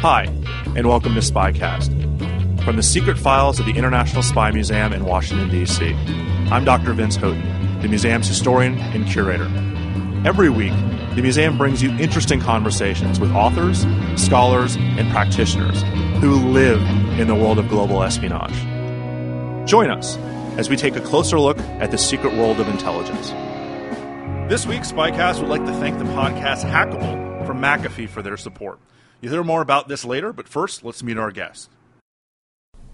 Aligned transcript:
Hi, 0.00 0.22
and 0.76 0.86
welcome 0.86 1.12
to 1.12 1.20
Spycast. 1.20 2.64
From 2.64 2.76
the 2.76 2.82
secret 2.82 3.18
files 3.18 3.60
of 3.60 3.66
the 3.66 3.72
International 3.72 4.22
Spy 4.22 4.50
Museum 4.50 4.94
in 4.94 5.04
Washington, 5.04 5.50
D.C., 5.50 5.92
I'm 6.50 6.64
Dr. 6.64 6.94
Vince 6.94 7.16
Houghton, 7.16 7.82
the 7.82 7.88
museum's 7.88 8.26
historian 8.26 8.78
and 8.78 9.06
curator. 9.06 9.44
Every 10.24 10.48
week, 10.48 10.72
the 11.16 11.20
museum 11.20 11.58
brings 11.58 11.82
you 11.82 11.90
interesting 11.98 12.40
conversations 12.40 13.20
with 13.20 13.30
authors, 13.32 13.84
scholars, 14.16 14.76
and 14.76 15.10
practitioners 15.10 15.82
who 16.22 16.48
live 16.50 16.80
in 17.20 17.28
the 17.28 17.34
world 17.34 17.58
of 17.58 17.68
global 17.68 18.02
espionage. 18.02 18.56
Join 19.68 19.90
us 19.90 20.16
as 20.56 20.70
we 20.70 20.76
take 20.76 20.96
a 20.96 21.02
closer 21.02 21.38
look 21.38 21.58
at 21.58 21.90
the 21.90 21.98
secret 21.98 22.32
world 22.32 22.58
of 22.58 22.68
intelligence. 22.68 23.32
This 24.50 24.64
week, 24.64 24.80
Spycast 24.80 25.40
would 25.40 25.50
like 25.50 25.66
to 25.66 25.74
thank 25.74 25.98
the 25.98 26.04
podcast 26.04 26.64
Hackable 26.64 27.44
from 27.44 27.60
McAfee 27.60 28.08
for 28.08 28.22
their 28.22 28.38
support. 28.38 28.80
You'll 29.20 29.32
hear 29.32 29.44
more 29.44 29.60
about 29.60 29.88
this 29.88 30.04
later, 30.04 30.32
but 30.32 30.48
first, 30.48 30.82
let's 30.82 31.02
meet 31.02 31.18
our 31.18 31.30
guest. 31.30 31.68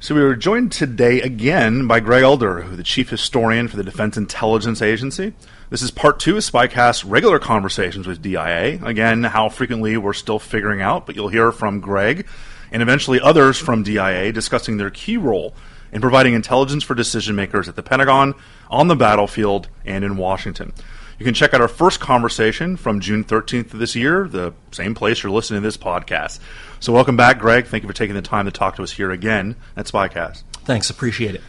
So 0.01 0.15
we 0.15 0.23
were 0.23 0.35
joined 0.35 0.73
today 0.73 1.21
again 1.21 1.87
by 1.87 2.01
Greg 2.01 2.25
Elder, 2.25 2.63
who 2.63 2.77
the 2.77 2.83
chief 2.83 3.11
historian 3.11 3.69
for 3.69 3.77
the 3.77 3.85
Defense 3.85 4.17
Intelligence 4.17 4.83
Agency. 4.83 5.35
This 5.71 5.83
is 5.83 5.91
part 5.91 6.19
two 6.19 6.37
of 6.37 6.43
Spycast's 6.43 7.05
regular 7.05 7.39
conversations 7.39 8.07
with 8.07 8.21
DIA. 8.21 8.85
Again, 8.85 9.23
how 9.23 9.49
frequently 9.49 9.97
we're 9.97 10.13
still 10.13 10.39
figuring 10.39 10.83
out, 10.83 11.07
but 11.07 11.15
you'll 11.15 11.29
hear 11.29 11.53
from 11.53 11.81
Greg 11.81 12.27
and 12.73 12.83
eventually 12.83 13.21
others 13.21 13.57
from 13.57 13.85
DIA 13.85 14.33
discussing 14.33 14.77
their 14.77 14.91
key 14.91 15.17
role 15.17 15.55
in 15.93 16.01
providing 16.01 16.35
intelligence 16.35 16.83
for 16.83 16.95
decision 16.95 17.37
makers 17.37 17.69
at 17.69 17.77
the 17.77 17.83
Pentagon, 17.83 18.35
on 18.69 18.89
the 18.89 18.97
battlefield, 18.97 19.69
and 19.85 20.05
in 20.05 20.17
Washington. 20.17 20.73
You 21.19 21.25
can 21.25 21.33
check 21.33 21.55
out 21.55 21.63
our 21.63 21.69
first 21.69 21.99
conversation 21.99 22.77
from 22.77 23.01
June 23.01 23.25
13th 23.25 23.73
of 23.73 23.79
this 23.79 23.97
year, 23.97 24.29
the 24.29 24.53
same 24.71 24.95
place 24.95 25.23
you're 25.23 25.33
listening 25.33 25.63
to 25.63 25.67
this 25.67 25.79
podcast. 25.79 26.41
So, 26.79 26.93
welcome 26.93 27.17
back, 27.17 27.39
Greg. 27.39 27.67
Thank 27.67 27.85
you 27.85 27.89
for 27.89 27.95
taking 27.95 28.15
the 28.15 28.21
time 28.21 28.45
to 28.45 28.51
talk 28.51 28.77
to 28.77 28.83
us 28.83 28.93
here 28.93 29.11
again 29.11 29.57
at 29.79 29.87
Spycast. 29.87 30.43
Thanks, 30.67 30.91
appreciate 30.91 31.35
it. 31.35 31.41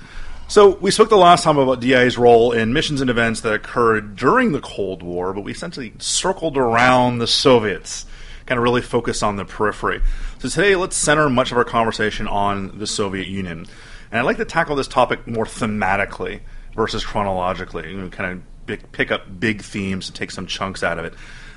So, 0.47 0.78
we 0.78 0.90
spoke 0.90 1.09
the 1.09 1.18
last 1.18 1.44
time 1.44 1.58
about 1.58 1.81
DIA's 1.81 2.18
role 2.18 2.53
in 2.53 2.72
missions 2.72 3.02
and 3.02 3.09
events 3.09 3.42
that 3.42 3.52
occurred 3.52 4.16
during 4.16 4.53
the 4.53 4.62
Cold 4.62 5.03
War, 5.03 5.34
but 5.34 5.42
we 5.42 5.52
essentially 5.52 5.92
circled 6.00 6.58
around 6.58 7.18
the 7.18 7.28
Soviets, 7.28 8.06
kind 8.46 8.58
of 8.58 8.63
really 8.63 8.81
focused 8.81 9.22
on 9.22 9.36
the 9.36 9.44
periphery. 9.44 10.02
So, 10.40 10.47
today, 10.47 10.78
let's 10.78 10.96
center 10.96 11.30
much 11.30 11.52
of 11.52 11.58
our 11.58 11.66
conversation 11.66 12.25
on 12.25 12.80
the 12.80 12.88
Soviet 12.88 13.28
Union. 13.28 13.68
And 14.12 14.19
I'd 14.22 14.25
like 14.25 14.38
to 14.38 14.46
tackle 14.46 14.78
this 14.78 14.88
topic 14.88 15.28
more 15.28 15.44
thematically 15.44 16.40
versus 16.74 17.03
chronologically, 17.03 17.92
you 17.92 17.97
know, 17.97 18.08
kind 18.08 18.31
of 18.31 18.44
big, 18.68 18.92
pick 18.92 19.12
up 19.12 19.40
big 19.40 19.62
themes 19.62 20.08
and 20.08 20.16
take 20.16 20.30
some 20.30 20.46
chunks 20.46 20.84
out 20.84 21.00
of 21.00 21.06
it. 21.06 21.14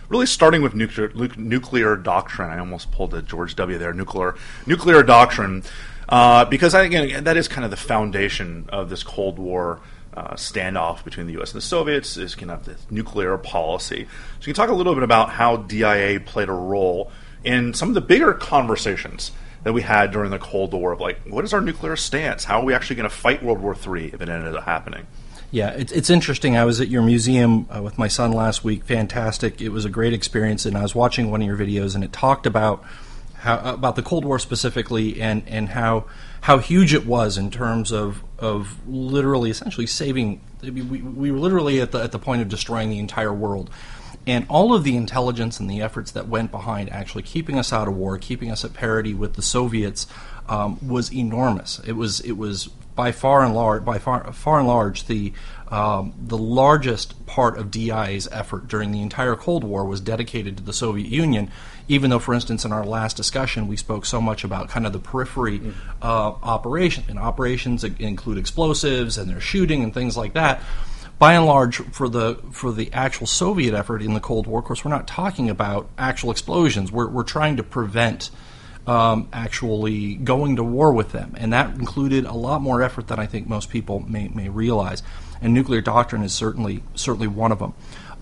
Really, 0.08 0.26
starting 0.26 0.62
with 0.62 0.74
nuclear, 0.74 1.12
nuclear 1.36 1.96
doctrine. 1.96 2.50
I 2.50 2.58
almost 2.58 2.90
pulled 2.90 3.14
a 3.14 3.22
George 3.22 3.54
W. 3.56 3.78
there. 3.78 3.92
Nuclear 3.92 4.34
nuclear 4.66 5.02
doctrine, 5.02 5.62
uh, 6.08 6.46
because 6.46 6.74
I, 6.74 6.84
again 6.84 7.24
that 7.24 7.36
is 7.36 7.46
kind 7.46 7.64
of 7.64 7.70
the 7.70 7.76
foundation 7.76 8.68
of 8.70 8.90
this 8.90 9.04
Cold 9.04 9.38
War 9.38 9.80
uh, 10.14 10.34
standoff 10.34 11.04
between 11.04 11.26
the 11.26 11.34
U.S. 11.34 11.52
and 11.52 11.58
the 11.58 11.66
Soviets. 11.66 12.16
Is 12.16 12.34
kind 12.34 12.50
of 12.50 12.64
the 12.64 12.76
nuclear 12.90 13.38
policy. 13.38 14.08
So 14.40 14.48
you 14.48 14.52
can 14.52 14.54
talk 14.54 14.70
a 14.70 14.74
little 14.74 14.94
bit 14.94 15.04
about 15.04 15.30
how 15.30 15.58
DIA 15.58 16.18
played 16.20 16.48
a 16.48 16.52
role 16.52 17.12
in 17.44 17.74
some 17.74 17.88
of 17.88 17.94
the 17.94 18.00
bigger 18.00 18.32
conversations 18.32 19.32
that 19.62 19.72
we 19.72 19.82
had 19.82 20.10
during 20.10 20.30
the 20.30 20.38
Cold 20.38 20.72
War 20.72 20.92
of 20.92 21.00
like, 21.00 21.20
what 21.28 21.44
is 21.44 21.52
our 21.52 21.60
nuclear 21.60 21.96
stance? 21.96 22.44
How 22.44 22.60
are 22.60 22.64
we 22.64 22.74
actually 22.74 22.96
going 22.96 23.08
to 23.08 23.14
fight 23.14 23.42
World 23.42 23.60
War 23.60 23.74
III 23.74 24.06
if 24.06 24.20
it 24.20 24.28
ended 24.28 24.54
up 24.54 24.64
happening? 24.64 25.06
Yeah, 25.50 25.70
it's, 25.70 25.90
it's 25.90 26.10
interesting. 26.10 26.56
I 26.56 26.64
was 26.64 26.80
at 26.80 26.88
your 26.88 27.02
museum 27.02 27.66
uh, 27.74 27.82
with 27.82 27.98
my 27.98 28.06
son 28.06 28.32
last 28.32 28.62
week. 28.62 28.84
Fantastic. 28.84 29.60
It 29.60 29.70
was 29.70 29.84
a 29.84 29.88
great 29.88 30.12
experience, 30.12 30.64
and 30.64 30.76
I 30.76 30.82
was 30.82 30.94
watching 30.94 31.30
one 31.30 31.42
of 31.42 31.46
your 31.46 31.56
videos, 31.56 31.94
and 31.94 32.04
it 32.04 32.12
talked 32.12 32.46
about 32.46 32.84
how 33.38 33.58
about 33.74 33.96
the 33.96 34.02
Cold 34.02 34.24
War 34.24 34.38
specifically, 34.38 35.20
and, 35.20 35.42
and 35.48 35.70
how 35.70 36.04
how 36.42 36.58
huge 36.58 36.94
it 36.94 37.04
was 37.04 37.36
in 37.36 37.50
terms 37.50 37.90
of 37.90 38.22
of 38.38 38.76
literally, 38.86 39.50
essentially 39.50 39.86
saving. 39.86 40.40
We, 40.62 40.82
we 40.82 41.30
were 41.32 41.38
literally 41.38 41.80
at 41.80 41.90
the 41.90 42.00
at 42.00 42.12
the 42.12 42.18
point 42.18 42.42
of 42.42 42.48
destroying 42.48 42.90
the 42.90 42.98
entire 42.98 43.32
world, 43.32 43.70
and 44.26 44.46
all 44.48 44.72
of 44.72 44.84
the 44.84 44.94
intelligence 44.96 45.58
and 45.58 45.68
the 45.68 45.80
efforts 45.80 46.12
that 46.12 46.28
went 46.28 46.52
behind 46.52 46.90
actually 46.90 47.22
keeping 47.22 47.58
us 47.58 47.72
out 47.72 47.88
of 47.88 47.96
war, 47.96 48.18
keeping 48.18 48.50
us 48.50 48.64
at 48.64 48.72
parity 48.74 49.14
with 49.14 49.34
the 49.34 49.42
Soviets, 49.42 50.06
um, 50.48 50.78
was 50.86 51.12
enormous. 51.12 51.80
It 51.86 51.92
was 51.92 52.20
it 52.20 52.32
was 52.32 52.68
by 53.00 53.12
far 53.12 53.42
and 53.42 53.54
large, 53.54 53.82
by 53.82 53.96
far, 53.96 54.30
far 54.30 54.58
and 54.58 54.68
large, 54.68 55.06
the 55.06 55.32
um, 55.68 56.12
the 56.20 56.36
largest 56.36 57.24
part 57.24 57.56
of 57.56 57.70
DIA's 57.70 58.28
effort 58.30 58.68
during 58.68 58.92
the 58.92 59.00
entire 59.00 59.36
Cold 59.36 59.64
War 59.64 59.86
was 59.86 60.02
dedicated 60.02 60.58
to 60.58 60.62
the 60.62 60.74
Soviet 60.74 61.08
Union. 61.08 61.50
Even 61.88 62.10
though, 62.10 62.18
for 62.18 62.34
instance, 62.34 62.66
in 62.66 62.72
our 62.72 62.84
last 62.84 63.16
discussion, 63.16 63.68
we 63.68 63.76
spoke 63.78 64.04
so 64.04 64.20
much 64.20 64.44
about 64.44 64.68
kind 64.68 64.84
of 64.84 64.92
the 64.92 64.98
periphery 64.98 65.60
mm-hmm. 65.60 65.70
uh, 66.02 66.32
operation, 66.42 67.04
and 67.08 67.18
operations 67.18 67.84
include 67.84 68.36
explosives 68.36 69.16
and 69.16 69.30
their 69.30 69.40
shooting 69.40 69.82
and 69.82 69.94
things 69.94 70.14
like 70.14 70.34
that. 70.34 70.60
By 71.18 71.32
and 71.32 71.46
large, 71.46 71.76
for 71.76 72.06
the 72.06 72.34
for 72.52 72.70
the 72.70 72.92
actual 72.92 73.26
Soviet 73.26 73.72
effort 73.72 74.02
in 74.02 74.12
the 74.12 74.20
Cold 74.20 74.46
War, 74.46 74.58
of 74.58 74.66
course, 74.66 74.84
we're 74.84 74.90
not 74.90 75.06
talking 75.06 75.48
about 75.48 75.88
actual 75.96 76.30
explosions. 76.30 76.92
We're 76.92 77.08
we're 77.08 77.22
trying 77.22 77.56
to 77.56 77.62
prevent 77.62 78.28
um, 78.90 79.28
actually 79.32 80.16
going 80.16 80.56
to 80.56 80.64
war 80.64 80.92
with 80.92 81.12
them, 81.12 81.36
and 81.38 81.52
that 81.52 81.76
included 81.76 82.24
a 82.24 82.32
lot 82.32 82.60
more 82.60 82.82
effort 82.82 83.06
than 83.06 83.20
I 83.20 83.26
think 83.26 83.46
most 83.46 83.70
people 83.70 84.00
may, 84.00 84.26
may 84.26 84.48
realize. 84.48 85.04
And 85.40 85.54
nuclear 85.54 85.80
doctrine 85.80 86.24
is 86.24 86.34
certainly 86.34 86.82
certainly 86.96 87.28
one 87.28 87.52
of 87.52 87.60
them. 87.60 87.74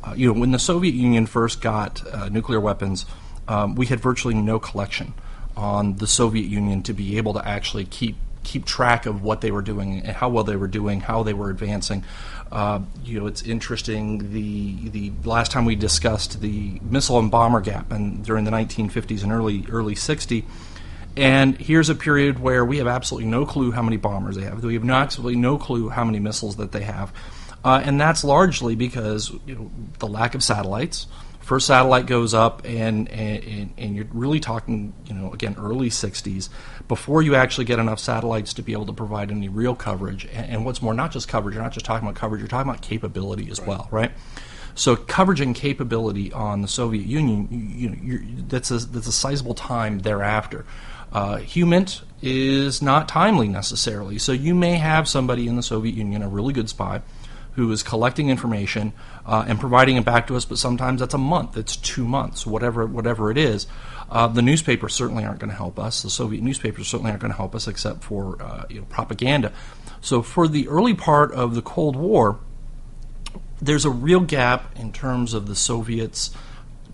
Uh, 0.04 0.12
you 0.14 0.26
know, 0.26 0.38
when 0.38 0.50
the 0.50 0.58
Soviet 0.58 0.94
Union 0.94 1.24
first 1.24 1.62
got 1.62 2.06
uh, 2.12 2.28
nuclear 2.28 2.60
weapons, 2.60 3.06
um, 3.48 3.76
we 3.76 3.86
had 3.86 3.98
virtually 4.00 4.34
no 4.34 4.58
collection 4.58 5.14
on 5.56 5.96
the 5.96 6.06
Soviet 6.06 6.46
Union 6.46 6.82
to 6.82 6.92
be 6.92 7.16
able 7.16 7.32
to 7.32 7.48
actually 7.48 7.86
keep 7.86 8.16
keep 8.44 8.66
track 8.66 9.06
of 9.06 9.22
what 9.22 9.40
they 9.40 9.50
were 9.50 9.62
doing 9.62 10.00
and 10.00 10.16
how 10.16 10.28
well 10.28 10.44
they 10.44 10.56
were 10.56 10.68
doing, 10.68 11.00
how 11.00 11.22
they 11.22 11.32
were 11.32 11.48
advancing. 11.48 12.04
Uh, 12.50 12.81
you 13.05 13.20
know, 13.20 13.26
it's 13.26 13.43
interesting. 13.43 14.32
The 14.32 14.88
the 14.88 15.12
last 15.28 15.50
time 15.50 15.64
we 15.64 15.76
discussed 15.76 16.40
the 16.40 16.81
missile 16.82 17.19
and 17.19 17.31
bomber 17.31 17.61
gap, 17.61 17.93
and 17.93 18.25
during 18.25 18.44
the 18.44 18.50
1950s 18.50 19.22
and 19.22 19.32
early 19.32 19.67
early 19.70 19.94
60s, 19.94 20.44
and 21.17 21.56
here's 21.58 21.90
a 21.90 21.94
period 21.94 22.38
where 22.38 22.64
we 22.64 22.78
have 22.78 22.87
absolutely 22.87 23.28
no 23.28 23.44
clue 23.44 23.70
how 23.70 23.82
many 23.82 23.96
bombers 23.96 24.37
they 24.37 24.44
have. 24.44 24.62
We 24.64 24.75
have 24.75 24.88
absolutely 24.88 25.37
no 25.37 25.58
clue 25.58 25.90
how 25.90 26.05
many 26.05 26.20
missiles 26.20 26.56
that 26.56 26.72
they 26.72 26.84
have, 26.84 27.12
uh, 27.64 27.82
and 27.84 28.00
that's 28.00 28.25
largely 28.25 28.75
because 28.75 29.31
you 29.44 29.55
know, 29.55 29.70
the 29.99 30.06
lack 30.08 30.34
of 30.34 30.43
satellites 30.43 31.06
first 31.48 31.66
satellite 31.66 32.04
goes 32.04 32.34
up 32.34 32.60
and, 32.66 33.08
and, 33.08 33.72
and 33.78 33.96
you're 33.96 34.06
really 34.12 34.38
talking 34.38 34.92
you 35.06 35.14
know 35.14 35.32
again 35.32 35.56
early 35.58 35.88
60s 35.88 36.50
before 36.88 37.22
you 37.22 37.34
actually 37.34 37.64
get 37.64 37.78
enough 37.78 37.98
satellites 37.98 38.52
to 38.52 38.62
be 38.62 38.72
able 38.72 38.84
to 38.84 38.92
provide 38.92 39.30
any 39.30 39.48
real 39.48 39.74
coverage 39.74 40.26
and, 40.26 40.50
and 40.50 40.64
what's 40.66 40.82
more 40.82 40.92
not 40.92 41.10
just 41.10 41.26
coverage 41.26 41.54
you're 41.54 41.64
not 41.64 41.72
just 41.72 41.86
talking 41.86 42.06
about 42.06 42.14
coverage 42.14 42.40
you're 42.40 42.48
talking 42.48 42.68
about 42.68 42.82
capability 42.82 43.50
as 43.50 43.58
right. 43.60 43.68
well 43.68 43.88
right 43.90 44.12
so 44.74 44.94
coverage 44.94 45.40
and 45.40 45.54
capability 45.56 46.32
on 46.32 46.62
the 46.62 46.68
Soviet 46.68 47.04
Union, 47.04 47.48
you, 47.50 47.88
you 48.00 48.18
know, 48.20 48.44
that's 48.46 48.70
a 48.70 48.78
that's 48.78 49.08
a 49.08 49.12
sizable 49.12 49.54
time 49.54 49.98
thereafter. 49.98 50.64
Uh, 51.12 51.38
HUMINT 51.38 52.02
is 52.22 52.80
not 52.80 53.08
timely 53.08 53.48
necessarily. 53.48 54.18
So 54.18 54.30
you 54.30 54.54
may 54.54 54.76
have 54.76 55.08
somebody 55.08 55.48
in 55.48 55.56
the 55.56 55.64
Soviet 55.64 55.96
Union, 55.96 56.22
a 56.22 56.28
really 56.28 56.52
good 56.52 56.68
spy, 56.68 57.02
who 57.58 57.72
is 57.72 57.82
collecting 57.82 58.31
information 58.31 58.93
uh, 59.26 59.44
and 59.49 59.58
providing 59.58 59.96
it 59.96 60.05
back 60.05 60.28
to 60.28 60.37
us, 60.37 60.44
but 60.44 60.56
sometimes 60.58 61.00
that's 61.00 61.12
a 61.12 61.19
month, 61.19 61.56
it's 61.56 61.75
two 61.75 62.06
months, 62.06 62.46
whatever 62.46 62.87
whatever 62.87 63.32
it 63.32 63.37
is. 63.37 63.66
Uh, 64.08 64.28
the 64.28 64.43
newspapers 64.43 64.94
certainly 64.94 65.25
aren't 65.25 65.40
going 65.40 65.50
to 65.50 65.56
help 65.56 65.76
us. 65.76 66.02
The 66.02 66.08
Soviet 66.08 66.40
newspapers 66.40 66.87
certainly 66.87 67.10
aren't 67.10 67.20
going 67.20 67.32
to 67.32 67.37
help 67.37 67.56
us, 67.56 67.66
except 67.66 68.05
for 68.05 68.40
uh, 68.40 68.64
you 68.70 68.78
know, 68.78 68.87
propaganda. 68.88 69.52
So 70.00 70.22
for 70.22 70.46
the 70.46 70.69
early 70.69 70.94
part 70.94 71.32
of 71.32 71.56
the 71.56 71.62
Cold 71.62 71.96
War, 71.96 72.38
there's 73.60 73.84
a 73.84 73.90
real 73.90 74.20
gap 74.20 74.78
in 74.78 74.93
terms 74.93 75.34
of 75.34 75.49
the 75.49 75.56
Soviets' 75.56 76.31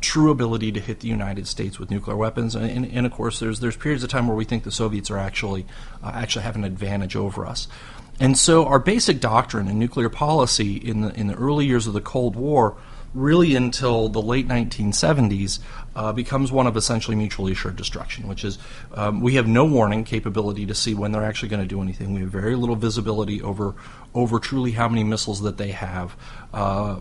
true 0.01 0.31
ability 0.31 0.73
to 0.73 0.81
hit 0.81 1.01
the 1.01 1.09
United 1.09 1.47
States 1.47 1.79
with 1.79 1.91
nuclear 1.91 2.17
weapons, 2.17 2.55
and, 2.55 2.71
and, 2.71 2.87
and 2.91 3.05
of 3.05 3.13
course, 3.13 3.39
there's 3.39 3.61
there's 3.61 3.77
periods 3.77 4.03
of 4.03 4.09
time 4.09 4.27
where 4.29 4.37
we 4.37 4.47
think 4.47 4.65
the 4.65 4.73
Soviets 4.73 5.11
are 5.11 5.19
actually 5.19 5.67
uh, 6.03 6.13
actually 6.15 6.45
have 6.45 6.57
an 6.57 6.65
advantage 6.65 7.17
over 7.17 7.45
us. 7.45 7.69
And 8.21 8.39
so, 8.39 8.67
our 8.67 8.79
basic 8.79 9.21
doctrine 9.21 9.69
in 9.69 9.79
nuclear 9.79 10.09
policy 10.09 10.77
in 10.77 11.01
the 11.01 11.13
in 11.19 11.27
the 11.27 11.35
early 11.35 11.67
years 11.67 11.87
of 11.87 11.95
the 11.95 12.01
Cold 12.01 12.37
War 12.37 12.77
really 13.15 13.55
until 13.55 14.09
the 14.09 14.21
late 14.21 14.49
1970s, 14.49 15.61
uh, 15.95 16.13
becomes 16.13 16.51
one 16.51 16.67
of 16.67 16.77
essentially 16.77 17.17
mutually 17.17 17.53
assured 17.53 17.77
destruction, 17.77 18.27
which 18.27 18.45
is 18.45 18.59
um, 18.95 19.21
we 19.21 19.37
have 19.37 19.47
no 19.47 19.65
warning 19.65 20.03
capability 20.03 20.67
to 20.67 20.75
see 20.75 20.95
when 20.95 21.13
they're 21.13 21.25
actually 21.25 21.49
going 21.49 21.63
to 21.63 21.69
do 21.69 21.81
anything. 21.81 22.13
We 22.13 22.21
have 22.21 22.31
very 22.31 22.57
little 22.57 22.77
visibility 22.77 23.41
over 23.41 23.75
over 24.15 24.39
truly 24.39 24.73
how 24.73 24.89
many 24.89 25.05
missiles 25.05 25.43
that 25.43 25.57
they 25.57 25.73
have. 25.73 26.17
Uh, 26.53 27.01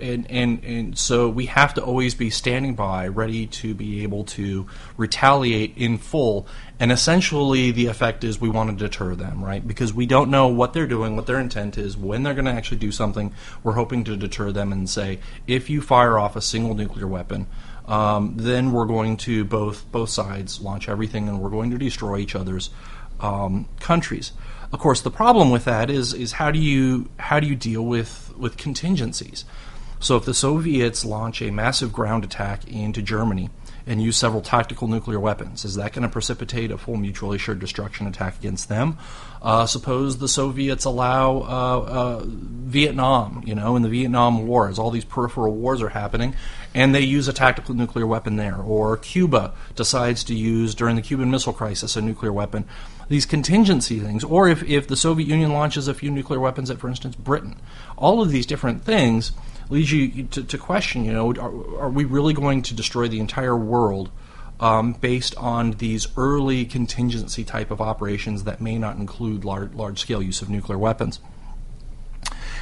and, 0.00 0.30
and, 0.30 0.62
and 0.64 0.98
so 0.98 1.28
we 1.30 1.46
have 1.46 1.72
to 1.74 1.82
always 1.82 2.14
be 2.14 2.28
standing 2.28 2.74
by, 2.74 3.08
ready 3.08 3.46
to 3.46 3.74
be 3.74 4.02
able 4.02 4.24
to 4.24 4.66
retaliate 4.98 5.72
in 5.76 5.96
full. 5.96 6.46
And 6.84 6.92
essentially, 6.92 7.70
the 7.70 7.86
effect 7.86 8.24
is 8.24 8.38
we 8.38 8.50
want 8.50 8.68
to 8.68 8.76
deter 8.76 9.14
them, 9.14 9.42
right? 9.42 9.66
Because 9.66 9.94
we 9.94 10.04
don't 10.04 10.30
know 10.30 10.48
what 10.48 10.74
they're 10.74 10.86
doing, 10.86 11.16
what 11.16 11.24
their 11.24 11.40
intent 11.40 11.78
is, 11.78 11.96
when 11.96 12.22
they're 12.22 12.34
going 12.34 12.44
to 12.44 12.50
actually 12.50 12.76
do 12.76 12.92
something. 12.92 13.32
We're 13.62 13.72
hoping 13.72 14.04
to 14.04 14.18
deter 14.18 14.52
them 14.52 14.70
and 14.70 14.86
say, 14.86 15.20
if 15.46 15.70
you 15.70 15.80
fire 15.80 16.18
off 16.18 16.36
a 16.36 16.42
single 16.42 16.74
nuclear 16.74 17.06
weapon, 17.06 17.46
um, 17.86 18.34
then 18.36 18.70
we're 18.70 18.84
going 18.84 19.16
to 19.16 19.46
both 19.46 19.90
both 19.92 20.10
sides 20.10 20.60
launch 20.60 20.86
everything, 20.86 21.26
and 21.26 21.40
we're 21.40 21.48
going 21.48 21.70
to 21.70 21.78
destroy 21.78 22.18
each 22.18 22.34
other's 22.34 22.68
um, 23.18 23.66
countries. 23.80 24.32
Of 24.70 24.78
course, 24.78 25.00
the 25.00 25.10
problem 25.10 25.50
with 25.50 25.64
that 25.64 25.88
is 25.88 26.12
is 26.12 26.32
how 26.32 26.50
do 26.50 26.58
you 26.58 27.08
how 27.18 27.40
do 27.40 27.46
you 27.46 27.56
deal 27.56 27.82
with 27.82 28.34
with 28.36 28.58
contingencies? 28.58 29.46
So 30.00 30.18
if 30.18 30.26
the 30.26 30.34
Soviets 30.34 31.02
launch 31.02 31.40
a 31.40 31.50
massive 31.50 31.94
ground 31.94 32.24
attack 32.24 32.68
into 32.68 33.00
Germany 33.00 33.48
and 33.86 34.02
use 34.02 34.16
several 34.16 34.40
tactical 34.40 34.88
nuclear 34.88 35.20
weapons, 35.20 35.64
is 35.64 35.74
that 35.74 35.92
going 35.92 36.02
to 36.02 36.08
precipitate 36.08 36.70
a 36.70 36.78
full 36.78 36.96
mutually 36.96 37.36
assured 37.36 37.58
destruction 37.58 38.06
attack 38.06 38.38
against 38.38 38.68
them? 38.68 38.96
Uh, 39.42 39.66
suppose 39.66 40.18
the 40.18 40.28
Soviets 40.28 40.86
allow 40.86 41.36
uh, 41.36 41.40
uh, 41.42 42.22
Vietnam, 42.24 43.42
you 43.44 43.54
know, 43.54 43.76
in 43.76 43.82
the 43.82 43.90
Vietnam 43.90 44.46
War, 44.46 44.68
as 44.68 44.78
all 44.78 44.90
these 44.90 45.04
peripheral 45.04 45.52
wars 45.54 45.82
are 45.82 45.90
happening, 45.90 46.34
and 46.72 46.94
they 46.94 47.02
use 47.02 47.28
a 47.28 47.32
tactical 47.32 47.74
nuclear 47.74 48.06
weapon 48.06 48.36
there. 48.36 48.56
Or 48.56 48.96
Cuba 48.96 49.52
decides 49.76 50.24
to 50.24 50.34
use, 50.34 50.74
during 50.74 50.96
the 50.96 51.02
Cuban 51.02 51.30
Missile 51.30 51.52
Crisis, 51.52 51.94
a 51.94 52.00
nuclear 52.00 52.32
weapon. 52.32 52.64
These 53.08 53.26
contingency 53.26 54.00
things. 54.00 54.24
Or 54.24 54.48
if, 54.48 54.62
if 54.62 54.88
the 54.88 54.96
Soviet 54.96 55.28
Union 55.28 55.52
launches 55.52 55.88
a 55.88 55.94
few 55.94 56.10
nuclear 56.10 56.40
weapons 56.40 56.70
at, 56.70 56.78
for 56.78 56.88
instance, 56.88 57.14
Britain. 57.16 57.60
All 57.98 58.22
of 58.22 58.30
these 58.30 58.46
different 58.46 58.82
things 58.82 59.32
leads 59.68 59.92
you 59.92 60.24
to, 60.24 60.44
to 60.44 60.58
question, 60.58 61.04
you 61.04 61.12
know, 61.12 61.32
are, 61.34 61.84
are, 61.84 61.90
we 61.90 62.04
really 62.04 62.34
going 62.34 62.62
to 62.62 62.74
destroy 62.74 63.08
the 63.08 63.20
entire 63.20 63.56
world 63.56 64.10
um, 64.60 64.92
based 64.92 65.34
on 65.36 65.72
these 65.72 66.06
early 66.16 66.64
contingency 66.64 67.44
type 67.44 67.70
of 67.70 67.80
operations 67.80 68.44
that 68.44 68.60
may 68.60 68.78
not 68.78 68.96
include 68.96 69.44
large, 69.44 69.72
large 69.74 69.98
scale 69.98 70.22
use 70.22 70.42
of 70.42 70.48
nuclear 70.48 70.78
weapons? 70.78 71.20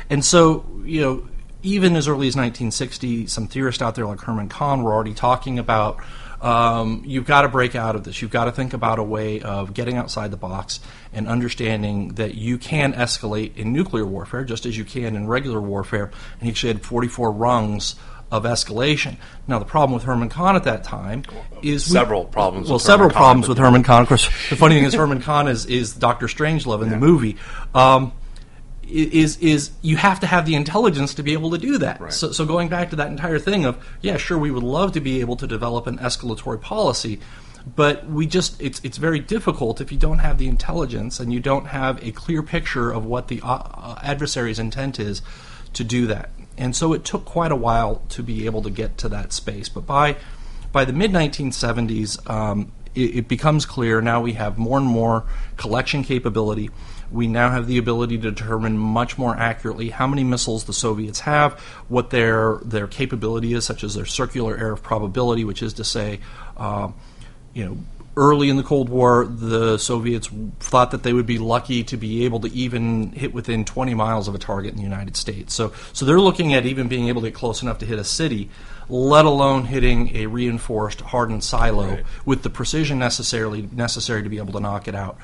And 0.09 0.25
so, 0.25 0.65
you 0.85 1.01
know, 1.01 1.29
even 1.63 1.97
as 1.97 2.09
early 2.09 2.29
as 2.29 2.37
1960, 2.37 3.27
some 3.27 3.47
theorists 3.47 3.83
out 3.83 3.95
there 3.95 4.07
like 4.07 4.21
Herman 4.21 4.49
Kahn 4.49 4.83
were 4.83 4.93
already 4.93 5.15
talking 5.15 5.59
about 5.59 5.99
um, 6.43 7.03
you've 7.07 7.25
got 7.25 7.43
to 7.43 7.49
break 7.49 7.75
out 7.77 7.95
of 7.95 8.05
this. 8.05 8.21
You've 8.21 8.33
got 8.33 8.45
to 8.45 8.53
think 8.53 8.75
about 8.75 8.99
a 8.99 9.03
way 9.03 9.41
of 9.41 9.73
getting 9.73 9.97
outside 9.97 10.33
the 10.33 10.37
box 10.37 10.81
and 11.13 11.29
understanding 11.29 12.15
that 12.15 12.35
you 12.35 12.59
can 12.59 12.93
escalate 12.95 13.57
in 13.57 13.73
nuclear 13.73 14.05
warfare 14.05 14.45
just 14.45 14.67
as 14.67 14.77
you 14.77 14.85
can 14.85 15.15
in 15.15 15.29
regular 15.29 15.61
warfare. 15.61 16.11
And 16.41 16.43
he 16.43 16.51
actually 16.51 16.73
had 16.73 16.83
44 16.83 17.31
rungs 17.31 17.95
of 18.33 18.45
escalation. 18.45 19.19
Now, 19.47 19.59
the 19.59 19.65
problem 19.67 19.95
with 19.95 20.05
Herman 20.05 20.31
Kahn 20.31 20.57
at 20.57 20.65
that 20.65 20.83
time 20.83 21.23
is 21.63 21.85
several 21.85 22.25
we, 22.25 22.31
problems. 22.31 22.69
Well, 22.69 22.79
several 22.79 23.11
Herman 23.11 23.17
problems 23.17 23.47
Kahn, 23.47 23.51
with 23.51 23.59
Herman 23.59 23.83
Kahn. 23.85 24.03
Of 24.03 24.09
course, 24.09 24.27
the 24.49 24.57
funny 24.57 24.75
thing 24.75 24.85
is 24.85 24.95
Herman 24.95 25.21
Kahn 25.21 25.49
is, 25.49 25.67
is 25.67 25.95
Doctor 25.95 26.27
Strangelove 26.27 26.83
in 26.83 26.89
yeah. 26.89 26.95
the 26.95 27.01
movie. 27.01 27.37
Um, 27.75 28.13
is 28.89 29.37
is 29.39 29.71
you 29.81 29.97
have 29.97 30.21
to 30.21 30.27
have 30.27 30.47
the 30.47 30.55
intelligence 30.55 31.15
to 31.15 31.23
be 31.23 31.33
able 31.33 31.51
to 31.51 31.59
do 31.59 31.79
that. 31.79 32.01
Right. 32.01 32.13
So, 32.13 32.33
so 32.33 32.45
going 32.45 32.69
back 32.69 32.91
to 32.91 32.97
that 32.97 33.09
entire 33.09 33.39
thing 33.39 33.65
of 33.65 33.85
yeah, 34.01 34.17
sure, 34.17 34.39
we 34.39 34.51
would 34.51 34.63
love 34.63 34.93
to 34.93 35.01
be 35.01 35.21
able 35.21 35.37
to 35.37 35.47
develop 35.47 35.87
an 35.87 35.99
escalatory 35.99 36.61
policy, 36.61 37.21
but 37.77 38.07
we 38.07 38.27
just 38.27 38.61
it's 38.61 38.81
it's 38.85 38.99
very 38.99 39.21
difficult 39.21 39.81
if 39.81 39.93
you 39.93 39.99
don't 39.99 40.19
have 40.19 40.39
the 40.39 40.49
intelligence 40.49 41.21
and 41.21 41.33
you 41.33 41.41
don't 41.41 41.67
have 41.67 42.03
a 42.05 42.13
clear 42.13 42.43
picture 42.43 42.91
of 42.91 43.05
what 43.05 43.29
the 43.29 43.41
uh, 43.43 43.47
uh 43.47 43.99
adversary's 44.03 44.59
intent 44.59 44.99
is 44.99 45.23
to 45.73 45.85
do 45.85 46.07
that. 46.07 46.31
And 46.59 46.77
so 46.77 46.93
it 46.93 47.05
took 47.05 47.25
quite 47.25 47.53
a 47.53 47.57
while 47.57 48.03
to 48.11 48.23
be 48.23 48.47
able 48.47 48.63
to 48.63 48.71
get 48.71 48.99
to 48.99 49.09
that 49.09 49.33
space. 49.33 49.69
But 49.69 49.87
by 49.87 50.17
by 50.71 50.85
the 50.85 50.93
mid 50.93 51.13
1970s, 51.13 52.29
um, 52.31 52.73
it, 52.95 53.17
it 53.17 53.29
becomes 53.29 53.65
clear 53.65 54.01
now 54.01 54.21
we 54.21 54.33
have 54.35 54.59
more 54.59 54.79
and 54.79 54.87
more 54.87 55.25
collection 55.57 56.03
capability 56.03 56.71
we 57.13 57.27
now 57.27 57.51
have 57.51 57.67
the 57.67 57.79
ability 57.79 58.19
to 58.19 58.31
determine 58.31 58.79
much 58.79 59.19
more 59.19 59.37
accurately 59.37 59.91
how 59.91 60.07
many 60.07 60.25
missiles 60.25 60.65
the 60.65 60.73
Soviets 60.73 61.21
have, 61.21 61.55
what 61.89 62.11
their 62.11 62.59
their 62.65 62.87
capability 62.87 63.55
is, 63.55 63.65
such 63.65 63.85
as 63.85 63.95
their 63.95 64.07
circular 64.07 64.57
error 64.57 64.73
of 64.73 64.83
probability, 64.83 65.45
which 65.45 65.63
is 65.63 65.75
to 65.75 65.85
say, 65.85 66.21
uh, 66.57 66.91
you 67.55 67.65
know, 67.65 67.77
early 68.17 68.51
in 68.51 68.57
the 68.57 68.63
Cold 68.63 68.89
War, 68.89 69.25
the 69.25 69.79
Soviets 69.79 70.29
thought 70.61 70.91
that 70.91 71.03
they 71.03 71.13
would 71.13 71.27
be 71.27 71.39
lucky 71.39 71.83
to 71.85 71.97
be 71.97 72.25
able 72.25 72.41
to 72.41 72.53
even 72.53 73.13
hit 73.13 73.33
within 73.33 73.65
20 73.65 73.95
miles 73.95 74.29
of 74.29 74.35
a 74.35 74.39
target 74.39 74.73
in 74.73 74.77
the 74.77 74.83
United 74.83 75.17
States. 75.17 75.55
So, 75.55 75.73
so 75.93 76.05
they're 76.05 76.21
looking 76.21 76.53
at 76.53 76.67
even 76.67 76.89
being 76.89 77.09
able 77.09 77.23
to 77.23 77.29
get 77.29 77.35
close 77.35 77.63
enough 77.63 77.79
to 77.79 77.87
hit 77.87 77.99
a 77.99 78.05
city, 78.05 78.51
let 78.89 79.25
alone 79.25 79.65
hitting 79.65 80.15
a 80.15 80.27
reinforced, 80.27 81.01
hardened 81.01 81.43
silo 81.43 81.89
right. 81.89 82.05
with 82.27 82.43
the 82.43 82.51
precision 82.51 82.99
necessarily 82.99 83.69
necessary 83.73 84.23
to 84.23 84.29
be 84.29 84.39
able 84.39 84.53
to 84.53 84.61
knock 84.61 84.89
it 84.89 84.95
out. 84.95 85.17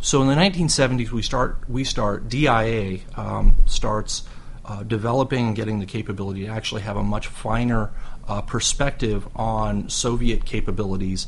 So 0.00 0.22
in 0.22 0.28
the 0.28 0.34
1970s, 0.34 1.10
we 1.10 1.22
start 1.22 1.58
we 1.68 1.84
start 1.84 2.28
DIA 2.28 3.00
um, 3.16 3.56
starts 3.66 4.22
uh, 4.64 4.82
developing 4.84 5.48
and 5.48 5.56
getting 5.56 5.80
the 5.80 5.86
capability 5.86 6.46
to 6.46 6.48
actually 6.48 6.82
have 6.82 6.96
a 6.96 7.02
much 7.02 7.26
finer 7.26 7.90
uh, 8.28 8.42
perspective 8.42 9.26
on 9.34 9.88
Soviet 9.88 10.44
capabilities. 10.44 11.26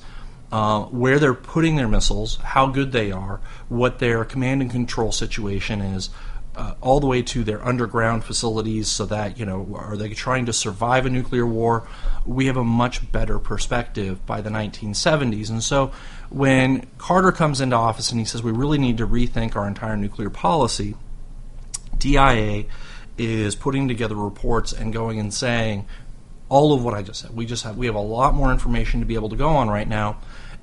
Uh, 0.53 0.87
where 0.87 1.21
they're 1.21 1.33
putting 1.33 1.77
their 1.77 1.87
missiles, 1.87 2.35
how 2.39 2.67
good 2.67 2.91
they 2.91 3.13
are, 3.13 3.41
what 3.69 4.01
their 4.01 4.25
command 4.25 4.61
and 4.61 4.69
control 4.69 5.13
situation 5.13 5.81
is, 5.81 6.11
uh, 6.57 6.75
all 6.81 6.99
the 6.99 7.07
way 7.07 7.23
to 7.23 7.45
their 7.45 7.65
underground 7.65 8.25
facilities 8.25 8.89
so 8.89 9.07
that, 9.07 9.39
you 9.39 9.47
know, 9.47 9.79
are 9.79 9.97
they 9.97 10.09
trying 10.11 10.47
to 10.47 10.53
survive 10.53 11.07
a 11.07 11.11
nuclear 11.11 11.47
war? 11.47 11.87
We 12.27 12.47
have 12.47 12.57
a 12.57 12.65
much 12.65 13.11
better 13.13 13.39
perspective 13.39 14.25
by 14.27 14.41
the 14.41 14.51
1970s. 14.51 15.51
And 15.51 15.63
so 15.63 15.93
when 16.31 16.87
Carter 16.97 17.33
comes 17.33 17.61
into 17.61 17.77
office 17.77 18.11
and 18.11 18.19
he 18.19 18.25
says 18.25 18.43
we 18.43 18.53
really 18.53 18.79
need 18.79 18.99
to 18.99 19.07
rethink 19.07 19.57
our 19.57 19.67
entire 19.67 19.97
nuclear 19.97 20.31
policy, 20.31 20.95
DIA 21.99 22.65
is 23.19 23.55
putting 23.55 23.89
together 23.89 24.15
reports 24.15 24.73
and 24.73 24.93
going 24.93 25.19
and 25.19 25.35
saying 25.35 25.87
all 26.49 26.73
of 26.73 26.83
what 26.83 26.95
I 26.95 27.03
just 27.03 27.21
said. 27.21 27.37
We 27.37 27.47
just 27.47 27.65
have 27.65 27.77
we 27.77 27.87
have 27.87 27.97
a 27.97 28.01
lot 28.01 28.35
more 28.35 28.51
information 28.53 29.01
to 29.01 29.07
be 29.07 29.15
able 29.15 29.29
to 29.31 29.37
go 29.37 29.49
on 29.49 29.69
right 29.69 29.89
now, 29.89 30.19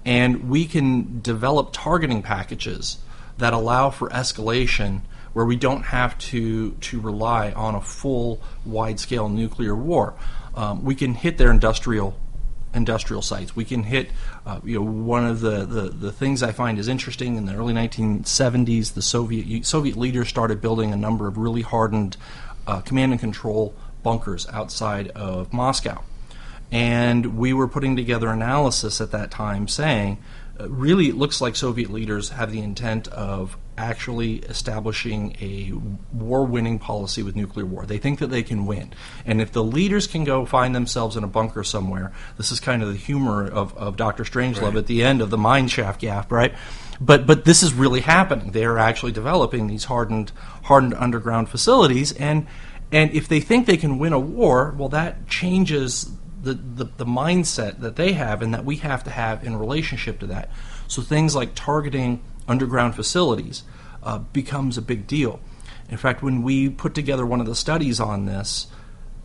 and 0.05 0.49
we 0.49 0.65
can 0.65 1.21
develop 1.21 1.69
targeting 1.73 2.21
packages 2.21 2.97
that 3.37 3.53
allow 3.53 3.89
for 3.89 4.09
escalation 4.09 5.01
where 5.33 5.45
we 5.45 5.55
don't 5.55 5.83
have 5.83 6.17
to 6.17 6.71
to 6.71 6.99
rely 6.99 7.51
on 7.51 7.75
a 7.75 7.81
full 7.81 8.41
wide 8.65 8.99
scale 8.99 9.29
nuclear 9.29 9.75
war. 9.75 10.15
Um, 10.55 10.83
we 10.83 10.95
can 10.95 11.13
hit 11.13 11.37
their 11.37 11.51
industrial 11.51 12.17
industrial 12.73 13.21
sites. 13.21 13.55
We 13.55 13.65
can 13.65 13.83
hit, 13.83 14.09
uh, 14.47 14.61
you 14.63 14.79
know, 14.79 14.89
one 14.89 15.25
of 15.25 15.41
the, 15.41 15.65
the, 15.65 15.89
the 15.89 16.11
things 16.11 16.41
I 16.41 16.53
find 16.53 16.79
is 16.79 16.87
interesting 16.87 17.35
in 17.35 17.45
the 17.45 17.53
early 17.53 17.73
1970s, 17.73 18.93
the 18.93 19.01
Soviet 19.01 19.65
Soviet 19.65 19.97
leaders 19.97 20.29
started 20.29 20.61
building 20.61 20.93
a 20.93 20.95
number 20.95 21.27
of 21.27 21.37
really 21.37 21.63
hardened 21.63 22.15
uh, 22.65 22.79
command 22.79 23.11
and 23.11 23.19
control 23.19 23.75
bunkers 24.03 24.47
outside 24.47 25.09
of 25.09 25.51
Moscow. 25.51 26.01
And 26.71 27.37
we 27.37 27.51
were 27.51 27.67
putting 27.67 27.97
together 27.97 28.29
analysis 28.29 29.01
at 29.01 29.11
that 29.11 29.31
time 29.31 29.67
saying 29.67 30.17
uh, 30.57 30.69
really, 30.69 31.09
it 31.09 31.15
looks 31.15 31.41
like 31.41 31.57
Soviet 31.57 31.89
leaders 31.89 32.29
have 32.29 32.49
the 32.49 32.61
intent 32.61 33.09
of 33.09 33.57
actually 33.77 34.37
establishing 34.37 35.35
a 35.39 35.71
war 36.13 36.45
winning 36.45 36.79
policy 36.79 37.23
with 37.23 37.35
nuclear 37.35 37.65
war. 37.65 37.85
They 37.85 37.97
think 37.97 38.19
that 38.19 38.27
they 38.27 38.43
can 38.43 38.65
win. 38.65 38.93
And 39.25 39.39
if 39.41 39.51
the 39.51 39.63
leaders 39.63 40.07
can 40.07 40.23
go 40.23 40.45
find 40.45 40.75
themselves 40.75 41.15
in 41.15 41.23
a 41.23 41.27
bunker 41.27 41.63
somewhere, 41.63 42.11
this 42.37 42.51
is 42.51 42.59
kind 42.59 42.81
of 42.81 42.89
the 42.89 42.97
humor 42.97 43.47
of, 43.47 43.77
of 43.77 43.95
Dr. 43.95 44.23
Strangelove 44.23 44.61
right. 44.61 44.75
at 44.77 44.87
the 44.87 45.03
end 45.03 45.21
of 45.21 45.29
the 45.29 45.37
mine 45.37 45.67
shaft 45.67 46.01
gap, 46.01 46.31
right? 46.31 46.53
But 46.99 47.27
but 47.27 47.45
this 47.45 47.61
is 47.61 47.73
really 47.73 48.01
happening. 48.01 48.51
They 48.51 48.65
are 48.65 48.79
actually 48.79 49.11
developing 49.11 49.67
these 49.67 49.85
hardened 49.85 50.31
hardened 50.63 50.95
underground 50.95 51.49
facilities 51.49 52.11
and 52.13 52.47
and 52.91 53.11
if 53.11 53.27
they 53.27 53.39
think 53.39 53.67
they 53.67 53.77
can 53.77 53.99
win 53.99 54.13
a 54.13 54.19
war, 54.19 54.73
well 54.77 54.89
that 54.89 55.27
changes 55.27 56.09
the, 56.41 56.53
the, 56.53 56.85
the 56.85 57.05
mindset 57.05 57.81
that 57.81 57.95
they 57.95 58.13
have 58.13 58.41
and 58.41 58.53
that 58.53 58.63
we 58.63 58.77
have 58.77 59.03
to 59.03 59.09
have 59.09 59.43
in 59.43 59.55
relationship 59.57 60.19
to 60.19 60.27
that. 60.27 60.49
So 60.87 61.01
things 61.01 61.35
like 61.35 61.55
targeting 61.55 62.23
underground 62.47 62.95
facilities 62.95 63.63
uh, 64.03 64.19
becomes 64.19 64.77
a 64.77 64.81
big 64.81 65.07
deal. 65.07 65.39
In 65.89 65.97
fact, 65.97 66.21
when 66.21 66.43
we 66.43 66.69
put 66.69 66.93
together 66.93 67.25
one 67.25 67.39
of 67.39 67.45
the 67.45 67.55
studies 67.55 67.99
on 67.99 68.25
this, 68.25 68.67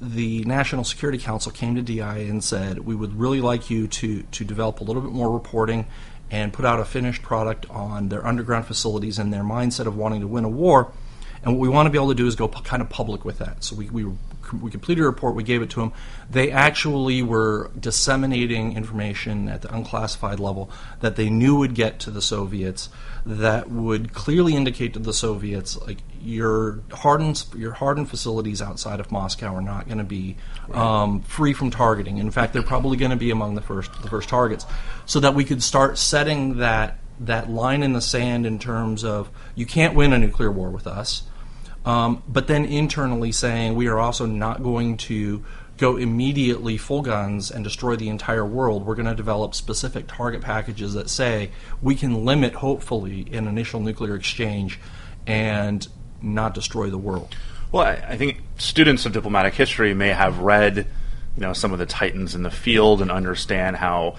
the 0.01 0.45
National 0.45 0.85
Security 0.85 1.19
Council 1.19 1.53
came 1.53 1.77
to 1.77 1.83
DI 1.83 2.19
and 2.19 2.43
said, 2.43 2.81
We 2.81 2.95
would 2.95 3.19
really 3.19 3.41
like 3.41 3.71
you 3.71 3.87
to, 3.89 4.23
to 4.23 4.45
develop 4.45 4.81
a 4.81 4.85
little 4.85 5.03
bit 5.03 5.13
more 5.13 5.31
reporting 5.31 5.87
and 6.31 6.53
put 6.53 6.65
out 6.65 6.81
a 6.81 6.85
finished 6.85 7.23
product 7.23 7.69
on 7.71 8.09
their 8.09 8.27
underground 8.27 8.67
facilities 8.67 9.19
and 9.19 9.33
their 9.33 9.43
mindset 9.43 9.87
of 9.87 9.97
wanting 9.97 10.21
to 10.23 10.27
win 10.27 10.45
a 10.45 10.49
war. 10.49 10.93
And 11.45 11.55
what 11.55 11.61
we 11.61 11.69
want 11.69 11.87
to 11.87 11.91
be 11.91 11.99
able 11.99 12.09
to 12.09 12.15
do 12.15 12.27
is 12.27 12.37
go 12.37 12.49
kind 12.49 12.81
of 12.81 12.89
public 12.89 13.25
with 13.25 13.39
that. 13.39 13.65
So 13.65 13.77
we, 13.77 13.91
we 13.91 14.07
we 14.61 14.71
completed 14.71 15.03
a 15.03 15.07
report, 15.07 15.35
we 15.35 15.45
gave 15.45 15.63
it 15.63 15.71
to 15.71 15.81
them. 15.81 15.93
They 16.31 16.51
actually 16.51 17.23
were 17.23 17.71
disseminating 17.79 18.77
information 18.77 19.49
at 19.49 19.63
the 19.63 19.75
unclassified 19.75 20.41
level 20.41 20.71
that 21.01 21.17
they 21.17 21.31
knew 21.31 21.57
would 21.57 21.75
get 21.75 21.99
to 22.01 22.11
the 22.11 22.21
Soviets 22.21 22.89
that 23.25 23.71
would 23.71 24.13
clearly 24.13 24.57
indicate 24.57 24.95
to 24.95 24.99
the 24.99 25.13
Soviets 25.13 25.81
like 25.83 25.99
your 26.21 26.81
hardened 26.91 27.45
your 27.57 27.73
hardened 27.73 28.09
facilities 28.11 28.61
outside 28.61 29.01
of 29.01 29.13
Moscow 29.13 29.55
are 29.55 29.63
not 29.63 29.87
going 29.87 29.99
to 29.99 30.05
be 30.05 30.37
right. 30.69 30.79
um, 30.79 31.21
free 31.23 31.53
from 31.53 31.71
targeting. 31.71 32.19
In 32.19 32.31
fact, 32.31 32.53
they're 32.53 32.63
probably 32.63 32.97
going 32.97 33.11
to 33.11 33.17
be 33.17 33.31
among 33.31 33.55
the 33.55 33.61
first 33.61 33.91
the 34.03 34.09
first 34.09 34.29
targets, 34.29 34.67
so 35.07 35.21
that 35.21 35.35
we 35.35 35.45
could 35.45 35.63
start 35.63 35.99
setting 35.99 36.59
that 36.59 36.99
that 37.21 37.49
line 37.49 37.83
in 37.83 37.93
the 37.93 38.01
sand 38.01 38.47
in 38.47 38.59
terms 38.59 39.05
of 39.05 39.31
you 39.55 39.67
can't 39.67 39.95
win 39.95 40.13
a 40.13 40.19
nuclear 40.19 40.51
war 40.51 40.71
with 40.71 40.87
us. 40.87 41.23
Um, 41.85 42.23
but 42.29 42.47
then 42.47 42.65
internally 42.65 43.33
saying 43.33 43.75
we 43.75 43.89
are 43.89 43.99
also 43.99 44.25
not 44.27 44.63
going 44.63 44.97
to 44.99 45.45
go 45.83 45.97
immediately 45.97 46.77
full 46.77 47.03
guns 47.03 47.51
and 47.51 47.65
destroy 47.65 47.97
the 47.97 48.09
entire 48.09 48.47
world. 48.47 48.87
We're 48.87 48.95
going 48.95 49.07
to 49.07 49.17
develop 49.17 49.53
specific 49.53 50.07
target 50.07 50.41
packages 50.41 50.95
that 50.95 51.11
say 51.11 51.51
we 51.83 51.97
can 51.97 52.25
limit, 52.25 52.55
hopefully, 52.55 53.27
an 53.33 53.49
initial 53.49 53.81
nuclear 53.81 54.15
exchange 54.15 54.79
and 55.27 55.85
not 56.23 56.55
destroy 56.55 56.89
the 56.89 56.99
world. 56.99 57.35
Well, 57.73 57.83
I 57.83 58.17
think 58.17 58.43
students 58.59 59.07
of 59.07 59.13
diplomatic 59.13 59.55
history 59.55 59.93
may 59.93 60.11
have 60.11 60.39
read, 60.39 60.77
you 60.77 61.41
know, 61.41 61.53
some 61.53 61.73
of 61.73 61.81
the 61.81 61.87
titans 61.87 62.37
in 62.37 62.45
the 62.45 62.51
field 62.51 63.03
and 63.03 63.11
understand 63.11 63.75
how 63.77 64.19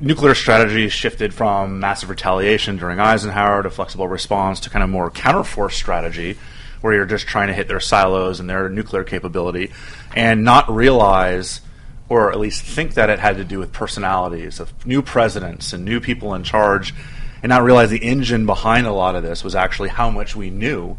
nuclear 0.00 0.36
strategy 0.36 0.88
shifted 0.90 1.34
from 1.34 1.80
massive 1.80 2.08
retaliation 2.08 2.76
during 2.76 3.00
Eisenhower 3.00 3.64
to 3.64 3.70
flexible 3.70 4.06
response 4.06 4.60
to 4.60 4.70
kind 4.70 4.84
of 4.84 4.90
more 4.90 5.10
counterforce 5.10 5.72
strategy, 5.72 6.38
where 6.80 6.94
you're 6.94 7.06
just 7.06 7.26
trying 7.26 7.48
to 7.48 7.54
hit 7.54 7.68
their 7.68 7.80
silos 7.80 8.40
and 8.40 8.48
their 8.48 8.68
nuclear 8.68 9.04
capability, 9.04 9.70
and 10.14 10.44
not 10.44 10.70
realize, 10.70 11.60
or 12.08 12.32
at 12.32 12.40
least 12.40 12.62
think 12.62 12.94
that 12.94 13.10
it 13.10 13.18
had 13.18 13.36
to 13.36 13.44
do 13.44 13.58
with 13.58 13.72
personalities 13.72 14.60
of 14.60 14.86
new 14.86 15.02
presidents 15.02 15.72
and 15.72 15.84
new 15.84 16.00
people 16.00 16.34
in 16.34 16.42
charge, 16.42 16.94
and 17.42 17.50
not 17.50 17.62
realize 17.62 17.90
the 17.90 17.98
engine 17.98 18.46
behind 18.46 18.86
a 18.86 18.92
lot 18.92 19.14
of 19.14 19.22
this 19.22 19.44
was 19.44 19.54
actually 19.54 19.88
how 19.88 20.10
much 20.10 20.36
we 20.36 20.50
knew 20.50 20.96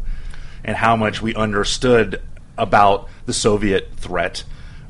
and 0.64 0.76
how 0.76 0.96
much 0.96 1.22
we 1.22 1.34
understood 1.34 2.20
about 2.56 3.08
the 3.26 3.32
Soviet 3.32 3.92
threat 3.96 4.44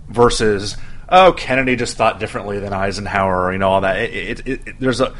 versus 0.08 0.76
oh, 1.08 1.32
Kennedy 1.32 1.76
just 1.76 1.96
thought 1.96 2.18
differently 2.18 2.58
than 2.58 2.72
Eisenhower, 2.72 3.52
you 3.52 3.58
know, 3.58 3.68
all 3.68 3.80
that. 3.82 3.98
It, 3.98 4.46
it, 4.46 4.66
it, 4.66 4.80
there's 4.80 5.00
a 5.00 5.14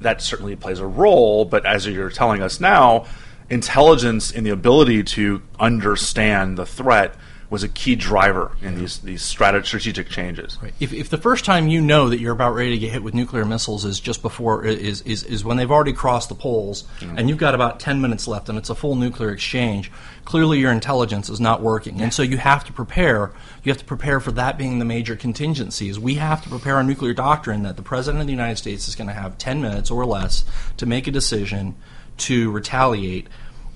that 0.00 0.20
certainly 0.20 0.56
plays 0.56 0.80
a 0.80 0.86
role, 0.86 1.44
but 1.44 1.64
as 1.64 1.86
you're 1.86 2.10
telling 2.10 2.42
us 2.42 2.60
now, 2.60 3.06
intelligence 3.48 4.32
and 4.32 4.44
the 4.44 4.50
ability 4.50 5.02
to 5.04 5.42
understand 5.58 6.58
the 6.58 6.66
threat 6.66 7.14
was 7.48 7.62
a 7.62 7.68
key 7.68 7.94
driver 7.94 8.56
in 8.60 8.74
these 8.76 8.98
these 8.98 9.22
strategic 9.22 10.08
changes. 10.08 10.58
Right. 10.60 10.74
If, 10.80 10.92
if 10.92 11.10
the 11.10 11.18
first 11.18 11.44
time 11.44 11.68
you 11.68 11.80
know 11.80 12.08
that 12.08 12.18
you're 12.18 12.32
about 12.32 12.54
ready 12.54 12.70
to 12.70 12.78
get 12.78 12.92
hit 12.92 13.02
with 13.02 13.14
nuclear 13.14 13.44
missiles 13.44 13.84
is 13.84 14.00
just 14.00 14.20
before 14.20 14.64
is 14.64 15.02
is, 15.02 15.22
is 15.22 15.44
when 15.44 15.56
they've 15.56 15.70
already 15.70 15.92
crossed 15.92 16.28
the 16.28 16.34
poles 16.34 16.84
mm-hmm. 16.98 17.16
and 17.16 17.28
you've 17.28 17.38
got 17.38 17.54
about 17.54 17.78
ten 17.78 18.00
minutes 18.00 18.26
left 18.26 18.48
and 18.48 18.58
it's 18.58 18.70
a 18.70 18.74
full 18.74 18.96
nuclear 18.96 19.30
exchange, 19.30 19.92
clearly 20.24 20.58
your 20.58 20.72
intelligence 20.72 21.28
is 21.28 21.38
not 21.38 21.62
working, 21.62 22.00
and 22.00 22.12
so 22.12 22.22
you 22.22 22.36
have 22.36 22.64
to 22.64 22.72
prepare. 22.72 23.32
You 23.62 23.70
have 23.70 23.78
to 23.78 23.84
prepare 23.84 24.20
for 24.20 24.32
that 24.32 24.58
being 24.58 24.78
the 24.78 24.84
major 24.84 25.16
contingencies. 25.16 25.98
We 25.98 26.14
have 26.14 26.42
to 26.42 26.48
prepare 26.48 26.78
a 26.78 26.84
nuclear 26.84 27.14
doctrine 27.14 27.62
that 27.62 27.76
the 27.76 27.82
president 27.82 28.20
of 28.20 28.26
the 28.26 28.32
United 28.32 28.56
States 28.56 28.88
is 28.88 28.94
going 28.96 29.08
to 29.08 29.14
have 29.14 29.38
ten 29.38 29.60
minutes 29.60 29.90
or 29.90 30.04
less 30.04 30.44
to 30.78 30.86
make 30.86 31.06
a 31.06 31.12
decision 31.12 31.76
to 32.18 32.50
retaliate, 32.50 33.28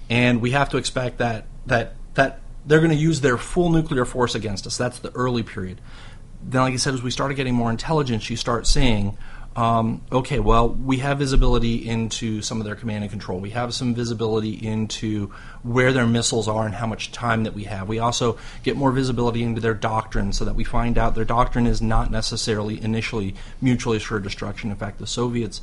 and 0.08 0.40
we 0.40 0.50
have 0.52 0.68
to 0.70 0.76
expect 0.76 1.18
that 1.18 1.46
that 1.66 1.94
that 2.14 2.40
they're 2.66 2.80
going 2.80 2.90
to 2.90 2.96
use 2.96 3.20
their 3.20 3.38
full 3.38 3.70
nuclear 3.70 4.04
force 4.04 4.34
against 4.34 4.66
us. 4.66 4.76
That's 4.76 4.98
the 4.98 5.10
early 5.12 5.42
period. 5.42 5.80
Then, 6.42 6.62
like 6.62 6.74
I 6.74 6.76
said, 6.76 6.94
as 6.94 7.02
we 7.02 7.10
started 7.10 7.34
getting 7.34 7.54
more 7.54 7.70
intelligence, 7.70 8.30
you 8.30 8.36
start 8.36 8.66
seeing, 8.66 9.16
um, 9.56 10.02
okay, 10.10 10.40
well, 10.40 10.68
we 10.68 10.98
have 10.98 11.18
visibility 11.18 11.86
into 11.86 12.40
some 12.40 12.60
of 12.60 12.64
their 12.64 12.76
command 12.76 13.04
and 13.04 13.10
control. 13.10 13.40
We 13.40 13.50
have 13.50 13.74
some 13.74 13.94
visibility 13.94 14.54
into 14.54 15.28
where 15.62 15.92
their 15.92 16.06
missiles 16.06 16.48
are 16.48 16.64
and 16.64 16.74
how 16.74 16.86
much 16.86 17.12
time 17.12 17.44
that 17.44 17.52
we 17.52 17.64
have. 17.64 17.88
We 17.88 17.98
also 17.98 18.38
get 18.62 18.76
more 18.76 18.90
visibility 18.90 19.42
into 19.42 19.60
their 19.60 19.74
doctrine 19.74 20.32
so 20.32 20.44
that 20.46 20.54
we 20.54 20.64
find 20.64 20.96
out 20.96 21.14
their 21.14 21.24
doctrine 21.24 21.66
is 21.66 21.82
not 21.82 22.10
necessarily 22.10 22.82
initially 22.82 23.34
mutually 23.60 23.98
assured 23.98 24.22
destruction. 24.22 24.70
In 24.70 24.76
fact, 24.76 24.98
the 24.98 25.06
Soviets 25.06 25.60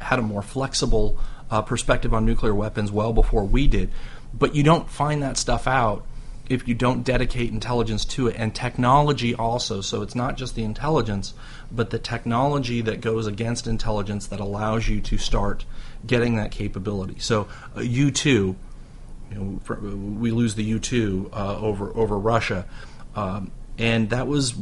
had 0.00 0.18
a 0.18 0.22
more 0.22 0.42
flexible 0.42 1.18
uh, 1.50 1.62
perspective 1.62 2.14
on 2.14 2.24
nuclear 2.24 2.54
weapons 2.54 2.92
well 2.92 3.12
before 3.12 3.44
we 3.44 3.66
did. 3.66 3.90
But 4.32 4.54
you 4.54 4.62
don't 4.62 4.88
find 4.88 5.22
that 5.22 5.36
stuff 5.36 5.66
out 5.66 6.06
if 6.48 6.66
you 6.66 6.74
don't 6.74 7.04
dedicate 7.04 7.50
intelligence 7.50 8.04
to 8.04 8.28
it. 8.28 8.36
And 8.36 8.54
technology 8.54 9.34
also. 9.34 9.80
So 9.80 10.02
it's 10.02 10.14
not 10.14 10.36
just 10.36 10.54
the 10.54 10.64
intelligence 10.64 11.34
but 11.72 11.90
the 11.90 11.98
technology 11.98 12.80
that 12.82 13.00
goes 13.00 13.26
against 13.26 13.66
intelligence 13.66 14.26
that 14.28 14.40
allows 14.40 14.88
you 14.88 15.00
to 15.00 15.18
start 15.18 15.64
getting 16.06 16.36
that 16.36 16.50
capability. 16.50 17.18
So 17.18 17.48
uh, 17.76 17.80
u2 17.80 18.24
you 18.24 18.56
know, 19.30 19.60
we 20.18 20.32
lose 20.32 20.56
the 20.56 20.72
u2 20.72 21.32
uh, 21.32 21.58
over 21.58 21.96
over 21.96 22.18
russia. 22.18 22.66
Um, 23.14 23.52
and 23.78 24.10
that 24.10 24.26
was 24.26 24.54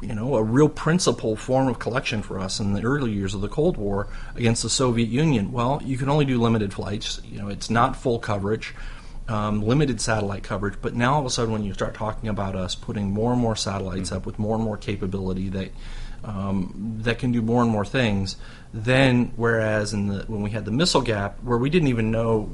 you 0.00 0.14
know 0.14 0.36
a 0.36 0.42
real 0.42 0.68
principal 0.68 1.36
form 1.36 1.68
of 1.68 1.78
collection 1.78 2.22
for 2.22 2.38
us 2.38 2.60
in 2.60 2.72
the 2.72 2.82
early 2.82 3.12
years 3.12 3.34
of 3.34 3.40
the 3.40 3.48
cold 3.48 3.76
war 3.76 4.08
against 4.34 4.62
the 4.62 4.70
soviet 4.70 5.08
union 5.08 5.52
well 5.52 5.80
you 5.84 5.96
can 5.96 6.08
only 6.08 6.24
do 6.24 6.40
limited 6.40 6.72
flights 6.72 7.20
you 7.24 7.38
know 7.38 7.48
it's 7.48 7.70
not 7.70 7.96
full 7.96 8.18
coverage 8.18 8.74
um, 9.28 9.62
limited 9.62 10.00
satellite 10.00 10.42
coverage, 10.42 10.74
but 10.82 10.94
now 10.94 11.14
all 11.14 11.20
of 11.20 11.26
a 11.26 11.30
sudden, 11.30 11.52
when 11.52 11.64
you 11.64 11.72
start 11.72 11.94
talking 11.94 12.28
about 12.28 12.54
us 12.54 12.74
putting 12.74 13.10
more 13.10 13.32
and 13.32 13.40
more 13.40 13.56
satellites 13.56 14.10
mm-hmm. 14.10 14.16
up 14.16 14.26
with 14.26 14.38
more 14.38 14.54
and 14.54 14.64
more 14.64 14.76
capability 14.76 15.48
that 15.50 15.70
um, 16.24 16.96
that 17.02 17.18
can 17.18 17.32
do 17.32 17.42
more 17.42 17.62
and 17.62 17.70
more 17.70 17.84
things, 17.84 18.36
then 18.72 19.32
whereas 19.36 19.92
in 19.92 20.08
the 20.08 20.24
when 20.26 20.42
we 20.42 20.50
had 20.50 20.64
the 20.64 20.70
missile 20.70 21.00
gap, 21.00 21.42
where 21.42 21.58
we 21.58 21.70
didn't 21.70 21.88
even 21.88 22.10
know. 22.10 22.50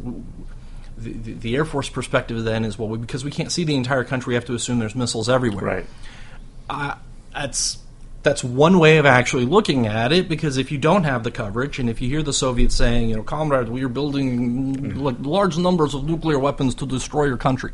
The, 0.98 1.12
the, 1.12 1.32
the 1.32 1.56
Air 1.56 1.64
Force 1.64 1.88
perspective 1.88 2.44
then 2.44 2.62
is 2.62 2.78
well, 2.78 2.88
we, 2.88 2.98
because 2.98 3.24
we 3.24 3.30
can't 3.30 3.50
see 3.50 3.64
the 3.64 3.74
entire 3.74 4.04
country, 4.04 4.32
we 4.32 4.34
have 4.34 4.44
to 4.44 4.54
assume 4.54 4.80
there's 4.80 4.94
missiles 4.94 5.30
everywhere. 5.30 5.64
Right. 5.64 5.86
Uh, 6.68 6.96
that's 7.32 7.78
that's 8.22 8.44
one 8.44 8.78
way 8.78 8.98
of 8.98 9.06
actually 9.06 9.46
looking 9.46 9.86
at 9.86 10.12
it 10.12 10.28
because 10.28 10.58
if 10.58 10.70
you 10.70 10.78
don't 10.78 11.04
have 11.04 11.24
the 11.24 11.30
coverage 11.30 11.78
and 11.78 11.88
if 11.88 12.02
you 12.02 12.08
hear 12.08 12.22
the 12.22 12.32
Soviets 12.32 12.74
saying, 12.76 13.08
you 13.08 13.16
know, 13.16 13.22
comrades, 13.22 13.70
we 13.70 13.82
are 13.82 13.88
building 13.88 14.76
mm-hmm. 14.76 15.00
like 15.00 15.16
large 15.20 15.56
numbers 15.56 15.94
of 15.94 16.04
nuclear 16.04 16.38
weapons 16.38 16.74
to 16.76 16.86
destroy 16.86 17.24
your 17.24 17.38
country. 17.38 17.72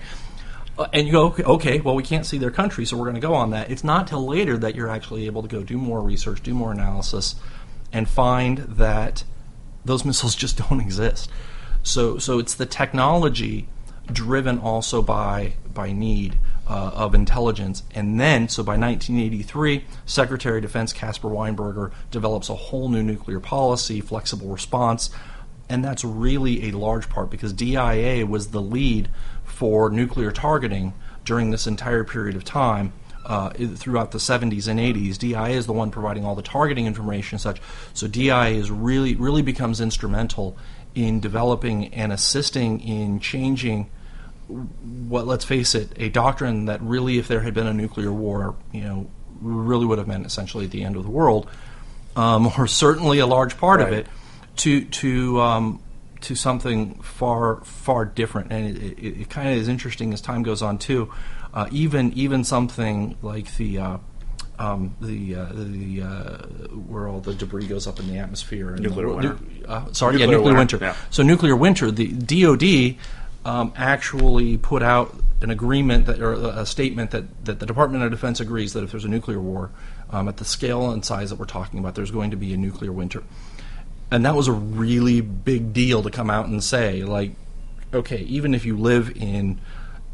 Uh, 0.79 0.87
and 0.93 1.07
you 1.07 1.13
go, 1.13 1.27
okay, 1.27 1.43
okay, 1.43 1.81
well, 1.81 1.95
we 1.95 2.03
can't 2.03 2.27
see 2.27 2.39
their 2.39 2.51
country, 2.51 2.85
so 2.85 2.97
we're 2.97 3.07
going 3.07 3.15
to 3.15 3.21
go 3.21 3.35
on 3.35 3.51
that. 3.51 3.71
It's 3.71 3.83
not 3.83 4.07
till 4.07 4.25
later 4.25 4.57
that 4.59 4.75
you're 4.75 4.91
actually 4.91 5.27
able 5.27 5.43
to 5.43 5.49
go 5.49 5.63
do 5.63 5.79
more 5.79 6.01
research, 6.01 6.43
do 6.43 6.55
more 6.55 6.71
analysis, 6.71 7.35
and 7.93 8.09
find 8.09 8.59
that 8.59 9.25
those 9.85 10.05
missiles 10.05 10.37
just 10.37 10.59
don't 10.59 10.81
exist. 10.81 11.29
So, 11.83 12.19
so 12.19 12.39
it's 12.39 12.55
the 12.55 12.67
technology 12.67 13.69
driven 14.13 14.59
also 14.59 15.03
by 15.03 15.55
by 15.73 15.93
need 15.93 16.39
uh, 16.69 16.91
of 16.95 17.15
intelligence. 17.15 17.83
And 17.95 18.19
then, 18.19 18.49
so 18.49 18.63
by 18.63 18.77
1983, 18.77 19.85
Secretary 20.05 20.59
of 20.59 20.63
Defense 20.63 20.93
Caspar 20.93 21.29
Weinberger 21.29 21.93
develops 22.11 22.49
a 22.49 22.55
whole 22.55 22.89
new 22.89 23.03
nuclear 23.03 23.41
policy, 23.41 24.01
flexible 24.01 24.49
response. 24.49 25.11
And 25.69 25.85
that's 25.85 26.05
really 26.05 26.69
a 26.69 26.73
large 26.73 27.09
part 27.09 27.31
because 27.31 27.53
DIA 27.53 28.27
was 28.27 28.49
the 28.49 28.63
lead 28.63 29.09
for 29.45 29.91
nuclear 29.91 30.31
targeting 30.31 30.95
during 31.25 31.51
this 31.51 31.67
entire 31.67 32.05
period 32.05 32.37
of 32.37 32.45
time 32.45 32.93
uh, 33.25 33.51
throughout 33.51 34.13
the 34.13 34.19
70s 34.19 34.69
and 34.69 34.79
80s. 34.79 35.19
DIA 35.19 35.57
is 35.57 35.67
the 35.67 35.73
one 35.73 35.91
providing 35.91 36.25
all 36.25 36.35
the 36.35 36.43
targeting 36.43 36.87
information 36.87 37.37
and 37.37 37.41
such. 37.41 37.61
So 37.93 38.07
DIA 38.07 38.51
is 38.51 38.71
really 38.71 39.17
really 39.17 39.43
becomes 39.43 39.81
instrumental 39.81 40.57
in 40.95 41.21
developing 41.21 41.93
and 41.93 42.13
assisting 42.13 42.81
in 42.81 43.21
changing 43.21 43.91
what 44.49 45.27
let's 45.27 45.45
face 45.45 45.75
it 45.75 45.93
a 45.97 46.09
doctrine 46.09 46.67
that 46.67 46.81
really 46.83 47.19
if 47.19 47.27
there 47.29 47.41
had 47.41 47.53
been 47.53 47.67
a 47.67 47.75
nuclear 47.75 48.13
war 48.13 48.55
you 48.73 48.81
know 48.81 49.11
really 49.41 49.85
would 49.85 49.99
have 49.99 50.07
meant 50.07 50.25
essentially 50.25 50.67
the 50.67 50.85
end 50.85 50.97
of 50.97 51.03
the 51.03 51.11
world 51.11 51.49
um, 52.17 52.53
or 52.59 52.67
certainly 52.67 53.19
a 53.19 53.27
large 53.27 53.57
part 53.57 53.81
right. 53.81 53.89
of 53.89 53.95
it 53.95 54.07
to 54.57 54.85
to 54.87 55.41
um, 55.41 55.83
to 56.23 56.35
something 56.35 57.01
far 57.03 57.61
far 57.65 58.05
different, 58.05 58.53
and 58.53 58.77
it, 58.77 58.99
it, 58.99 59.21
it 59.21 59.31
kind 59.31 59.49
of 59.49 59.57
is 59.57 59.69
interesting 59.69 60.13
as 60.13 60.21
time 60.21 60.43
goes 60.43 60.63
on 60.63 60.79
too. 60.79 61.13
Uh, 61.53 61.69
even 61.71 62.13
even 62.15 62.45
something 62.45 63.17
like 63.23 63.55
the 63.57 63.79
uh, 63.79 63.99
um, 64.59 64.97
the 65.01 65.37
uh, 65.37 65.47
the 65.53 66.03
uh, 66.03 66.37
where 66.89 67.09
all 67.09 67.21
the 67.21 67.35
debris 67.35 67.67
goes 67.67 67.87
up 67.87 68.01
in 68.01 68.09
the 68.09 68.19
atmosphere. 68.19 68.71
And 68.71 68.81
nuclear 68.81 69.09
the, 69.09 69.15
winter. 69.15 69.39
Uh, 69.69 69.93
sorry, 69.93 70.15
nuclear 70.15 70.27
yeah, 70.27 70.37
nuclear 70.37 70.55
winter. 70.57 70.79
winter. 70.79 70.99
Yeah. 70.99 71.07
So 71.11 71.23
nuclear 71.23 71.57
winter. 71.57 71.91
The 71.91 72.09
DoD 72.09 72.97
um, 73.47 73.73
actually 73.77 74.59
put 74.59 74.83
out 74.83 75.15
an 75.41 75.51
agreement 75.51 76.07
that, 76.07 76.21
or 76.21 76.33
a 76.33 76.67
statement 76.67 77.11
that, 77.11 77.45
that 77.45 77.61
the 77.61 77.67
Department 77.67 78.03
of 78.03 78.11
Defense 78.11 78.41
agrees 78.41 78.73
that 78.73 78.83
if 78.83 78.91
there's 78.91 79.05
a 79.05 79.09
nuclear 79.09 79.41
war, 79.41 79.71
um, 80.11 80.29
at 80.29 80.39
the 80.39 80.45
scale 80.45 80.91
and 80.91 81.05
size 81.05 81.31
that 81.31 81.39
we're 81.39 81.45
talking 81.45 81.79
about, 81.79 81.95
there's 81.95 82.11
going 82.11 82.31
to 82.31 82.37
be 82.37 82.53
a 82.55 82.57
nuclear 82.57 82.93
winter 82.93 83.23
and 84.11 84.25
that 84.25 84.35
was 84.35 84.49
a 84.49 84.53
really 84.53 85.21
big 85.21 85.73
deal 85.73 86.03
to 86.03 86.11
come 86.11 86.31
out 86.31 86.47
and 86.47 86.63
say 86.63 87.03
like 87.03 87.33
okay 87.93 88.19
even 88.19 88.55
if 88.55 88.65
you 88.65 88.77
live 88.77 89.17
in 89.17 89.61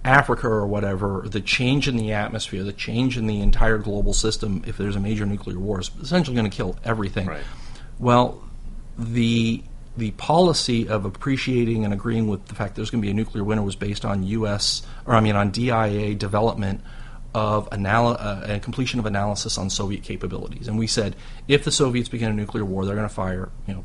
Africa 0.05 0.49
or 0.49 0.67
whatever, 0.67 1.25
the 1.27 1.41
change 1.41 1.87
in 1.87 1.97
the 1.97 2.13
atmosphere, 2.13 2.65
the 2.65 2.73
change 2.73 3.17
in 3.17 3.29
the 3.29 3.41
entire 3.41 3.79
global 3.79 4.13
system, 4.13 4.65
if 4.67 4.77
there's 4.77 4.97
a 4.97 5.01
major 5.01 5.25
nuclear 5.25 5.61
war, 5.61 5.79
is 5.79 5.93
essentially 6.01 6.35
going 6.35 6.51
to 6.51 6.57
kill 6.57 6.77
everything. 6.83 7.29
Right. 7.29 7.45
Well, 8.01 8.43
the 8.99 9.63
the 9.97 10.11
policy 10.13 10.89
of 10.89 11.05
appreciating 11.05 11.85
and 11.85 11.93
agreeing 11.93 12.29
with 12.29 12.47
the 12.47 12.55
fact 12.55 12.77
there's 12.77 12.91
going 12.91 13.03
to 13.03 13.07
be 13.07 13.11
a 13.11 13.15
nuclear 13.15 13.45
winter 13.45 13.63
was 13.63 13.77
based 13.77 14.05
on 14.05 14.23
U.S. 14.23 14.83
or 15.07 15.15
I 15.15 15.21
mean 15.21 15.37
on 15.37 15.51
DIA 15.51 16.15
development 16.15 16.81
of 17.35 17.69
anal- 17.73 18.17
uh, 18.19 18.59
completion 18.61 19.01
of 19.01 19.07
analysis 19.07 19.59
on 19.59 19.71
Soviet 19.71 20.03
capabilities. 20.03 20.69
And 20.69 20.79
we 20.79 20.87
said 20.87 21.17
if 21.49 21.65
the 21.65 21.73
Soviets 21.73 22.09
begin 22.09 22.31
a 22.31 22.35
nuclear 22.35 22.65
war, 22.65 22.85
they're 22.85 22.95
going 22.95 23.09
to 23.09 23.15
fire, 23.15 23.51
you 23.67 23.75
know, 23.75 23.85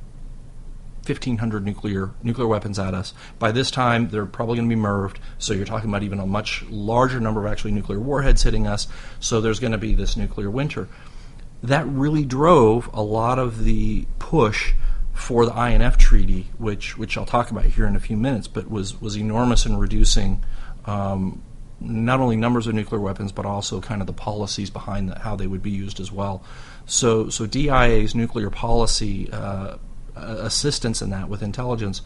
1,500 1.06 1.64
nuclear 1.66 2.12
nuclear 2.22 2.48
weapons 2.48 2.78
at 2.78 2.94
us. 2.94 3.14
By 3.40 3.52
this 3.52 3.72
time, 3.72 4.10
they're 4.10 4.26
probably 4.26 4.58
going 4.58 4.70
to 4.70 4.76
be 4.76 4.82
MIRVed. 4.82 5.18
So 5.38 5.54
you're 5.54 5.66
talking 5.66 5.90
about 5.90 6.04
even 6.04 6.20
a 6.20 6.26
much 6.26 6.64
larger 6.70 7.20
number 7.20 7.46
of 7.46 7.52
actually 7.52 7.72
nuclear 7.72 8.00
warheads 8.00 8.44
hitting 8.44 8.68
us. 8.68 8.88
So 9.20 9.40
there's 9.40 9.60
going 9.60 9.72
to 9.72 9.78
be 9.78 9.96
this 9.96 10.18
nuclear 10.18 10.50
winter. 10.50 10.90
That 11.64 11.88
really 11.88 12.26
drove 12.26 12.90
a 12.94 13.02
lot 13.02 13.40
of 13.40 13.64
the 13.64 14.06
push 14.20 14.74
for 15.18 15.48
the 15.48 15.60
INF 15.60 15.98
treaty, 15.98 16.48
which 16.60 16.98
which 16.98 17.18
I'll 17.18 17.26
talk 17.26 17.50
about 17.50 17.66
here 17.66 17.88
in 17.88 17.96
a 17.96 18.00
few 18.00 18.16
minutes, 18.16 18.48
but 18.48 18.70
was 18.70 19.02
was 19.02 19.18
enormous 19.18 19.66
in 19.66 19.78
reducing 19.78 20.44
um, 20.86 21.42
not 21.80 22.20
only 22.20 22.36
numbers 22.36 22.68
of 22.68 22.76
nuclear 22.76 23.02
weapons, 23.02 23.32
but 23.32 23.46
also 23.46 23.82
kind 23.82 24.02
of 24.02 24.08
the 24.08 24.14
policies 24.14 24.70
behind 24.70 25.10
the, 25.10 25.20
how 25.20 25.36
they 25.36 25.48
would 25.48 25.64
be 25.64 25.72
used 25.72 26.00
as 26.00 26.12
well. 26.12 26.44
So, 26.86 27.30
so 27.30 27.46
DIA's 27.46 28.16
nuclear 28.16 28.50
policy 28.50 29.30
uh, 29.32 29.78
assistance 30.16 31.02
in 31.02 31.10
that 31.10 31.30
with 31.30 31.42
intelligence 31.42 32.02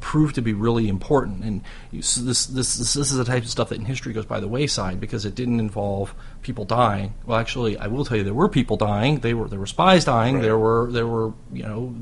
proved 0.00 0.34
to 0.34 0.42
be 0.42 0.52
really 0.52 0.88
important. 0.88 1.44
And 1.44 1.62
this, 1.92 2.16
this, 2.16 2.46
this, 2.46 2.76
this 2.76 2.96
is 2.96 3.16
the 3.16 3.24
type 3.24 3.42
of 3.42 3.50
stuff 3.50 3.68
that 3.68 3.78
in 3.78 3.84
history 3.84 4.12
goes 4.12 4.26
by 4.26 4.40
the 4.40 4.48
wayside 4.48 5.00
because 5.00 5.24
it 5.24 5.34
didn't 5.34 5.60
involve 5.60 6.14
people 6.42 6.64
dying. 6.64 7.14
Well, 7.26 7.38
actually, 7.38 7.76
I 7.76 7.86
will 7.86 8.04
tell 8.04 8.16
you 8.16 8.24
there 8.24 8.34
were 8.34 8.48
people 8.48 8.76
dying. 8.76 9.20
They 9.20 9.34
were 9.34 9.48
there 9.48 9.58
were 9.58 9.66
spies 9.66 10.04
dying. 10.04 10.36
Right. 10.36 10.42
There 10.42 10.58
were 10.58 10.90
there 10.90 11.06
were 11.06 11.32
you 11.52 11.62
know, 11.62 11.94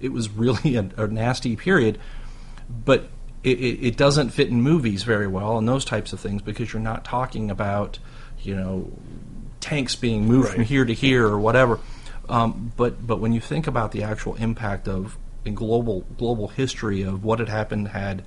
it 0.00 0.12
was 0.12 0.28
really 0.30 0.76
a, 0.76 0.88
a 0.96 1.06
nasty 1.06 1.56
period. 1.56 1.98
But 2.68 3.08
it, 3.42 3.58
it, 3.60 3.86
it 3.86 3.96
doesn't 3.96 4.30
fit 4.30 4.48
in 4.48 4.62
movies 4.62 5.02
very 5.02 5.26
well 5.26 5.58
and 5.58 5.68
those 5.68 5.84
types 5.84 6.12
of 6.12 6.20
things 6.20 6.40
because 6.40 6.72
you're 6.72 6.80
not 6.80 7.04
talking 7.04 7.50
about 7.50 7.98
you 8.40 8.56
know 8.56 8.90
tanks 9.60 9.94
being 9.94 10.26
moved 10.26 10.48
right. 10.48 10.54
from 10.54 10.64
here 10.64 10.84
to 10.84 10.94
here 10.94 11.26
or 11.26 11.38
whatever. 11.38 11.78
Um, 12.28 12.72
but 12.76 13.06
but 13.06 13.20
when 13.20 13.32
you 13.32 13.40
think 13.40 13.66
about 13.66 13.92
the 13.92 14.02
actual 14.02 14.34
impact 14.36 14.88
of 14.88 15.18
in 15.44 15.54
global 15.54 16.04
global 16.16 16.48
history 16.48 17.02
of 17.02 17.24
what 17.24 17.38
had 17.38 17.48
happened 17.48 17.88
had 17.88 18.24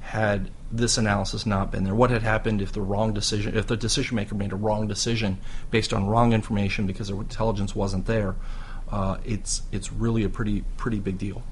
had 0.00 0.50
this 0.70 0.98
analysis 0.98 1.44
not 1.46 1.70
been 1.70 1.84
there, 1.84 1.94
what 1.94 2.10
had 2.10 2.22
happened 2.22 2.62
if 2.62 2.72
the 2.72 2.80
wrong 2.80 3.12
decision 3.12 3.56
if 3.56 3.66
the 3.66 3.76
decision 3.76 4.16
maker 4.16 4.34
made 4.34 4.52
a 4.52 4.56
wrong 4.56 4.86
decision 4.86 5.38
based 5.70 5.92
on 5.92 6.06
wrong 6.06 6.32
information 6.32 6.86
because 6.86 7.08
their 7.08 7.16
intelligence 7.16 7.74
wasn't 7.74 8.06
there, 8.06 8.34
uh, 8.90 9.18
it's 9.24 9.62
it's 9.72 9.92
really 9.92 10.24
a 10.24 10.28
pretty 10.28 10.64
pretty 10.76 10.98
big 10.98 11.18
deal. 11.18 11.42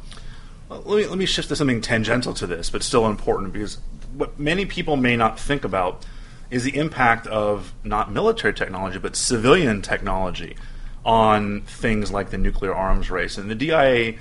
Well, 0.68 0.82
let 0.84 0.96
me 0.96 1.06
let 1.06 1.18
me 1.18 1.26
shift 1.26 1.48
to 1.48 1.56
something 1.56 1.80
tangential 1.80 2.34
to 2.34 2.46
this, 2.46 2.70
but 2.70 2.82
still 2.82 3.06
important 3.06 3.52
because 3.52 3.78
what 4.14 4.38
many 4.38 4.66
people 4.66 4.96
may 4.96 5.16
not 5.16 5.38
think 5.38 5.64
about 5.64 6.04
is 6.50 6.64
the 6.64 6.76
impact 6.76 7.26
of 7.26 7.74
not 7.84 8.12
military 8.12 8.54
technology 8.54 8.98
but 8.98 9.16
civilian 9.16 9.82
technology 9.82 10.56
on 11.06 11.60
things 11.62 12.10
like 12.10 12.30
the 12.30 12.38
nuclear 12.38 12.74
arms 12.74 13.10
race. 13.10 13.38
And 13.38 13.48
the 13.48 13.54
DIA 13.54 14.14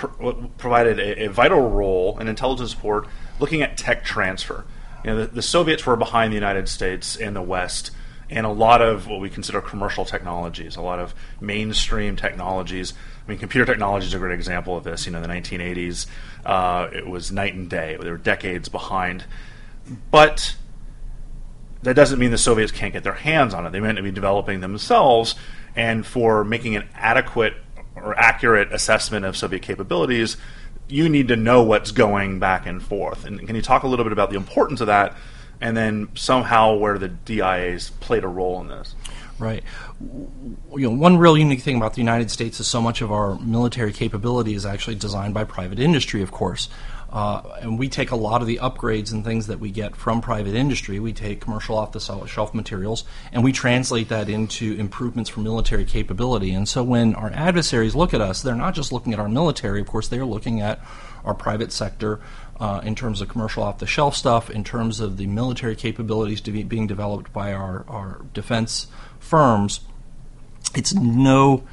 pr- 0.00 0.32
provided 0.58 0.98
a, 0.98 1.24
a, 1.24 1.28
vital 1.28 1.70
role 1.70 2.18
in 2.18 2.28
intelligence 2.28 2.70
support 2.70 3.06
looking 3.38 3.62
at 3.62 3.76
tech 3.76 4.04
transfer. 4.04 4.64
You 5.04 5.10
know, 5.10 5.20
the, 5.20 5.26
the 5.26 5.42
Soviets 5.42 5.86
were 5.86 5.96
behind 5.96 6.32
the 6.32 6.36
United 6.36 6.68
States 6.68 7.16
and 7.16 7.36
the 7.36 7.42
West 7.42 7.92
and 8.30 8.46
a 8.46 8.50
lot 8.50 8.80
of 8.80 9.08
what 9.08 9.20
we 9.20 9.28
consider 9.28 9.60
commercial 9.60 10.04
technologies, 10.04 10.76
a 10.76 10.80
lot 10.80 11.00
of 11.00 11.14
mainstream 11.40 12.14
technologies. 12.14 12.94
I 13.26 13.30
mean, 13.30 13.38
computer 13.38 13.66
technology 13.66 14.06
is 14.06 14.14
a 14.14 14.18
great 14.18 14.34
example 14.34 14.76
of 14.76 14.84
this. 14.84 15.04
You 15.04 15.12
know, 15.12 15.20
the 15.20 15.28
1980s, 15.28 16.06
uh, 16.46 16.88
it 16.92 17.06
was 17.06 17.32
night 17.32 17.54
and 17.54 17.68
day. 17.68 17.98
They 18.00 18.10
were 18.10 18.16
decades 18.16 18.68
behind. 18.68 19.24
But 20.12 20.54
that 21.82 21.94
doesn't 21.94 22.20
mean 22.20 22.30
the 22.30 22.38
Soviets 22.38 22.70
can't 22.70 22.92
get 22.92 23.02
their 23.02 23.14
hands 23.14 23.52
on 23.52 23.66
it. 23.66 23.70
They 23.70 23.80
meant 23.80 23.96
to 23.96 24.02
be 24.02 24.12
developing 24.12 24.60
themselves, 24.60 25.34
and 25.74 26.06
for 26.06 26.44
making 26.44 26.76
an 26.76 26.88
adequate 26.94 27.54
or 28.02 28.18
accurate 28.18 28.72
assessment 28.72 29.24
of 29.24 29.36
Soviet 29.36 29.62
capabilities, 29.62 30.36
you 30.88 31.08
need 31.08 31.28
to 31.28 31.36
know 31.36 31.62
what's 31.62 31.92
going 31.92 32.38
back 32.38 32.66
and 32.66 32.82
forth. 32.82 33.24
And 33.24 33.46
can 33.46 33.56
you 33.56 33.62
talk 33.62 33.82
a 33.82 33.86
little 33.86 34.04
bit 34.04 34.12
about 34.12 34.30
the 34.30 34.36
importance 34.36 34.80
of 34.80 34.88
that 34.88 35.16
and 35.60 35.76
then 35.76 36.08
somehow 36.14 36.74
where 36.74 36.98
the 36.98 37.08
DIAs 37.08 37.90
played 38.00 38.24
a 38.24 38.28
role 38.28 38.60
in 38.60 38.68
this. 38.68 38.94
Right. 39.38 39.62
You 40.00 40.90
know, 40.90 40.90
one 40.90 41.16
real 41.16 41.36
unique 41.36 41.60
thing 41.62 41.76
about 41.76 41.94
the 41.94 42.00
United 42.00 42.30
States 42.30 42.60
is 42.60 42.66
so 42.66 42.80
much 42.80 43.00
of 43.00 43.10
our 43.10 43.38
military 43.38 43.92
capability 43.92 44.54
is 44.54 44.66
actually 44.66 44.96
designed 44.96 45.32
by 45.32 45.44
private 45.44 45.78
industry, 45.78 46.22
of 46.22 46.30
course. 46.30 46.68
Uh, 47.12 47.42
and 47.60 47.78
we 47.78 47.88
take 47.88 48.12
a 48.12 48.16
lot 48.16 48.40
of 48.40 48.46
the 48.46 48.58
upgrades 48.58 49.12
and 49.12 49.24
things 49.24 49.48
that 49.48 49.58
we 49.58 49.70
get 49.70 49.96
from 49.96 50.20
private 50.20 50.54
industry. 50.54 51.00
We 51.00 51.12
take 51.12 51.40
commercial 51.40 51.76
off 51.76 51.90
the 51.92 52.00
shelf 52.26 52.54
materials 52.54 53.04
and 53.32 53.42
we 53.42 53.50
translate 53.52 54.08
that 54.10 54.28
into 54.28 54.74
improvements 54.74 55.28
for 55.28 55.40
military 55.40 55.84
capability. 55.84 56.52
And 56.52 56.68
so 56.68 56.84
when 56.84 57.16
our 57.16 57.30
adversaries 57.32 57.96
look 57.96 58.14
at 58.14 58.20
us, 58.20 58.42
they're 58.42 58.54
not 58.54 58.74
just 58.74 58.92
looking 58.92 59.12
at 59.12 59.18
our 59.18 59.28
military, 59.28 59.80
of 59.80 59.88
course, 59.88 60.06
they're 60.06 60.24
looking 60.24 60.60
at 60.60 60.80
our 61.24 61.34
private 61.34 61.72
sector 61.72 62.20
uh, 62.60 62.80
in 62.84 62.94
terms 62.94 63.20
of 63.20 63.28
commercial 63.28 63.62
off 63.62 63.78
the 63.78 63.86
shelf 63.86 64.14
stuff, 64.14 64.50
in 64.50 64.62
terms 64.62 65.00
of 65.00 65.16
the 65.16 65.26
military 65.26 65.74
capabilities 65.74 66.40
be 66.40 66.62
being 66.62 66.86
developed 66.86 67.32
by 67.32 67.52
our, 67.52 67.84
our 67.88 68.22
defense 68.34 68.86
firms. 69.18 69.80
It's 70.76 70.94
no 70.94 71.64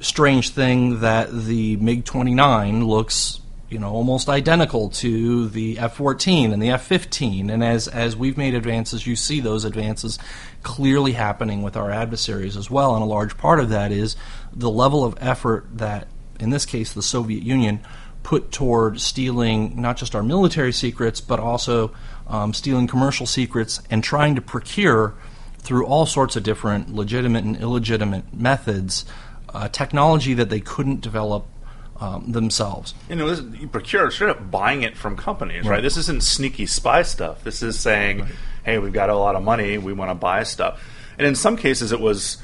strange 0.00 0.50
thing 0.50 1.00
that 1.00 1.30
the 1.30 1.76
MiG 1.76 2.04
29 2.04 2.84
looks 2.86 3.39
you 3.70 3.78
know 3.78 3.90
almost 3.90 4.28
identical 4.28 4.90
to 4.90 5.48
the 5.48 5.78
F-14 5.78 6.52
and 6.52 6.62
the 6.62 6.70
F-15 6.70 7.50
and 7.50 7.62
as 7.62 7.86
as 7.88 8.16
we've 8.16 8.36
made 8.36 8.54
advances 8.54 9.06
you 9.06 9.14
see 9.14 9.40
those 9.40 9.64
advances 9.64 10.18
clearly 10.62 11.12
happening 11.12 11.62
with 11.62 11.76
our 11.76 11.90
adversaries 11.90 12.56
as 12.56 12.70
well. 12.70 12.94
And 12.94 13.02
a 13.02 13.06
large 13.06 13.38
part 13.38 13.60
of 13.60 13.68
that 13.70 13.92
is 13.92 14.16
the 14.52 14.70
level 14.70 15.04
of 15.04 15.16
effort 15.20 15.66
that 15.78 16.08
in 16.38 16.50
this 16.50 16.66
case 16.66 16.92
the 16.92 17.02
Soviet 17.02 17.42
Union 17.42 17.80
put 18.22 18.52
toward 18.52 19.00
stealing 19.00 19.80
not 19.80 19.96
just 19.96 20.14
our 20.14 20.22
military 20.22 20.72
secrets, 20.72 21.20
but 21.20 21.40
also 21.40 21.92
um, 22.26 22.52
stealing 22.52 22.86
commercial 22.86 23.26
secrets 23.26 23.80
and 23.90 24.04
trying 24.04 24.34
to 24.34 24.42
procure 24.42 25.14
through 25.58 25.86
all 25.86 26.06
sorts 26.06 26.36
of 26.36 26.42
different 26.42 26.94
legitimate 26.94 27.44
and 27.44 27.56
illegitimate 27.56 28.34
methods 28.34 29.04
uh, 29.52 29.68
technology 29.68 30.34
that 30.34 30.50
they 30.50 30.60
couldn't 30.60 31.00
develop 31.00 31.46
um, 32.00 32.32
themselves. 32.32 32.94
You 33.08 33.16
know, 33.16 33.28
this, 33.28 33.60
you 33.60 33.68
procure 33.68 34.10
straight 34.10 34.30
up 34.30 34.50
buying 34.50 34.82
it 34.82 34.96
from 34.96 35.16
companies, 35.16 35.64
right? 35.64 35.76
right? 35.76 35.82
This 35.82 35.96
isn't 35.96 36.22
sneaky 36.22 36.66
spy 36.66 37.02
stuff. 37.02 37.44
This 37.44 37.62
is 37.62 37.78
saying, 37.78 38.20
right. 38.20 38.32
hey, 38.64 38.78
we've 38.78 38.92
got 38.92 39.10
a 39.10 39.16
lot 39.16 39.36
of 39.36 39.42
money, 39.42 39.78
we 39.78 39.92
want 39.92 40.10
to 40.10 40.14
buy 40.14 40.42
stuff. 40.42 40.82
And 41.18 41.26
in 41.26 41.34
some 41.34 41.56
cases, 41.56 41.92
it 41.92 42.00
was 42.00 42.38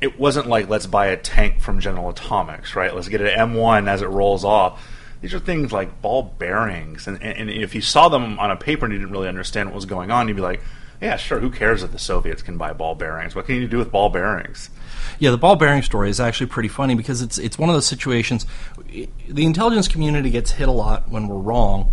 it 0.00 0.18
wasn't 0.18 0.46
like 0.46 0.68
let's 0.68 0.86
buy 0.86 1.06
a 1.06 1.16
tank 1.16 1.60
from 1.60 1.80
General 1.80 2.10
Atomics, 2.10 2.74
right? 2.74 2.94
Let's 2.94 3.08
get 3.08 3.20
an 3.20 3.28
M1 3.28 3.88
as 3.88 4.02
it 4.02 4.08
rolls 4.08 4.44
off 4.44 4.82
these 5.20 5.34
are 5.34 5.38
things 5.38 5.72
like 5.72 6.02
ball 6.02 6.22
bearings, 6.22 7.06
and, 7.06 7.22
and, 7.22 7.38
and, 7.38 7.50
if 7.50 7.74
you 7.74 7.80
saw 7.80 8.08
them 8.08 8.38
on 8.38 8.50
a 8.50 8.56
paper 8.56 8.84
and 8.84 8.92
you 8.92 9.00
didn't 9.00 9.12
really 9.12 9.28
understand 9.28 9.68
what 9.68 9.74
was 9.74 9.86
going 9.86 10.10
on, 10.10 10.28
you'd 10.28 10.34
be 10.34 10.42
like, 10.42 10.60
Yeah, 11.00 11.16
sure. 11.16 11.40
Who 11.40 11.50
cares 11.50 11.82
if 11.82 11.92
the 11.92 11.98
Soviets 11.98 12.42
can 12.42 12.56
buy 12.56 12.72
ball 12.72 12.94
bearings? 12.94 13.34
What 13.34 13.46
can 13.46 13.56
you 13.56 13.68
do 13.68 13.78
with 13.78 13.90
ball 13.90 14.08
bearings? 14.08 14.70
Yeah, 15.18 15.30
the 15.30 15.38
ball 15.38 15.56
bearing 15.56 15.82
story 15.82 16.10
is 16.10 16.20
actually 16.20 16.46
pretty 16.46 16.68
funny 16.68 16.94
because 16.94 17.22
it's 17.22 17.38
it's 17.38 17.58
one 17.58 17.68
of 17.68 17.74
those 17.74 17.86
situations. 17.86 18.46
The 18.86 19.44
intelligence 19.44 19.88
community 19.88 20.30
gets 20.30 20.52
hit 20.52 20.68
a 20.68 20.72
lot 20.72 21.08
when 21.10 21.28
we're 21.28 21.36
wrong, 21.36 21.92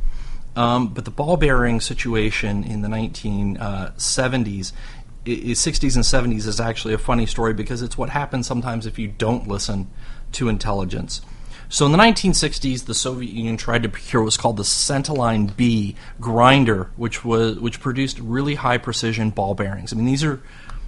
um, 0.56 0.90
but 0.90 1.06
the 1.06 1.12
ball 1.12 1.38
bearing 1.38 1.82
situation 1.82 2.64
in 2.64 2.82
the 2.82 2.88
1970s, 2.88 3.60
uh, 3.62 3.92
60s 5.26 5.96
and 5.96 6.34
70s 6.34 6.48
is 6.48 6.60
actually 6.60 6.94
a 6.94 6.98
funny 6.98 7.26
story 7.26 7.54
because 7.54 7.82
it's 7.82 7.98
what 7.98 8.10
happens 8.10 8.48
sometimes 8.48 8.86
if 8.86 9.00
you 9.00 9.08
don't 9.08 9.48
listen 9.48 9.90
to 10.34 10.50
intelligence. 10.50 11.22
So 11.74 11.88
in 11.88 11.92
the 11.92 11.98
1960s, 11.98 12.86
the 12.86 12.94
Soviet 12.94 13.34
Union 13.34 13.58
tried 13.58 13.82
to 13.82 13.90
procure 13.90 14.22
what's 14.22 14.38
called 14.38 14.58
the 14.58 14.64
Centalign 14.64 15.58
B 15.58 15.96
grinder, 16.22 16.92
which 16.98 17.26
was 17.26 17.60
which 17.60 17.80
produced 17.80 18.20
really 18.20 18.54
high 18.54 18.78
precision 18.78 19.32
ball 19.32 19.56
bearings. 19.56 19.92
I 19.92 19.96
mean, 19.96 20.06
these 20.06 20.24
are 20.24 20.40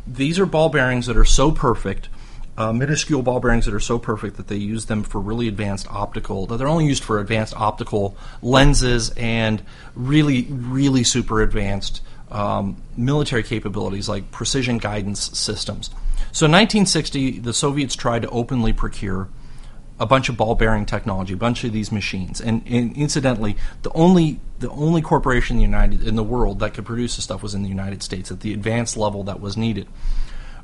these 0.06 0.38
are 0.38 0.46
ball 0.46 0.70
bearings 0.70 1.08
that 1.08 1.18
are 1.18 1.26
so 1.26 1.52
perfect, 1.52 2.10
uh, 2.56 2.72
minuscule 2.72 3.24
ball 3.24 3.40
bearings 3.40 3.66
that 3.66 3.74
are 3.74 3.80
so 3.80 3.98
perfect 3.98 4.38
that 4.38 4.48
they 4.48 4.58
use 4.58 4.86
them 4.86 5.02
for 5.02 5.20
really 5.20 5.48
advanced 5.48 5.88
optical. 5.90 6.46
That 6.46 6.58
they're 6.58 6.68
only 6.68 6.86
used 6.86 7.04
for 7.04 7.20
advanced 7.20 7.56
optical 7.56 8.16
lenses 8.44 9.10
and 9.18 9.64
really, 9.96 10.44
really 10.52 11.04
super 11.04 11.42
advanced 11.42 12.04
um, 12.30 12.80
military 12.96 13.42
capabilities 13.42 14.08
like 14.08 14.30
precision 14.30 14.78
guidance 14.78 15.36
systems. 15.36 15.90
So 16.32 16.46
in 16.46 16.52
1960, 16.52 17.40
the 17.40 17.56
Soviets 17.56 17.96
tried 17.96 18.22
to 18.22 18.30
openly 18.30 18.72
procure 18.72 19.30
a 20.00 20.06
bunch 20.06 20.30
of 20.30 20.38
ball 20.38 20.56
bearing 20.56 20.86
technology, 20.86 21.34
a 21.34 21.38
bunch 21.38 21.64
of 21.64 21.72
these 21.72 21.92
machines. 21.92 22.42
And, 22.42 22.64
and, 22.68 22.96
incidentally, 22.98 23.56
the 23.84 23.92
only 23.94 24.40
the 24.60 24.70
only 24.70 25.02
corporation 25.02 25.56
in 25.56 25.58
the 25.58 25.64
United 25.64 26.08
in 26.08 26.16
the 26.16 26.24
world 26.24 26.60
that 26.60 26.74
could 26.74 26.86
produce 26.86 27.16
this 27.16 27.26
stuff 27.26 27.44
was 27.44 27.54
in 27.54 27.64
the 27.64 27.70
United 27.70 28.02
States 28.02 28.32
at 28.32 28.40
the 28.40 28.54
advanced 28.54 28.98
level 28.98 29.24
that 29.24 29.40
was 29.40 29.58
needed. 29.58 29.88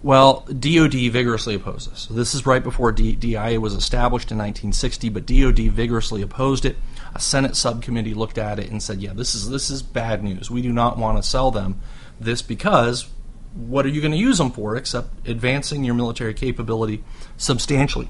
Well, 0.03 0.45
DoD 0.47 0.93
vigorously 0.93 1.53
opposed 1.53 1.91
this. 1.91 2.01
So 2.01 2.15
this 2.15 2.33
is 2.33 2.45
right 2.45 2.63
before 2.63 2.91
D- 2.91 3.15
DIA 3.15 3.59
was 3.59 3.75
established 3.75 4.31
in 4.31 4.37
1960, 4.37 5.09
but 5.09 5.27
DoD 5.27 5.71
vigorously 5.71 6.23
opposed 6.23 6.65
it. 6.65 6.77
A 7.13 7.19
Senate 7.19 7.55
subcommittee 7.55 8.15
looked 8.15 8.39
at 8.39 8.57
it 8.57 8.71
and 8.71 8.81
said, 8.81 9.01
"Yeah, 9.01 9.13
this 9.13 9.35
is 9.35 9.49
this 9.49 9.69
is 9.69 9.83
bad 9.83 10.23
news. 10.23 10.49
We 10.49 10.61
do 10.61 10.73
not 10.73 10.97
want 10.97 11.17
to 11.17 11.23
sell 11.23 11.51
them 11.51 11.79
this 12.19 12.41
because 12.41 13.09
what 13.53 13.85
are 13.85 13.89
you 13.89 14.01
going 14.01 14.13
to 14.13 14.17
use 14.17 14.37
them 14.37 14.51
for 14.51 14.75
except 14.75 15.27
advancing 15.27 15.83
your 15.83 15.95
military 15.95 16.33
capability 16.33 17.03
substantially?" 17.37 18.09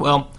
Well, 0.00 0.30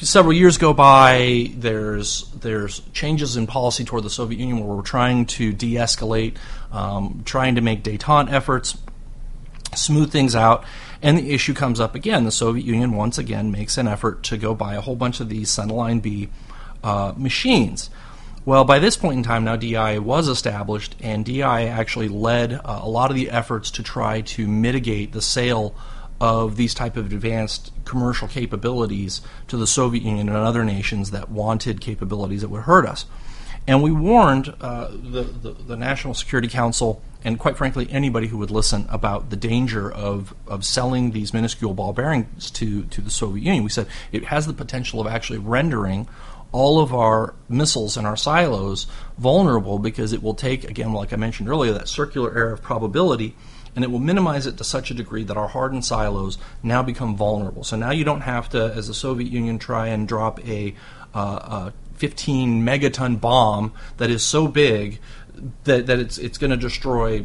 several 0.00 0.32
years 0.32 0.58
go 0.58 0.74
by. 0.74 1.52
There's 1.54 2.28
there's 2.32 2.80
changes 2.92 3.36
in 3.36 3.46
policy 3.46 3.84
toward 3.84 4.02
the 4.02 4.10
Soviet 4.10 4.40
Union 4.40 4.58
where 4.58 4.76
we're 4.76 4.82
trying 4.82 5.26
to 5.26 5.52
de-escalate, 5.52 6.34
um, 6.72 7.22
trying 7.24 7.54
to 7.54 7.60
make 7.60 7.84
détente 7.84 8.32
efforts, 8.32 8.76
smooth 9.76 10.10
things 10.10 10.34
out, 10.34 10.64
and 11.00 11.16
the 11.16 11.30
issue 11.30 11.54
comes 11.54 11.78
up 11.78 11.94
again. 11.94 12.24
The 12.24 12.32
Soviet 12.32 12.66
Union 12.66 12.96
once 12.96 13.16
again 13.16 13.52
makes 13.52 13.78
an 13.78 13.86
effort 13.86 14.24
to 14.24 14.36
go 14.36 14.56
buy 14.56 14.74
a 14.74 14.80
whole 14.80 14.96
bunch 14.96 15.20
of 15.20 15.28
these 15.28 15.48
Centalign 15.48 16.02
B 16.02 16.28
uh, 16.82 17.14
machines. 17.16 17.90
Well, 18.44 18.64
by 18.64 18.80
this 18.80 18.96
point 18.96 19.18
in 19.18 19.22
time, 19.22 19.44
now 19.44 19.54
DI 19.54 20.00
was 20.00 20.26
established, 20.26 20.96
and 21.00 21.24
DI 21.24 21.66
actually 21.66 22.08
led 22.08 22.54
uh, 22.54 22.80
a 22.82 22.88
lot 22.88 23.12
of 23.12 23.14
the 23.14 23.30
efforts 23.30 23.70
to 23.70 23.84
try 23.84 24.22
to 24.22 24.48
mitigate 24.48 25.12
the 25.12 25.22
sale 25.22 25.76
of 26.22 26.54
these 26.54 26.72
type 26.72 26.96
of 26.96 27.12
advanced 27.12 27.72
commercial 27.84 28.28
capabilities 28.28 29.22
to 29.48 29.56
the 29.56 29.66
Soviet 29.66 30.04
Union 30.04 30.28
and 30.28 30.38
other 30.38 30.64
nations 30.64 31.10
that 31.10 31.28
wanted 31.28 31.80
capabilities 31.80 32.42
that 32.42 32.48
would 32.48 32.62
hurt 32.62 32.86
us. 32.86 33.06
And 33.66 33.82
we 33.82 33.90
warned 33.90 34.54
uh, 34.60 34.88
the, 34.92 35.24
the, 35.24 35.50
the, 35.50 35.76
National 35.76 36.14
Security 36.14 36.46
Council 36.46 37.02
and, 37.24 37.40
quite 37.40 37.56
frankly, 37.56 37.88
anybody 37.90 38.28
who 38.28 38.38
would 38.38 38.52
listen 38.52 38.86
about 38.88 39.30
the 39.30 39.36
danger 39.36 39.90
of, 39.90 40.32
of 40.46 40.64
selling 40.64 41.10
these 41.10 41.34
minuscule 41.34 41.74
ball 41.74 41.92
bearings 41.92 42.52
to, 42.52 42.84
to 42.84 43.00
the 43.00 43.10
Soviet 43.10 43.42
Union. 43.44 43.64
We 43.64 43.70
said 43.70 43.88
it 44.12 44.26
has 44.26 44.46
the 44.46 44.52
potential 44.52 45.00
of 45.00 45.08
actually 45.08 45.40
rendering 45.40 46.06
all 46.52 46.80
of 46.80 46.94
our 46.94 47.34
missiles 47.48 47.96
and 47.96 48.06
our 48.06 48.16
silos 48.16 48.86
vulnerable 49.18 49.80
because 49.80 50.12
it 50.12 50.22
will 50.22 50.34
take, 50.34 50.62
again, 50.70 50.92
like 50.92 51.12
I 51.12 51.16
mentioned 51.16 51.48
earlier, 51.48 51.72
that 51.72 51.88
circular 51.88 52.32
error 52.36 52.52
of 52.52 52.62
probability 52.62 53.34
and 53.74 53.84
it 53.84 53.90
will 53.90 53.98
minimize 53.98 54.46
it 54.46 54.56
to 54.58 54.64
such 54.64 54.90
a 54.90 54.94
degree 54.94 55.24
that 55.24 55.36
our 55.36 55.48
hardened 55.48 55.84
silos 55.84 56.38
now 56.62 56.82
become 56.82 57.16
vulnerable. 57.16 57.64
So 57.64 57.76
now 57.76 57.90
you 57.90 58.04
don't 58.04 58.20
have 58.22 58.48
to, 58.50 58.72
as 58.74 58.88
the 58.88 58.94
Soviet 58.94 59.30
Union, 59.30 59.58
try 59.58 59.88
and 59.88 60.06
drop 60.06 60.46
a, 60.46 60.74
uh, 61.14 61.18
a 61.18 61.72
15 61.94 62.64
megaton 62.64 63.20
bomb 63.20 63.72
that 63.96 64.10
is 64.10 64.22
so 64.22 64.46
big 64.46 65.00
that, 65.64 65.86
that 65.86 65.98
it's, 65.98 66.18
it's 66.18 66.38
going 66.38 66.50
to 66.50 66.56
destroy 66.56 67.24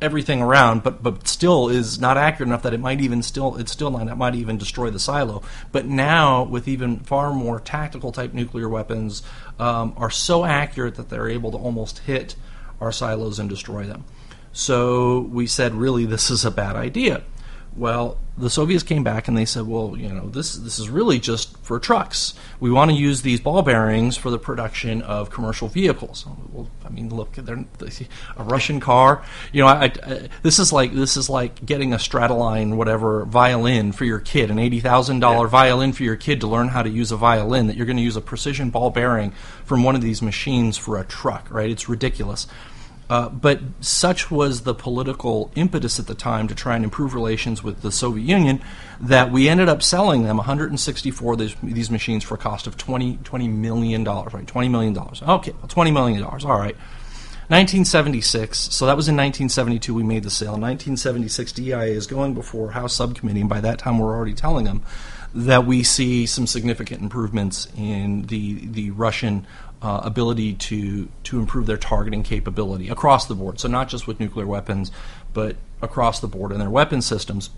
everything 0.00 0.42
around, 0.42 0.82
but 0.82 1.02
but 1.02 1.26
still 1.26 1.68
is 1.68 1.98
not 1.98 2.16
accurate 2.16 2.48
enough 2.48 2.62
that 2.62 2.74
it 2.74 2.80
might 2.80 3.00
even 3.00 3.22
still 3.22 3.56
it's 3.56 3.72
still 3.72 3.90
not 3.90 4.08
it 4.08 4.16
might 4.16 4.34
even 4.34 4.58
destroy 4.58 4.90
the 4.90 4.98
silo. 4.98 5.42
But 5.72 5.86
now 5.86 6.42
with 6.42 6.68
even 6.68 6.98
far 7.00 7.32
more 7.32 7.60
tactical 7.60 8.12
type 8.12 8.34
nuclear 8.34 8.68
weapons 8.68 9.22
um, 9.58 9.94
are 9.96 10.10
so 10.10 10.44
accurate 10.44 10.96
that 10.96 11.08
they're 11.08 11.28
able 11.28 11.50
to 11.52 11.56
almost 11.56 12.00
hit 12.00 12.36
our 12.80 12.92
silos 12.92 13.38
and 13.38 13.48
destroy 13.48 13.84
them. 13.84 14.04
So 14.56 15.20
we 15.20 15.46
said, 15.46 15.74
really, 15.74 16.06
this 16.06 16.30
is 16.30 16.46
a 16.46 16.50
bad 16.50 16.76
idea. 16.76 17.22
Well, 17.76 18.16
the 18.38 18.48
Soviets 18.48 18.82
came 18.82 19.04
back 19.04 19.28
and 19.28 19.36
they 19.36 19.44
said, 19.44 19.66
well, 19.66 19.94
you 19.98 20.08
know, 20.08 20.30
this 20.30 20.54
this 20.54 20.78
is 20.78 20.88
really 20.88 21.18
just 21.18 21.58
for 21.58 21.78
trucks. 21.78 22.32
We 22.58 22.70
want 22.70 22.90
to 22.90 22.96
use 22.96 23.20
these 23.20 23.38
ball 23.38 23.60
bearings 23.60 24.16
for 24.16 24.30
the 24.30 24.38
production 24.38 25.02
of 25.02 25.28
commercial 25.28 25.68
vehicles. 25.68 26.24
Well, 26.52 26.70
I 26.86 26.88
mean, 26.88 27.14
look, 27.14 27.34
they're, 27.34 27.66
a 28.38 28.44
Russian 28.44 28.80
car. 28.80 29.22
You 29.52 29.60
know, 29.60 29.68
I, 29.68 29.84
I, 29.84 30.28
this 30.42 30.58
is 30.58 30.72
like 30.72 30.94
this 30.94 31.18
is 31.18 31.28
like 31.28 31.66
getting 31.66 31.92
a 31.92 31.98
Stratoline 31.98 32.76
whatever 32.76 33.26
violin 33.26 33.92
for 33.92 34.06
your 34.06 34.20
kid, 34.20 34.50
an 34.50 34.58
eighty 34.58 34.80
thousand 34.80 35.20
dollar 35.20 35.46
violin 35.46 35.92
for 35.92 36.02
your 36.02 36.16
kid 36.16 36.40
to 36.40 36.46
learn 36.46 36.68
how 36.68 36.82
to 36.82 36.88
use 36.88 37.12
a 37.12 37.16
violin. 37.18 37.66
That 37.66 37.76
you're 37.76 37.84
going 37.84 37.98
to 37.98 38.02
use 38.02 38.16
a 38.16 38.22
precision 38.22 38.70
ball 38.70 38.88
bearing 38.88 39.32
from 39.66 39.82
one 39.82 39.94
of 39.94 40.00
these 40.00 40.22
machines 40.22 40.78
for 40.78 40.98
a 40.98 41.04
truck, 41.04 41.50
right? 41.50 41.68
It's 41.68 41.90
ridiculous. 41.90 42.46
Uh, 43.08 43.28
but 43.28 43.60
such 43.80 44.30
was 44.30 44.62
the 44.62 44.74
political 44.74 45.52
impetus 45.54 46.00
at 46.00 46.08
the 46.08 46.14
time 46.14 46.48
to 46.48 46.54
try 46.54 46.74
and 46.74 46.84
improve 46.84 47.14
relations 47.14 47.62
with 47.62 47.82
the 47.82 47.92
Soviet 47.92 48.24
Union 48.24 48.60
that 49.00 49.30
we 49.30 49.48
ended 49.48 49.68
up 49.68 49.82
selling 49.82 50.24
them 50.24 50.38
164 50.38 51.32
of 51.32 51.38
these, 51.38 51.54
these 51.62 51.90
machines 51.90 52.24
for 52.24 52.34
a 52.34 52.38
cost 52.38 52.66
of 52.66 52.76
20, 52.76 53.18
$20 53.18 53.52
million, 53.52 54.02
right? 54.04 54.46
$20 54.46 54.70
million. 54.70 54.98
Okay, 54.98 55.52
well, 55.52 55.68
$20 55.68 55.92
million, 55.92 56.22
all 56.22 56.58
right. 56.58 56.76
1976, 57.48 58.58
so 58.58 58.86
that 58.86 58.96
was 58.96 59.06
in 59.06 59.14
1972 59.14 59.94
we 59.94 60.02
made 60.02 60.24
the 60.24 60.30
sale. 60.30 60.52
1976, 60.52 61.52
DIA 61.52 61.82
is 61.84 62.08
going 62.08 62.34
before 62.34 62.72
House 62.72 62.94
Subcommittee, 62.94 63.40
and 63.40 63.48
by 63.48 63.60
that 63.60 63.78
time 63.78 64.00
we're 64.00 64.16
already 64.16 64.34
telling 64.34 64.64
them 64.64 64.82
that 65.32 65.64
we 65.64 65.84
see 65.84 66.26
some 66.26 66.46
significant 66.46 67.02
improvements 67.02 67.68
in 67.76 68.22
the, 68.22 68.66
the 68.66 68.90
Russian 68.90 69.46
uh, 69.82 70.00
ability 70.02 70.54
to 70.54 71.08
to 71.24 71.38
improve 71.38 71.66
their 71.66 71.76
targeting 71.76 72.22
capability 72.22 72.88
across 72.88 73.26
the 73.26 73.34
board. 73.34 73.60
So 73.60 73.68
not 73.68 73.88
just 73.88 74.06
with 74.06 74.18
nuclear 74.20 74.46
weapons, 74.46 74.90
but 75.32 75.56
across 75.82 76.20
the 76.20 76.28
board 76.28 76.52
in 76.52 76.58
their 76.58 76.70
weapon 76.70 77.02
systems. 77.02 77.50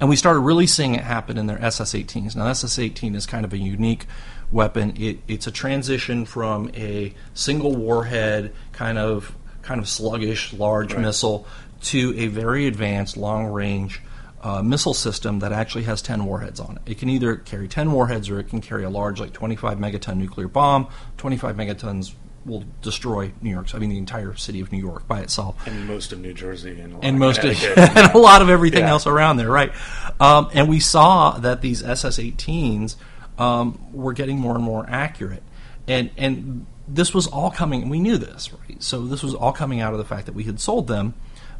And 0.00 0.08
we 0.08 0.16
started 0.16 0.40
really 0.40 0.66
seeing 0.66 0.94
it 0.94 1.02
happen 1.02 1.38
in 1.38 1.46
their 1.46 1.62
SS-18s. 1.62 2.34
Now, 2.34 2.48
SS-18 2.48 3.14
is 3.14 3.26
kind 3.26 3.44
of 3.44 3.52
a 3.52 3.58
unique 3.58 4.06
weapon. 4.50 4.92
It, 5.00 5.20
it's 5.28 5.46
a 5.46 5.52
transition 5.52 6.24
from 6.24 6.70
a 6.74 7.14
single 7.32 7.76
warhead 7.76 8.52
kind 8.72 8.98
of 8.98 9.34
kind 9.62 9.80
of 9.80 9.88
sluggish 9.88 10.52
large 10.52 10.92
right. 10.92 11.02
missile 11.02 11.46
to 11.80 12.14
a 12.18 12.26
very 12.26 12.66
advanced 12.66 13.16
long 13.16 13.46
range 13.46 14.02
uh, 14.44 14.62
missile 14.62 14.94
system 14.94 15.38
that 15.38 15.52
actually 15.52 15.84
has 15.84 16.02
10 16.02 16.26
warheads 16.26 16.60
on 16.60 16.76
it. 16.76 16.92
It 16.92 16.98
can 16.98 17.08
either 17.08 17.36
carry 17.36 17.66
10 17.66 17.90
warheads 17.90 18.28
or 18.28 18.38
it 18.38 18.48
can 18.48 18.60
carry 18.60 18.84
a 18.84 18.90
large, 18.90 19.18
like 19.18 19.32
25 19.32 19.78
megaton 19.78 20.18
nuclear 20.18 20.48
bomb. 20.48 20.88
25 21.16 21.56
megatons 21.56 22.12
will 22.44 22.62
destroy 22.82 23.32
New 23.40 23.48
York. 23.48 23.74
I 23.74 23.78
mean, 23.78 23.88
the 23.88 23.96
entire 23.96 24.34
city 24.36 24.60
of 24.60 24.70
New 24.70 24.78
York 24.78 25.08
by 25.08 25.20
itself, 25.20 25.66
and 25.66 25.86
most 25.86 26.12
of 26.12 26.20
New 26.20 26.34
Jersey, 26.34 26.78
and, 26.78 27.02
and 27.02 27.18
most 27.18 27.42
of, 27.42 27.64
and 27.78 28.14
a 28.14 28.18
lot 28.18 28.42
of 28.42 28.50
everything 28.50 28.82
yeah. 28.82 28.90
else 28.90 29.06
around 29.06 29.38
there, 29.38 29.50
right? 29.50 29.72
Um, 30.20 30.50
and 30.52 30.68
we 30.68 30.78
saw 30.78 31.38
that 31.38 31.62
these 31.62 31.82
SS-18s 31.82 32.96
um, 33.38 33.78
were 33.94 34.12
getting 34.12 34.38
more 34.38 34.54
and 34.54 34.62
more 34.62 34.84
accurate, 34.90 35.42
and 35.88 36.10
and 36.18 36.66
this 36.86 37.14
was 37.14 37.26
all 37.26 37.50
coming. 37.50 37.88
We 37.88 37.98
knew 37.98 38.18
this, 38.18 38.52
right? 38.52 38.82
So 38.82 39.06
this 39.06 39.22
was 39.22 39.34
all 39.34 39.52
coming 39.52 39.80
out 39.80 39.94
of 39.94 39.98
the 39.98 40.04
fact 40.04 40.26
that 40.26 40.34
we 40.34 40.44
had 40.44 40.60
sold 40.60 40.86
them 40.86 41.14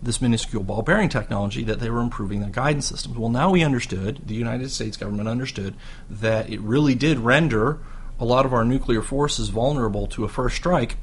this 0.05 0.21
minuscule 0.21 0.63
ball 0.63 0.83
bearing 0.83 1.09
technology 1.09 1.65
that 1.65 1.81
they 1.81 1.91
were 1.91 2.01
improving 2.01 2.41
their 2.41 2.51
guidance 2.51 2.87
systems. 2.87 3.17
Well, 3.17 3.31
now 3.31 3.51
we 3.51 3.63
understood, 3.63 4.21
the 4.27 4.35
United 4.35 4.71
States 4.71 4.97
government 4.97 5.29
understood, 5.29 5.75
that 6.09 6.51
it 6.51 6.61
really 6.61 6.95
did 6.95 7.19
render 7.19 7.79
a 8.21 8.25
lot 8.25 8.47
of 8.47 8.53
our 8.53 8.65
nuclear 8.65 9.03
forces 9.03 9.49
vulnerable 9.49 10.07
to 10.09 10.25
a 10.25 10.29
first 10.29 10.57
strike. 10.57 10.99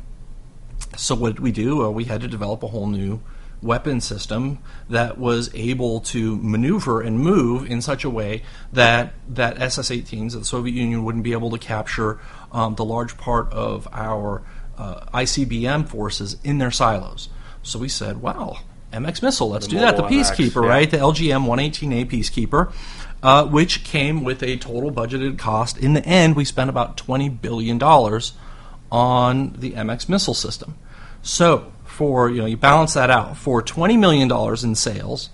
So, 0.98 1.16
what 1.16 1.36
did 1.36 1.40
we 1.40 1.52
do? 1.52 1.90
we 1.90 2.06
had 2.06 2.22
to 2.22 2.28
develop 2.28 2.64
a 2.64 2.68
whole 2.68 2.88
new 2.88 3.22
weapon 3.62 4.02
system 4.02 4.60
that 4.90 5.18
was 5.18 5.54
able 5.54 6.00
to 6.00 6.38
maneuver 6.38 7.02
and 7.02 7.20
move 7.20 7.70
in 7.70 7.82
such 7.82 8.04
a 8.04 8.10
way 8.10 8.44
that 8.74 9.14
that 9.28 9.62
SS-18s, 9.62 10.34
the 10.34 10.46
Soviet 10.46 10.74
Union, 10.74 11.04
wouldn't 11.04 11.24
be 11.24 11.34
able 11.34 11.52
to 11.52 11.58
capture 11.58 12.20
um, 12.52 12.76
the 12.76 12.86
large 12.86 13.18
part 13.18 13.52
of 13.54 13.88
our 13.92 14.42
uh, 14.78 15.06
ICBM 15.14 15.88
forces 15.88 16.38
in 16.44 16.58
their 16.58 16.72
silos. 16.72 17.30
So 17.62 17.78
we 17.78 17.90
said, 17.90 18.22
well, 18.22 18.64
MX 18.92 19.22
missile, 19.24 19.50
let's 19.50 19.66
The 19.66 19.72
do 19.72 19.80
that. 19.80 19.96
The 19.96 20.04
Mobile 20.04 20.18
MX, 20.18 20.32
Peacekeeper, 20.32 20.64
yeah. 20.64 20.70
right? 20.70 20.92
The 20.92 20.98
LGM 20.98 21.46
118A 21.46 22.10
Peacekeeper, 22.10 22.74
uh, 23.24 23.46
which 23.46 23.84
came 23.84 24.24
with 24.24 24.44
a 24.44 24.58
total 24.58 24.92
budgeted 24.92 25.38
cost. 25.38 25.78
In 25.78 25.94
the 25.94 26.06
end, 26.06 26.36
we 26.36 26.46
spent 26.46 26.70
about 26.70 26.98
$20 26.98 27.42
billion 27.42 27.82
on 28.92 29.54
the 29.54 29.72
MX 29.72 30.10
missile 30.10 30.34
system. 30.34 30.76
So, 31.22 31.72
for, 31.86 32.30
you 32.30 32.42
know, 32.42 32.48
you 32.48 32.58
balance 32.58 32.94
that 32.94 33.10
out, 33.10 33.38
for 33.38 33.62
$20 33.62 34.00
million 34.00 34.32
in 34.64 34.76
sales, 34.76 35.30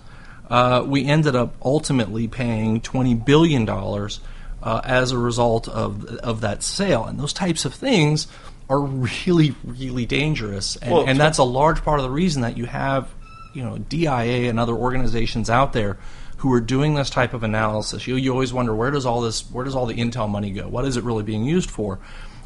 uh, 0.50 0.84
we 0.86 1.06
ended 1.06 1.36
up 1.36 1.56
ultimately 1.64 2.28
paying 2.28 2.82
$20 2.82 3.26
billion 3.26 3.68
uh, 3.70 4.82
as 4.84 5.12
a 5.12 5.18
result 5.18 5.68
of, 5.68 6.06
of 6.06 6.42
that 6.42 6.64
sale. 6.64 7.06
And 7.06 7.20
those 7.20 7.34
types 7.34 7.66
of 7.66 7.74
things 7.74 8.28
are 8.70 8.80
really, 8.80 9.56
really 9.64 10.06
dangerous. 10.06 10.76
And, 10.78 10.92
Well, 10.92 11.06
and 11.08 11.20
that's 11.20 11.38
a 11.38 11.44
large 11.44 11.84
part 11.84 12.00
of 12.00 12.04
the 12.04 12.10
reason 12.10 12.42
that 12.42 12.58
you 12.58 12.66
have, 12.66 13.10
you 13.58 13.64
know, 13.64 13.80
DIA 13.80 14.50
and 14.50 14.60
other 14.60 14.76
organizations 14.76 15.50
out 15.50 15.74
there 15.74 15.98
who 16.38 16.54
are 16.54 16.62
doing 16.62 16.94
this 16.94 17.10
type 17.10 17.34
of 17.34 17.42
analysis. 17.42 18.06
You, 18.06 18.16
you 18.16 18.32
always 18.32 18.54
wonder 18.54 18.76
where 18.76 18.92
does 18.92 19.08
all 19.08 19.22
this, 19.22 19.50
where 19.50 19.66
does 19.66 19.76
all 19.76 19.88
the 19.88 19.96
intel 19.96 20.30
money 20.30 20.52
go? 20.52 20.68
What 20.68 20.86
is 20.86 20.96
it 20.96 21.04
really 21.04 21.24
being 21.24 21.44
used 21.44 21.72
for? 21.72 21.98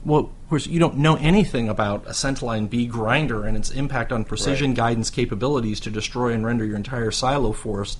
Well, 0.05 0.19
of 0.19 0.49
course, 0.49 0.67
you 0.67 0.79
don't 0.79 0.99
know 0.99 1.17
anything 1.17 1.67
about 1.67 2.07
a 2.07 2.11
Centalign 2.11 2.69
B 2.69 2.87
grinder 2.87 3.45
and 3.45 3.57
its 3.57 3.69
impact 3.71 4.13
on 4.13 4.23
precision 4.23 4.71
Right. 4.71 4.77
guidance 4.77 5.09
capabilities 5.09 5.81
to 5.81 5.91
destroy 5.91 6.31
and 6.31 6.45
render 6.45 6.63
your 6.63 6.77
entire 6.77 7.11
silo 7.11 7.51
force, 7.51 7.97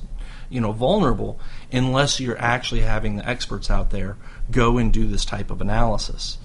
you 0.50 0.62
know, 0.62 0.72
vulnerable, 0.72 1.38
unless 1.70 2.22
you're 2.22 2.40
actually 2.40 2.82
having 2.82 3.18
the 3.18 3.28
experts 3.28 3.70
out 3.70 3.90
there 3.90 4.16
go 4.50 4.78
and 4.78 4.94
do 4.94 5.06
this 5.06 5.26
type 5.26 5.52
of 5.52 5.60
analysis. 5.60 6.38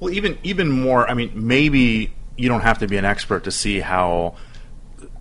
Well, 0.00 0.10
even 0.10 0.38
even 0.42 0.70
more. 0.70 1.08
I 1.08 1.12
mean, 1.12 1.32
maybe 1.34 2.14
you 2.36 2.48
don't 2.48 2.62
have 2.62 2.78
to 2.78 2.88
be 2.88 2.96
an 2.96 3.04
expert 3.04 3.44
to 3.44 3.50
see 3.50 3.80
how 3.80 4.36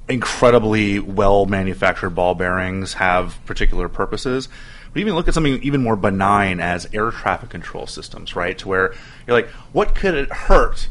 incredibly 0.10 1.00
well 1.00 1.46
manufactured 1.46 2.12
ball 2.12 2.36
bearings 2.36 2.94
have 2.94 3.40
particular 3.46 3.88
purposes. 3.88 4.50
But 4.92 5.00
even 5.00 5.16
look 5.16 5.28
at 5.28 5.34
something 5.34 5.62
even 5.64 5.82
more 5.82 5.96
benign 5.96 6.60
as 6.60 6.88
air 6.94 7.10
traffic 7.10 7.50
control 7.50 7.88
systems, 7.88 8.36
right? 8.36 8.58
To 8.60 8.68
where 8.68 8.94
you're 9.26 9.36
like, 9.36 9.50
what 9.72 9.96
could 9.96 10.14
it 10.14 10.32
hurt 10.32 10.88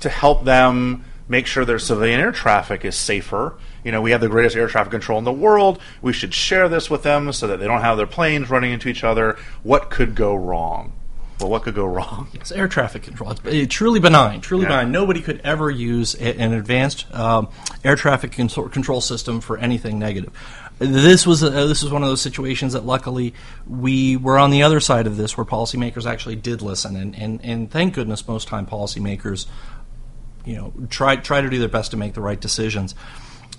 to 0.00 0.08
help 0.08 0.44
them 0.44 1.04
make 1.28 1.46
sure 1.46 1.64
their 1.64 1.78
civilian 1.78 2.20
air 2.20 2.32
traffic 2.32 2.84
is 2.84 2.94
safer? 2.94 3.54
You 3.82 3.90
know, 3.90 4.02
we 4.02 4.12
have 4.12 4.20
the 4.20 4.28
greatest 4.28 4.54
air 4.54 4.68
traffic 4.68 4.92
control 4.92 5.18
in 5.18 5.24
the 5.24 5.32
world. 5.32 5.80
We 6.00 6.12
should 6.12 6.34
share 6.34 6.68
this 6.68 6.88
with 6.88 7.02
them 7.02 7.32
so 7.32 7.46
that 7.48 7.58
they 7.58 7.66
don't 7.66 7.80
have 7.80 7.96
their 7.96 8.06
planes 8.06 8.50
running 8.50 8.72
into 8.72 8.88
each 8.88 9.02
other. 9.02 9.36
What 9.62 9.90
could 9.90 10.14
go 10.14 10.34
wrong? 10.34 10.92
Well, 11.40 11.50
what 11.50 11.62
could 11.62 11.74
go 11.74 11.86
wrong? 11.86 12.28
It's 12.34 12.52
air 12.52 12.68
traffic 12.68 13.02
control. 13.02 13.30
It's 13.32 13.40
uh, 13.44 13.66
truly 13.68 14.00
benign. 14.00 14.40
Truly 14.40 14.62
Yeah. 14.64 14.68
benign. 14.70 14.92
Nobody 14.92 15.20
could 15.22 15.40
ever 15.44 15.70
use 15.70 16.14
a- 16.14 16.38
an 16.40 16.52
advanced 16.52 17.12
um, 17.14 17.48
air 17.84 17.96
traffic 17.96 18.32
control, 18.32 18.68
control 18.68 19.00
system 19.00 19.40
for 19.40 19.56
anything 19.58 19.98
negative. 19.98 20.32
This 20.78 21.26
was 21.26 21.42
a, 21.42 21.50
this 21.50 21.82
was 21.82 21.92
one 21.92 22.02
of 22.02 22.08
those 22.08 22.22
situations 22.22 22.72
that 22.72 22.86
luckily 22.86 23.34
we 23.66 24.16
were 24.16 24.38
on 24.38 24.50
the 24.50 24.62
other 24.62 24.80
side 24.80 25.06
of 25.06 25.16
this, 25.18 25.36
where 25.36 25.44
policymakers 25.44 26.06
actually 26.06 26.36
did 26.36 26.62
listen, 26.62 26.96
and, 26.96 27.14
and, 27.14 27.40
and 27.44 27.70
thank 27.70 27.94
goodness 27.94 28.26
most 28.26 28.48
time 28.48 28.64
policymakers 28.66 29.46
you 30.46 30.56
know 30.56 30.72
try 30.88 31.16
try 31.16 31.42
to 31.42 31.50
do 31.50 31.58
their 31.58 31.68
best 31.68 31.90
to 31.90 31.98
make 31.98 32.14
the 32.14 32.22
right 32.22 32.40
decisions. 32.40 32.94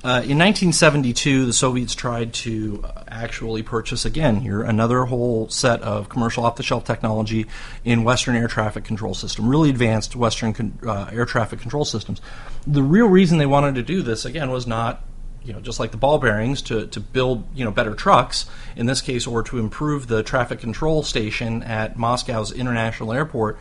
Uh, 0.04 0.26
in 0.26 0.40
1972, 0.40 1.46
the 1.46 1.54
Soviets 1.54 1.94
tried 1.94 2.34
to 2.34 2.84
uh, 2.84 3.04
actually 3.08 3.62
purchase 3.62 4.04
again 4.04 4.38
here 4.38 4.64
another 4.64 5.06
whole 5.06 5.48
set 5.50 5.80
of 5.84 6.10
commercial 6.10 6.44
off-the-shelf 6.44 6.84
technology 6.86 7.46
in 7.86 8.04
Western 8.04 8.36
air 8.36 8.48
traffic 8.48 8.84
control 8.84 9.14
system, 9.14 9.48
really 9.48 9.70
advanced 9.70 10.16
Western 10.16 10.54
con- 10.54 10.80
uh, 10.84 11.08
air 11.12 11.26
traffic 11.26 11.60
control 11.60 11.86
systems. 11.86 12.20
The 12.66 12.82
real 12.82 13.06
reason 13.06 13.38
they 13.38 13.46
wanted 13.46 13.76
to 13.76 13.84
do 13.84 14.02
this 14.02 14.26
again 14.26 14.50
was 14.50 14.66
not 14.66 15.04
you 15.44 15.54
know, 15.54 15.60
just 15.60 15.80
like 15.80 15.92
the 15.92 15.98
ball 15.98 16.18
bearings, 16.18 16.62
to, 16.64 16.88
to 16.88 17.00
build 17.00 17.48
you 17.56 17.66
know 17.66 17.72
better 17.72 17.94
trucks 17.94 18.48
in 18.76 18.88
this 18.88 19.02
case, 19.02 19.28
or 19.28 19.44
to 19.44 19.60
improve 19.60 20.08
the 20.08 20.24
traffic 20.24 20.60
control 20.60 21.04
station 21.04 21.62
at 21.64 21.98
Moscow's 21.98 22.52
international 22.52 23.14
airport, 23.14 23.60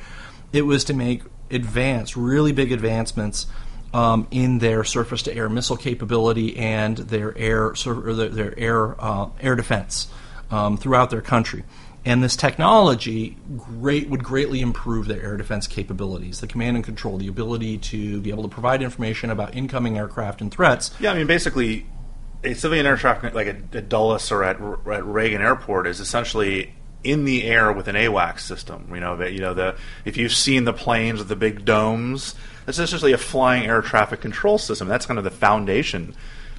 it 0.53 0.63
was 0.63 0.85
to 0.85 0.95
make 0.95 1.23
advance, 1.51 2.17
really 2.17 2.53
big 2.53 2.73
advancements 2.73 3.47
um, 3.93 4.27
in 4.31 4.59
their 4.59 4.85
surface-to-air 4.85 5.49
missile 5.49 5.77
capability 5.77 6.57
and 6.57 6.97
their 6.97 7.37
air 7.37 7.75
sur- 7.75 8.13
their, 8.15 8.29
their 8.29 8.59
air 8.59 9.01
uh, 9.03 9.29
air 9.41 9.57
defense 9.57 10.09
um, 10.51 10.77
throughout 10.77 11.11
their 11.11 11.23
country. 11.23 11.65
And 12.05 12.23
this 12.23 12.35
technology 12.35 13.37
great 13.59 14.09
would 14.09 14.25
greatly 14.25 14.61
improve 14.61 15.07
their 15.07 15.23
air 15.23 15.37
defense 15.37 15.67
capabilities, 15.67 16.41
the 16.41 16.47
command 16.47 16.77
and 16.77 16.85
control, 16.85 17.19
the 17.19 17.29
ability 17.29 17.77
to 17.79 18.21
be 18.23 18.31
able 18.31 18.43
to 18.43 18.49
provide 18.49 18.81
information 18.81 19.29
about 19.29 19.55
incoming 19.55 19.99
aircraft 19.99 20.41
and 20.41 20.51
threats. 20.51 20.93
Yeah, 20.99 21.13
I 21.13 21.15
mean, 21.15 21.27
basically, 21.27 21.87
a 22.43 22.55
civilian 22.55 22.87
air 22.87 22.97
traffic, 22.97 23.35
like 23.35 23.49
at, 23.49 23.75
at 23.75 23.89
Dulles 23.91 24.33
or 24.33 24.45
at, 24.45 24.57
at 24.57 25.05
Reagan 25.05 25.43
Airport, 25.43 25.87
is 25.87 26.01
essentially 26.01 26.73
in 27.05 27.25
the 27.25 27.45
air 27.45 27.71
with 27.71 27.87
an 27.87 27.97
AWACS 27.97 28.41
system. 28.41 28.91
You 28.95 29.01
know, 29.01 29.17
that 29.19 29.35
you 29.35 29.41
know 29.41 29.53
the 29.53 29.77
if 30.07 30.17
you've 30.17 30.33
seen 30.33 30.65
the 30.65 30.73
planes 30.73 31.19
with 31.19 31.29
the 31.29 31.37
big 31.37 31.67
domes, 31.67 32.35
that's 32.67 32.79
essentially 32.79 33.13
a 33.13 33.19
flying 33.19 33.65
air 33.65 33.83
traffic 33.83 34.21
control 34.21 34.59
system. 34.59 34.89
That's 34.89 35.07
kind 35.07 35.19
of 35.19 35.25
the 35.25 35.31
foundation 35.31 36.15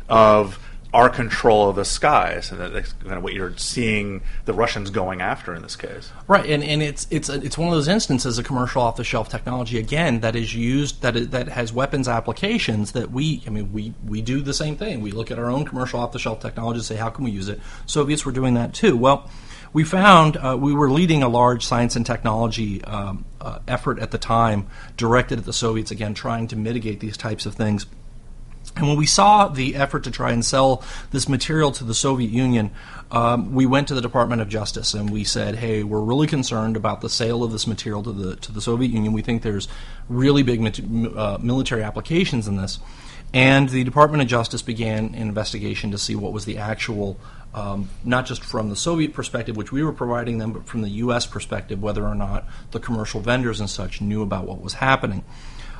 of 0.09 0.59
our 0.93 1.09
control 1.09 1.69
of 1.69 1.77
the 1.77 1.85
skies, 1.85 2.51
and 2.51 2.59
that's 2.59 2.91
kind 2.93 3.13
of 3.13 3.23
what 3.23 3.33
you're 3.33 3.55
seeing 3.55 4.21
the 4.43 4.53
Russians 4.53 4.89
going 4.89 5.21
after 5.21 5.55
in 5.55 5.61
this 5.61 5.77
case. 5.77 6.11
Right, 6.27 6.45
and, 6.49 6.61
and 6.63 6.83
it's 6.83 7.07
it's 7.09 7.29
it's 7.29 7.57
one 7.57 7.69
of 7.69 7.73
those 7.73 7.87
instances 7.87 8.37
of 8.37 8.45
commercial 8.45 8.81
off 8.81 8.97
the 8.97 9.05
shelf 9.05 9.29
technology 9.29 9.77
again 9.77 10.19
that 10.19 10.35
is 10.35 10.53
used 10.53 11.01
that 11.01 11.15
is, 11.15 11.29
that 11.29 11.47
has 11.47 11.71
weapons 11.71 12.09
applications 12.09 12.91
that 12.91 13.09
we 13.09 13.41
I 13.47 13.51
mean 13.51 13.71
we 13.71 13.93
we 14.05 14.21
do 14.21 14.41
the 14.41 14.53
same 14.53 14.75
thing. 14.75 14.99
We 14.99 15.11
look 15.11 15.31
at 15.31 15.39
our 15.39 15.49
own 15.49 15.63
commercial 15.63 16.01
off 16.01 16.11
the 16.11 16.19
shelf 16.19 16.41
technology 16.41 16.79
and 16.79 16.85
say 16.85 16.97
how 16.97 17.09
can 17.09 17.23
we 17.23 17.31
use 17.31 17.47
it. 17.47 17.61
Soviets 17.85 18.25
were 18.25 18.33
doing 18.33 18.55
that 18.55 18.73
too. 18.73 18.97
Well, 18.97 19.29
we 19.73 19.83
found 19.83 20.37
uh, 20.37 20.57
we 20.59 20.73
were 20.73 20.91
leading 20.91 21.23
a 21.23 21.29
large 21.29 21.65
science 21.65 21.95
and 21.95 22.05
technology 22.05 22.83
um, 22.83 23.25
uh, 23.39 23.59
effort 23.67 23.99
at 23.99 24.11
the 24.11 24.17
time 24.17 24.67
directed 24.97 25.39
at 25.39 25.45
the 25.45 25.53
Soviets 25.53 25.91
again, 25.91 26.13
trying 26.13 26.47
to 26.47 26.55
mitigate 26.55 26.99
these 26.99 27.17
types 27.17 27.45
of 27.45 27.55
things. 27.55 27.85
And 28.75 28.87
when 28.87 28.97
we 28.97 29.05
saw 29.05 29.47
the 29.47 29.75
effort 29.75 30.03
to 30.05 30.11
try 30.11 30.31
and 30.31 30.45
sell 30.45 30.83
this 31.11 31.27
material 31.27 31.71
to 31.73 31.83
the 31.83 31.93
Soviet 31.93 32.31
Union, 32.31 32.71
um, 33.11 33.53
we 33.53 33.65
went 33.65 33.87
to 33.89 33.95
the 33.95 34.01
Department 34.01 34.41
of 34.41 34.47
Justice 34.49 34.93
and 34.93 35.09
we 35.09 35.23
said, 35.23 35.55
"Hey, 35.55 35.83
we're 35.83 36.01
really 36.01 36.27
concerned 36.27 36.77
about 36.77 37.01
the 37.01 37.09
sale 37.09 37.43
of 37.43 37.51
this 37.51 37.67
material 37.67 38.03
to 38.03 38.11
the 38.11 38.35
to 38.37 38.51
the 38.51 38.61
Soviet 38.61 38.91
Union. 38.91 39.13
We 39.13 39.21
think 39.21 39.41
there's 39.41 39.67
really 40.07 40.43
big 40.43 40.61
uh, 41.15 41.37
military 41.41 41.83
applications 41.83 42.47
in 42.47 42.57
this." 42.57 42.79
And 43.33 43.69
the 43.69 43.83
Department 43.83 44.21
of 44.21 44.27
Justice 44.27 44.61
began 44.61 45.05
an 45.05 45.15
investigation 45.15 45.91
to 45.91 45.97
see 45.97 46.15
what 46.15 46.33
was 46.33 46.43
the 46.45 46.57
actual, 46.57 47.17
um, 47.53 47.89
not 48.03 48.25
just 48.25 48.43
from 48.43 48.69
the 48.69 48.75
Soviet 48.75 49.13
perspective, 49.13 49.57
which 49.57 49.71
we 49.71 49.83
were 49.83 49.91
providing 49.91 50.37
them, 50.37 50.53
but 50.53 50.65
from 50.65 50.81
the 50.81 50.89
U.S. 50.89 51.25
perspective, 51.25 51.81
whether 51.81 52.05
or 52.05 52.15
not 52.15 52.45
the 52.71 52.79
commercial 52.79 53.19
vendors 53.19 53.59
and 53.59 53.69
such 53.69 54.01
knew 54.01 54.21
about 54.21 54.45
what 54.45 54.61
was 54.61 54.73
happening. 54.75 55.23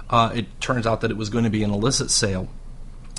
Uh, 0.10 0.32
it 0.36 0.60
turns 0.60 0.86
out 0.86 1.02
that 1.02 1.12
it 1.12 1.18
was 1.18 1.30
going 1.30 1.46
to 1.46 1.50
be 1.50 1.64
an 1.64 1.72
illicit 1.72 2.12
sale. 2.12 2.50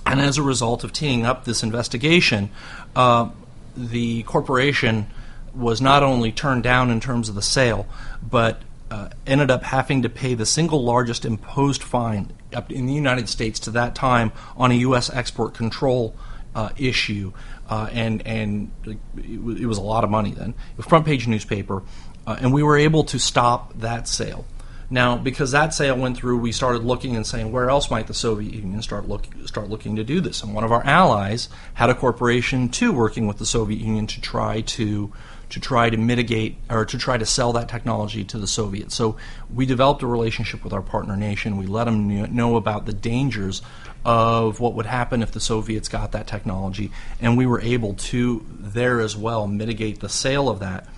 And 0.05 0.21
as 0.21 0.37
a 0.37 0.43
result 0.43 0.85
of 0.85 0.93
teeing 0.93 1.25
up 1.25 1.45
this 1.45 1.62
investigation, 1.62 2.51
uh, 2.95 3.31
the 3.77 4.25
corporation 4.25 5.07
was 5.55 5.81
not 5.81 6.03
only 6.03 6.33
turned 6.33 6.62
down 6.62 6.91
in 6.91 7.01
terms 7.01 7.29
of 7.29 7.35
the 7.35 7.43
sale, 7.43 7.87
but 8.23 8.61
uh, 8.91 9.09
ended 9.27 9.51
up 9.51 9.62
having 9.62 10.03
to 10.03 10.09
pay 10.09 10.35
the 10.35 10.45
single 10.45 10.83
largest 10.85 11.25
imposed 11.25 11.83
fine 11.83 12.31
in 12.69 12.87
the 12.87 12.93
United 12.93 13.29
States 13.29 13.59
to 13.61 13.71
that 13.71 13.95
time 13.95 14.33
on 14.57 14.71
a 14.71 14.75
U.S. 14.75 15.09
export 15.09 15.55
control 15.55 16.15
uh, 16.55 16.71
issue, 16.77 17.33
uh, 17.73 17.89
and 17.91 18.27
and 18.27 18.71
it, 18.85 18.99
wa- 19.41 19.55
it 19.55 19.67
was 19.67 19.79
a 19.79 19.83
lot 19.95 20.05
of 20.05 20.11
money 20.11 20.33
then. 20.33 20.53
Front 20.81 21.07
page 21.07 21.27
newspaper, 21.27 21.83
uh, 22.27 22.37
and 22.41 22.53
we 22.53 22.63
were 22.63 22.77
able 22.77 23.03
to 23.05 23.19
stop 23.19 23.73
that 23.79 24.07
sale. 24.07 24.45
Now, 24.91 25.17
because 25.17 25.53
that 25.53 25.73
sale 25.73 25.97
went 25.97 26.19
through, 26.19 26.37
we 26.37 26.53
started 26.53 26.85
looking 26.85 27.17
and 27.17 27.27
saying, 27.27 27.51
where 27.51 27.71
else 27.71 27.91
might 27.91 28.09
the 28.09 28.15
Soviet 28.15 28.53
Union 28.53 28.83
start 28.83 29.09
look, 29.09 29.27
start 29.47 29.71
looking 29.71 29.97
to 29.97 30.05
do 30.05 30.21
this? 30.21 30.43
And 30.43 30.55
one 30.55 30.65
of 30.65 30.71
our 30.71 30.85
allies 30.85 31.49
had 31.73 31.89
a 31.89 31.95
corporation 31.95 32.69
too, 32.69 32.93
working 32.93 33.27
with 33.27 33.39
the 33.39 33.47
Soviet 33.47 33.81
Union 33.81 34.07
to 34.09 34.21
try 34.21 34.61
to 34.61 35.11
to 35.49 35.61
try 35.61 35.89
to 35.91 35.97
mitigate 35.97 36.57
or 36.69 36.85
to 36.85 36.99
try 36.99 37.17
to 37.19 37.27
sell 37.27 37.53
that 37.53 37.69
technology 37.69 38.25
to 38.25 38.39
the 38.39 38.47
Soviets. 38.47 38.95
So 38.95 39.17
we 39.55 39.65
developed 39.65 40.03
a 40.03 40.07
relationship 40.07 40.63
with 40.65 40.73
our 40.75 40.83
partner 40.83 41.17
nation. 41.17 41.57
We 41.57 41.67
let 41.67 41.85
them 41.85 42.35
know 42.35 42.57
about 42.57 42.85
the 42.85 42.93
dangers 42.93 43.63
of 44.05 44.61
what 44.61 44.75
would 44.75 44.87
happen 44.87 45.23
if 45.23 45.31
the 45.31 45.41
Soviets 45.41 45.88
got 45.88 46.12
that 46.12 46.27
technology, 46.27 46.91
and 47.21 47.37
we 47.37 47.47
were 47.47 47.61
able 47.61 47.95
to 47.95 48.45
there 48.49 49.01
as 49.01 49.17
well 49.17 49.47
mitigate 49.47 50.01
the 50.01 50.09
sale 50.09 50.49
of 50.49 50.61
that. 50.61 50.88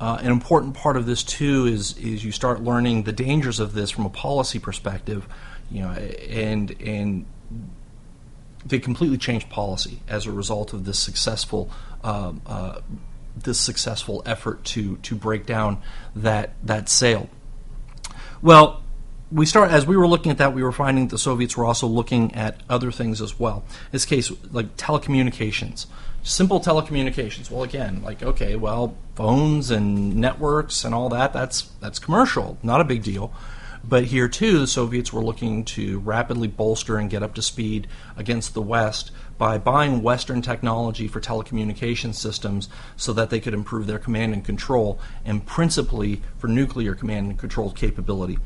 Uh, 0.00 0.18
an 0.22 0.30
important 0.30 0.74
part 0.74 0.96
of 0.96 1.04
this 1.04 1.22
too 1.22 1.66
is 1.66 1.96
is 1.98 2.24
you 2.24 2.32
start 2.32 2.62
learning 2.62 3.02
the 3.02 3.12
dangers 3.12 3.60
of 3.60 3.74
this 3.74 3.90
from 3.90 4.06
a 4.06 4.10
policy 4.10 4.58
perspective, 4.58 5.28
you 5.70 5.82
know, 5.82 5.90
and 5.90 6.74
and 6.80 7.26
they 8.64 8.78
completely 8.78 9.18
changed 9.18 9.48
policy 9.50 10.00
as 10.08 10.26
a 10.26 10.32
result 10.32 10.72
of 10.72 10.84
this 10.84 10.98
successful 10.98 11.70
um, 12.02 12.40
uh, 12.46 12.80
this 13.36 13.60
successful 13.60 14.22
effort 14.24 14.64
to 14.64 14.96
to 14.98 15.14
break 15.14 15.44
down 15.44 15.82
that 16.16 16.54
that 16.62 16.88
sale. 16.88 17.28
Well, 18.40 18.82
we 19.32 19.46
start 19.46 19.70
as 19.70 19.86
we 19.86 19.96
were 19.96 20.08
looking 20.08 20.32
at 20.32 20.38
that, 20.38 20.54
we 20.54 20.62
were 20.62 20.72
finding 20.72 21.06
that 21.06 21.10
the 21.12 21.18
Soviets 21.18 21.56
were 21.56 21.64
also 21.64 21.86
looking 21.86 22.34
at 22.34 22.60
other 22.68 22.90
things 22.90 23.20
as 23.20 23.38
well. 23.38 23.64
In 23.68 23.92
this 23.92 24.04
case, 24.04 24.32
like 24.50 24.76
telecommunications, 24.76 25.86
simple 26.22 26.60
telecommunications. 26.60 27.50
Well, 27.50 27.62
again, 27.62 28.02
like 28.02 28.22
okay, 28.22 28.56
well, 28.56 28.96
phones 29.14 29.70
and 29.70 30.16
networks 30.16 30.84
and 30.84 30.94
all 30.94 31.08
that 31.10 31.32
that's 31.32 31.62
that's 31.80 31.98
commercial, 31.98 32.58
not 32.62 32.80
a 32.80 32.84
big 32.84 33.02
deal. 33.02 33.32
But 33.82 34.04
here 34.04 34.28
too, 34.28 34.58
the 34.58 34.66
Soviets 34.66 35.12
were 35.12 35.24
looking 35.24 35.64
to 35.66 36.00
rapidly 36.00 36.48
bolster 36.48 36.98
and 36.98 37.08
get 37.08 37.22
up 37.22 37.34
to 37.36 37.42
speed 37.42 37.86
against 38.16 38.52
the 38.52 38.60
West 38.60 39.10
by 39.38 39.56
buying 39.56 40.02
Western 40.02 40.42
technology 40.42 41.08
for 41.08 41.18
telecommunication 41.18 42.14
systems 42.14 42.68
so 42.96 43.14
that 43.14 43.30
they 43.30 43.40
could 43.40 43.54
improve 43.54 43.86
their 43.86 43.98
command 43.98 44.34
and 44.34 44.44
control, 44.44 45.00
and 45.24 45.46
principally 45.46 46.20
for 46.36 46.46
nuclear 46.46 46.94
command 46.94 47.30
and 47.30 47.38
control 47.38 47.70
capability. 47.70 48.36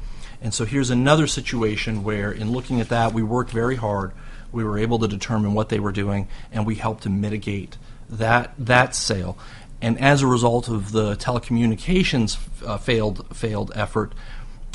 And 0.45 0.53
so 0.53 0.67
here's 0.67 0.91
another 0.91 1.27
situation 1.27 2.05
where, 2.05 2.31
in 2.31 2.53
looking 2.53 2.79
at 2.79 2.91
that, 2.91 3.15
we 3.15 3.23
worked 3.23 3.51
very 3.51 3.77
hard. 3.77 4.13
We 4.53 4.63
were 4.63 4.79
able 4.79 4.99
to 4.99 5.09
determine 5.09 5.55
what 5.55 5.71
they 5.71 5.81
were 5.81 5.91
doing, 5.91 6.29
and 6.53 6.67
we 6.67 6.75
helped 6.75 7.05
to 7.05 7.09
mitigate 7.09 7.79
that 8.11 8.53
that 8.59 8.95
sale. 8.95 9.39
And 9.81 9.99
as 9.99 10.21
a 10.21 10.27
result 10.27 10.69
of 10.69 10.93
the 10.93 11.17
telecommunications 11.17 12.37
uh, 12.63 12.77
failed 12.77 13.35
failed 13.35 13.73
effort, 13.75 14.13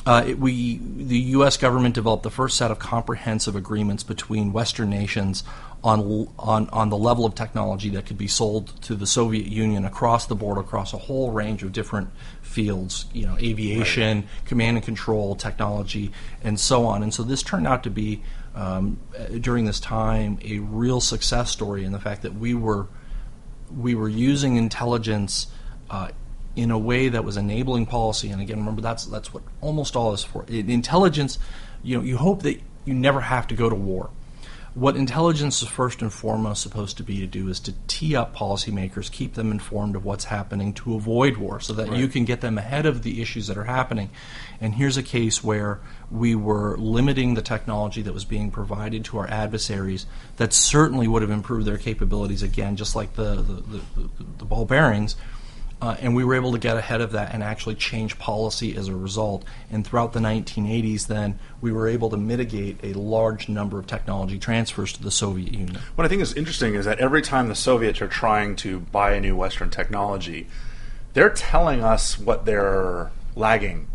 uh, 0.08 0.23
it, 0.29 0.39
we 0.39 0.79
the 0.79 1.19
U.S. 1.38 1.55
government 1.55 1.93
developed 1.93 2.23
the 2.23 2.32
first 2.32 2.58
set 2.58 2.71
of 2.71 2.79
comprehensive 2.79 3.55
agreements 3.55 4.01
between 4.01 4.51
Western 4.51 4.89
nations 4.89 5.43
on 5.84 6.27
on 6.39 6.67
on 6.69 6.89
the 6.89 6.97
level 6.97 7.25
of 7.25 7.36
technology 7.36 7.89
that 7.91 8.08
could 8.08 8.17
be 8.17 8.27
sold 8.27 8.82
to 8.82 8.95
the 8.95 9.05
Soviet 9.05 9.45
Union 9.45 9.86
across 9.86 10.25
the 10.25 10.36
board, 10.36 10.58
across 10.58 10.93
a 10.93 10.97
whole 10.97 11.32
range 11.32 11.62
of 11.62 11.71
different 11.71 12.10
fields, 12.49 13.05
you 13.13 13.25
know, 13.25 13.38
aviation, 13.38 14.21
right. 14.21 14.45
command 14.45 14.77
and 14.77 14.85
control, 14.85 15.35
technology, 15.35 16.12
and 16.43 16.59
so 16.59 16.85
on. 16.85 17.03
And 17.03 17.13
so 17.13 17.23
this 17.23 17.43
turned 17.43 17.67
out 17.67 17.83
to 17.83 17.91
be 17.91 18.23
um, 18.55 18.99
during 19.39 19.65
this 19.65 19.79
time 19.79 20.39
a 20.43 20.59
real 20.59 20.99
success 20.99 21.51
story 21.51 21.85
in 21.85 21.91
the 21.91 21.99
fact 21.99 22.23
that 22.23 22.33
we 22.33 22.53
were 22.53 22.88
we 23.75 23.93
were 23.95 24.09
using 24.09 24.55
intelligence. 24.55 25.47
Uh, 25.89 26.09
in 26.55 26.71
a 26.71 26.77
way 26.77 27.07
that 27.07 27.23
was 27.23 27.38
enabling 27.38 27.85
policy. 27.85 28.31
And 28.31 28.41
again, 28.41 28.57
remember 28.57 28.81
that's 28.81 29.05
that's 29.05 29.33
what 29.33 29.43
almost 29.62 29.95
all 29.95 30.13
is 30.13 30.23
for. 30.23 30.43
In 30.47 30.69
intelligence, 30.69 31.39
you 31.83 31.97
know, 31.97 32.03
you 32.03 32.17
hope 32.17 32.41
that 32.41 32.59
you 32.85 32.93
never 32.93 33.21
have 33.21 33.47
to 33.47 33.55
go 33.55 33.69
to 33.69 33.75
war. 33.75 34.09
What 34.79 34.95
intelligence 34.95 35.61
is 35.61 35.67
first 35.67 36.01
and 36.01 36.11
foremost 36.11 36.61
supposed 36.61 36.95
to 36.97 37.03
be 37.03 37.19
to 37.19 37.27
do 37.27 37.49
is 37.49 37.59
to 37.61 37.73
tee 37.87 38.15
up 38.15 38.33
policymakers, 38.33 39.11
keep 39.11 39.33
them 39.33 39.51
informed 39.51 39.97
of 39.97 40.05
what's 40.05 40.23
happening 40.23 40.71
to 40.75 40.95
avoid 40.95 41.35
war, 41.35 41.59
so 41.59 41.73
that 41.73 41.89
right. 41.89 41.99
you 41.99 42.07
can 42.07 42.23
get 42.23 42.39
them 42.39 42.57
ahead 42.57 42.85
of 42.85 43.03
the 43.03 43.21
issues 43.21 43.47
that 43.47 43.57
are 43.57 43.65
happening. 43.65 44.09
And 44.61 44.73
here's 44.73 44.95
a 44.95 45.03
case 45.03 45.43
where 45.43 45.81
we 46.09 46.33
were 46.33 46.77
limiting 46.77 47.33
the 47.33 47.41
technology 47.41 48.01
that 48.03 48.13
was 48.13 48.23
being 48.23 48.51
provided 48.51 49.03
to 49.05 49.17
our 49.17 49.27
adversaries 49.27 50.05
that 50.37 50.53
certainly 50.53 51.09
would 51.09 51.23
have 51.23 51.31
improved 51.31 51.65
their 51.65 51.77
capabilities 51.77 52.41
again, 52.41 52.77
just 52.77 52.95
like 52.95 53.15
the, 53.15 53.35
the, 53.35 53.41
the, 53.41 53.81
the, 53.97 54.09
the 54.37 54.45
ball 54.45 54.63
bearings 54.63 55.17
uh, 55.81 55.95
and 56.01 56.13
we 56.13 56.25
were 56.25 56.35
able 56.35 56.51
to 56.51 56.59
get 56.59 56.75
ahead 56.75 56.99
of 56.99 57.13
that 57.13 57.33
and 57.33 57.41
actually 57.41 57.75
change 57.75 58.19
policy 58.19 58.75
as 58.75 58.89
a 58.89 58.95
result. 58.95 59.45
And 59.71 59.87
throughout 59.87 60.11
the 60.11 60.19
1980s, 60.19 61.07
then 61.07 61.39
we 61.61 61.71
were 61.71 61.87
able 61.87 62.09
to 62.09 62.17
mitigate 62.17 62.79
a 62.83 62.93
large 62.93 63.47
number 63.47 63.79
of 63.79 63.87
technology 63.87 64.37
transfers 64.39 64.91
to 64.93 65.03
the 65.03 65.11
Soviet 65.11 65.53
Union. 65.53 65.79
What 65.95 66.05
I 66.05 66.09
think 66.09 66.21
is 66.21 66.33
interesting 66.33 66.75
is 66.75 66.83
that 66.85 66.99
every 66.99 67.21
time 67.21 67.47
the 67.47 67.55
Soviets 67.55 68.01
are 68.01 68.09
trying 68.09 68.57
to 68.57 68.81
buy 68.81 69.13
a 69.13 69.21
new 69.21 69.37
Western 69.37 69.69
technology, 69.69 70.47
they're 71.13 71.29
telling 71.29 71.81
us 71.81 72.19
what 72.19 72.45
they're 72.45 73.11
lagging 73.35 73.87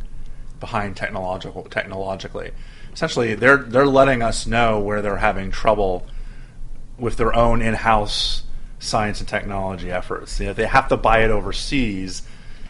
behind 0.61 0.97
technological 0.97 1.65
technologically. 1.65 2.53
Essentially, 2.95 3.35
they're 3.35 3.59
they're 3.59 3.87
letting 3.87 4.23
us 4.23 4.47
know 4.47 4.81
where 4.81 5.03
they're 5.03 5.17
having 5.17 5.51
trouble 5.51 6.07
with 6.97 7.17
their 7.17 7.35
own 7.35 7.61
in-house 7.61 8.44
science 8.85 9.21
and 9.21 9.29
technology 9.29 9.91
efforts. 9.91 10.39
You 10.39 10.47
know, 10.47 10.51
if 10.53 10.57
they 10.57 10.67
have 10.67 10.89
to 10.89 10.97
buy 10.97 11.25
it 11.25 11.31
overseas, 11.31 12.23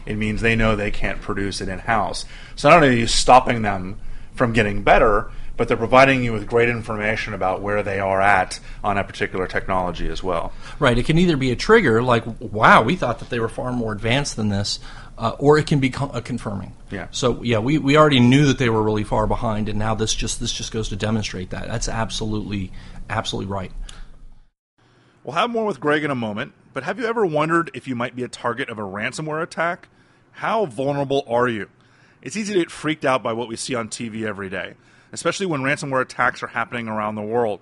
it 0.05 0.15
means 0.15 0.41
they 0.41 0.55
know 0.55 0.75
they 0.75 0.91
can't 0.91 1.21
produce 1.21 1.61
it 1.61 1.69
in 1.69 1.79
house. 1.79 2.25
So 2.55 2.69
not 2.69 2.77
only 2.77 2.89
are 2.89 2.99
you 2.99 3.07
stopping 3.07 3.61
them 3.61 3.99
from 4.33 4.53
getting 4.53 4.83
better, 4.83 5.31
but 5.57 5.67
they're 5.67 5.77
providing 5.77 6.23
you 6.23 6.33
with 6.33 6.47
great 6.47 6.67
information 6.67 7.33
about 7.33 7.61
where 7.61 7.81
they 7.81 7.99
are 7.99 8.21
at 8.21 8.59
on 8.83 8.97
a 8.97 9.03
particular 9.03 9.47
technology 9.47 10.09
as 10.09 10.21
well. 10.21 10.51
Right. 10.79 10.97
It 10.97 11.05
can 11.05 11.17
either 11.17 11.37
be 11.37 11.51
a 11.51 11.55
trigger, 11.55 12.03
like, 12.03 12.23
wow, 12.39 12.81
we 12.83 12.95
thought 12.95 13.19
that 13.19 13.29
they 13.29 13.39
were 13.39 13.47
far 13.47 13.71
more 13.71 13.93
advanced 13.93 14.35
than 14.35 14.49
this, 14.49 14.79
uh, 15.17 15.31
or 15.39 15.57
it 15.57 15.65
can 15.65 15.79
be 15.79 15.93
a 16.13 16.21
confirming. 16.21 16.73
Yeah. 16.91 17.07
So 17.11 17.41
yeah, 17.41 17.59
we, 17.59 17.77
we 17.77 17.97
already 17.97 18.19
knew 18.19 18.47
that 18.47 18.57
they 18.57 18.69
were 18.69 18.83
really 18.83 19.05
far 19.05 19.27
behind, 19.27 19.69
and 19.69 19.79
now 19.79 19.95
this 19.95 20.13
just 20.13 20.41
this 20.41 20.51
just 20.51 20.73
goes 20.73 20.89
to 20.89 20.97
demonstrate 20.97 21.51
that. 21.51 21.67
That's 21.67 21.87
absolutely 21.87 22.71
absolutely 23.09 23.51
right. 23.51 23.71
We'll 25.25 25.33
have 25.33 25.49
more 25.49 25.65
with 25.65 25.79
Greg 25.79 26.03
in 26.03 26.11
a 26.11 26.15
moment, 26.15 26.53
but 26.71 26.83
have 26.83 26.99
you 26.99 27.07
ever 27.07 27.25
wondered 27.25 27.71
if 27.73 27.87
you 27.87 27.95
might 27.95 28.15
be 28.15 28.21
a 28.21 28.27
target 28.27 28.69
of 28.69 28.77
a 28.77 28.83
ransomware 28.83 29.41
attack? 29.41 29.87
How 30.33 30.67
vulnerable 30.67 31.25
are 31.27 31.47
you? 31.47 31.67
It's 32.21 32.37
easy 32.37 32.53
to 32.53 32.59
get 32.59 32.69
freaked 32.69 33.03
out 33.03 33.23
by 33.23 33.33
what 33.33 33.47
we 33.47 33.55
see 33.55 33.73
on 33.73 33.89
TV 33.89 34.23
every 34.23 34.49
day, 34.51 34.75
especially 35.11 35.47
when 35.47 35.61
ransomware 35.61 36.03
attacks 36.03 36.43
are 36.43 36.47
happening 36.47 36.87
around 36.87 37.15
the 37.15 37.23
world. 37.23 37.59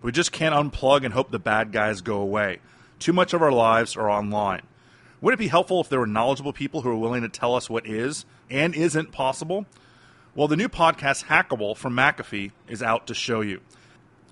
But 0.00 0.06
We 0.06 0.10
just 0.10 0.32
can't 0.32 0.56
unplug 0.56 1.04
and 1.04 1.14
hope 1.14 1.30
the 1.30 1.38
bad 1.38 1.70
guys 1.70 2.00
go 2.00 2.16
away. 2.16 2.58
Too 2.98 3.12
much 3.12 3.32
of 3.32 3.42
our 3.42 3.52
lives 3.52 3.96
are 3.96 4.10
online. 4.10 4.62
Would 5.20 5.34
it 5.34 5.38
be 5.38 5.46
helpful 5.46 5.80
if 5.80 5.88
there 5.88 6.00
were 6.00 6.08
knowledgeable 6.08 6.52
people 6.52 6.80
who 6.80 6.90
are 6.90 6.96
willing 6.96 7.22
to 7.22 7.28
tell 7.28 7.54
us 7.54 7.70
what 7.70 7.86
is 7.86 8.24
and 8.50 8.74
isn't 8.74 9.12
possible? 9.12 9.66
Well, 10.34 10.48
the 10.48 10.56
new 10.56 10.68
podcast 10.68 11.26
Hackable 11.26 11.76
from 11.76 11.94
McAfee 11.94 12.50
is 12.66 12.82
out 12.82 13.06
to 13.06 13.14
show 13.14 13.40
you. 13.40 13.60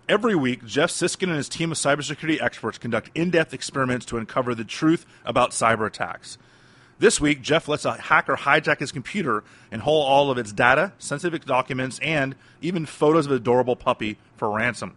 Every 0.09 0.35
week, 0.35 0.67
Geoff 0.67 0.91
Siskind 0.91 1.29
and 1.29 1.37
his 1.37 1.49
team 1.49 1.71
of 1.71 1.79
cybersecurity 1.79 2.43
experts 2.43 2.77
conduct 2.77 3.11
in 3.15 3.31
depth 3.31 3.55
experiments 3.55 4.05
to 4.07 4.17
uncover 4.17 4.53
the 4.53 4.65
truth 4.65 5.07
about 5.25 5.53
cyber 5.53 5.87
attacks. 5.87 6.39
This 6.99 7.21
week, 7.21 7.41
Jeff 7.41 7.69
lets 7.69 7.85
a 7.85 7.95
hacker 7.95 8.35
hijack 8.35 8.81
his 8.81 8.91
computer 8.91 9.45
and 9.71 9.83
haul 9.83 10.03
all 10.03 10.31
of 10.31 10.39
its 10.39 10.53
data, 10.53 10.93
sensitive 10.99 11.45
documents, 11.45 12.01
and 12.01 12.35
even 12.61 12.85
photos 12.85 13.27
of 13.27 13.33
an 13.33 13.37
adorable 13.37 13.77
puppy 13.77 14.19
for 14.37 14.51
ransom. 14.51 14.95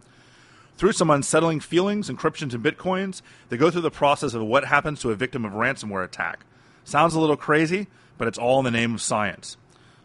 Through 0.76 0.92
some 0.92 1.10
unsettling 1.10 1.60
feelings, 1.60 2.10
encryptions, 2.10 2.52
and 2.52 2.64
bitcoins, 2.64 3.22
they 3.48 3.56
go 3.56 3.70
through 3.70 3.82
the 3.82 3.90
process 3.92 4.34
of 4.34 4.42
what 4.42 4.64
happens 4.64 5.00
to 5.00 5.10
a 5.10 5.16
victim 5.16 5.44
of 5.44 5.52
ransomware 5.52 6.04
attack. 6.04 6.40
Sounds 6.84 7.14
a 7.14 7.20
little 7.20 7.36
crazy, 7.36 7.86
but 8.18 8.26
it's 8.26 8.38
all 8.38 8.58
in 8.58 8.64
the 8.64 8.70
name 8.72 8.94
of 8.94 9.00
science. 9.00 9.56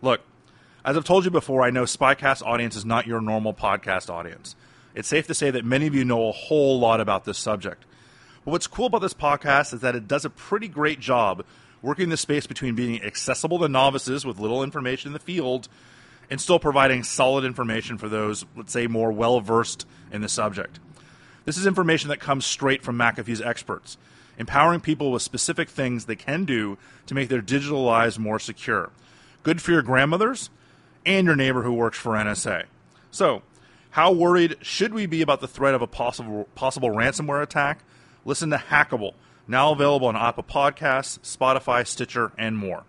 Look, 0.02 0.22
as 0.86 0.96
I've 0.96 1.06
told 1.06 1.26
you 1.26 1.32
before, 1.32 1.64
I 1.64 1.72
know 1.72 1.84
Spycast 1.84 2.46
audience 2.46 2.76
is 2.76 2.86
not 2.86 3.08
your 3.08 3.20
normal 3.20 3.54
podcast 3.54 4.10
audience 4.10 4.56
it's 4.96 5.08
safe 5.08 5.28
to 5.28 5.34
say 5.34 5.52
that 5.52 5.66
many 5.66 5.88
of 5.88 5.96
you 5.96 6.06
know 6.06 6.30
a 6.30 6.32
whole 6.32 6.80
lot 6.80 7.00
about 7.00 7.26
this 7.26 7.38
subject. 7.38 7.86
But 8.44 8.52
what's 8.52 8.68
cool 8.68 8.88
about 8.88 9.02
this 9.02 9.14
podcast 9.14 9.74
is 9.74 9.82
that 9.82 9.96
it 9.96 10.08
does 10.08 10.26
a 10.26 10.30
pretty 10.30 10.68
great 10.68 11.00
job 11.00 11.46
working 11.82 12.10
the 12.10 12.18
space 12.18 12.48
between 12.48 12.76
being 12.76 13.04
accessible 13.04 13.60
to 13.60 13.68
novices 13.68 14.26
with 14.26 14.40
little 14.40 14.64
information 14.64 15.10
in 15.10 15.14
the 15.14 15.20
field 15.20 15.68
and 16.30 16.40
still 16.40 16.60
providing 16.60 17.04
solid 17.04 17.44
information 17.44 17.98
for 17.98 18.08
those, 18.08 18.46
let's 18.56 18.72
say, 18.72 18.88
more 18.88 19.12
well 19.12 19.42
versed 19.42 19.86
in 20.12 20.22
the 20.22 20.30
subject. 20.30 20.80
This 21.46 21.58
is 21.58 21.66
information 21.66 22.10
that 22.10 22.20
comes 22.20 22.46
straight 22.46 22.84
from 22.84 22.98
McAfee's 22.98 23.42
experts, 23.42 23.98
empowering 24.38 24.80
people 24.80 25.12
with 25.12 25.22
specific 25.22 25.70
things 25.70 26.06
they 26.06 26.16
can 26.16 26.46
do 26.46 26.78
to 27.08 27.16
make 27.16 27.30
their 27.30 27.42
digital 27.42 27.84
lives 27.84 28.20
more 28.20 28.40
secure. 28.40 28.92
Good 29.44 29.62
for 29.62 29.72
your 29.72 29.82
grandmothers 29.82 30.50
and 31.06 31.26
your 31.26 31.36
neighbor 31.36 31.64
who 31.64 31.74
works 31.74 31.98
for 31.98 32.14
NSA. 32.14 32.66
So, 33.10 33.42
how 33.92 34.12
worried 34.12 34.58
should 34.62 34.94
we 34.94 35.06
be 35.06 35.22
about 35.22 35.42
the 35.42 35.48
threat 35.48 35.74
of 35.74 35.82
a 35.82 35.88
possible 35.88 36.48
possible 36.56 36.90
ransomware 36.90 37.42
attack? 37.42 37.84
Listen 38.26 38.50
to 38.50 38.58
Hackable, 38.58 39.14
now 39.48 39.72
available 39.72 40.08
on 40.08 40.16
Apple 40.16 40.44
Podcasts, 40.44 41.20
Spotify, 41.20 41.86
Stitcher, 41.86 42.32
and 42.38 42.58
more. 42.58 42.84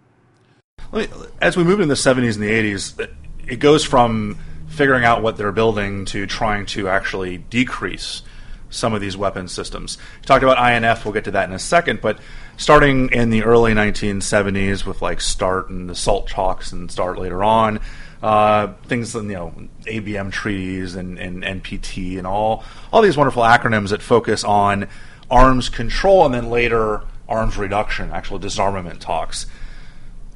As 1.41 1.57
we 1.57 1.65
move 1.65 1.81
into 1.81 1.95
the 1.95 1.95
70s 1.95 2.35
and 2.35 2.43
the 2.43 2.51
80s, 2.51 3.09
it 3.47 3.57
goes 3.57 3.85
from 3.85 4.39
figuring 4.69 5.05
out 5.05 5.23
what 5.23 5.37
they're 5.37 5.53
building 5.53 6.05
to 6.07 6.27
trying 6.27 6.67
to 6.67 6.89
actually 6.89 7.39
decrease 7.39 8.23
some 8.71 8.95
of 8.95 9.01
these 9.01 9.17
weapon 9.17 9.49
systems. 9.49 9.99
You 10.21 10.27
talked 10.27 10.43
about 10.43 10.73
INF, 10.73 11.05
we'll 11.05 11.13
get 11.13 11.25
to 11.25 11.31
that 11.33 11.49
in 11.49 11.55
a 11.55 11.59
second, 11.59 12.01
but 12.01 12.19
starting 12.57 13.11
in 13.11 13.31
the 13.31 13.45
early 13.45 13.73
1970s 13.75 14.87
with 14.87 15.03
like 15.03 15.21
START 15.21 15.69
and 15.69 15.89
the 15.91 15.95
SALT 15.95 16.29
talks 16.29 16.73
and 16.73 16.91
START 16.91 17.19
later 17.19 17.45
on, 17.45 17.81
uh, 18.23 18.73
things 18.87 19.15
you 19.15 19.23
know 19.23 19.55
ABM 19.83 20.31
treaties 20.31 20.95
and, 20.95 21.19
and 21.19 21.43
NPT 21.43 22.19
and 22.19 22.27
all 22.27 22.65
all 22.93 23.03
these 23.03 23.17
wonderful 23.17 23.43
acronyms 23.43 23.91
that 23.91 24.03
focus 24.03 24.45
on 24.45 24.89
arms 25.31 25.69
control 25.69 26.25
and 26.27 26.35
then 26.35 26.51
later 26.51 27.03
arms 27.29 27.57
reduction, 27.57 28.11
actual 28.11 28.39
disarmament 28.39 29.01
talks. 29.01 29.47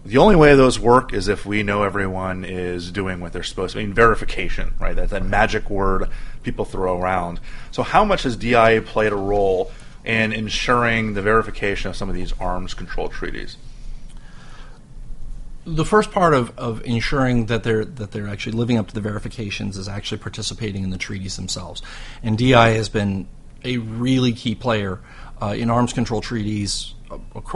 The 0.05 0.19
only 0.19 0.37
way 0.37 0.55
those 0.55 0.79
work 0.79 1.13
is 1.13 1.29
if 1.29 1.45
we 1.45 1.63
know 1.63 1.83
everyone 1.83 2.45
is 2.45 2.93
doing 2.93 3.21
what 3.21 3.33
they're 3.33 3.43
supposed 3.43 3.73
to. 3.75 3.81
I 3.81 3.85
mean, 3.85 3.93
verification, 3.93 4.73
right? 4.79 4.95
That's 4.95 5.11
that 5.11 5.25
magic 5.25 5.69
word 5.69 6.09
people 6.45 6.65
throw 6.65 7.01
around. 7.01 7.41
So, 7.73 7.83
how 7.83 8.05
much 8.05 8.23
has 8.23 8.37
DIA 8.37 8.83
played 8.83 9.13
a 9.13 9.17
role 9.17 9.73
in 10.05 10.33
ensuring 10.33 11.15
the 11.15 11.23
verification 11.23 11.91
of 11.91 11.97
some 11.97 12.09
of 12.09 12.15
these 12.15 12.33
arms 12.39 12.73
control 12.73 13.09
treaties? 13.09 13.57
The 15.67 15.85
first 15.85 16.13
part 16.13 16.33
of, 16.33 16.57
of 16.57 16.85
ensuring 16.85 17.47
that 17.47 17.65
they're 17.65 17.85
that 17.85 18.13
they're 18.13 18.29
actually 18.29 18.53
living 18.53 18.79
up 18.79 18.87
to 18.89 18.95
the 18.95 19.01
verifications 19.01 19.77
is 19.77 19.89
actually 19.89 20.19
participating 20.19 20.85
in 20.85 20.91
the 20.91 20.99
treaties 20.99 21.37
themselves, 21.37 21.83
and 22.23 22.39
DI 22.39 22.71
has 22.71 22.89
been 22.89 23.27
a 23.65 23.79
really 23.79 24.33
key 24.33 24.55
player 24.55 25.01
uh, 25.43 25.55
in 25.59 25.69
arms 25.69 25.93
control 25.93 26.21
treaties 26.21 26.95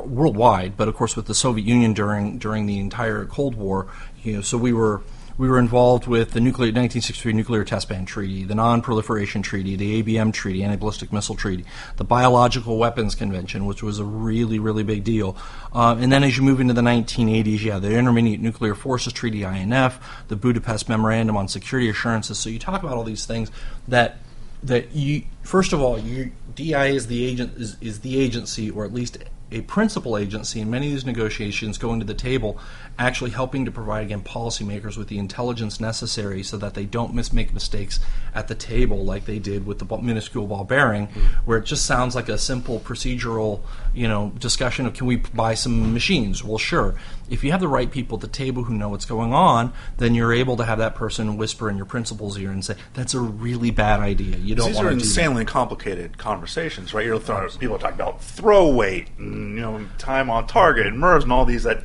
worldwide, 0.04 0.76
but 0.76 0.88
of 0.88 0.94
course 0.94 1.16
with 1.16 1.26
the 1.26 1.34
Soviet 1.34 1.66
Union 1.66 1.94
during 1.94 2.38
during 2.38 2.66
the 2.66 2.78
entire 2.78 3.24
Cold 3.24 3.54
War, 3.54 3.86
you 4.22 4.34
know, 4.34 4.40
so 4.42 4.58
we 4.58 4.72
were 4.72 5.02
we 5.40 5.48
were 5.48 5.58
involved 5.58 6.06
with 6.06 6.32
the 6.32 6.38
nuclear 6.38 6.66
1963 6.66 7.32
Nuclear 7.32 7.64
Test 7.64 7.88
Ban 7.88 8.04
Treaty, 8.04 8.44
the 8.44 8.54
Non-Proliferation 8.54 9.40
Treaty, 9.40 9.74
the 9.74 10.02
ABM 10.02 10.34
Treaty, 10.34 10.62
Anti-Ballistic 10.62 11.14
Missile 11.14 11.34
Treaty, 11.34 11.64
the 11.96 12.04
Biological 12.04 12.76
Weapons 12.76 13.14
Convention, 13.14 13.64
which 13.64 13.82
was 13.82 13.98
a 13.98 14.04
really 14.04 14.58
really 14.58 14.82
big 14.82 15.02
deal. 15.02 15.38
Uh, 15.72 15.96
and 15.98 16.12
then 16.12 16.22
as 16.24 16.36
you 16.36 16.42
move 16.42 16.60
into 16.60 16.74
the 16.74 16.82
1980s, 16.82 17.62
yeah, 17.62 17.78
the 17.78 17.96
Intermediate 17.96 18.38
Nuclear 18.38 18.74
Forces 18.74 19.14
Treaty 19.14 19.42
(INF), 19.42 19.98
the 20.28 20.36
Budapest 20.36 20.90
Memorandum 20.90 21.38
on 21.38 21.48
Security 21.48 21.88
Assurances. 21.88 22.38
So 22.38 22.50
you 22.50 22.58
talk 22.58 22.82
about 22.82 22.98
all 22.98 23.04
these 23.04 23.24
things 23.24 23.50
that 23.88 24.18
that 24.62 24.94
you 24.94 25.22
first 25.42 25.72
of 25.72 25.80
all 25.80 25.98
you 25.98 26.32
DI 26.54 26.88
is 26.88 27.06
the 27.06 27.24
agent 27.24 27.56
is, 27.56 27.78
is 27.80 28.00
the 28.00 28.20
agency 28.20 28.68
or 28.68 28.84
at 28.84 28.92
least 28.92 29.16
a 29.52 29.62
principal 29.62 30.16
agency 30.16 30.60
in 30.60 30.70
many 30.70 30.86
of 30.86 30.92
these 30.92 31.06
negotiations 31.06 31.78
going 31.78 32.00
to 32.00 32.06
the 32.06 32.14
table, 32.14 32.58
actually 33.00 33.30
helping 33.30 33.64
to 33.64 33.70
provide 33.70 34.04
again 34.04 34.20
policymakers 34.20 34.98
with 34.98 35.08
the 35.08 35.18
intelligence 35.18 35.80
necessary 35.80 36.42
so 36.42 36.58
that 36.58 36.74
they 36.74 36.84
don't 36.84 37.14
mis- 37.14 37.32
make 37.32 37.52
mistakes 37.54 37.98
at 38.34 38.46
the 38.46 38.54
table 38.54 39.04
like 39.04 39.24
they 39.24 39.38
did 39.38 39.66
with 39.66 39.78
the 39.78 39.96
minuscule 39.96 40.46
ball 40.46 40.64
bearing, 40.64 41.08
mm. 41.08 41.22
where 41.46 41.56
it 41.56 41.64
just 41.64 41.86
sounds 41.86 42.14
like 42.14 42.28
a 42.28 42.36
simple 42.36 42.78
procedural, 42.78 43.60
you 43.94 44.06
know, 44.06 44.30
discussion 44.38 44.84
of 44.84 44.92
can 44.92 45.06
we 45.06 45.16
buy 45.16 45.54
some 45.54 45.94
machines? 45.94 46.44
Well, 46.44 46.58
sure. 46.58 46.94
If 47.30 47.42
you 47.42 47.52
have 47.52 47.60
the 47.60 47.68
right 47.68 47.90
people 47.90 48.18
at 48.18 48.20
the 48.20 48.28
table 48.28 48.64
who 48.64 48.74
know 48.74 48.90
what's 48.90 49.06
going 49.06 49.32
on, 49.32 49.72
then 49.96 50.14
you're 50.14 50.34
able 50.34 50.58
to 50.58 50.64
have 50.64 50.78
that 50.78 50.94
person 50.94 51.38
whisper 51.38 51.70
in 51.70 51.76
your 51.76 51.86
principal's 51.86 52.36
ear 52.36 52.50
and 52.50 52.62
say, 52.62 52.74
"That's 52.92 53.14
a 53.14 53.20
really 53.20 53.70
bad 53.70 54.00
idea. 54.00 54.36
You 54.36 54.54
don't." 54.54 54.68
These 54.68 54.80
are 54.80 54.90
insanely 54.90 55.46
complicated 55.46 56.18
conversations, 56.18 56.92
right? 56.92 57.06
You're 57.06 57.18
throwing, 57.18 57.48
people 57.50 57.78
talk 57.78 57.94
about 57.94 58.22
throw 58.22 58.68
weight. 58.68 59.08
And, 59.16 59.54
you 59.54 59.62
know, 59.62 59.86
time 59.96 60.28
on 60.28 60.46
target 60.46 60.86
and 60.86 60.98
MIRVs 60.98 61.22
and 61.22 61.32
all 61.32 61.46
these 61.46 61.62
that 61.62 61.82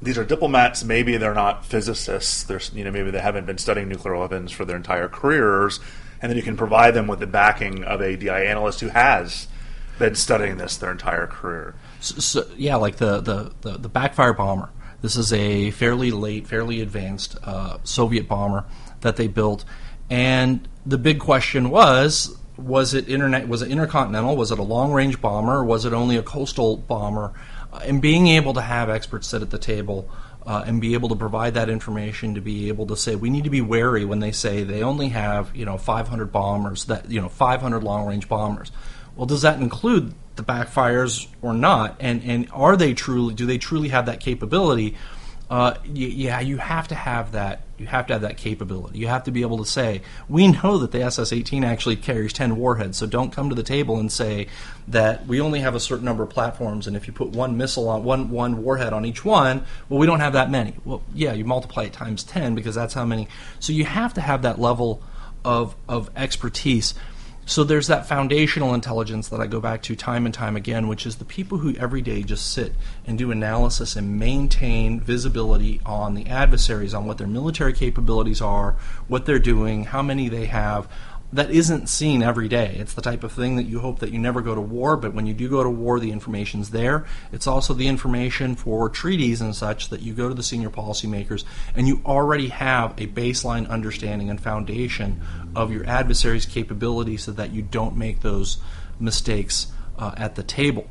these 0.00 0.18
are 0.18 0.24
diplomats. 0.24 0.84
Maybe 0.84 1.16
they're 1.16 1.34
not 1.34 1.64
physicists. 1.64 2.42
There's 2.42 2.70
you 2.74 2.84
know 2.84 2.90
maybe 2.90 3.10
they 3.10 3.20
haven't 3.20 3.46
been 3.46 3.58
studying 3.58 3.88
nuclear 3.88 4.16
weapons 4.16 4.52
for 4.52 4.64
their 4.64 4.76
entire 4.76 5.08
careers, 5.08 5.80
and 6.20 6.30
then 6.30 6.36
you 6.36 6.42
can 6.42 6.56
provide 6.56 6.94
them 6.94 7.06
with 7.06 7.20
the 7.20 7.26
backing 7.26 7.84
of 7.84 8.00
a 8.00 8.16
DI 8.16 8.44
analyst 8.44 8.80
who 8.80 8.88
has 8.88 9.48
been 9.98 10.14
studying 10.14 10.58
this 10.58 10.76
their 10.76 10.92
entire 10.92 11.26
career. 11.26 11.74
So, 12.00 12.18
so, 12.18 12.50
yeah, 12.56 12.76
like 12.76 12.96
the, 12.96 13.20
the, 13.20 13.52
the, 13.62 13.78
the, 13.78 13.88
backfire 13.88 14.34
bomber. 14.34 14.68
This 15.00 15.16
is 15.16 15.32
a 15.32 15.70
fairly 15.70 16.10
late, 16.10 16.46
fairly 16.46 16.82
advanced 16.82 17.36
uh, 17.42 17.78
Soviet 17.82 18.28
bomber 18.28 18.66
that 19.00 19.16
they 19.16 19.26
built, 19.26 19.64
and 20.10 20.68
the 20.84 20.98
big 20.98 21.18
question 21.18 21.70
was 21.70 22.36
was 22.56 22.94
it 22.94 23.08
internet? 23.08 23.48
Was 23.48 23.62
it 23.62 23.70
intercontinental? 23.70 24.36
Was 24.36 24.50
it 24.50 24.58
a 24.58 24.62
long 24.62 24.92
range 24.92 25.20
bomber? 25.20 25.62
Was 25.64 25.84
it 25.84 25.92
only 25.92 26.16
a 26.16 26.22
coastal 26.22 26.76
bomber? 26.76 27.32
And 27.84 28.00
being 28.00 28.28
able 28.28 28.54
to 28.54 28.60
have 28.60 28.90
experts 28.90 29.28
sit 29.28 29.42
at 29.42 29.50
the 29.50 29.58
table 29.58 30.08
uh, 30.46 30.64
and 30.66 30.80
be 30.80 30.94
able 30.94 31.08
to 31.08 31.16
provide 31.16 31.54
that 31.54 31.68
information 31.68 32.34
to 32.34 32.40
be 32.40 32.68
able 32.68 32.86
to 32.86 32.96
say 32.96 33.16
we 33.16 33.30
need 33.30 33.44
to 33.44 33.50
be 33.50 33.60
wary 33.60 34.04
when 34.04 34.20
they 34.20 34.30
say 34.30 34.62
they 34.62 34.82
only 34.82 35.08
have 35.08 35.54
you 35.56 35.64
know 35.64 35.76
500 35.76 36.30
bombers 36.30 36.84
that 36.84 37.10
you 37.10 37.20
know 37.20 37.28
500 37.28 37.82
long 37.82 38.06
range 38.06 38.28
bombers. 38.28 38.70
Well, 39.16 39.26
does 39.26 39.42
that 39.42 39.60
include 39.60 40.14
the 40.36 40.44
backfires 40.44 41.26
or 41.42 41.52
not? 41.52 41.96
And 42.00 42.22
and 42.22 42.48
are 42.52 42.76
they 42.76 42.94
truly 42.94 43.34
do 43.34 43.44
they 43.46 43.58
truly 43.58 43.88
have 43.88 44.06
that 44.06 44.20
capability? 44.20 44.96
Uh, 45.48 45.74
yeah, 45.84 46.40
you 46.40 46.56
have 46.56 46.88
to 46.88 46.94
have 46.94 47.32
that. 47.32 47.62
You 47.78 47.86
have 47.86 48.06
to 48.08 48.14
have 48.14 48.22
that 48.22 48.36
capability. 48.36 48.98
You 48.98 49.06
have 49.06 49.24
to 49.24 49.30
be 49.30 49.42
able 49.42 49.58
to 49.58 49.66
say, 49.66 50.00
we 50.28 50.48
know 50.48 50.78
that 50.78 50.92
the 50.92 51.02
SS-18 51.02 51.64
actually 51.64 51.96
carries 51.96 52.32
10 52.32 52.56
warheads, 52.56 52.96
so 52.96 53.06
don't 53.06 53.30
come 53.30 53.50
to 53.50 53.54
the 53.54 53.62
table 53.62 53.98
and 53.98 54.10
say 54.10 54.48
that 54.88 55.26
we 55.26 55.40
only 55.40 55.60
have 55.60 55.74
a 55.74 55.80
certain 55.80 56.04
number 56.04 56.22
of 56.22 56.30
platforms, 56.30 56.86
and 56.86 56.96
if 56.96 57.06
you 57.06 57.12
put 57.12 57.28
one 57.28 57.56
missile 57.56 57.88
on 57.88 58.02
one 58.02 58.30
one 58.30 58.62
warhead 58.62 58.92
on 58.92 59.04
each 59.04 59.24
one, 59.24 59.64
well, 59.88 60.00
we 60.00 60.06
don't 60.06 60.20
have 60.20 60.32
that 60.32 60.50
many. 60.50 60.74
Well, 60.84 61.02
yeah, 61.14 61.32
you 61.32 61.44
multiply 61.44 61.84
it 61.84 61.92
times 61.92 62.24
10 62.24 62.54
because 62.54 62.74
that's 62.74 62.94
how 62.94 63.04
many. 63.04 63.28
So 63.60 63.72
you 63.72 63.84
have 63.84 64.14
to 64.14 64.20
have 64.20 64.42
that 64.42 64.58
level 64.58 65.02
of 65.44 65.76
of 65.88 66.10
expertise. 66.16 66.94
So 67.48 67.62
there's 67.62 67.86
that 67.86 68.06
foundational 68.06 68.74
intelligence 68.74 69.28
that 69.28 69.40
I 69.40 69.46
go 69.46 69.60
back 69.60 69.80
to 69.82 69.94
time 69.94 70.26
and 70.26 70.34
time 70.34 70.56
again, 70.56 70.88
which 70.88 71.06
is 71.06 71.16
the 71.16 71.24
people 71.24 71.58
who 71.58 71.76
every 71.76 72.02
day 72.02 72.24
just 72.24 72.52
sit 72.52 72.74
and 73.06 73.16
do 73.16 73.30
analysis 73.30 73.94
and 73.94 74.18
maintain 74.18 74.98
visibility 74.98 75.80
on 75.86 76.14
the 76.14 76.26
adversaries, 76.26 76.92
on 76.92 77.06
what 77.06 77.18
their 77.18 77.28
military 77.28 77.72
capabilities 77.72 78.40
are, 78.40 78.72
what 79.06 79.26
they're 79.26 79.38
doing, 79.38 79.84
how 79.84 80.02
many 80.02 80.28
they 80.28 80.46
have, 80.46 80.88
that 81.32 81.50
isn't 81.50 81.88
seen 81.88 82.22
every 82.22 82.48
day. 82.48 82.76
It's 82.78 82.94
the 82.94 83.02
type 83.02 83.24
of 83.24 83.32
thing 83.32 83.56
that 83.56 83.64
you 83.64 83.80
hope 83.80 83.98
that 83.98 84.12
you 84.12 84.18
never 84.18 84.40
go 84.40 84.54
to 84.54 84.60
war, 84.60 84.96
but 84.96 85.12
when 85.12 85.26
you 85.26 85.34
do 85.34 85.48
go 85.48 85.62
to 85.62 85.68
war, 85.68 85.98
the 85.98 86.12
information's 86.12 86.70
there. 86.70 87.04
It's 87.32 87.46
also 87.46 87.74
the 87.74 87.88
information 87.88 88.54
for 88.54 88.88
treaties 88.88 89.40
and 89.40 89.54
such 89.54 89.88
that 89.88 90.02
you 90.02 90.14
go 90.14 90.28
to 90.28 90.34
the 90.34 90.42
senior 90.42 90.70
policymakers 90.70 91.44
and 91.74 91.88
you 91.88 92.00
already 92.06 92.48
have 92.48 92.92
a 92.92 93.06
baseline 93.06 93.68
understanding 93.68 94.30
and 94.30 94.40
foundation 94.40 95.20
of 95.54 95.72
your 95.72 95.84
adversary's 95.86 96.46
capability 96.46 97.16
so 97.16 97.32
that 97.32 97.50
you 97.50 97.62
don't 97.62 97.96
make 97.96 98.20
those 98.20 98.58
mistakes 99.00 99.72
uh, 99.98 100.14
at 100.16 100.36
the 100.36 100.42
table. 100.42 100.86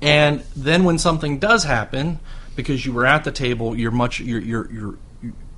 And 0.00 0.42
then 0.56 0.84
when 0.84 0.98
something 0.98 1.38
does 1.38 1.64
happen, 1.64 2.20
because 2.56 2.84
you 2.84 2.92
were 2.92 3.06
at 3.06 3.24
the 3.24 3.32
table, 3.32 3.76
you're 3.76 3.90
much 3.90 4.20
you're 4.20 4.40
you're, 4.40 4.70
you're 4.72 4.98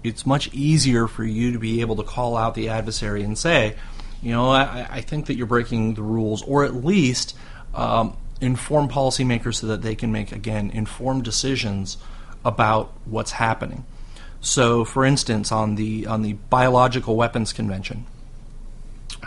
it's 0.07 0.25
much 0.25 0.53
easier 0.55 1.09
for 1.09 1.25
you 1.25 1.53
to 1.53 1.59
be 1.59 1.81
able 1.81 1.97
to 1.97 2.05
call 2.05 2.37
out 2.37 2.55
the 2.55 2.69
adversary 2.69 3.23
and 3.23 3.37
say, 3.37 3.75
you 4.23 4.31
know, 4.31 4.51
I, 4.51 4.87
I 4.89 5.01
think 5.01 5.27
that 5.27 5.37
you're 5.37 5.47
breaking 5.47 5.95
the 5.95 6.03
rules, 6.03 6.43
or 6.43 6.65
at 6.65 6.75
least 6.75 7.37
um, 7.75 8.17
inform 8.41 8.89
policymakers 8.89 9.57
so 9.57 9.67
that 9.67 9.83
they 9.83 9.95
can 9.95 10.13
make, 10.13 10.33
again, 10.33 10.71
informed 10.71 11.25
decisions 11.25 11.99
about 12.45 12.93
what's 13.05 13.33
happening. 13.33 13.85
So, 14.41 14.85
for 14.85 15.05
instance, 15.05 15.51
on 15.51 15.75
the 15.75 16.07
on 16.07 16.23
the 16.23 16.35
Biological 16.35 17.17
Weapons 17.17 17.53
Convention, 17.53 18.07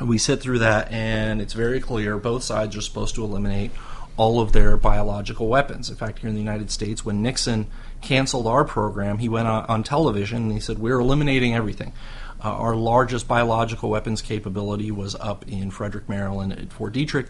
we 0.01 0.17
sit 0.17 0.39
through 0.41 0.59
that, 0.59 0.91
and 0.91 1.41
it's 1.41 1.53
very 1.53 1.82
clear 1.82 2.17
both 2.17 2.43
sides 2.43 2.77
are 2.77 2.82
supposed 2.82 3.15
to 3.15 3.23
eliminate 3.23 3.71
all 4.15 4.39
of 4.39 4.53
their 4.53 4.77
biological 4.77 5.47
weapons. 5.47 5.89
In 5.89 5.95
fact, 5.95 6.19
here 6.19 6.30
in 6.30 6.36
the 6.36 6.41
United 6.41 6.71
States, 6.71 7.05
when 7.05 7.21
Nixon 7.21 7.67
canceled 8.02 8.47
our 8.47 8.64
program, 8.66 9.18
he 9.18 9.30
went 9.30 9.47
on, 9.47 9.66
on 9.66 9.84
television 9.84 10.43
and 10.43 10.52
he 10.52 10.60
said, 10.60 10.80
We're 10.80 11.00
eliminating 11.00 11.56
everything. 11.56 11.93
Uh, 12.41 12.52
our 12.52 12.76
largest 12.76 13.28
biological 13.28 13.89
weapons 13.89 14.22
capability 14.22 14.91
was 14.91 15.14
up 15.16 15.45
in 15.47 15.72
Frederick, 15.72 16.08
Maryland 16.08 16.54
at 16.54 16.72
Fort 16.72 16.93
Detrick. 16.93 17.28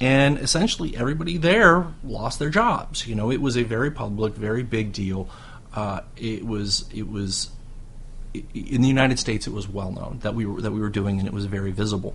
And 0.00 0.38
essentially, 0.38 0.96
everybody 0.96 1.36
there 1.36 1.86
lost 2.04 2.38
their 2.38 2.50
jobs. 2.50 3.06
You 3.06 3.14
know, 3.14 3.30
it 3.30 3.40
was 3.40 3.56
a 3.56 3.62
very 3.62 3.90
public, 3.90 4.34
very 4.34 4.62
big 4.62 4.92
deal. 4.92 5.28
Uh, 5.74 6.00
it 6.16 6.44
was, 6.46 6.88
it 6.94 7.08
was, 7.08 7.50
in 8.34 8.82
the 8.82 8.88
United 8.88 9.18
States, 9.18 9.46
it 9.46 9.52
was 9.52 9.68
well 9.68 9.92
known 9.92 10.18
that 10.22 10.34
we 10.34 10.46
were 10.46 10.60
that 10.60 10.72
we 10.72 10.80
were 10.80 10.88
doing, 10.88 11.18
and 11.18 11.26
it 11.26 11.34
was 11.34 11.46
very 11.46 11.70
visible. 11.70 12.14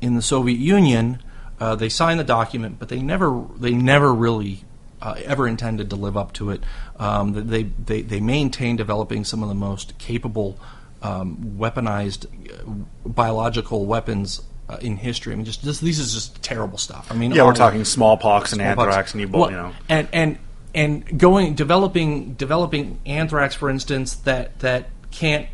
In 0.00 0.14
the 0.14 0.22
Soviet 0.22 0.58
Union, 0.58 1.22
uh, 1.60 1.74
they 1.76 1.88
signed 1.88 2.20
the 2.20 2.24
document, 2.24 2.78
but 2.78 2.88
they 2.88 3.00
never 3.00 3.44
they 3.56 3.72
never 3.72 4.12
really 4.12 4.64
uh, 5.02 5.14
ever 5.24 5.46
intended 5.46 5.90
to 5.90 5.96
live 5.96 6.16
up 6.16 6.32
to 6.34 6.50
it. 6.50 6.62
Um, 6.98 7.48
they, 7.48 7.64
they 7.64 8.02
they 8.02 8.20
maintained 8.20 8.78
developing 8.78 9.24
some 9.24 9.42
of 9.42 9.48
the 9.48 9.54
most 9.54 9.98
capable 9.98 10.58
um, 11.02 11.56
weaponized 11.58 12.26
uh, 12.26 13.08
biological 13.08 13.86
weapons 13.86 14.42
uh, 14.68 14.78
in 14.80 14.96
history. 14.96 15.32
I 15.32 15.36
mean, 15.36 15.44
just, 15.44 15.62
just 15.62 15.80
these 15.80 15.98
is 15.98 16.14
just 16.14 16.42
terrible 16.42 16.78
stuff. 16.78 17.08
I 17.10 17.14
mean, 17.14 17.32
yeah, 17.32 17.44
we're 17.44 17.54
talking 17.54 17.84
smallpox 17.84 18.52
and 18.52 18.60
smallpox. 18.60 18.86
anthrax 18.88 19.14
and 19.14 19.24
Ebola. 19.24 19.38
Well, 19.38 19.50
you 19.50 19.56
know, 19.56 19.74
and 19.88 20.08
and 20.12 20.38
and 20.74 21.18
going 21.18 21.54
developing 21.54 22.34
developing 22.34 22.98
anthrax, 23.06 23.54
for 23.54 23.70
instance, 23.70 24.14
that 24.16 24.58
that 24.60 24.88
can't 25.10 25.48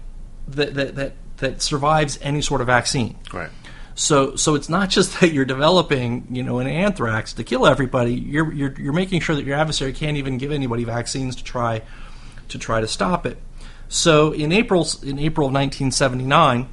that 0.49 0.75
that 0.75 0.95
that, 0.97 1.13
that 1.39 1.63
survives 1.63 2.19
any 2.23 2.41
sort 2.41 2.61
of 2.61 2.67
vaccine. 2.67 3.19
Right. 3.33 3.51
So, 3.95 4.37
so 4.37 4.55
it's 4.55 4.69
not 4.69 4.91
just 4.91 5.21
that 5.21 5.33
you're 5.33 5.45
developing, 5.45 6.27
you 6.31 6.43
know, 6.43 6.59
an 6.59 6.67
anthrax 6.67 7.33
to 7.35 7.45
kill 7.45 7.67
everybody. 7.67 8.15
You're, 8.15 8.53
you're, 8.53 8.75
you're 8.79 8.93
making 8.93 9.21
sure 9.21 9.37
that 9.37 9.45
your 9.45 9.57
adversary 9.57 9.93
can't 9.93 10.17
even 10.17 10.39
give 10.39 10.53
anybody 10.53 10.85
vaccines 10.85 11.37
to 11.37 11.45
try, 11.45 11.83
to 12.49 12.59
try 12.59 12.81
to 12.81 12.89
stop 12.89 13.27
it. 13.27 13.39
So, 13.89 14.33
in 14.33 14.53
April, 14.53 14.87
in 15.03 15.19
April 15.19 15.49
of 15.49 15.53
1979, 15.53 16.67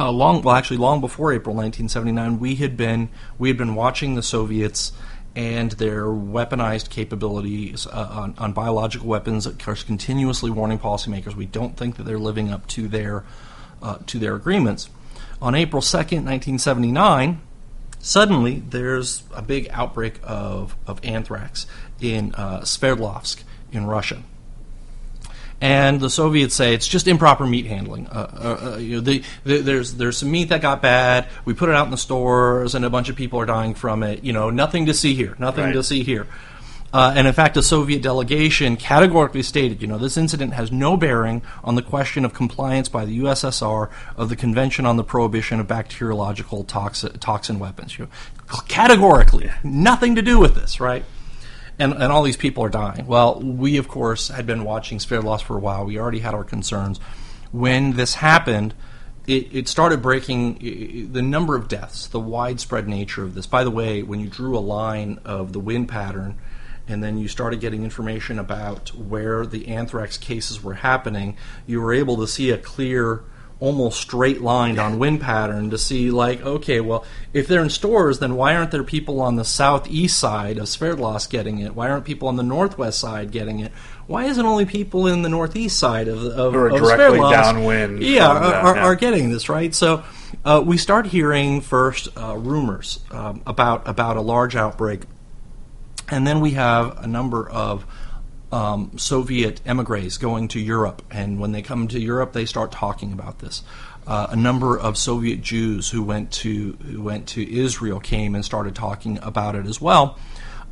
uh, 0.00 0.10
long, 0.10 0.42
well, 0.42 0.54
actually, 0.54 0.76
long 0.76 1.00
before 1.00 1.32
April 1.32 1.54
1979, 1.54 2.38
we 2.38 2.56
had 2.56 2.76
been, 2.76 3.08
we 3.38 3.48
had 3.48 3.56
been 3.56 3.74
watching 3.74 4.14
the 4.14 4.22
Soviets 4.22 4.92
and 5.34 5.72
their 5.72 6.04
weaponized 6.06 6.90
capabilities 6.90 7.86
uh, 7.86 8.08
on, 8.10 8.34
on, 8.38 8.52
biological 8.52 9.06
weapons. 9.06 9.46
Of 9.46 9.58
course, 9.58 9.84
continuously 9.84 10.50
warning 10.50 10.78
policymakers 10.78 11.34
we 11.34 11.46
don't 11.46 11.76
think 11.76 11.96
that 11.96 12.04
they're 12.04 12.18
living 12.18 12.50
up 12.50 12.66
to 12.68 12.88
their, 12.88 13.24
uh, 13.82 13.98
to 14.06 14.18
their 14.18 14.34
agreements. 14.34 14.88
On 15.40 15.54
April 15.54 15.80
2nd, 15.82 16.24
1979, 16.24 17.40
suddenly 18.00 18.62
there's 18.68 19.22
a 19.34 19.42
big 19.42 19.68
outbreak 19.70 20.18
of, 20.22 20.74
of 20.86 21.00
anthrax 21.04 21.66
in 22.00 22.34
uh, 22.34 22.60
Sverdlovsk 22.60 23.42
in 23.72 23.86
Russia. 23.86 24.22
And 25.60 26.00
the 26.00 26.08
Soviets 26.08 26.54
say 26.54 26.72
it's 26.72 26.86
just 26.86 27.08
improper 27.08 27.44
meat 27.44 27.66
handling. 27.66 28.06
Uh, 28.06 28.12
uh, 28.32 28.70
uh, 28.74 28.76
you 28.78 28.96
know, 28.96 29.00
the, 29.00 29.24
the, 29.42 29.58
there's 29.60 29.94
there's 29.94 30.16
some 30.16 30.30
meat 30.30 30.50
that 30.50 30.62
got 30.62 30.80
bad. 30.80 31.26
We 31.44 31.52
put 31.52 31.68
it 31.68 31.74
out 31.74 31.84
in 31.86 31.90
the 31.90 31.96
stores, 31.96 32.76
and 32.76 32.84
a 32.84 32.90
bunch 32.90 33.08
of 33.08 33.16
people 33.16 33.40
are 33.40 33.46
dying 33.46 33.74
from 33.74 34.04
it. 34.04 34.22
You 34.22 34.32
know, 34.32 34.50
nothing 34.50 34.86
to 34.86 34.94
see 34.94 35.14
here. 35.14 35.34
Nothing 35.40 35.64
Right. 35.64 35.72
to 35.72 35.82
see 35.82 36.04
here. 36.04 36.28
Uh, 36.90 37.12
and 37.14 37.26
in 37.26 37.34
fact, 37.34 37.56
a 37.56 37.62
Soviet 37.62 38.00
delegation 38.00 38.76
categorically 38.76 39.42
stated, 39.42 39.82
you 39.82 39.88
know, 39.88 39.98
this 39.98 40.16
incident 40.16 40.54
has 40.54 40.72
no 40.72 40.96
bearing 40.96 41.42
on 41.62 41.74
the 41.74 41.82
question 41.82 42.24
of 42.24 42.32
compliance 42.32 42.88
by 42.88 43.04
the 43.04 43.18
USSR 43.18 43.90
of 44.16 44.30
the 44.30 44.36
Convention 44.36 44.86
on 44.86 44.96
the 44.96 45.04
Prohibition 45.04 45.60
of 45.60 45.66
Bacteriological 45.66 46.64
toxi- 46.64 47.18
Toxin 47.20 47.58
Weapons. 47.58 47.98
You 47.98 48.06
know, 48.06 48.60
categorically, 48.68 49.50
nothing 49.62 50.14
to 50.14 50.22
do 50.22 50.38
with 50.38 50.54
this, 50.54 50.80
right? 50.80 51.04
And, 51.78 51.92
and 51.92 52.04
all 52.04 52.22
these 52.22 52.38
people 52.38 52.64
are 52.64 52.70
dying. 52.70 53.06
Well, 53.06 53.38
we, 53.40 53.76
of 53.76 53.86
course, 53.86 54.28
had 54.28 54.46
been 54.46 54.64
watching 54.64 54.98
Sverdlovsk 54.98 55.42
for 55.42 55.56
a 55.56 55.60
while. 55.60 55.84
We 55.84 55.98
already 55.98 56.20
had 56.20 56.34
our 56.34 56.42
concerns. 56.42 56.98
When 57.52 57.92
this 57.92 58.14
happened, 58.14 58.74
it, 59.26 59.54
it 59.54 59.68
started 59.68 60.00
breaking 60.00 61.10
the 61.12 61.22
number 61.22 61.54
of 61.54 61.68
deaths, 61.68 62.08
the 62.08 62.18
widespread 62.18 62.88
nature 62.88 63.22
of 63.22 63.34
this. 63.34 63.46
By 63.46 63.62
the 63.62 63.70
way, 63.70 64.02
when 64.02 64.20
you 64.20 64.28
drew 64.28 64.56
a 64.56 64.60
line 64.60 65.20
of 65.26 65.52
the 65.52 65.60
wind 65.60 65.88
pattern, 65.88 66.38
and 66.88 67.02
then 67.02 67.18
you 67.18 67.28
started 67.28 67.60
getting 67.60 67.84
information 67.84 68.38
about 68.38 68.94
where 68.94 69.46
the 69.46 69.68
anthrax 69.68 70.16
cases 70.16 70.62
were 70.62 70.74
happening, 70.74 71.36
you 71.66 71.80
were 71.80 71.92
able 71.92 72.16
to 72.16 72.26
see 72.26 72.50
a 72.50 72.58
clear, 72.58 73.22
almost 73.60 74.00
straight 74.00 74.40
line 74.40 74.78
on 74.78 74.98
wind 74.98 75.20
pattern 75.20 75.68
to 75.70 75.78
see, 75.78 76.10
like, 76.10 76.40
okay, 76.42 76.80
well, 76.80 77.04
if 77.32 77.48
they're 77.48 77.62
in 77.62 77.70
stores, 77.70 78.20
then 78.20 78.36
why 78.36 78.54
aren't 78.54 78.70
there 78.70 78.84
people 78.84 79.20
on 79.20 79.36
the 79.36 79.44
southeast 79.44 80.18
side 80.18 80.58
of 80.58 80.64
Sverdlovsk 80.66 81.28
getting 81.30 81.58
it? 81.58 81.74
Why 81.74 81.90
aren't 81.90 82.04
people 82.04 82.28
on 82.28 82.36
the 82.36 82.42
northwest 82.42 82.98
side 82.98 83.30
getting 83.32 83.60
it? 83.60 83.72
Why 84.06 84.24
isn't 84.24 84.46
only 84.46 84.64
people 84.64 85.06
in 85.06 85.22
the 85.22 85.28
northeast 85.28 85.76
side 85.78 86.08
of, 86.08 86.24
of, 86.24 86.54
of 86.54 86.72
directly 86.72 87.18
Sverdlovsk 87.18 87.32
downwind 87.32 88.02
Yeah, 88.02 88.28
are, 88.28 88.40
that, 88.40 88.64
are, 88.64 88.76
yeah. 88.76 88.84
are 88.84 88.94
getting 88.94 89.30
this 89.30 89.48
right. 89.48 89.74
So 89.74 90.02
uh, 90.44 90.62
we 90.64 90.78
start 90.78 91.06
hearing 91.06 91.60
first 91.60 92.08
uh, 92.16 92.36
rumors 92.36 93.00
um, 93.10 93.42
about 93.46 93.86
about 93.88 94.16
a 94.16 94.20
large 94.20 94.56
outbreak, 94.56 95.02
and 96.10 96.26
then 96.26 96.40
we 96.40 96.52
have 96.52 96.98
a 97.02 97.06
number 97.06 97.48
of 97.48 97.86
um, 98.50 98.92
Soviet 98.96 99.60
emigres 99.66 100.18
going 100.18 100.48
to 100.48 100.60
Europe, 100.60 101.02
and 101.10 101.38
when 101.38 101.52
they 101.52 101.62
come 101.62 101.88
to 101.88 102.00
Europe, 102.00 102.32
they 102.32 102.46
start 102.46 102.72
talking 102.72 103.12
about 103.12 103.40
this. 103.40 103.62
Uh, 104.06 104.28
a 104.30 104.36
number 104.36 104.78
of 104.78 104.96
Soviet 104.96 105.42
Jews 105.42 105.90
who 105.90 106.02
went 106.02 106.32
to 106.32 106.72
who 106.72 107.02
went 107.02 107.28
to 107.28 107.58
Israel 107.58 108.00
came 108.00 108.34
and 108.34 108.42
started 108.42 108.74
talking 108.74 109.18
about 109.18 109.54
it 109.54 109.66
as 109.66 109.80
well. 109.80 110.18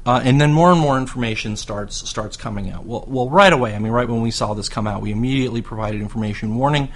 Uh, 0.07 0.21
and 0.23 0.41
then 0.41 0.53
more 0.53 0.71
and 0.71 0.81
more 0.81 0.97
information 0.97 1.57
starts 1.57 2.09
starts 2.09 2.37
coming 2.37 2.71
out. 2.71 2.87
Well, 2.87 3.05
well, 3.07 3.29
right 3.29 3.53
away. 3.53 3.75
I 3.75 3.79
mean, 3.79 3.93
right 3.93 4.09
when 4.09 4.23
we 4.23 4.31
saw 4.31 4.55
this 4.55 4.71
come 4.71 4.87
out, 4.87 5.03
we 5.03 5.13
immediately 5.13 5.61
provided 5.61 6.01
information 6.01 6.57
warning 6.57 6.89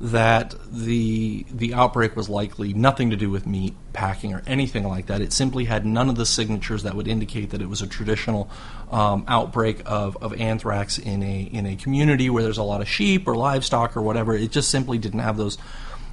that 0.00 0.54
the 0.70 1.44
the 1.50 1.74
outbreak 1.74 2.14
was 2.14 2.28
likely 2.28 2.72
nothing 2.72 3.10
to 3.10 3.16
do 3.16 3.30
with 3.30 3.46
meat 3.46 3.74
packing 3.92 4.32
or 4.32 4.42
anything 4.46 4.86
like 4.86 5.06
that. 5.06 5.20
It 5.20 5.32
simply 5.32 5.64
had 5.64 5.84
none 5.84 6.08
of 6.08 6.14
the 6.14 6.26
signatures 6.26 6.84
that 6.84 6.94
would 6.94 7.08
indicate 7.08 7.50
that 7.50 7.60
it 7.60 7.68
was 7.68 7.82
a 7.82 7.86
traditional 7.86 8.48
um, 8.92 9.24
outbreak 9.26 9.82
of, 9.86 10.16
of 10.22 10.40
anthrax 10.40 10.98
in 10.98 11.22
a 11.22 11.42
in 11.42 11.66
a 11.66 11.74
community 11.74 12.30
where 12.30 12.44
there's 12.44 12.58
a 12.58 12.62
lot 12.62 12.80
of 12.80 12.88
sheep 12.88 13.26
or 13.26 13.34
livestock 13.34 13.96
or 13.96 14.02
whatever. 14.02 14.34
It 14.34 14.52
just 14.52 14.70
simply 14.70 14.98
didn't 14.98 15.20
have 15.20 15.36
those 15.36 15.58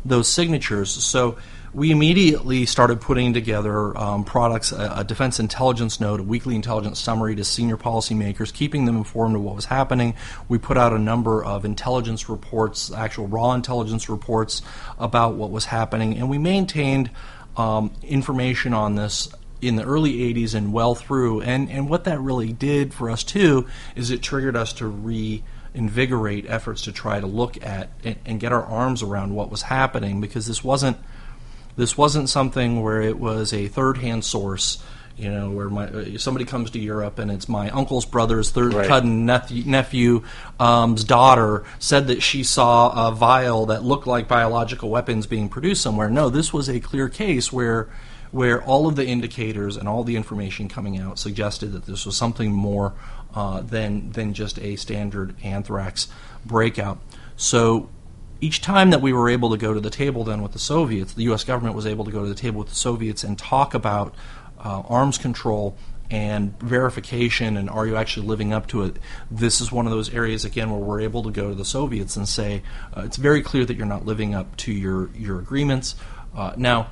those 0.04 0.28
signatures. 0.28 0.90
So 0.92 1.38
we 1.76 1.92
immediately 1.92 2.66
started 2.66 3.02
putting 3.02 3.34
together 3.34 3.96
um, 3.98 4.24
products, 4.24 4.72
a, 4.72 4.94
a 4.98 5.04
defense 5.04 5.42
intelligence 5.42 6.00
note, 6.00 6.22
a 6.22 6.24
weekly 6.24 6.56
intelligence 6.56 7.00
summary 7.00 7.36
to 7.36 7.44
senior 7.44 7.76
policymakers, 7.76 8.54
keeping 8.54 8.86
them 8.86 8.96
informed 8.96 9.36
of 9.36 9.42
what 9.42 9.56
was 9.56 9.66
happening. 9.66 10.16
We 10.48 10.58
put 10.58 10.78
out 10.78 10.94
a 10.94 10.98
number 10.98 11.44
of 11.44 11.66
intelligence 11.66 12.30
reports, 12.30 12.94
actual 12.94 13.28
raw 13.28 13.52
intelligence 13.52 14.08
reports 14.08 14.62
about 14.98 15.36
what 15.36 15.52
was 15.52 15.66
happening, 15.66 16.18
and 16.18 16.30
we 16.30 16.38
maintained 16.38 17.12
um, 17.58 17.92
information 18.04 18.74
on 18.74 18.96
this 18.96 19.28
in 19.62 19.76
the 19.76 19.84
early 19.84 20.34
80s 20.34 20.56
and 20.56 20.72
well 20.72 20.96
through. 20.96 21.42
And, 21.42 21.70
and 21.70 21.90
what 21.90 22.06
that 22.06 22.22
really 22.22 22.54
did 22.54 22.94
for 22.94 23.10
us, 23.10 23.22
too, 23.22 23.68
is 23.98 24.12
it 24.12 24.22
triggered 24.22 24.56
us 24.56 24.72
to 24.74 24.88
re 24.88 25.44
invigorate 25.74 26.46
efforts 26.48 26.84
to 26.84 26.92
try 26.94 27.20
to 27.20 27.28
look 27.28 27.62
at 27.62 27.90
and, 28.06 28.16
and 28.26 28.40
get 28.40 28.54
our 28.54 28.64
arms 28.64 29.04
around 29.04 29.36
what 29.36 29.52
was 29.52 29.64
happening 29.64 30.22
because 30.22 30.48
this 30.48 30.64
wasn't 30.64 30.96
this 31.76 31.98
wasn't 31.98 32.30
something 32.30 32.82
where 32.82 33.02
it 33.02 33.20
was 33.20 33.54
a 33.54 33.68
third 33.68 33.98
hand 33.98 34.24
source 34.24 34.84
you 35.18 35.32
know 35.32 35.50
where 35.50 35.70
my 35.70 35.86
uh, 35.88 36.18
somebody 36.18 36.44
comes 36.46 36.72
to 36.72 36.80
Europe 36.80 37.20
and 37.20 37.32
it's 37.32 37.48
my 37.48 37.70
uncle's 37.70 38.06
brother's 38.06 38.52
third 38.52 38.74
Right. 38.74 38.88
cousin 38.88 39.26
nephew, 39.26 39.64
nephew 39.66 40.24
um's 40.60 41.04
daughter 41.04 41.64
said 41.80 42.08
that 42.08 42.22
she 42.22 42.44
saw 42.44 43.08
a 43.08 43.12
vial 43.12 43.68
that 43.68 43.84
looked 43.84 44.08
like 44.08 44.28
biological 44.28 44.90
weapons 44.90 45.26
being 45.26 45.48
produced 45.48 45.82
somewhere 45.82 46.10
no 46.10 46.30
this 46.30 46.52
was 46.52 46.68
a 46.70 46.80
clear 46.80 47.08
case 47.08 47.52
where 47.54 47.88
where 48.32 48.62
all 48.64 48.88
of 48.88 48.98
the 48.98 49.06
indicators 49.08 49.78
and 49.78 49.88
all 49.88 50.04
the 50.04 50.18
information 50.18 50.68
coming 50.68 51.00
out 51.00 51.18
suggested 51.18 51.72
that 51.72 51.86
this 51.86 52.06
was 52.06 52.18
something 52.18 52.52
more 52.52 52.94
uh, 53.34 53.62
than 53.62 54.12
than 54.12 54.34
just 54.34 54.60
a 54.60 54.76
standard 54.76 55.34
anthrax 55.44 56.10
breakout. 56.46 56.98
So 57.38 57.90
each 58.42 58.62
time 58.62 58.90
that 58.90 59.02
we 59.02 59.14
were 59.14 59.30
able 59.30 59.50
to 59.52 59.58
go 59.58 59.74
to 59.74 59.80
the 59.80 59.90
table 59.90 60.24
then 60.24 60.42
with 60.42 60.52
the 60.52 60.60
Soviets, 60.60 61.14
the 61.14 61.24
U.S. 61.24 61.44
government 61.44 61.76
was 61.76 61.86
able 61.86 62.06
to 62.06 62.12
go 62.12 62.24
to 62.24 62.30
the 62.30 62.36
table 62.36 62.60
with 62.60 62.70
the 62.70 62.76
Soviets 62.76 63.24
and 63.24 63.38
talk 63.38 63.74
about 63.74 64.14
uh, 64.60 64.84
arms 64.88 65.18
control 65.18 65.78
and 66.12 66.58
verification 66.60 67.58
and 67.58 67.70
are 67.70 67.88
you 67.88 67.96
actually 67.96 68.28
living 68.28 68.54
up 68.54 68.68
to 68.68 68.84
it. 68.84 68.98
This 69.32 69.60
is 69.60 69.72
one 69.72 69.86
of 69.86 69.92
those 69.92 70.14
areas 70.14 70.46
again 70.46 70.70
where 70.70 70.80
we're 70.80 71.02
able 71.02 71.24
to 71.24 71.32
go 71.32 71.50
to 71.50 71.56
the 71.56 71.66
Soviets 71.66 72.16
and 72.16 72.28
say 72.28 72.62
uh, 72.96 73.02
it's 73.02 73.18
very 73.18 73.42
clear 73.42 73.66
that 73.66 73.76
you're 73.76 73.86
not 73.86 74.06
living 74.06 74.36
up 74.36 74.56
to 74.58 74.72
your 74.72 75.10
your 75.16 75.40
agreements. 75.40 75.96
Uh, 76.36 76.54
now 76.58 76.90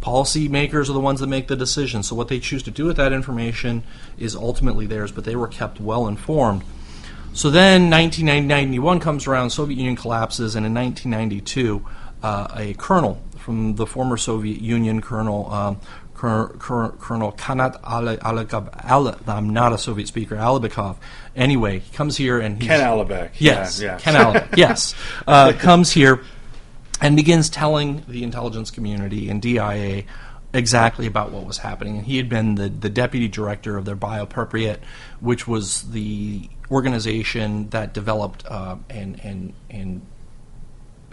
policymakers 0.00 0.88
are 0.88 0.92
the 0.92 1.00
ones 1.00 1.20
that 1.20 1.26
make 1.26 1.48
the 1.48 1.56
decision. 1.56 2.02
So 2.02 2.14
what 2.14 2.28
they 2.28 2.38
choose 2.38 2.62
to 2.62 2.70
do 2.70 2.84
with 2.84 2.96
that 2.96 3.12
information 3.12 3.82
is 4.16 4.34
ultimately 4.34 4.86
theirs, 4.86 5.12
but 5.12 5.24
they 5.24 5.36
were 5.36 5.48
kept 5.48 5.80
well 5.80 6.06
informed. 6.06 6.62
So 7.32 7.50
then 7.50 7.88
1991 7.90 9.00
comes 9.00 9.26
around, 9.26 9.50
Soviet 9.50 9.76
Union 9.76 9.96
collapses, 9.96 10.56
and 10.56 10.66
in 10.66 10.74
1992, 10.74 11.84
uh, 12.22 12.48
a 12.56 12.74
colonel 12.74 13.22
from 13.38 13.76
the 13.76 13.86
former 13.86 14.16
Soviet 14.16 14.60
Union, 14.60 15.00
Colonel 15.00 15.50
um, 15.52 15.80
Col- 16.14 16.48
Col- 16.48 16.90
Colonel 16.98 17.32
Kanat 17.32 17.76
Ale- 17.88 18.18
Alekab, 18.18 18.84
Ale- 18.90 19.16
I'm 19.28 19.50
not 19.50 19.72
a 19.72 19.78
Soviet 19.78 20.08
speaker, 20.08 20.34
Alibekov. 20.36 20.96
Anyway, 21.36 21.78
he 21.78 21.92
comes 21.94 22.16
here 22.16 22.40
and 22.40 22.60
he's, 22.60 22.66
Ken 22.68 22.80
Alibek. 22.80 23.30
Yes, 23.38 23.80
Yeah, 23.80 23.92
yeah. 23.92 23.98
Ken 23.98 24.16
Allen, 24.16 24.48
yes, 24.56 24.94
uh, 25.28 25.52
comes 25.52 25.92
here 25.92 26.20
and 27.00 27.14
begins 27.14 27.48
telling 27.48 28.02
the 28.08 28.24
intelligence 28.24 28.72
community 28.72 29.30
and 29.30 29.40
DIA 29.40 30.02
exactly 30.52 31.06
about 31.06 31.32
what 31.32 31.46
was 31.46 31.58
happening. 31.58 31.98
And 31.98 32.06
he 32.06 32.16
had 32.16 32.28
been 32.28 32.54
the, 32.54 32.68
the 32.68 32.88
deputy 32.88 33.28
director 33.28 33.76
of 33.76 33.84
their 33.84 33.96
Biopreparat, 33.96 34.78
which 35.20 35.46
was 35.46 35.90
the 35.90 36.48
organization 36.70 37.68
that 37.70 37.94
developed 37.94 38.44
uh, 38.46 38.76
and 38.90 39.20
and 39.24 39.54
and 39.70 40.02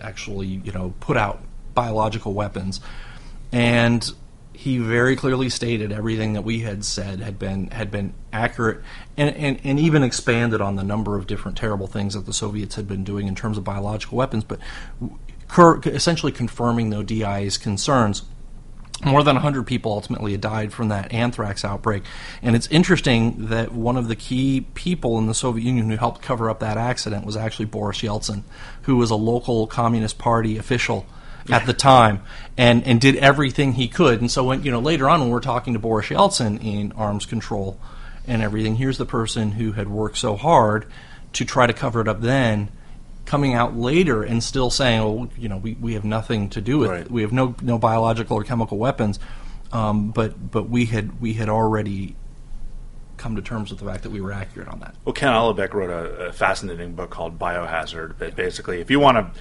actually 0.02 0.48
you 0.48 0.72
know 0.72 0.94
put 1.00 1.18
out 1.18 1.42
biological 1.74 2.34
weapons. 2.34 2.80
And 3.52 4.10
he 4.54 4.78
very 4.78 5.16
clearly 5.16 5.50
stated 5.50 5.92
everything 5.92 6.34
that 6.34 6.44
we 6.44 6.60
had 6.60 6.86
said 6.86 7.20
had 7.20 7.38
been 7.38 7.70
had 7.72 7.92
been 7.92 8.14
accurate 8.32 8.82
and, 9.18 9.36
and, 9.36 9.60
and 9.64 9.80
even 9.80 10.02
expanded 10.02 10.62
on 10.62 10.76
the 10.76 10.84
number 10.84 11.18
of 11.18 11.28
different 11.28 11.58
terrible 11.58 11.88
things 11.88 12.14
that 12.14 12.26
the 12.26 12.34
Soviets 12.34 12.76
had 12.76 12.88
been 12.88 13.04
doing 13.04 13.28
in 13.28 13.36
terms 13.36 13.58
of 13.58 13.64
biological 13.64 14.18
weapons, 14.18 14.44
but 14.44 14.60
cur- 15.48 15.80
essentially 15.86 16.32
confirming 16.32 16.90
though 16.90 17.04
DIA's 17.04 17.58
concerns. 17.58 18.24
More 19.04 19.24
than 19.24 19.36
100 19.36 19.68
people 19.68 19.92
ultimately 19.92 20.38
died 20.38 20.72
from 20.72 20.88
that 20.88 21.12
anthrax 21.12 21.66
outbreak. 21.66 22.04
And 22.42 22.56
it's 22.56 22.68
interesting 22.68 23.48
that 23.48 23.74
one 23.74 23.98
of 23.98 24.08
the 24.08 24.16
key 24.16 24.66
people 24.74 25.18
in 25.18 25.28
the 25.28 25.34
Soviet 25.34 25.66
Union 25.66 25.90
who 25.90 25.98
helped 25.98 26.22
cover 26.22 26.50
up 26.50 26.60
that 26.62 26.78
accident 26.78 27.26
was 27.26 27.36
actually 27.36 27.66
Boris 27.66 28.02
Yeltsin, 28.02 28.44
who 28.84 28.96
was 28.96 29.12
a 29.12 29.16
local 29.16 29.68
Communist 29.68 30.18
Party 30.18 30.58
official 30.58 31.06
at 31.50 31.66
the 31.66 31.74
time 31.74 32.22
and, 32.58 32.84
and 32.86 33.00
did 33.00 33.16
everything 33.18 33.74
he 33.74 33.88
could. 33.88 34.22
And 34.22 34.32
so 34.32 34.44
when 34.46 34.64
you 34.64 34.72
know 34.72 34.80
later 34.80 35.10
on 35.10 35.20
when 35.20 35.30
we're 35.30 35.40
talking 35.40 35.74
to 35.74 35.80
Boris 35.80 36.08
Yeltsin 36.08 36.64
in 36.64 36.92
arms 36.94 37.26
control 37.26 37.80
and 38.26 38.42
everything, 38.42 38.78
here's 38.78 38.98
the 38.98 39.06
person 39.06 39.52
who 39.52 39.74
had 39.74 39.88
worked 39.88 40.18
so 40.18 40.36
hard 40.36 40.86
to 41.34 41.46
try 41.46 41.68
to 41.68 41.74
cover 41.74 42.02
it 42.02 42.08
up 42.08 42.22
then 42.22 42.70
coming 43.26 43.54
out 43.54 43.76
later 43.76 44.24
and 44.24 44.44
still 44.44 44.70
saying, 44.70 45.00
"Oh, 45.02 45.30
you 45.38 45.50
know, 45.50 45.58
we, 45.58 45.74
we 45.76 45.94
have 45.94 46.06
nothing 46.06 46.50
to 46.52 46.62
do 46.62 46.78
with 46.78 46.90
Right. 46.92 47.02
it. 47.02 47.12
We 47.12 47.22
have 47.24 47.32
no 47.34 47.56
no 47.62 47.78
biological 47.78 48.38
or 48.38 48.44
chemical 48.44 48.78
weapons." 48.78 49.20
Um, 49.72 50.12
but 50.12 50.52
but 50.52 50.70
we 50.70 50.86
had 50.86 51.20
we 51.20 51.34
had 51.34 51.50
already 51.50 52.16
come 53.18 53.36
to 53.38 53.42
terms 53.42 53.72
with 53.72 53.80
the 53.80 53.86
fact 53.86 54.04
that 54.04 54.10
we 54.12 54.22
were 54.22 54.32
accurate 54.34 54.68
on 54.68 54.80
that. 54.82 54.94
Well, 55.06 55.14
Ken 55.14 55.32
Alibek 55.32 55.74
wrote 55.74 55.90
a, 55.90 56.28
a 56.28 56.32
fascinating 56.34 56.94
book 56.94 57.10
called 57.10 57.40
Biohazard. 57.40 58.16
But 58.20 58.36
basically, 58.36 58.82
if 58.82 58.92
you 58.92 59.00
want 59.00 59.18
to, 59.18 59.40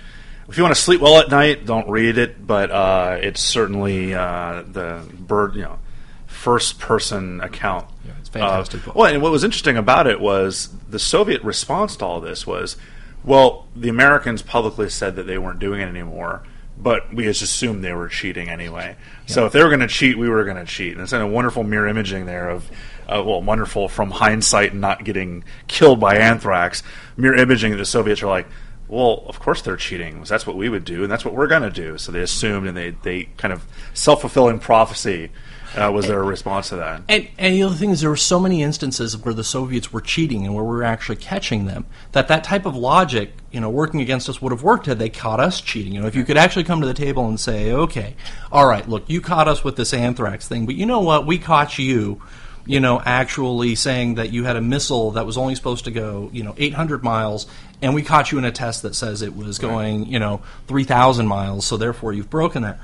if 0.49 0.57
you 0.57 0.63
want 0.63 0.75
to 0.75 0.81
sleep 0.81 1.01
well 1.01 1.19
at 1.21 1.29
night, 1.31 1.67
don't 1.67 1.89
read 1.91 2.17
it. 2.17 2.47
But 2.47 2.71
uh, 2.71 3.19
it's 3.21 3.41
certainly 3.41 4.15
uh, 4.15 4.63
the 4.67 5.03
bird, 5.19 5.57
you 5.57 5.63
know, 5.63 5.79
first 6.27 6.79
person 6.79 7.41
account. 7.41 7.87
Yeah, 8.07 8.13
it's 8.21 8.29
fantastic 8.29 8.85
book. 8.85 8.95
well, 8.95 9.13
and 9.13 9.21
what 9.23 9.33
was 9.33 9.45
interesting 9.45 9.77
about 9.77 10.07
it 10.07 10.21
was 10.21 10.69
the 10.89 10.99
Soviet 10.99 11.43
response 11.43 11.97
to 11.97 12.05
all 12.05 12.21
this 12.21 12.47
was, 12.47 12.77
well, 13.25 13.67
the 13.75 13.89
Americans 13.89 14.43
publicly 14.43 14.91
said 14.91 15.17
that 15.17 15.27
they 15.27 15.39
weren't 15.39 15.59
doing 15.59 15.81
it 15.81 15.87
anymore, 15.87 16.43
but 16.77 17.13
we 17.15 17.25
just 17.25 17.43
assumed 17.43 17.83
they 17.83 17.93
were 17.93 18.09
cheating 18.09 18.49
anyway. 18.49 18.97
So 19.27 19.47
if 19.47 19.53
they 19.53 19.63
were 19.63 19.69
going 19.69 19.81
to 19.81 19.89
cheat, 19.89 20.19
we 20.19 20.29
were 20.29 20.45
going 20.45 20.57
to 20.57 20.67
cheat. 20.67 20.93
And 20.93 21.01
it's 21.01 21.13
a 21.13 21.27
wonderful 21.27 21.63
mirror 21.63 21.89
imaging 21.89 22.27
there 22.27 22.51
of, 22.51 22.71
uh, 23.09 23.23
well, 23.25 23.41
wonderful 23.41 23.89
from 23.89 24.11
hindsight 24.11 24.73
and 24.73 24.81
not 24.81 25.05
getting 25.05 25.45
killed 25.69 26.01
by 26.01 26.17
anthrax. 26.17 26.83
Mirror 27.17 27.37
imaging 27.37 27.71
that 27.73 27.79
the 27.79 27.87
Soviets 27.87 28.23
are 28.23 28.29
like, 28.29 28.47
well, 28.89 29.25
of 29.27 29.41
course 29.41 29.63
they're 29.63 29.77
cheating. 29.77 30.23
That's 30.25 30.47
what 30.47 30.57
we 30.57 30.69
would 30.69 30.85
do, 30.85 31.03
and 31.03 31.11
that's 31.11 31.25
what 31.25 31.35
we're 31.35 31.47
going 31.47 31.63
to 31.63 31.71
do. 31.71 31.97
So 31.97 32.13
they 32.13 32.21
assumed, 32.21 32.67
and 32.67 32.77
they, 32.77 32.91
they 32.91 33.25
kind 33.39 33.53
of 33.53 33.65
self 33.95 34.21
fulfilling 34.21 34.59
prophecy 34.59 35.31
uh, 35.77 35.91
was 35.93 36.09
a 36.09 36.19
response 36.19 36.69
to 36.69 36.77
that. 36.77 37.03
And, 37.09 37.29
and 37.39 37.55
the 37.55 37.63
other 37.63 37.75
thing 37.75 37.91
is, 37.91 38.01
there 38.01 38.11
were 38.11 38.17
so 38.17 38.39
many 38.39 38.63
instances 38.63 39.17
where 39.17 39.35
the 39.35 39.45
Soviets 39.45 39.93
were 39.93 40.01
cheating 40.01 40.45
and 40.45 40.55
where 40.55 40.65
we 40.65 40.71
were 40.71 40.85
actually 40.85 41.17
catching 41.17 41.67
them 41.67 41.87
that 42.13 42.29
that 42.29 42.45
type 42.45 42.67
of 42.67 42.77
logic, 42.77 43.33
you 43.51 43.61
know, 43.61 43.71
working 43.71 44.01
against 44.01 44.29
us 44.29 44.41
would 44.41 44.53
have 44.53 44.63
worked 44.63 44.87
had 44.87 44.99
they 44.99 45.09
caught 45.09 45.41
us 45.41 45.61
cheating. 45.61 45.95
You 45.95 46.03
know, 46.03 46.07
if 46.07 46.15
you 46.15 46.25
could 46.25 46.37
actually 46.37 46.65
come 46.65 46.81
to 46.81 46.87
the 46.87 46.95
table 46.95 47.29
and 47.29 47.39
say, 47.39 47.73
okay, 47.73 48.15
all 48.53 48.67
right, 48.67 48.89
look, 48.89 49.09
you 49.09 49.21
caught 49.21 49.49
us 49.49 49.65
with 49.65 49.77
this 49.77 49.93
anthrax 49.93 50.47
thing, 50.47 50.67
but 50.67 50.75
you 50.75 50.87
know 50.87 51.01
what? 51.01 51.27
We 51.27 51.39
caught 51.39 51.79
you. 51.79 52.23
You 52.67 52.81
know, 52.81 52.99
actually 53.05 53.75
saying 53.75 54.15
that 54.15 54.33
you 54.33 54.45
had 54.45 54.57
a 54.57 54.61
missile 54.63 55.11
that 55.11 55.27
was 55.27 55.37
only 55.37 55.55
supposed 55.55 55.85
to 55.85 55.91
go, 55.91 56.31
you 56.33 56.43
know, 56.43 56.55
800 56.57 57.05
miles, 57.05 57.47
and 57.83 57.95
we 57.95 58.03
caught 58.03 58.33
you 58.33 58.39
in 58.39 58.47
a 58.47 58.51
test 58.51 58.81
that 58.85 58.95
says 58.95 59.21
it 59.21 59.37
was 59.37 59.59
going, 59.59 60.07
you 60.07 60.19
know, 60.19 60.41
3,000 60.69 61.27
miles, 61.27 61.67
so 61.67 61.77
therefore 61.77 62.15
you've 62.15 62.31
broken 62.31 62.63
that 62.63 62.79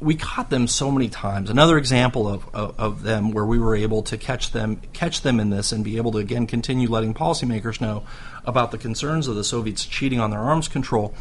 we 0.00 0.14
caught 0.14 0.50
them 0.50 0.66
so 0.66 0.90
many 0.90 1.08
times. 1.08 1.50
Another 1.50 1.78
example 1.78 2.28
of, 2.28 2.46
of, 2.54 2.78
of, 2.78 3.02
them 3.02 3.30
where 3.30 3.44
we 3.44 3.58
were 3.58 3.74
able 3.74 4.02
to 4.02 4.16
catch 4.16 4.52
them 4.52 4.80
catch 4.92 5.22
them 5.22 5.40
in 5.40 5.50
this 5.50 5.72
and 5.72 5.84
be 5.84 5.96
able 5.96 6.12
to 6.12 6.18
again 6.18 6.46
continue 6.46 6.88
letting 6.88 7.14
policymakers 7.14 7.80
know 7.80 8.04
about 8.44 8.70
the 8.70 8.78
concerns 8.78 9.28
of 9.28 9.36
the 9.36 9.44
Soviets 9.44 9.84
cheating 9.84 10.20
on 10.20 10.30
their 10.30 10.40
arms 10.40 10.68
control. 10.68 11.14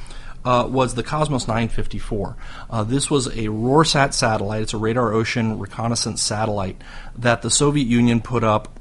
Uh, 0.45 0.67
was 0.69 0.95
the 0.95 1.03
Cosmos 1.03 1.47
954. 1.47 2.35
Uh, 2.69 2.83
this 2.83 3.09
was 3.09 3.27
a 3.27 3.47
RORSAT 3.47 4.13
satellite. 4.13 4.61
It's 4.61 4.73
a 4.73 4.77
radar 4.77 5.13
ocean 5.13 5.57
reconnaissance 5.57 6.21
satellite 6.21 6.75
that 7.17 7.41
the 7.41 7.49
Soviet 7.49 7.87
Union 7.87 8.19
put 8.19 8.43
up 8.43 8.77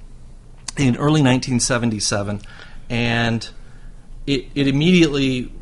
in 0.76 0.96
early 0.96 1.22
1977, 1.22 2.40
and 2.90 3.48
it, 4.26 4.46
it 4.56 4.66
immediately 4.66 5.52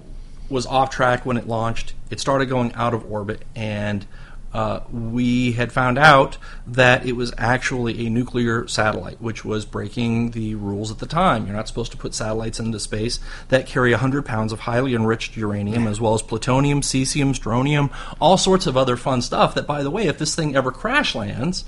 was 0.51 0.66
off 0.66 0.90
track 0.90 1.24
when 1.24 1.36
it 1.36 1.46
launched. 1.46 1.94
It 2.11 2.20
started 2.20 2.46
going 2.46 2.72
out 2.74 2.94
of 2.94 3.11
orbit, 3.11 3.44
and 3.55 4.07
uh, 4.53 4.80
we 4.92 5.53
had 5.53 5.70
found 5.70 5.96
out 5.96 6.36
that 6.66 7.07
it 7.07 7.12
was 7.12 7.32
actually 7.38 8.07
a 8.07 8.11
nuclear 8.11 8.66
satellite, 8.66 9.20
which 9.20 9.44
was 9.44 9.64
breaking 9.64 10.32
the 10.32 10.57
rules 10.57 10.90
at 10.90 10.98
the 10.98 11.07
time. 11.07 11.46
You're 11.46 11.55
not 11.55 11.68
supposed 11.68 11.92
to 11.92 11.98
put 11.98 12.14
satellites 12.14 12.59
into 12.59 12.80
space 12.80 13.20
that 13.48 13.66
carry 13.66 13.92
100 13.92 14.26
pounds 14.26 14.53
of 14.53 14.61
highly 14.61 14.94
enriched 14.94 15.36
uranium, 15.36 15.86
as 15.86 16.01
well 16.01 16.14
as 16.14 16.22
plutonium, 16.22 16.80
cesium, 16.80 17.34
strontium, 17.34 17.90
all 18.20 18.36
sorts 18.36 18.66
of 18.66 18.76
other 18.76 18.96
fun 18.96 19.22
stuff. 19.22 19.55
That, 19.55 19.68
by 19.68 19.84
the 19.84 19.90
way, 19.90 20.09
if 20.09 20.18
this 20.18 20.34
thing 20.34 20.57
ever 20.57 20.72
crash 20.72 21.14
lands, 21.14 21.64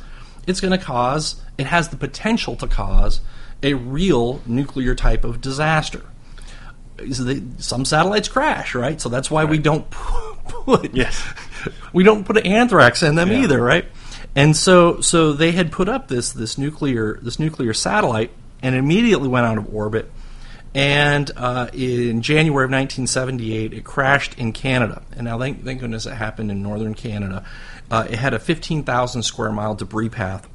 it's 0.46 0.60
going 0.60 0.76
to 0.76 0.84
cause, 0.84 1.40
it 1.56 1.66
has 1.66 1.90
the 1.90 1.96
potential 1.96 2.56
to 2.56 2.66
cause 2.66 3.20
a 3.62 3.74
real 3.74 4.40
nuclear 4.44 4.96
type 4.96 5.24
of 5.24 5.40
disaster. 5.40 6.02
They, 6.98 7.42
some 7.58 7.84
satellites 7.84 8.28
crash, 8.28 8.74
right? 8.74 9.00
So 9.00 9.08
that's 9.08 9.30
why 9.30 9.44
we 9.44 9.58
don't 9.58 9.88
put 9.90 10.94
Yes. 10.94 11.22
we 11.92 12.04
don't 12.04 12.24
put 12.24 12.44
anthrax 12.46 13.02
in 13.02 13.14
them 13.14 13.30
Yeah. 13.30 13.42
either, 13.42 13.62
right? 13.62 13.84
And 14.34 14.56
so 14.56 15.00
so 15.00 15.32
they 15.32 15.52
had 15.52 15.72
put 15.72 15.88
up 15.88 16.08
this 16.08 16.32
this 16.32 16.56
nuclear 16.58 17.18
this 17.22 17.38
nuclear 17.38 17.74
satellite 17.74 18.30
and 18.62 18.74
immediately 18.74 19.28
went 19.28 19.46
out 19.46 19.58
of 19.58 19.74
orbit. 19.74 20.10
And 20.74 21.30
uh, 21.36 21.68
in 21.74 22.22
January 22.22 22.64
of 22.64 22.70
1978, 22.70 23.74
it 23.74 23.84
crashed 23.84 24.38
in 24.38 24.52
Canada. 24.52 25.02
And 25.12 25.24
now, 25.24 25.38
thank, 25.38 25.62
thank 25.64 25.80
goodness 25.80 26.06
it 26.06 26.14
happened 26.14 26.50
in 26.50 26.62
northern 26.62 26.94
Canada. 26.94 27.44
Uh, 27.90 28.06
it 28.08 28.18
had 28.18 28.32
a 28.32 28.38
15,000 28.38 29.22
square 29.22 29.52
mile 29.52 29.74
debris 29.74 30.08
path 30.08 30.48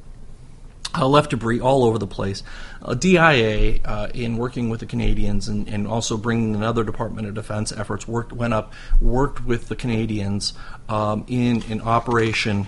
uh, 0.98 1.08
left 1.08 1.32
debris 1.32 1.60
all 1.60 1.84
over 1.84 1.98
the 1.98 2.08
place. 2.08 2.44
Uh, 2.82 2.94
DIA, 2.94 3.80
uh, 3.86 4.08
in 4.14 4.38
working 4.38 4.70
with 4.70 4.80
the 4.80 4.86
Canadians 4.86 5.48
and, 5.48 5.68
and 5.68 5.88
also 5.88 6.18
bringing 6.18 6.56
another 6.56 6.84
Department 6.84 7.28
of 7.28 7.34
Defense 7.34 7.72
efforts, 7.72 8.08
worked 8.08 8.34
went 8.34 8.54
up, 8.54 8.74
worked 9.02 9.46
with 9.46 9.68
the 9.68 9.76
Canadians 9.76 10.54
um, 10.90 11.26
in 11.28 11.64
an 11.70 11.82
operation 11.82 12.68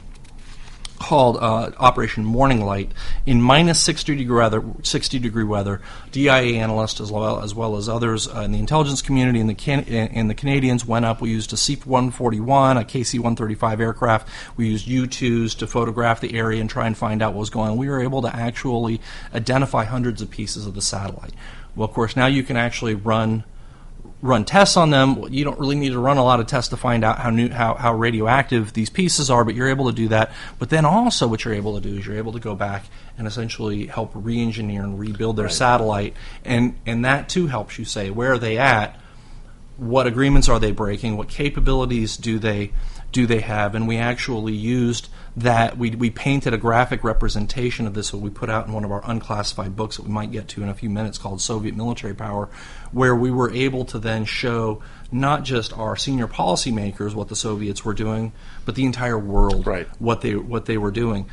called 0.99 1.37
uh, 1.37 1.71
Operation 1.77 2.23
Morning 2.25 2.63
Light 2.63 2.91
in 3.25 3.41
minus 3.41 3.81
60 3.81 4.15
degree 4.15 4.37
weather. 4.37 4.63
60 4.83 5.19
degree 5.19 5.43
weather. 5.43 5.81
DIA 6.11 6.59
analysts 6.59 7.01
as 7.01 7.11
well 7.11 7.41
as 7.41 7.55
well 7.55 7.77
as 7.77 7.89
others 7.89 8.27
uh, 8.27 8.41
in 8.41 8.51
the 8.51 8.59
intelligence 8.59 9.01
community 9.01 9.39
and 9.39 9.49
the 9.49 9.55
can- 9.55 9.85
and 9.85 10.29
the 10.29 10.35
Canadians 10.35 10.85
went 10.85 11.05
up. 11.05 11.21
We 11.21 11.29
used 11.31 11.53
a 11.53 11.57
C-141, 11.57 12.79
a 12.79 12.85
KC-135 12.85 13.79
aircraft. 13.79 14.27
We 14.57 14.67
used 14.67 14.87
U-2s 14.87 15.57
to 15.57 15.67
photograph 15.67 16.21
the 16.21 16.37
area 16.37 16.61
and 16.61 16.69
try 16.69 16.85
and 16.85 16.97
find 16.97 17.21
out 17.21 17.33
what 17.33 17.39
was 17.39 17.49
going 17.49 17.71
on. 17.71 17.77
We 17.77 17.89
were 17.89 18.01
able 18.01 18.21
to 18.21 18.35
actually 18.35 19.01
identify 19.33 19.85
hundreds 19.85 20.21
of 20.21 20.29
pieces 20.29 20.65
of 20.65 20.75
the 20.75 20.81
satellite. 20.81 21.33
Well, 21.75 21.87
of 21.87 21.93
course, 21.93 22.15
now 22.15 22.27
you 22.27 22.43
can 22.43 22.57
actually 22.57 22.95
run 22.95 23.43
run 24.21 24.43
tests 24.43 24.75
on 24.75 24.89
them. 24.89 25.23
You 25.29 25.43
don't 25.43 25.59
really 25.59 25.75
need 25.75 25.91
to 25.91 25.99
run 25.99 26.17
a 26.17 26.23
lot 26.23 26.39
of 26.39 26.47
tests 26.47 26.69
to 26.69 26.77
find 26.77 27.03
out 27.03 27.19
how 27.19 27.29
new, 27.29 27.49
how, 27.49 27.75
how 27.75 27.93
radioactive 27.93 28.73
these 28.73 28.89
pieces 28.89 29.29
are, 29.29 29.45
but 29.45 29.55
you're 29.55 29.69
able 29.69 29.87
to 29.87 29.95
do 29.95 30.09
that. 30.09 30.31
But 30.57 30.69
then 30.69 30.85
also, 30.85 31.27
what 31.27 31.45
you're 31.45 31.53
able 31.53 31.79
to 31.79 31.81
do 31.81 31.97
is 31.97 32.05
you're 32.05 32.17
able 32.17 32.33
to 32.33 32.39
go 32.39 32.55
back 32.55 32.85
and 33.17 33.27
essentially 33.27 33.87
help 33.87 34.11
re-engineer 34.13 34.83
and 34.83 34.99
rebuild 34.99 35.37
their 35.37 35.49
satellite, 35.49 36.15
and 36.43 36.77
and 36.85 37.05
that 37.05 37.29
too 37.29 37.47
helps 37.47 37.79
you 37.79 37.85
say 37.85 38.09
where 38.09 38.33
are 38.33 38.39
they 38.39 38.57
at, 38.57 38.99
what 39.77 40.07
agreements 40.07 40.49
are 40.49 40.59
they 40.59 40.71
breaking, 40.71 41.17
what 41.17 41.29
capabilities 41.29 42.17
do 42.17 42.39
they 42.39 42.71
do 43.11 43.25
they 43.25 43.39
have, 43.39 43.75
and 43.75 43.87
we 43.87 43.97
actually 43.97 44.53
used 44.53 45.09
that 45.35 45.77
we, 45.77 45.91
we 45.91 46.09
painted 46.09 46.53
a 46.53 46.57
graphic 46.57 47.03
representation 47.03 47.87
of 47.87 47.93
this 47.93 48.11
that 48.11 48.17
we 48.17 48.29
put 48.29 48.49
out 48.49 48.67
in 48.67 48.73
one 48.73 48.83
of 48.83 48.91
our 48.91 49.01
unclassified 49.05 49.75
books 49.75 49.97
that 49.97 50.03
we 50.03 50.11
might 50.11 50.31
get 50.31 50.47
to 50.49 50.61
in 50.63 50.69
a 50.69 50.73
few 50.73 50.89
minutes 50.89 51.17
called 51.17 51.41
Soviet 51.41 51.75
Military 51.75 52.13
Power, 52.13 52.49
where 52.91 53.15
we 53.15 53.31
were 53.31 53.51
able 53.51 53.85
to 53.85 53.99
then 53.99 54.25
show 54.25 54.81
not 55.11 55.43
just 55.43 55.75
our 55.77 55.95
senior 55.95 56.27
policymakers 56.27 57.13
what 57.13 57.29
the 57.29 57.35
Soviets 57.35 57.83
were 57.85 57.93
doing, 57.93 58.31
but 58.65 58.75
the 58.75 58.85
entire 58.85 59.17
world 59.17 59.65
Right. 59.65 59.87
what 59.99 60.21
they 60.21 60.35
what 60.35 60.65
they 60.65 60.77
were 60.77 60.91
doing. 60.91 61.25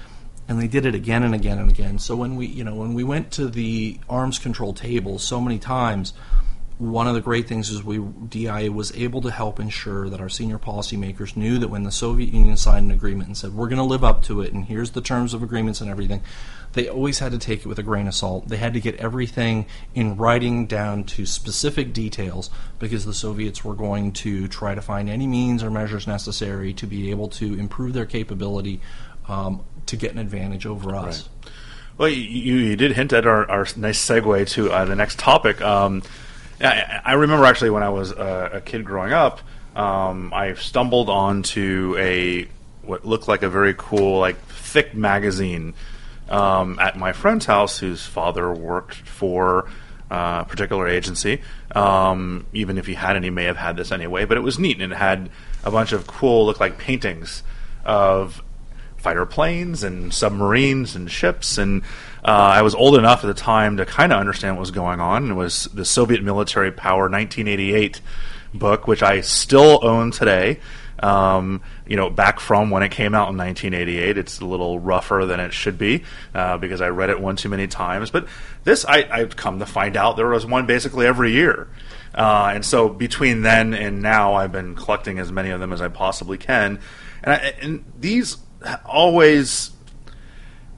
And 0.48 0.60
they 0.60 0.68
did 0.68 0.86
it 0.86 0.94
again 0.94 1.24
and 1.24 1.34
again 1.34 1.58
and 1.58 1.68
again. 1.68 1.98
So 1.98 2.14
when 2.14 2.36
we 2.36 2.46
you 2.46 2.64
know 2.64 2.74
when 2.76 2.94
we 2.94 3.02
went 3.02 3.32
to 3.32 3.48
the 3.48 3.98
arms 4.08 4.38
control 4.38 4.72
table 4.72 5.18
so 5.18 5.40
many 5.40 5.58
times, 5.58 6.12
one 6.78 7.06
of 7.06 7.14
the 7.14 7.22
great 7.22 7.48
things 7.48 7.70
is 7.70 7.82
we 7.82 7.98
DIA 7.98 8.70
was 8.70 8.94
able 8.96 9.22
to 9.22 9.30
help 9.30 9.58
ensure 9.58 10.10
that 10.10 10.20
our 10.20 10.28
senior 10.28 10.58
policymakers 10.58 11.34
knew 11.34 11.58
that 11.58 11.68
when 11.68 11.84
the 11.84 11.90
Soviet 11.90 12.32
Union 12.32 12.56
signed 12.56 12.86
an 12.86 12.90
agreement 12.90 13.28
and 13.28 13.36
said 13.36 13.54
we're 13.54 13.68
going 13.68 13.78
to 13.78 13.84
live 13.84 14.04
up 14.04 14.22
to 14.24 14.42
it 14.42 14.52
and 14.52 14.66
here's 14.66 14.90
the 14.90 15.00
terms 15.00 15.32
of 15.32 15.42
agreements 15.42 15.80
and 15.80 15.88
everything, 15.88 16.22
they 16.74 16.86
always 16.86 17.20
had 17.20 17.32
to 17.32 17.38
take 17.38 17.60
it 17.60 17.66
with 17.66 17.78
a 17.78 17.82
grain 17.82 18.06
of 18.06 18.14
salt. 18.14 18.48
They 18.48 18.58
had 18.58 18.74
to 18.74 18.80
get 18.80 18.96
everything 18.96 19.64
in 19.94 20.18
writing 20.18 20.66
down 20.66 21.04
to 21.04 21.24
specific 21.24 21.94
details 21.94 22.50
because 22.78 23.06
the 23.06 23.14
Soviets 23.14 23.64
were 23.64 23.74
going 23.74 24.12
to 24.12 24.46
try 24.46 24.74
to 24.74 24.82
find 24.82 25.08
any 25.08 25.26
means 25.26 25.62
or 25.62 25.70
measures 25.70 26.06
necessary 26.06 26.74
to 26.74 26.86
be 26.86 27.10
able 27.10 27.28
to 27.28 27.58
improve 27.58 27.94
their 27.94 28.04
capability 28.04 28.82
um, 29.28 29.64
to 29.86 29.96
get 29.96 30.12
an 30.12 30.18
advantage 30.18 30.66
over 30.66 30.94
us. 30.94 31.30
Well, 31.96 32.10
you, 32.10 32.56
you 32.56 32.76
did 32.76 32.92
hint 32.92 33.14
at 33.14 33.26
our, 33.26 33.50
our 33.50 33.66
nice 33.76 34.04
segue 34.04 34.46
to 34.50 34.70
uh, 34.70 34.84
the 34.84 34.94
next 34.94 35.18
topic. 35.18 35.62
Um, 35.62 36.02
I, 36.60 37.00
I 37.04 37.12
remember 37.14 37.44
actually 37.44 37.70
when 37.70 37.82
I 37.82 37.88
was 37.88 38.12
uh, 38.12 38.50
a 38.54 38.60
kid 38.60 38.84
growing 38.84 39.12
up, 39.12 39.40
um, 39.74 40.32
I 40.32 40.54
stumbled 40.54 41.10
onto 41.10 41.94
a 41.98 42.48
what 42.82 43.04
looked 43.04 43.28
like 43.28 43.42
a 43.42 43.50
very 43.50 43.74
cool, 43.76 44.20
like 44.20 44.38
thick 44.46 44.94
magazine 44.94 45.74
um, 46.28 46.78
at 46.78 46.96
my 46.96 47.12
friend's 47.12 47.46
house, 47.46 47.78
whose 47.78 48.04
father 48.06 48.52
worked 48.52 48.94
for 48.94 49.68
uh, 50.10 50.44
a 50.44 50.48
particular 50.48 50.86
agency. 50.86 51.42
Um, 51.74 52.46
even 52.52 52.78
if 52.78 52.86
he 52.86 52.94
hadn't, 52.94 53.24
he 53.24 53.30
may 53.30 53.44
have 53.44 53.56
had 53.56 53.76
this 53.76 53.92
anyway. 53.92 54.24
But 54.24 54.36
it 54.36 54.40
was 54.40 54.58
neat, 54.58 54.80
and 54.80 54.92
it 54.92 54.96
had 54.96 55.30
a 55.64 55.70
bunch 55.70 55.92
of 55.92 56.06
cool, 56.06 56.46
look 56.46 56.60
like 56.60 56.78
paintings 56.78 57.42
of 57.84 58.42
fighter 58.96 59.26
planes 59.26 59.82
and 59.82 60.12
submarines 60.12 60.96
and 60.96 61.10
ships. 61.10 61.58
And 61.58 61.82
uh, 62.26 62.30
I 62.30 62.62
was 62.62 62.74
old 62.74 62.98
enough 62.98 63.22
at 63.22 63.28
the 63.28 63.34
time 63.34 63.76
to 63.76 63.86
kind 63.86 64.12
of 64.12 64.18
understand 64.18 64.56
what 64.56 64.60
was 64.60 64.72
going 64.72 64.98
on. 64.98 65.30
It 65.30 65.34
was 65.34 65.68
the 65.72 65.84
Soviet 65.84 66.24
Military 66.24 66.72
Power 66.72 67.02
1988 67.02 68.00
book, 68.52 68.88
which 68.88 69.00
I 69.00 69.20
still 69.20 69.78
own 69.82 70.10
today. 70.10 70.58
Um, 70.98 71.62
you 71.86 71.96
know, 71.96 72.10
back 72.10 72.40
from 72.40 72.70
when 72.70 72.82
it 72.82 72.90
came 72.90 73.14
out 73.14 73.28
in 73.28 73.36
1988, 73.36 74.18
it's 74.18 74.40
a 74.40 74.44
little 74.44 74.80
rougher 74.80 75.24
than 75.24 75.38
it 75.38 75.52
should 75.52 75.78
be 75.78 76.02
uh, 76.34 76.58
because 76.58 76.80
I 76.80 76.88
read 76.88 77.10
it 77.10 77.20
one 77.20 77.36
too 77.36 77.48
many 77.48 77.68
times. 77.68 78.10
But 78.10 78.26
this, 78.64 78.84
I, 78.84 79.06
I've 79.08 79.36
come 79.36 79.60
to 79.60 79.66
find 79.66 79.96
out 79.96 80.16
there 80.16 80.26
was 80.26 80.44
one 80.44 80.66
basically 80.66 81.06
every 81.06 81.30
year. 81.30 81.68
Uh, 82.12 82.50
and 82.54 82.64
so 82.64 82.88
between 82.88 83.42
then 83.42 83.72
and 83.72 84.02
now, 84.02 84.34
I've 84.34 84.50
been 84.50 84.74
collecting 84.74 85.20
as 85.20 85.30
many 85.30 85.50
of 85.50 85.60
them 85.60 85.72
as 85.72 85.80
I 85.80 85.88
possibly 85.88 86.38
can. 86.38 86.80
And, 87.22 87.32
I, 87.32 87.36
and 87.60 87.84
these 88.00 88.38
always 88.84 89.75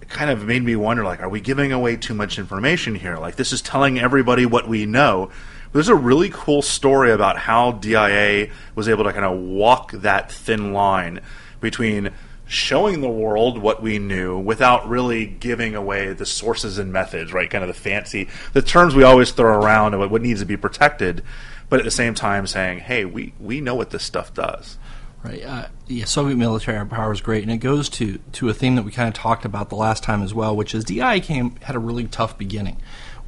kind 0.08 0.30
of 0.30 0.44
made 0.44 0.62
me 0.62 0.74
wonder 0.74 1.04
like 1.04 1.20
are 1.20 1.28
we 1.28 1.40
giving 1.40 1.72
away 1.72 1.96
too 1.96 2.14
much 2.14 2.38
information 2.38 2.94
here? 2.94 3.16
Like 3.16 3.36
this 3.36 3.52
is 3.52 3.62
telling 3.62 3.98
everybody 3.98 4.46
what 4.46 4.68
we 4.68 4.86
know. 4.86 5.30
There's 5.72 5.88
a 5.88 5.94
really 5.94 6.30
cool 6.30 6.62
story 6.62 7.12
about 7.12 7.38
how 7.38 7.72
dia 7.72 8.50
was 8.74 8.88
able 8.88 9.04
to 9.04 9.12
kind 9.12 9.26
of 9.26 9.38
walk 9.38 9.92
that 9.92 10.32
thin 10.32 10.72
line 10.72 11.20
between 11.60 12.10
showing 12.46 13.02
the 13.02 13.08
world 13.08 13.58
what 13.58 13.82
we 13.82 13.98
knew 13.98 14.38
without 14.38 14.88
really 14.88 15.26
giving 15.26 15.74
away 15.74 16.14
the 16.14 16.24
sources 16.24 16.78
and 16.78 16.90
methods 16.90 17.32
right? 17.34 17.50
Kind 17.50 17.62
of 17.62 17.68
the 17.68 17.74
fancy 17.74 18.28
the 18.54 18.62
terms 18.62 18.94
we 18.94 19.02
always 19.02 19.30
throw 19.32 19.60
around 19.60 19.92
and 19.92 20.10
what 20.10 20.22
needs 20.22 20.40
to 20.40 20.46
be 20.46 20.56
protected 20.56 21.22
but 21.68 21.78
at 21.78 21.84
the 21.84 21.90
same 21.90 22.14
time 22.14 22.46
saying 22.46 22.78
hey 22.78 23.04
we 23.04 23.34
we 23.38 23.60
know 23.60 23.74
what 23.74 23.90
this 23.90 24.02
stuff 24.02 24.32
does 24.32 24.78
Right. 25.22 25.42
Uh, 25.44 25.66
yeah, 25.88 26.04
Soviet 26.04 26.36
military 26.36 26.86
power 26.86 27.12
is 27.12 27.20
great, 27.20 27.42
and 27.42 27.50
it 27.50 27.56
goes 27.58 27.88
to 27.90 28.18
to 28.32 28.48
a 28.48 28.54
theme 28.54 28.76
that 28.76 28.84
we 28.84 28.92
kind 28.92 29.08
of 29.08 29.14
talked 29.14 29.44
about 29.44 29.68
the 29.68 29.74
last 29.74 30.04
time 30.04 30.22
as 30.22 30.32
well, 30.32 30.54
which 30.54 30.74
is 30.74 30.84
DI 30.84 31.20
came 31.20 31.56
had 31.62 31.74
a 31.74 31.80
really 31.80 32.04
tough 32.06 32.38
beginning. 32.38 32.76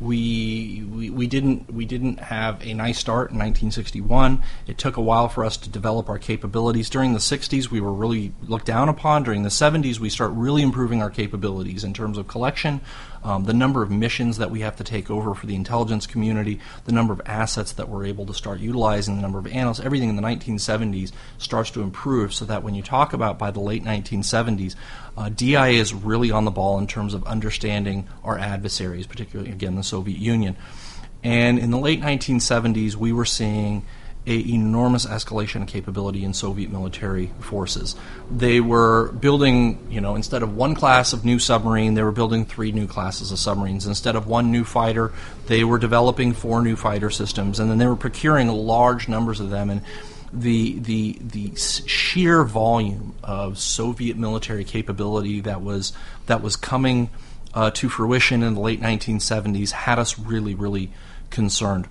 We, 0.01 0.83
we 1.11 1.27
didn't 1.27 1.71
we 1.71 1.85
didn't 1.85 2.21
have 2.21 2.65
a 2.67 2.73
nice 2.73 2.99
start 2.99 3.31
in 3.31 3.37
1961. 3.37 4.43
It 4.67 4.79
took 4.79 4.97
a 4.97 5.03
while 5.03 5.29
for 5.29 5.45
us 5.45 5.59
to 5.59 5.69
develop 5.69 6.09
our 6.09 6.19
capabilities. 6.19 6.89
During 6.89 7.13
the 7.13 7.19
60s, 7.19 7.71
we 7.71 7.81
were 7.81 7.93
really 7.93 8.33
looked 8.47 8.65
down 8.65 8.89
upon. 8.89 9.25
During 9.25 9.43
the 9.43 9.51
70s, 9.51 9.99
we 9.99 10.09
start 10.09 10.33
really 10.33 10.63
improving 10.63 11.03
our 11.03 11.11
capabilities 11.11 11.85
in 11.85 11.93
terms 11.93 12.17
of 12.17 12.29
collection, 12.29 12.81
um, 13.23 13.45
the 13.45 13.53
number 13.53 13.83
of 13.83 13.91
missions 13.91 14.39
that 14.39 14.51
we 14.51 14.61
have 14.61 14.77
to 14.77 14.85
take 14.85 15.11
over 15.11 15.35
for 15.35 15.47
the 15.47 15.55
intelligence 15.55 16.07
community, 16.07 16.61
the 16.85 16.93
number 16.93 17.13
of 17.13 17.21
assets 17.27 17.73
that 17.73 17.89
we're 17.89 18.07
able 18.07 18.25
to 18.27 18.35
start 18.35 18.61
utilizing, 18.61 19.17
the 19.17 19.23
number 19.23 19.39
of 19.39 19.47
analysts, 19.47 19.81
everything 19.81 20.09
in 20.09 20.17
the 20.17 20.23
1970s 20.23 21.13
starts 21.37 21.71
to 21.73 21.83
improve. 21.83 22.33
So 22.33 22.47
that 22.47 22.63
when 22.63 22.75
you 22.75 22.83
talk 22.83 23.13
about 23.13 23.39
by 23.39 23.51
the 23.51 23.61
late 23.61 23.85
1970s, 23.85 24.75
uh, 25.17 25.29
DIA 25.29 25.81
is 25.81 25.93
really 25.93 26.31
on 26.31 26.45
the 26.47 26.51
ball 26.51 26.79
in 26.79 26.87
terms 26.87 27.13
of 27.13 27.25
understanding 27.25 28.09
our 28.25 28.39
adversaries, 28.39 29.07
particularly 29.07 29.51
again 29.51 29.77
the 29.77 29.83
Soviet 29.91 30.19
Union. 30.19 30.57
And 31.23 31.59
in 31.59 31.71
the 31.71 31.79
late 31.79 32.01
1970s, 32.01 32.95
we 32.95 33.13
were 33.13 33.27
seeing 33.27 33.85
a 34.27 34.53
enormous 34.53 35.07
escalation 35.07 35.63
of 35.63 35.69
capability 35.69 36.25
in 36.25 36.35
Soviet 36.35 36.71
military 36.71 37.33
forces. 37.41 37.97
They 38.31 38.61
were 38.61 39.13
building, 39.13 39.87
you 39.91 40.01
know, 40.01 40.15
instead 40.15 40.43
of 40.43 40.55
one 40.55 40.75
class 40.75 41.13
of 41.13 41.25
new 41.25 41.39
submarine, 41.39 41.95
they 41.95 42.03
were 42.03 42.13
building 42.13 42.45
three 42.45 42.71
new 42.71 42.87
classes 42.87 43.33
of 43.33 43.39
submarines. 43.39 43.87
Instead 43.87 44.17
of 44.17 44.27
one 44.27 44.53
new 44.53 44.65
fighter, 44.65 45.13
they 45.47 45.65
were 45.65 45.79
developing 45.79 46.35
four 46.35 46.61
new 46.63 46.77
fighter 46.77 47.11
systems, 47.11 47.61
and 47.61 47.71
then 47.71 47.79
they 47.79 47.87
were 47.87 47.97
procuring 47.97 48.49
large 48.49 49.09
numbers 49.09 49.41
of 49.41 49.49
them. 49.49 49.71
And 49.71 49.83
the 50.33 50.79
the 50.79 51.19
the 51.21 51.57
sheer 51.57 52.45
volume 52.45 53.15
of 53.25 53.59
Soviet 53.59 54.17
military 54.17 54.65
capability 54.65 55.41
that 55.41 55.63
was 55.63 55.93
that 56.27 56.43
was 56.43 56.57
coming 56.57 57.11
uh, 57.55 57.71
to 57.73 57.89
fruition 57.89 58.43
in 58.43 58.55
the 58.55 58.61
late 58.61 58.81
1970s 58.81 59.71
had 59.73 59.99
us 59.99 60.19
really 60.19 60.55
really 60.55 60.93
concerned. 61.31 61.89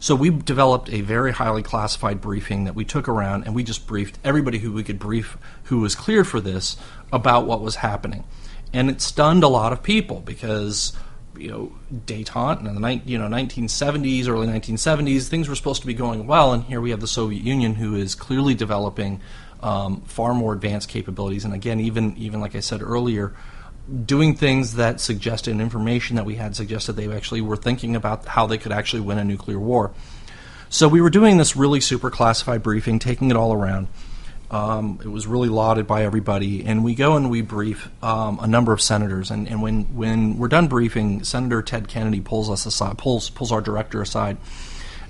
So 0.00 0.14
we 0.14 0.30
developed 0.30 0.90
a 0.90 1.00
very 1.00 1.32
highly 1.32 1.62
classified 1.62 2.20
briefing 2.20 2.64
that 2.64 2.76
we 2.76 2.84
took 2.84 3.08
around 3.08 3.44
and 3.44 3.54
we 3.54 3.64
just 3.64 3.86
briefed 3.86 4.18
everybody 4.22 4.58
who 4.58 4.72
we 4.72 4.84
could 4.84 4.98
brief 4.98 5.36
who 5.64 5.80
was 5.80 5.96
cleared 5.96 6.28
for 6.28 6.40
this 6.40 6.76
about 7.12 7.46
what 7.46 7.60
was 7.60 7.76
happening. 7.76 8.24
And 8.72 8.90
it 8.90 9.00
stunned 9.00 9.42
a 9.42 9.48
lot 9.48 9.72
of 9.72 9.82
people 9.82 10.20
because 10.20 10.92
you 11.36 11.50
know 11.50 11.72
detente 11.92 12.66
in 12.66 12.80
the 12.80 13.00
you 13.04 13.18
know 13.18 13.26
1970s, 13.26 14.28
early 14.28 14.46
1970s, 14.46 15.28
things 15.28 15.48
were 15.48 15.54
supposed 15.54 15.80
to 15.80 15.86
be 15.86 15.94
going 15.94 16.26
well, 16.26 16.52
and 16.52 16.64
here 16.64 16.80
we 16.80 16.90
have 16.90 17.00
the 17.00 17.06
Soviet 17.06 17.42
Union 17.42 17.74
who 17.74 17.96
is 17.96 18.14
clearly 18.14 18.54
developing 18.54 19.20
um, 19.62 20.02
far 20.02 20.34
more 20.34 20.52
advanced 20.52 20.88
capabilities. 20.88 21.44
And 21.44 21.54
again, 21.54 21.80
even 21.80 22.16
even 22.16 22.40
like 22.40 22.54
I 22.54 22.60
said 22.60 22.82
earlier, 22.82 23.34
doing 24.04 24.34
things 24.34 24.74
that 24.74 25.00
suggested 25.00 25.60
information 25.60 26.16
that 26.16 26.24
we 26.24 26.36
had 26.36 26.54
suggested 26.54 26.92
they 26.92 27.10
actually 27.10 27.40
were 27.40 27.56
thinking 27.56 27.96
about 27.96 28.26
how 28.26 28.46
they 28.46 28.58
could 28.58 28.72
actually 28.72 29.00
win 29.00 29.18
a 29.18 29.24
nuclear 29.24 29.58
war. 29.58 29.92
So 30.68 30.88
we 30.88 31.00
were 31.00 31.10
doing 31.10 31.38
this 31.38 31.56
really 31.56 31.80
super 31.80 32.10
classified 32.10 32.62
briefing, 32.62 32.98
taking 32.98 33.30
it 33.30 33.36
all 33.36 33.52
around. 33.52 33.88
Um, 34.50 34.98
it 35.02 35.08
was 35.08 35.26
really 35.26 35.48
lauded 35.48 35.86
by 35.86 36.04
everybody, 36.04 36.64
and 36.64 36.82
we 36.82 36.94
go 36.94 37.16
and 37.16 37.30
we 37.30 37.42
brief 37.42 37.90
um, 38.02 38.38
a 38.40 38.46
number 38.46 38.72
of 38.72 38.80
senators. 38.80 39.30
And, 39.30 39.46
and 39.46 39.60
when 39.60 39.84
when 39.94 40.38
we're 40.38 40.48
done 40.48 40.68
briefing, 40.68 41.22
Senator 41.22 41.60
Ted 41.60 41.88
Kennedy 41.88 42.20
pulls 42.20 42.48
us 42.48 42.64
aside, 42.64 42.96
pulls 42.96 43.28
pulls 43.28 43.52
our 43.52 43.60
director 43.60 44.00
aside, 44.00 44.38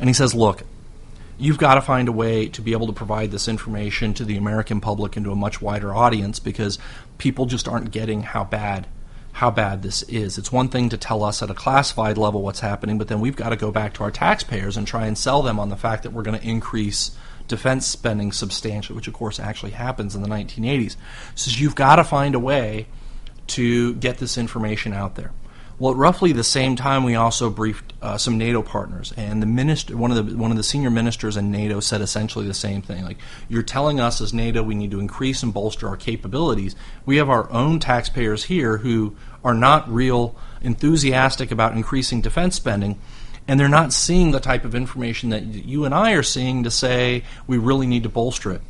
and 0.00 0.08
he 0.08 0.12
says, 0.12 0.34
"Look, 0.34 0.64
you've 1.38 1.58
got 1.58 1.74
to 1.74 1.80
find 1.80 2.08
a 2.08 2.12
way 2.12 2.48
to 2.48 2.60
be 2.60 2.72
able 2.72 2.88
to 2.88 2.92
provide 2.92 3.30
this 3.30 3.46
information 3.46 4.12
to 4.14 4.24
the 4.24 4.36
American 4.36 4.80
public 4.80 5.16
and 5.16 5.24
to 5.24 5.32
a 5.32 5.36
much 5.36 5.62
wider 5.62 5.94
audience 5.94 6.40
because 6.40 6.78
people 7.18 7.46
just 7.46 7.68
aren't 7.68 7.90
getting 7.90 8.22
how 8.22 8.44
bad 8.44 8.86
how 9.32 9.50
bad 9.52 9.82
this 9.82 10.02
is. 10.04 10.36
It's 10.36 10.50
one 10.50 10.68
thing 10.68 10.88
to 10.88 10.96
tell 10.96 11.22
us 11.22 11.44
at 11.44 11.50
a 11.50 11.54
classified 11.54 12.18
level 12.18 12.42
what's 12.42 12.58
happening, 12.58 12.98
but 12.98 13.06
then 13.06 13.20
we've 13.20 13.36
got 13.36 13.50
to 13.50 13.56
go 13.56 13.70
back 13.70 13.94
to 13.94 14.02
our 14.02 14.10
taxpayers 14.10 14.76
and 14.76 14.84
try 14.84 15.06
and 15.06 15.16
sell 15.16 15.42
them 15.42 15.60
on 15.60 15.68
the 15.68 15.76
fact 15.76 16.02
that 16.02 16.10
we're 16.10 16.24
going 16.24 16.38
to 16.38 16.44
increase 16.44 17.12
defense 17.46 17.86
spending 17.86 18.32
substantially, 18.32 18.96
which 18.96 19.06
of 19.06 19.14
course 19.14 19.38
actually 19.38 19.70
happens 19.70 20.16
in 20.16 20.22
the 20.22 20.28
1980s. 20.28 20.96
So 21.36 21.52
you've 21.52 21.76
got 21.76 21.96
to 21.96 22.04
find 22.04 22.34
a 22.34 22.40
way 22.40 22.88
to 23.48 23.94
get 23.94 24.18
this 24.18 24.36
information 24.36 24.92
out 24.92 25.14
there. 25.14 25.30
Well, 25.78 25.92
at 25.92 25.96
roughly 25.96 26.32
the 26.32 26.42
same 26.42 26.74
time, 26.74 27.04
we 27.04 27.14
also 27.14 27.50
briefed 27.50 27.92
uh, 28.02 28.18
some 28.18 28.36
NATO 28.36 28.62
partners, 28.62 29.12
and 29.16 29.40
the 29.40 29.46
minister, 29.46 29.96
one 29.96 30.10
of 30.10 30.28
the 30.28 30.36
one 30.36 30.50
of 30.50 30.56
the 30.56 30.64
senior 30.64 30.90
ministers 30.90 31.36
in 31.36 31.52
NATO, 31.52 31.78
said 31.78 32.00
essentially 32.00 32.48
the 32.48 32.54
same 32.54 32.82
thing. 32.82 33.04
Like, 33.04 33.18
you're 33.48 33.62
telling 33.62 34.00
us 34.00 34.20
as 34.20 34.34
NATO, 34.34 34.64
we 34.64 34.74
need 34.74 34.90
to 34.90 34.98
increase 34.98 35.44
and 35.44 35.54
bolster 35.54 35.88
our 35.88 35.96
capabilities. 35.96 36.74
We 37.06 37.18
have 37.18 37.30
our 37.30 37.48
own 37.52 37.78
taxpayers 37.78 38.44
here 38.44 38.78
who 38.78 39.16
are 39.44 39.54
not 39.54 39.88
real 39.88 40.34
enthusiastic 40.62 41.52
about 41.52 41.76
increasing 41.76 42.22
defense 42.22 42.56
spending, 42.56 42.98
and 43.46 43.60
they're 43.60 43.68
not 43.68 43.92
seeing 43.92 44.32
the 44.32 44.40
type 44.40 44.64
of 44.64 44.74
information 44.74 45.30
that 45.30 45.44
you 45.44 45.84
and 45.84 45.94
I 45.94 46.12
are 46.12 46.24
seeing 46.24 46.64
to 46.64 46.72
say 46.72 47.22
we 47.46 47.56
really 47.56 47.86
need 47.86 48.02
to 48.02 48.08
bolster 48.08 48.50
it. 48.50 48.62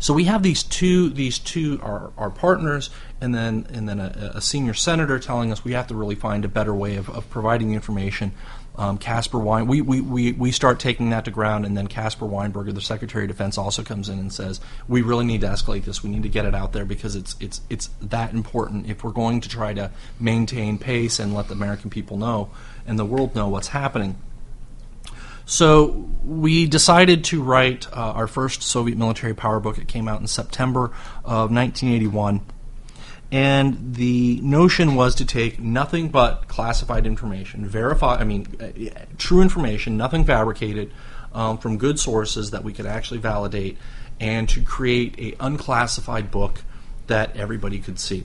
So 0.00 0.14
we 0.14 0.24
have 0.24 0.42
these 0.42 0.62
two 0.62 1.10
these 1.10 1.38
two 1.38 1.78
our, 1.82 2.10
our 2.16 2.30
partners 2.30 2.88
and 3.20 3.34
then 3.34 3.66
and 3.70 3.86
then 3.86 4.00
a, 4.00 4.32
a, 4.36 4.40
senior 4.40 4.72
senator 4.72 5.18
telling 5.18 5.52
us 5.52 5.62
we 5.62 5.72
have 5.72 5.88
to 5.88 5.94
really 5.94 6.14
find 6.14 6.42
a 6.46 6.48
better 6.48 6.74
way 6.74 6.96
of, 6.96 7.10
of 7.10 7.28
providing 7.28 7.68
the 7.68 7.74
information. 7.74 8.32
Um, 8.76 8.96
Caspar 8.96 9.38
Wein, 9.38 9.66
we, 9.66 9.82
we, 9.82 10.00
we, 10.00 10.32
we 10.32 10.52
start 10.52 10.78
taking 10.78 11.10
that 11.10 11.26
to 11.26 11.30
ground, 11.30 11.66
and 11.66 11.76
then 11.76 11.86
Caspar 11.86 12.24
Weinberger, 12.24 12.72
the 12.72 12.80
Secretary 12.80 13.24
of 13.24 13.28
Defense, 13.28 13.58
also 13.58 13.82
comes 13.82 14.08
in 14.08 14.18
and 14.18 14.32
says 14.32 14.58
we 14.88 15.02
really 15.02 15.26
need 15.26 15.42
to 15.42 15.48
escalate 15.48 15.84
this. 15.84 16.02
We 16.02 16.08
need 16.08 16.22
to 16.22 16.30
get 16.30 16.46
it 16.46 16.54
out 16.54 16.72
there 16.72 16.86
because 16.86 17.14
it's 17.14 17.36
it's 17.40 17.60
it's 17.68 17.90
that 18.00 18.32
important 18.32 18.88
if 18.88 19.04
we're 19.04 19.10
going 19.10 19.42
to 19.42 19.50
try 19.50 19.74
to 19.74 19.90
maintain 20.18 20.78
pace 20.78 21.18
and 21.18 21.34
let 21.34 21.48
the 21.48 21.54
American 21.54 21.90
people 21.90 22.16
know 22.16 22.48
and 22.86 22.98
the 22.98 23.04
world 23.04 23.34
know 23.34 23.48
what's 23.48 23.68
happening. 23.68 24.16
So 25.50 26.08
we 26.24 26.68
decided 26.68 27.24
to 27.24 27.42
write 27.42 27.88
uh, 27.88 28.12
our 28.12 28.28
first 28.28 28.62
Soviet 28.62 28.96
military 28.96 29.34
power 29.34 29.58
book. 29.58 29.78
It 29.78 29.88
came 29.88 30.06
out 30.06 30.20
in 30.20 30.28
September 30.28 30.92
of 31.24 31.50
1981. 31.50 32.40
And 33.32 33.96
the 33.96 34.40
notion 34.42 34.94
was 34.94 35.16
to 35.16 35.24
take 35.24 35.58
nothing 35.58 36.08
but 36.10 36.46
classified 36.46 37.04
information, 37.04 37.66
verify, 37.66 38.18
I 38.18 38.24
mean, 38.24 38.46
uh, 38.60 39.00
true 39.18 39.42
information, 39.42 39.96
nothing 39.96 40.24
fabricated, 40.24 40.92
um, 41.32 41.58
from 41.58 41.78
good 41.78 41.98
sources 41.98 42.52
that 42.52 42.62
we 42.62 42.72
could 42.72 42.86
actually 42.86 43.18
validate, 43.18 43.76
and 44.20 44.48
to 44.50 44.62
create 44.62 45.18
a 45.18 45.34
unclassified 45.44 46.30
book 46.30 46.62
that 47.08 47.36
everybody 47.36 47.80
could 47.80 47.98
see. 47.98 48.24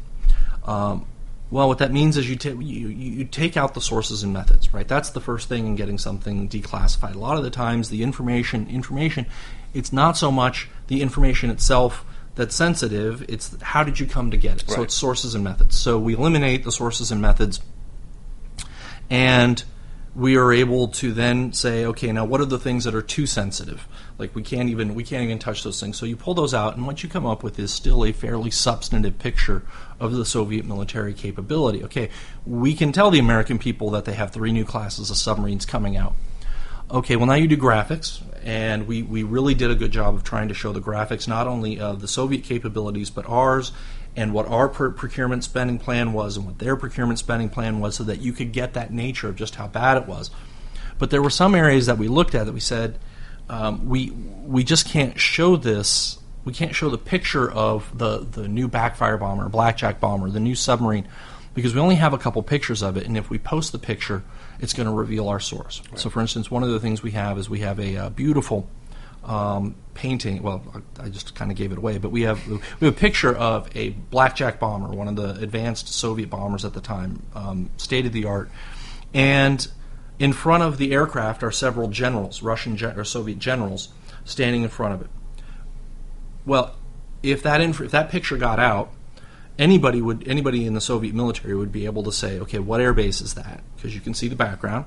Um, 0.64 1.08
well, 1.52 1.68
what 1.68 1.78
that 1.78 1.92
means 1.92 2.18
is 2.18 2.30
you, 2.30 2.36
ta- 2.36 2.50
you, 2.50 2.88
you 2.88 3.26
take 3.26 3.56
out 3.56 3.76
the 3.76 3.82
sources 3.82 4.24
and 4.24 4.34
methods, 4.34 4.74
right? 4.74 4.88
That's 4.88 5.12
the 5.12 5.22
first 5.22 5.48
thing 5.48 5.68
in 5.68 5.76
getting 5.76 5.98
something 5.98 6.50
declassified. 6.50 7.16
A 7.16 7.20
lot 7.20 7.38
of 7.38 7.44
the 7.44 7.52
times, 7.52 7.90
the 7.90 8.02
information 8.02 8.68
information, 8.68 9.28
it's 9.74 9.94
not 9.94 10.18
so 10.18 10.32
much 10.32 10.68
the 10.88 11.02
information 11.02 11.50
itself 11.50 12.04
that's 12.34 12.56
sensitive. 12.56 13.24
It's 13.30 13.56
how 13.62 13.84
did 13.84 14.00
you 14.00 14.08
come 14.08 14.32
to 14.32 14.38
get 14.38 14.64
it? 14.64 14.66
Right. 14.68 14.76
So 14.76 14.84
it's 14.84 14.96
sources 14.96 15.36
and 15.36 15.44
methods. 15.44 15.78
So 15.78 16.00
we 16.00 16.16
eliminate 16.16 16.64
the 16.64 16.72
sources 16.72 17.12
and 17.12 17.22
methods, 17.22 17.62
and 19.10 19.64
we 20.16 20.38
are 20.38 20.54
able 20.54 20.88
to 20.88 21.12
then 21.12 21.52
say, 21.52 21.86
okay, 21.86 22.12
now 22.12 22.24
what 22.24 22.40
are 22.40 22.46
the 22.46 22.58
things 22.58 22.86
that 22.86 22.96
are 22.96 23.02
too 23.02 23.26
sensitive? 23.26 23.86
Like 24.18 24.34
we 24.34 24.44
can't 24.44 24.70
even 24.70 24.96
we 24.96 25.04
can't 25.04 25.24
even 25.24 25.40
touch 25.40 25.64
those 25.64 25.80
things. 25.80 25.98
So 25.98 26.06
you 26.06 26.16
pull 26.16 26.34
those 26.34 26.54
out, 26.54 26.78
and 26.78 26.88
what 26.88 27.04
you 27.04 27.10
come 27.10 27.26
up 27.26 27.44
with 27.44 27.60
is 27.60 27.72
still 27.72 28.06
a 28.06 28.14
fairly 28.14 28.50
substantive 28.50 29.20
picture 29.20 29.64
of 30.00 30.14
the 30.14 30.26
Soviet 30.26 30.66
military 30.66 31.14
capability. 31.14 31.84
Okay, 31.84 32.10
we 32.46 32.74
can 32.74 32.94
tell 32.94 33.12
the 33.12 33.20
American 33.20 33.60
people 33.60 33.90
that 33.92 34.06
they 34.06 34.14
have 34.14 34.32
three 34.32 34.54
new 34.54 34.64
classes 34.64 35.10
of 35.10 35.18
submarines 35.18 35.66
coming 35.66 35.98
out. 35.98 36.16
Okay, 36.90 37.18
well 37.18 37.26
now 37.26 37.34
you 37.34 37.48
do 37.48 37.58
graphics, 37.58 38.22
and 38.44 38.88
we, 38.88 39.02
we 39.02 39.24
really 39.24 39.56
did 39.56 39.72
a 39.72 39.76
good 39.76 39.92
job 39.92 40.14
of 40.14 40.24
trying 40.24 40.48
to 40.48 40.54
show 40.54 40.72
the 40.72 40.80
graphics 40.80 41.28
not 41.28 41.48
only 41.48 41.80
of 41.80 42.00
the 42.00 42.08
Soviet 42.08 42.44
capabilities 42.44 43.10
but 43.10 43.28
ours 43.28 43.72
and 44.16 44.34
what 44.34 44.48
our 44.48 44.70
procurement 44.70 45.44
spending 45.44 45.78
plan 45.78 46.14
was 46.14 46.38
and 46.38 46.46
what 46.46 46.60
their 46.60 46.76
procurement 46.76 47.20
spending 47.20 47.50
plan 47.50 47.80
was 47.80 47.96
so 47.96 48.04
that 48.04 48.22
you 48.22 48.32
could 48.32 48.52
get 48.52 48.74
that 48.74 48.92
nature 48.92 49.28
of 49.28 49.36
just 49.36 49.56
how 49.56 49.68
bad 49.68 49.98
it 49.98 50.08
was. 50.08 50.32
But 50.98 51.10
there 51.10 51.22
were 51.22 51.30
some 51.30 51.56
areas 51.56 51.88
that 51.88 51.98
we 51.98 52.08
looked 52.08 52.36
at 52.36 52.46
that 52.46 52.54
we 52.54 52.60
said 52.60 52.98
um, 53.50 53.88
we 53.88 54.12
we 54.12 54.64
just 54.64 54.88
can't 54.88 55.20
show 55.20 55.56
this 55.56 56.18
we 56.46 56.54
can't 56.54 56.76
show 56.76 56.90
the 56.90 56.98
picture 56.98 57.52
of 57.52 57.98
the 57.98 58.20
the 58.20 58.48
new 58.48 58.68
backfire 58.68 59.18
bomber, 59.18 59.50
blackjack 59.50 60.00
bomber, 60.00 60.30
the 60.30 60.40
new 60.40 60.56
submarine, 60.56 61.08
because 61.54 61.74
we 61.74 61.82
only 61.82 61.96
have 61.96 62.14
a 62.14 62.18
couple 62.18 62.42
pictures 62.44 62.82
of 62.82 62.96
it, 62.96 63.06
and 63.06 63.18
if 63.18 63.30
we 63.30 63.40
post 63.40 63.72
the 63.72 63.80
picture, 63.80 64.24
it's 64.60 64.74
going 64.74 64.88
to 64.88 64.94
reveal 64.94 65.28
our 65.28 65.40
source. 65.40 65.82
Right. 65.90 66.00
So, 66.00 66.10
for 66.10 66.22
instance, 66.22 66.50
one 66.50 66.64
of 66.64 66.70
the 66.70 66.80
things 66.80 67.02
we 67.04 67.12
have 67.12 67.38
is 67.38 67.50
we 67.50 67.60
have 67.60 67.80
a 67.80 67.98
uh, 67.98 68.10
beautiful 68.10 68.70
um, 69.26 69.76
painting. 69.94 70.42
Well, 70.42 70.64
I 71.00 71.10
just 71.10 71.36
kind 71.36 71.52
of 71.52 71.58
gave 71.58 71.72
it 71.72 71.78
away, 71.78 71.98
but 71.98 72.12
we 72.12 72.24
have 72.24 72.46
we 72.48 72.60
have 72.82 72.84
a 72.84 72.92
picture 72.92 73.36
of 73.36 73.70
a 73.76 73.90
blackjack 73.90 74.60
bomber, 74.60 74.90
one 74.90 75.08
of 75.08 75.16
the 75.16 75.32
advanced 75.42 75.88
Soviet 75.90 76.30
bombers 76.30 76.64
at 76.64 76.74
the 76.74 76.82
time, 76.82 77.24
um, 77.34 77.70
state 77.78 78.06
of 78.06 78.14
the 78.14 78.26
art, 78.26 78.50
and 79.14 79.68
in 80.20 80.32
front 80.32 80.64
of 80.64 80.78
the 80.78 80.94
aircraft 80.94 81.44
are 81.44 81.52
several 81.52 81.90
generals, 81.90 82.42
Russian 82.42 82.78
gen- 82.78 82.98
or 82.98 83.04
Soviet 83.04 83.40
generals, 83.40 83.90
standing 84.24 84.64
in 84.64 84.70
front 84.70 84.94
of 84.94 85.02
it. 85.02 85.10
Well, 86.46 86.76
if 87.24 87.42
that 87.44 87.62
inf- 87.62 87.82
if 87.82 87.92
that 87.92 88.10
picture 88.10 88.38
got 88.38 88.60
out, 88.60 88.92
anybody 89.58 90.02
would 90.02 90.28
anybody 90.28 90.66
in 90.66 90.74
the 90.74 90.82
Soviet 90.82 91.16
military 91.16 91.56
would 91.56 91.72
be 91.72 91.86
able 91.86 92.04
to 92.04 92.12
say, 92.12 92.40
okay, 92.42 92.60
what 92.60 92.80
airbase 92.80 93.22
is 93.22 93.34
that? 93.34 93.62
Because 93.76 93.96
you 93.96 94.02
can 94.02 94.14
see 94.14 94.28
the 94.28 94.36
background, 94.36 94.86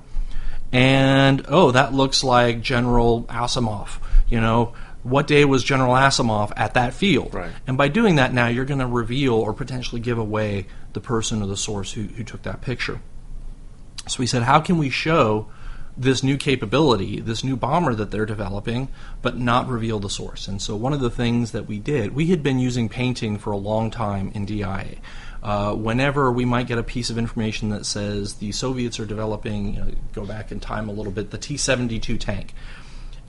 and 0.72 1.44
oh, 1.48 1.72
that 1.72 1.92
looks 1.92 2.22
like 2.22 2.60
General 2.60 3.24
Asimov. 3.24 3.98
You 4.28 4.40
know, 4.40 4.74
what 5.02 5.26
day 5.26 5.44
was 5.44 5.64
General 5.64 5.94
Asimov 5.94 6.52
at 6.56 6.74
that 6.74 6.94
field? 6.94 7.34
Right. 7.34 7.52
And 7.66 7.78
by 7.78 7.88
doing 7.88 8.16
that, 8.16 8.32
now 8.32 8.48
you're 8.48 8.64
going 8.64 8.80
to 8.80 8.86
reveal 8.86 9.34
or 9.34 9.52
potentially 9.52 10.00
give 10.00 10.18
away 10.18 10.66
the 10.92 11.00
person 11.00 11.42
or 11.42 11.46
the 11.46 11.56
source 11.56 11.92
who, 11.92 12.02
who 12.02 12.24
took 12.24 12.42
that 12.42 12.60
picture. 12.60 13.00
So 14.06 14.18
we 14.18 14.26
said, 14.26 14.42
how 14.42 14.60
can 14.60 14.78
we 14.78 14.90
show 14.90 15.48
this 15.96 16.22
new 16.22 16.36
capability, 16.36 17.20
this 17.20 17.42
new 17.42 17.56
bomber 17.56 17.94
that 17.94 18.10
they're 18.10 18.26
developing, 18.26 18.88
but 19.20 19.38
not 19.38 19.68
reveal 19.68 19.98
the 19.98 20.10
source? 20.10 20.48
And 20.48 20.60
so 20.60 20.76
one 20.76 20.92
of 20.92 21.00
the 21.00 21.10
things 21.10 21.52
that 21.52 21.66
we 21.66 21.78
did, 21.78 22.14
we 22.14 22.26
had 22.26 22.42
been 22.42 22.58
using 22.58 22.88
painting 22.88 23.38
for 23.38 23.50
a 23.50 23.56
long 23.56 23.90
time 23.90 24.30
in 24.34 24.44
DIA. 24.44 24.96
Uh, 25.42 25.72
whenever 25.72 26.32
we 26.32 26.44
might 26.44 26.66
get 26.66 26.78
a 26.78 26.82
piece 26.82 27.10
of 27.10 27.18
information 27.18 27.68
that 27.68 27.86
says 27.86 28.34
the 28.34 28.50
Soviets 28.50 28.98
are 28.98 29.06
developing, 29.06 29.74
you 29.74 29.80
know, 29.80 29.90
go 30.12 30.26
back 30.26 30.50
in 30.50 30.58
time 30.58 30.88
a 30.88 30.92
little 30.92 31.12
bit, 31.12 31.30
the 31.30 31.38
T 31.38 31.56
72 31.56 32.18
tank. 32.18 32.54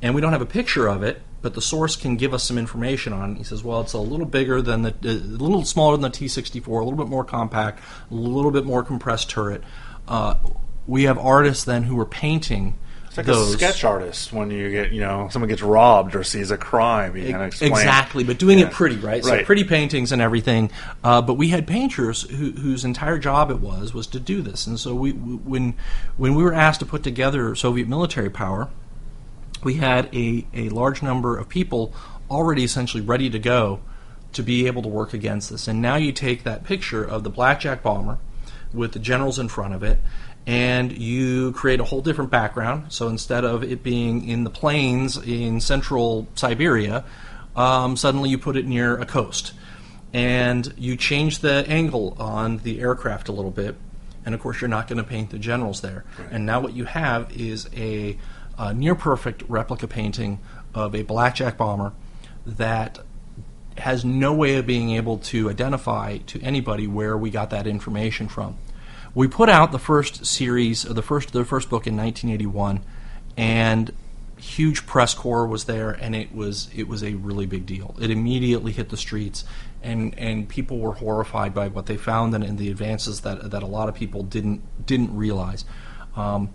And 0.02 0.16
we 0.16 0.22
don't 0.22 0.32
have 0.32 0.42
a 0.42 0.46
picture 0.46 0.88
of 0.88 1.04
it, 1.04 1.22
but 1.42 1.54
the 1.56 1.62
source 1.62 1.96
can 1.96 2.16
give 2.16 2.34
us 2.34 2.44
some 2.44 2.58
information 2.58 3.12
on 3.12 3.32
it. 3.34 3.38
He 3.38 3.44
says, 3.44 3.64
well, 3.64 3.82
it's 3.82 3.94
a 3.94 4.00
little 4.00 4.26
bigger 4.26 4.62
than 4.62 4.84
the, 4.84 4.94
a 5.04 5.12
little 5.14 5.66
smaller 5.66 5.94
than 5.98 6.02
the 6.04 6.10
T 6.10 6.28
64, 6.28 6.80
a 6.80 6.84
little 6.86 6.98
bit 6.98 7.10
more 7.10 7.26
compact, 7.26 7.84
a 8.10 8.14
little 8.14 8.52
bit 8.52 8.66
more 8.66 8.82
compressed 8.84 9.30
turret. 9.30 9.62
Uh, 10.08 10.36
we 10.88 11.04
have 11.04 11.18
artists 11.18 11.66
then 11.66 11.84
who 11.84 12.00
are 12.00 12.06
painting. 12.06 12.76
It's 13.08 13.18
like 13.18 13.26
those. 13.26 13.54
a 13.56 13.58
sketch 13.58 13.84
artist 13.84 14.32
when 14.32 14.52
you 14.52 14.70
get, 14.72 14.92
you 14.92 15.02
know, 15.02 15.28
someone 15.32 15.50
gets 15.50 15.62
robbed 15.64 16.16
or 16.16 16.24
sees 16.24 16.52
a 16.52 16.58
crime. 16.58 17.18
You 17.18 17.24
kind 17.32 17.42
of 17.42 17.48
explain. 17.48 17.72
Exactly, 17.72 18.24
but 18.24 18.38
doing 18.38 18.60
Yeah. 18.60 18.68
it 18.68 18.72
pretty, 18.72 18.98
right? 18.98 19.24
So 19.26 19.32
Right. 19.32 19.46
pretty 19.46 19.64
paintings 19.66 20.12
and 20.12 20.22
everything. 20.22 20.72
Uh, 21.04 21.22
but 21.22 21.34
we 21.34 21.50
had 21.50 21.66
painters 21.68 22.22
who, 22.22 22.52
whose 22.52 22.86
entire 22.86 23.18
job 23.18 23.50
it 23.52 23.60
was 23.60 23.94
was 23.94 24.08
to 24.08 24.20
do 24.20 24.42
this, 24.42 24.66
and 24.68 24.80
so 24.80 24.94
we, 24.96 25.12
we 25.12 25.36
when 25.36 25.74
when 26.18 26.36
we 26.36 26.44
were 26.44 26.54
asked 26.54 26.80
to 26.82 26.86
put 26.86 27.02
together 27.04 27.54
Soviet 27.56 27.88
military 27.88 28.30
power, 28.30 28.70
we 29.64 29.76
had 29.76 30.14
a, 30.16 30.46
a 30.54 30.70
large 30.70 31.02
number 31.02 31.38
of 31.38 31.50
people 31.50 31.94
already 32.30 32.64
essentially 32.64 33.02
ready 33.02 33.30
to 33.30 33.40
go 33.40 33.80
to 34.34 34.44
be 34.44 34.68
able 34.68 34.82
to 34.84 34.88
work 34.88 35.14
against 35.14 35.50
this. 35.50 35.68
And 35.68 35.82
now 35.82 35.96
you 35.96 36.12
take 36.12 36.44
that 36.44 36.64
picture 36.64 37.04
of 37.04 37.24
the 37.24 37.30
blackjack 37.30 37.82
bomber 37.82 38.20
with 38.74 38.92
the 38.92 39.00
generals 39.00 39.40
in 39.40 39.48
front 39.48 39.74
of 39.74 39.82
it, 39.84 40.00
and 40.46 40.92
you 40.96 41.52
create 41.54 41.80
a 41.80 41.84
whole 41.84 42.02
different 42.02 42.30
background. 42.30 42.92
So 42.92 43.08
instead 43.08 43.44
of 43.44 43.64
it 43.64 43.82
being 43.84 44.28
in 44.28 44.44
the 44.44 44.50
plains 44.50 45.18
in 45.18 45.60
central 45.60 46.28
Siberia, 46.36 47.04
um, 47.56 47.98
suddenly 47.98 48.30
you 48.30 48.38
put 48.38 48.56
it 48.56 48.66
near 48.66 48.98
a 48.98 49.06
coast. 49.06 49.54
And 50.12 50.74
you 50.78 50.96
change 50.96 51.40
the 51.40 51.66
angle 51.68 52.16
on 52.20 52.58
the 52.60 52.80
aircraft 52.80 53.30
a 53.30 53.32
little 53.32 53.52
bit, 53.52 53.76
and 54.26 54.34
of 54.34 54.42
course, 54.42 54.60
you're 54.60 54.68
not 54.68 54.88
going 54.88 54.98
to 54.98 55.04
paint 55.04 55.30
the 55.30 55.38
generals 55.38 55.82
there. 55.82 56.04
And 56.32 56.46
now 56.46 56.60
what 56.62 56.74
you 56.74 56.86
have 56.86 57.32
is 57.32 57.70
a, 57.76 58.18
a 58.60 58.74
near 58.74 58.94
perfect 58.94 59.42
replica 59.48 59.88
painting 59.88 60.40
of 60.76 60.94
a 60.94 61.02
blackjack 61.04 61.58
bomber 61.58 61.94
that 62.46 63.00
has 63.78 64.04
no 64.04 64.34
way 64.34 64.58
of 64.58 64.68
being 64.68 64.92
able 64.92 65.18
to 65.18 65.50
identify 65.50 66.18
to 66.18 66.42
anybody 66.42 66.86
where 66.86 67.18
we 67.18 67.30
got 67.30 67.50
that 67.50 67.66
information 67.66 68.28
from. 68.28 68.58
We 69.16 69.28
put 69.28 69.50
out 69.50 69.72
the 69.72 69.80
first 69.80 70.26
series, 70.26 70.84
the 70.84 71.02
first 71.02 71.32
the 71.32 71.46
first 71.46 71.70
book 71.70 71.88
in 71.88 71.96
1981, 71.96 72.82
and 73.38 73.92
huge 74.38 74.86
press 74.86 75.14
corps 75.14 75.48
was 75.48 75.64
there, 75.64 75.92
and 75.92 76.14
it 76.14 76.36
was 76.36 76.70
it 76.76 76.88
was 76.88 77.04
a 77.04 77.14
really 77.16 77.46
big 77.46 77.66
deal. 77.66 77.96
It 78.00 78.12
immediately 78.12 78.72
hit 78.74 78.90
the 78.90 78.98
streets, 78.98 79.46
and 79.82 80.18
and 80.20 80.48
people 80.48 80.80
were 80.80 80.94
horrified 80.94 81.54
by 81.54 81.70
what 81.70 81.86
they 81.86 81.98
found 81.98 82.36
and, 82.36 82.44
and 82.44 82.58
the 82.58 82.70
advances 82.70 83.22
that 83.22 83.50
that 83.52 83.64
a 83.64 83.68
lot 83.68 83.90
of 83.90 83.96
people 83.96 84.22
didn't 84.22 84.62
didn't 84.86 85.16
realize. 85.16 85.66
Um, 86.16 86.50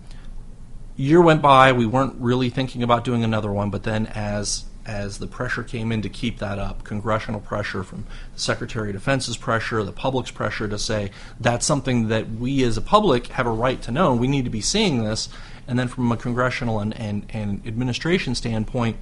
year 0.97 1.21
went 1.21 1.43
by, 1.43 1.73
we 1.73 1.87
weren't 1.87 2.15
really 2.21 2.51
thinking 2.51 2.83
about 2.83 3.05
doing 3.05 3.25
another 3.25 3.53
one, 3.53 3.71
but 3.71 3.83
then 3.83 4.07
as 4.09 4.65
as 4.87 5.17
the 5.17 5.27
pressure 5.27 5.63
came 5.63 5.91
in 5.91 6.03
to 6.03 6.11
keep 6.11 6.39
that 6.41 6.59
up, 6.59 6.85
congressional 6.85 7.41
pressure 7.41 7.83
from 7.83 8.05
the 8.35 8.39
Secretary 8.39 8.91
of 8.91 8.95
Defense's 8.95 9.37
pressure, 9.37 9.83
the 9.83 9.93
public's 9.93 10.31
pressure 10.31 10.69
to 10.69 10.79
say 10.79 11.11
that's 11.41 11.65
something 11.65 12.09
that 12.09 12.31
we 12.31 12.63
as 12.63 12.77
a 12.77 12.83
public 12.83 13.29
have 13.29 13.47
a 13.47 13.51
right 13.51 13.81
to 13.81 13.91
know, 13.91 14.15
we 14.15 14.29
need 14.29 14.45
to 14.45 14.51
be 14.51 14.61
seeing 14.61 15.03
this, 15.03 15.31
and 15.67 15.79
then 15.79 15.89
from 15.89 16.13
a 16.13 16.17
congressional 16.17 16.81
and, 16.81 16.95
and, 16.99 17.25
and 17.31 17.67
administration 17.67 18.35
standpoint, 18.35 18.99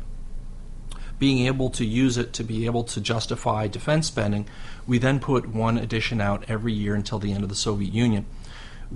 being 1.18 1.47
able 1.47 1.70
to 1.70 1.84
use 1.84 2.16
it 2.16 2.32
to 2.32 2.45
be 2.45 2.66
able 2.66 2.84
to 2.84 3.01
justify 3.01 3.66
defense 3.66 4.07
spending, 4.07 4.47
we 4.86 4.99
then 4.99 5.20
put 5.20 5.49
one 5.49 5.78
edition 5.78 6.20
out 6.20 6.45
every 6.49 6.72
year 6.72 6.95
until 6.95 7.18
the 7.18 7.32
end 7.32 7.43
of 7.43 7.49
the 7.49 7.55
Soviet 7.55 7.93
Union. 7.93 8.26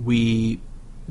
We 0.01 0.61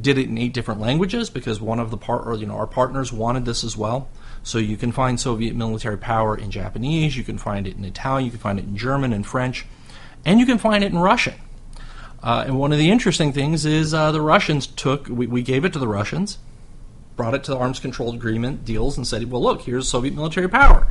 did 0.01 0.19
it 0.19 0.29
in 0.29 0.39
eight 0.39 0.53
different 0.53 0.81
languages 0.81 1.31
because 1.31 1.61
one 1.61 1.81
of 1.81 1.91
the 1.91 1.97
part, 1.97 2.27
or 2.27 2.35
you 2.35 2.47
know, 2.47 2.57
our 2.57 2.67
partners 2.67 3.13
wanted 3.13 3.45
this 3.45 3.65
as 3.65 3.77
well. 3.77 4.09
So 4.43 4.59
you 4.59 4.77
can 4.77 4.93
find 4.93 5.19
Soviet 5.19 5.57
military 5.57 5.99
power 5.99 6.37
in 6.37 6.51
Japanese, 6.51 7.17
you 7.17 7.25
can 7.25 7.39
find 7.39 7.67
it 7.67 7.77
in 7.77 7.85
Italian, 7.85 8.27
you 8.27 8.31
can 8.31 8.41
find 8.41 8.59
it 8.59 8.65
in 8.65 8.77
German 8.77 9.13
and 9.13 9.27
French, 9.27 9.67
and 10.25 10.39
you 10.39 10.47
can 10.47 10.59
find 10.59 10.85
it 10.85 10.93
in 10.93 10.99
Russian. 10.99 11.35
Uh, 12.23 12.45
and 12.47 12.59
one 12.59 12.73
of 12.73 12.79
the 12.79 12.91
interesting 12.91 13.33
things 13.33 13.65
is 13.65 13.93
uh, 13.95 14.13
the 14.13 14.21
Russians 14.21 14.67
took, 14.67 15.09
we, 15.09 15.27
we 15.27 15.43
gave 15.43 15.65
it 15.65 15.73
to 15.73 15.79
the 15.79 15.89
Russians, 15.89 16.39
brought 17.17 17.35
it 17.35 17.43
to 17.45 17.51
the 17.51 17.57
arms 17.59 17.81
control 17.81 18.15
agreement 18.15 18.65
deals, 18.65 18.97
and 18.97 19.07
said, 19.07 19.31
well, 19.31 19.43
look, 19.43 19.63
here's 19.63 19.89
Soviet 19.89 20.15
military 20.15 20.49
power. 20.49 20.87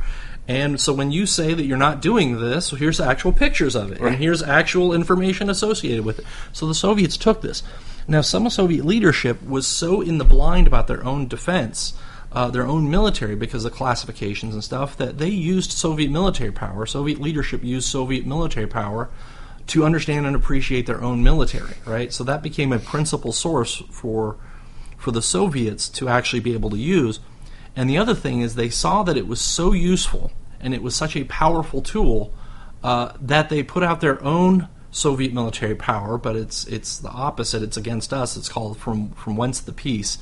And 0.48 0.80
so 0.80 0.92
when 0.92 1.10
you 1.10 1.26
say 1.26 1.54
that 1.54 1.64
you're 1.64 1.76
not 1.76 2.02
doing 2.02 2.40
this, 2.40 2.70
well, 2.70 2.78
here's 2.78 3.00
actual 3.00 3.32
pictures 3.32 3.74
of 3.74 3.90
it, 3.90 4.00
and 4.00 4.16
here's 4.16 4.42
actual 4.42 4.92
information 4.92 5.50
associated 5.50 6.04
with 6.04 6.20
it. 6.20 6.24
So 6.52 6.66
the 6.66 6.74
Soviets 6.74 7.16
took 7.16 7.42
this. 7.42 7.62
Now, 8.06 8.20
some 8.20 8.46
of 8.46 8.52
Soviet 8.52 8.84
leadership 8.84 9.44
was 9.44 9.66
so 9.66 10.00
in 10.00 10.18
the 10.18 10.24
blind 10.24 10.68
about 10.68 10.86
their 10.86 11.04
own 11.04 11.26
defense, 11.26 11.94
uh, 12.30 12.48
their 12.50 12.66
own 12.66 12.88
military, 12.88 13.34
because 13.34 13.64
of 13.64 13.72
classifications 13.72 14.54
and 14.54 14.62
stuff, 14.62 14.96
that 14.98 15.18
they 15.18 15.28
used 15.28 15.72
Soviet 15.72 16.12
military 16.12 16.52
power. 16.52 16.86
Soviet 16.86 17.20
leadership 17.20 17.64
used 17.64 17.88
Soviet 17.88 18.24
military 18.24 18.68
power 18.68 19.08
to 19.68 19.84
understand 19.84 20.26
and 20.26 20.36
appreciate 20.36 20.86
their 20.86 21.02
own 21.02 21.24
military, 21.24 21.74
right? 21.84 22.12
So 22.12 22.22
that 22.22 22.42
became 22.42 22.72
a 22.72 22.78
principal 22.78 23.32
source 23.32 23.82
for 23.90 24.36
for 25.06 25.12
the 25.12 25.22
Soviets 25.22 25.88
to 25.88 26.08
actually 26.08 26.40
be 26.40 26.52
able 26.52 26.68
to 26.68 26.76
use. 26.76 27.20
And 27.76 27.88
the 27.88 27.96
other 27.96 28.12
thing 28.12 28.40
is 28.40 28.56
they 28.56 28.70
saw 28.70 29.04
that 29.04 29.16
it 29.16 29.28
was 29.28 29.40
so 29.40 29.72
useful 29.72 30.32
and 30.58 30.74
it 30.74 30.82
was 30.82 30.96
such 30.96 31.14
a 31.14 31.22
powerful 31.22 31.80
tool 31.80 32.34
uh, 32.82 33.12
that 33.20 33.48
they 33.48 33.62
put 33.62 33.84
out 33.84 34.00
their 34.00 34.20
own 34.24 34.66
Soviet 34.90 35.32
military 35.32 35.76
power, 35.76 36.18
but 36.18 36.34
it's 36.34 36.66
it's 36.66 36.98
the 36.98 37.08
opposite. 37.08 37.62
It's 37.62 37.76
against 37.76 38.12
us. 38.12 38.36
It's 38.36 38.48
called 38.48 38.78
from 38.78 39.10
from 39.10 39.36
whence 39.36 39.60
the 39.60 39.70
peace. 39.70 40.18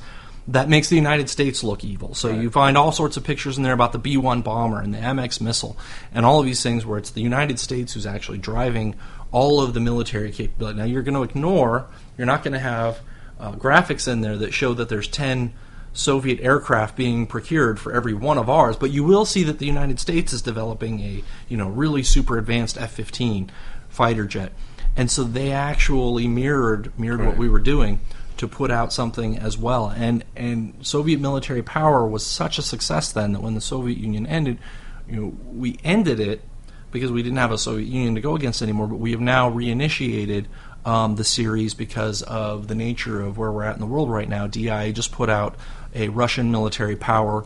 That 0.47 0.69
makes 0.69 0.89
the 0.89 0.97
United 0.97 1.31
States 1.31 1.63
look 1.63 1.83
evil. 1.83 2.13
So 2.13 2.29
you 2.29 2.51
find 2.51 2.77
all 2.77 2.91
sorts 2.91 3.17
of 3.17 3.23
pictures 3.23 3.57
in 3.57 3.63
there 3.63 3.73
about 3.73 3.91
the 3.91 3.97
B 3.97 4.17
1 4.17 4.43
bomber 4.43 4.79
and 4.79 4.93
the 4.93 4.99
MX 4.99 5.41
missile 5.41 5.75
and 6.13 6.27
all 6.27 6.41
of 6.41 6.45
these 6.45 6.61
things 6.61 6.85
where 6.85 6.99
it's 6.99 7.09
the 7.09 7.23
United 7.23 7.57
States 7.57 7.93
who's 7.93 8.05
actually 8.05 8.37
driving 8.37 8.93
all 9.31 9.61
of 9.61 9.73
the 9.73 9.79
military 9.79 10.31
capability. 10.31 10.77
Now 10.77 10.85
you're 10.85 11.01
going 11.01 11.15
to 11.15 11.23
ignore, 11.23 11.87
you're 12.19 12.27
not 12.27 12.43
going 12.43 12.53
to 12.53 12.59
have 12.59 13.01
uh, 13.39 13.51
graphics 13.53 14.07
in 14.07 14.21
there 14.21 14.37
that 14.37 14.53
show 14.53 14.73
that 14.73 14.89
there's 14.89 15.07
10 15.07 15.53
Soviet 15.93 16.41
aircraft 16.41 16.95
being 16.97 17.25
procured 17.25 17.79
for 17.79 17.93
every 17.93 18.13
one 18.13 18.37
of 18.37 18.49
ours, 18.49 18.75
but 18.75 18.91
you 18.91 19.03
will 19.03 19.25
see 19.25 19.43
that 19.43 19.59
the 19.59 19.65
United 19.65 19.99
States 19.99 20.33
is 20.33 20.41
developing 20.41 20.99
a 20.99 21.23
you 21.47 21.55
know 21.55 21.69
really 21.69 22.03
super 22.03 22.37
advanced 22.37 22.77
F-15 22.77 23.49
fighter 23.87 24.25
jet, 24.25 24.51
and 24.97 25.09
so 25.09 25.23
they 25.23 25.51
actually 25.51 26.27
mirrored 26.27 26.97
mirrored 26.99 27.25
what 27.25 27.37
we 27.37 27.47
were 27.47 27.61
doing 27.61 28.01
to 28.37 28.47
put 28.47 28.71
out 28.71 28.91
something 28.91 29.37
as 29.37 29.57
well. 29.57 29.87
And 29.89 30.25
and 30.35 30.75
Soviet 30.81 31.19
military 31.19 31.63
power 31.63 32.05
was 32.05 32.25
such 32.25 32.57
a 32.57 32.61
success 32.61 33.11
then 33.11 33.31
that 33.31 33.41
when 33.41 33.55
the 33.55 33.61
Soviet 33.61 33.97
Union 33.97 34.27
ended, 34.27 34.59
you 35.07 35.15
know, 35.15 35.37
we 35.45 35.79
ended 35.83 36.19
it 36.19 36.41
because 36.91 37.11
we 37.11 37.23
didn't 37.23 37.37
have 37.37 37.51
a 37.51 37.57
Soviet 37.57 37.87
Union 37.87 38.15
to 38.15 38.21
go 38.21 38.35
against 38.35 38.61
anymore. 38.61 38.87
But 38.87 38.97
we 38.97 39.11
have 39.11 39.21
now 39.21 39.49
reinitiated 39.49 40.45
um, 40.85 41.15
the 41.15 41.23
series 41.23 41.73
because 41.73 42.21
of 42.21 42.67
the 42.67 42.75
nature 42.75 43.21
of 43.21 43.37
where 43.37 43.51
we're 43.51 43.63
at 43.63 43.75
in 43.75 43.81
the 43.81 43.87
world 43.87 44.09
right 44.09 44.29
now. 44.29 44.47
DIA 44.47 44.93
just 44.93 45.11
put 45.11 45.29
out 45.29 45.55
a 45.93 46.09
Russian 46.09 46.51
military 46.51 46.95
power 46.95 47.45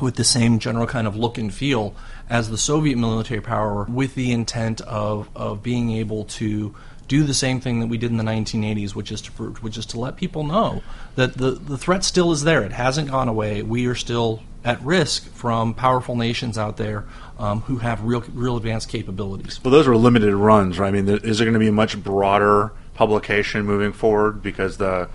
with 0.00 0.16
the 0.16 0.24
same 0.24 0.58
general 0.58 0.86
kind 0.86 1.06
of 1.06 1.16
look 1.16 1.38
and 1.38 1.52
feel 1.52 1.94
as 2.28 2.50
the 2.50 2.58
Soviet 2.58 2.96
military 2.96 3.40
power, 3.40 3.84
with 3.84 4.14
the 4.14 4.32
intent 4.32 4.80
of, 4.82 5.28
of 5.36 5.62
being 5.62 5.90
able 5.90 6.24
to 6.24 6.74
do 7.06 7.22
the 7.22 7.34
same 7.34 7.60
thing 7.60 7.80
that 7.80 7.86
we 7.86 7.98
did 7.98 8.10
in 8.10 8.16
the 8.16 8.24
1980s, 8.24 8.94
which 8.94 9.12
is 9.12 9.20
to 9.20 9.30
which 9.60 9.76
is 9.76 9.84
to 9.86 10.00
let 10.00 10.16
people 10.16 10.42
know 10.42 10.82
that 11.16 11.34
the 11.34 11.50
the 11.50 11.76
threat 11.76 12.02
still 12.02 12.32
is 12.32 12.44
there. 12.44 12.62
It 12.62 12.72
hasn't 12.72 13.10
gone 13.10 13.28
away. 13.28 13.62
We 13.62 13.86
are 13.86 13.94
still 13.94 14.42
at 14.64 14.80
risk 14.82 15.30
from 15.34 15.74
powerful 15.74 16.16
nations 16.16 16.56
out 16.56 16.78
there 16.78 17.04
um, 17.38 17.60
who 17.62 17.78
have 17.78 18.02
real 18.02 18.22
real 18.32 18.56
advanced 18.56 18.88
capabilities. 18.88 19.62
Well, 19.62 19.72
those 19.72 19.86
are 19.88 19.96
limited 19.96 20.34
runs, 20.34 20.78
right? 20.78 20.88
I 20.88 20.90
mean, 20.90 21.08
is 21.08 21.38
there 21.38 21.44
going 21.44 21.54
to 21.54 21.60
be 21.60 21.68
a 21.68 21.72
much 21.72 22.02
broader 22.02 22.72
publication 22.94 23.64
moving 23.66 23.92
forward 23.92 24.42
because 24.42 24.76
the 24.76 25.08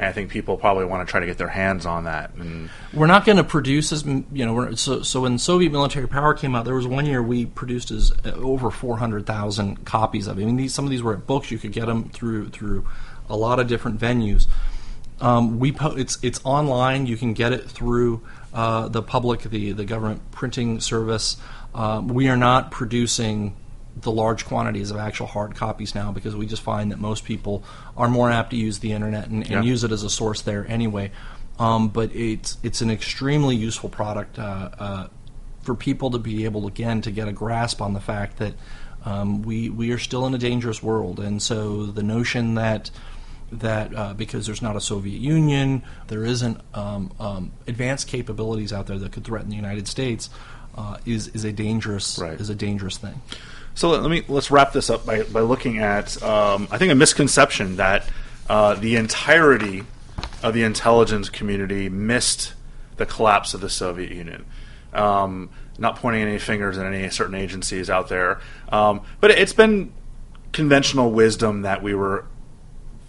I 0.00 0.12
think 0.12 0.30
people 0.30 0.56
probably 0.56 0.84
want 0.84 1.06
to 1.06 1.10
try 1.10 1.18
to 1.18 1.26
get 1.26 1.38
their 1.38 1.48
hands 1.48 1.84
on 1.84 2.04
that. 2.04 2.32
And 2.34 2.70
we're 2.94 3.08
not 3.08 3.24
going 3.24 3.38
to 3.38 3.44
produce 3.44 3.92
as 3.92 4.04
you 4.06 4.24
know. 4.32 4.74
so, 4.74 5.02
so 5.02 5.22
when 5.22 5.38
Soviet 5.38 5.72
military 5.72 6.06
power 6.06 6.34
came 6.34 6.54
out, 6.54 6.64
there 6.64 6.74
was 6.74 6.86
one 6.86 7.04
year 7.04 7.20
we 7.20 7.46
produced 7.46 7.90
as 7.90 8.12
uh, 8.24 8.30
over 8.34 8.70
four 8.70 8.98
hundred 8.98 9.26
thousand 9.26 9.84
copies 9.84 10.28
of 10.28 10.38
it. 10.38 10.42
I 10.42 10.44
mean, 10.46 10.56
these, 10.56 10.72
some 10.72 10.84
of 10.84 10.90
these 10.92 11.02
were 11.02 11.16
books. 11.16 11.50
You 11.50 11.58
could 11.58 11.72
get 11.72 11.86
them 11.86 12.10
through 12.10 12.50
through 12.50 12.86
a 13.28 13.36
lot 13.36 13.58
of 13.58 13.66
different 13.66 14.00
venues. 14.00 14.46
Um, 15.20 15.58
we 15.58 15.72
po- 15.72 15.96
it's 15.96 16.16
it's 16.22 16.40
online. 16.44 17.06
You 17.06 17.16
can 17.16 17.32
get 17.32 17.52
it 17.52 17.68
through 17.68 18.22
uh, 18.54 18.86
the 18.88 19.02
public, 19.02 19.42
the 19.42 19.72
the 19.72 19.84
government 19.84 20.30
printing 20.30 20.78
service. 20.78 21.38
Um, 21.74 22.08
we 22.08 22.28
are 22.28 22.36
not 22.36 22.70
producing 22.70 23.56
the 24.00 24.10
large 24.12 24.46
quantities 24.46 24.90
of 24.90 24.96
actual 24.96 25.26
hard 25.26 25.54
copies 25.54 25.94
now 25.94 26.12
because 26.12 26.36
we 26.36 26.46
just 26.46 26.62
find 26.62 26.92
that 26.92 26.98
most 26.98 27.24
people 27.24 27.64
are 27.96 28.08
more 28.08 28.30
apt 28.30 28.50
to 28.50 28.56
use 28.56 28.78
the 28.78 28.92
internet 28.92 29.28
and, 29.28 29.42
and 29.42 29.50
yeah. 29.50 29.62
use 29.62 29.84
it 29.84 29.92
as 29.92 30.02
a 30.02 30.10
source 30.10 30.42
there 30.42 30.66
anyway. 30.68 31.10
Um, 31.58 31.88
but 31.88 32.14
it's 32.14 32.56
it's 32.62 32.82
an 32.82 32.90
extremely 32.90 33.56
useful 33.56 33.88
product 33.88 34.38
uh, 34.38 34.70
uh, 34.78 35.06
for 35.62 35.74
people 35.74 36.12
to 36.12 36.18
be 36.18 36.44
able 36.44 36.68
again 36.68 37.02
to 37.02 37.10
get 37.10 37.26
a 37.26 37.32
grasp 37.32 37.82
on 37.82 37.94
the 37.94 38.00
fact 38.00 38.38
that 38.38 38.54
um, 39.04 39.42
we 39.42 39.68
we 39.68 39.90
are 39.90 39.98
still 39.98 40.24
in 40.26 40.34
a 40.34 40.38
dangerous 40.38 40.82
world, 40.82 41.18
and 41.18 41.42
so 41.42 41.86
the 41.86 42.02
notion 42.02 42.54
that 42.54 42.90
that 43.50 43.94
uh, 43.94 44.14
because 44.14 44.46
there's 44.46 44.62
not 44.62 44.76
a 44.76 44.80
Soviet 44.80 45.20
Union, 45.20 45.82
there 46.08 46.24
isn't 46.24 46.60
um, 46.74 47.12
um, 47.18 47.52
advanced 47.66 48.06
capabilities 48.06 48.72
out 48.72 48.86
there 48.86 48.98
that 48.98 49.10
could 49.10 49.24
threaten 49.24 49.50
the 49.50 49.56
United 49.56 49.88
States, 49.88 50.30
uh, 50.78 50.96
is 51.04 51.28
is 51.28 51.44
a 51.44 51.52
dangerous 51.52 52.18
right. 52.18 52.40
is 52.40 52.50
a 52.50 52.54
dangerous 52.54 52.96
thing. 52.96 53.20
So 53.74 53.90
let 53.90 54.10
me 54.10 54.22
let's 54.28 54.50
wrap 54.50 54.72
this 54.72 54.90
up 54.90 55.04
by, 55.04 55.24
by 55.24 55.40
looking 55.40 55.78
at 55.78 56.22
um, 56.22 56.68
I 56.70 56.78
think 56.78 56.92
a 56.92 56.94
misconception 56.94 57.76
that 57.76 58.08
uh, 58.48 58.74
the 58.74 58.94
entirety 58.94 59.82
of 60.42 60.54
the 60.54 60.62
intelligence 60.62 61.28
community 61.28 61.88
missed 61.88 62.54
the 62.96 63.06
collapse 63.06 63.54
of 63.54 63.60
the 63.60 63.68
Soviet 63.68 64.12
Union. 64.12 64.44
Um, 64.92 65.50
not 65.78 65.96
pointing 65.96 66.22
any 66.22 66.38
fingers 66.38 66.78
at 66.78 66.86
any 66.86 67.08
certain 67.10 67.34
agencies 67.34 67.90
out 67.90 68.08
there, 68.08 68.40
um, 68.70 69.02
but 69.20 69.30
it's 69.32 69.52
been 69.52 69.92
conventional 70.52 71.10
wisdom 71.10 71.62
that 71.62 71.82
we 71.82 71.94
were 71.94 72.24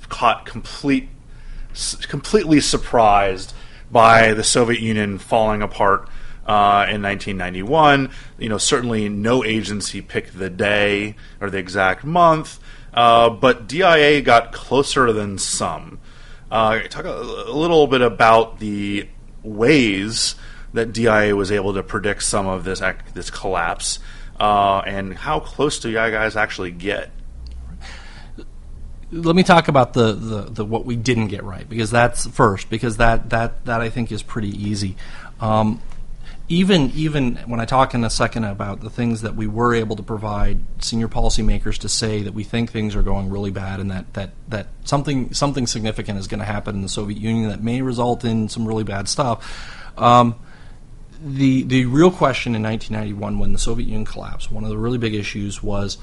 caught 0.08 0.46
complete, 0.46 1.08
completely 2.02 2.60
surprised 2.60 3.54
by 3.92 4.34
the 4.34 4.44
Soviet 4.44 4.82
Union 4.82 5.18
falling 5.18 5.62
apart 5.62 6.10
uh, 6.50 6.90
in 6.90 7.04
1991. 7.04 8.10
You 8.40 8.50
know, 8.50 8.58
certainly 8.58 9.08
no 9.08 9.46
agency 9.46 10.02
picked 10.02 10.38
the 10.38 10.50
day 10.50 11.16
or 11.40 11.52
the 11.52 11.60
exact 11.60 12.04
month, 12.04 12.60
uh, 12.92 13.30
but 13.30 13.68
DIA 13.68 14.22
got 14.22 14.52
closer 14.52 15.14
than 15.14 15.38
some. 15.38 16.00
Uh, 16.50 16.80
talk 16.90 17.06
a, 17.06 17.12
a, 17.12 17.54
little 17.54 17.86
bit 17.86 18.02
about 18.02 18.60
the 18.60 19.08
ways 19.44 20.34
that 20.74 20.92
DIA 20.92 21.36
was 21.36 21.52
able 21.52 21.76
to 21.76 21.84
predict 21.84 22.24
some 22.24 22.48
of 22.48 22.64
this 22.64 22.82
this 23.14 23.30
collapse, 23.30 24.00
uh, 24.40 24.80
and 24.88 25.16
how 25.16 25.40
close 25.40 25.78
do 25.78 25.90
you 25.90 25.96
guys 25.96 26.36
actually 26.36 26.72
get? 26.72 27.12
let 29.12 29.36
me 29.36 29.42
talk 29.42 29.68
about 29.68 29.94
the, 29.94 30.14
the, 30.14 30.42
the, 30.44 30.64
what 30.66 30.86
we 30.86 30.96
didn't 30.96 31.30
get 31.30 31.44
right 31.44 31.68
because 31.68 31.90
that's 31.90 32.28
first 32.28 32.70
because 32.70 32.98
that 32.98 33.32
that 33.32 33.66
that 33.66 33.82
I 33.82 33.90
think 33.90 34.12
is 34.12 34.22
pretty 34.22 34.50
easy. 34.50 34.96
Um, 35.40 35.82
even 36.50 36.92
even 36.96 37.36
when 37.46 37.60
I 37.60 37.66
talk 37.66 37.94
in 37.94 38.04
a 38.04 38.10
second 38.10 38.44
about 38.44 38.82
the 38.82 38.90
things 38.90 39.22
that 39.22 39.36
we 39.36 39.46
were 39.46 39.76
able 39.76 39.96
to 39.96 40.04
provide 40.04 40.60
senior 40.84 41.08
policymakers 41.08 41.78
to 41.80 41.90
say 41.90 42.24
that 42.24 42.34
we 42.34 42.44
think 42.44 42.72
things 42.72 42.96
are 42.96 43.04
going 43.04 43.30
really 43.30 43.52
bad 43.52 43.80
and 43.80 43.92
that 43.92 44.12
that, 44.16 44.32
that 44.48 44.68
something 44.84 45.32
something 45.32 45.68
significant 45.68 46.18
is 46.18 46.28
going 46.28 46.40
to 46.40 46.46
happen 46.46 46.76
in 46.76 46.82
the 46.82 46.90
Soviet 46.90 47.20
Union 47.20 47.50
that 47.50 47.64
may 47.64 47.84
result 47.84 48.26
in 48.26 48.50
some 48.50 48.68
really 48.68 48.84
bad 48.84 49.08
stuff. 49.08 49.94
Um, 49.96 50.36
the 51.24 51.64
the 51.64 51.86
real 51.86 52.10
question 52.10 52.56
in 52.56 52.64
1991 52.64 53.38
when 53.38 53.54
the 53.54 53.60
Soviet 53.60 53.86
Union 53.86 54.06
collapsed, 54.06 54.52
one 54.52 54.64
of 54.64 54.72
the 54.72 54.78
really 54.78 54.98
big 54.98 55.14
issues 55.14 55.62
was 55.62 56.00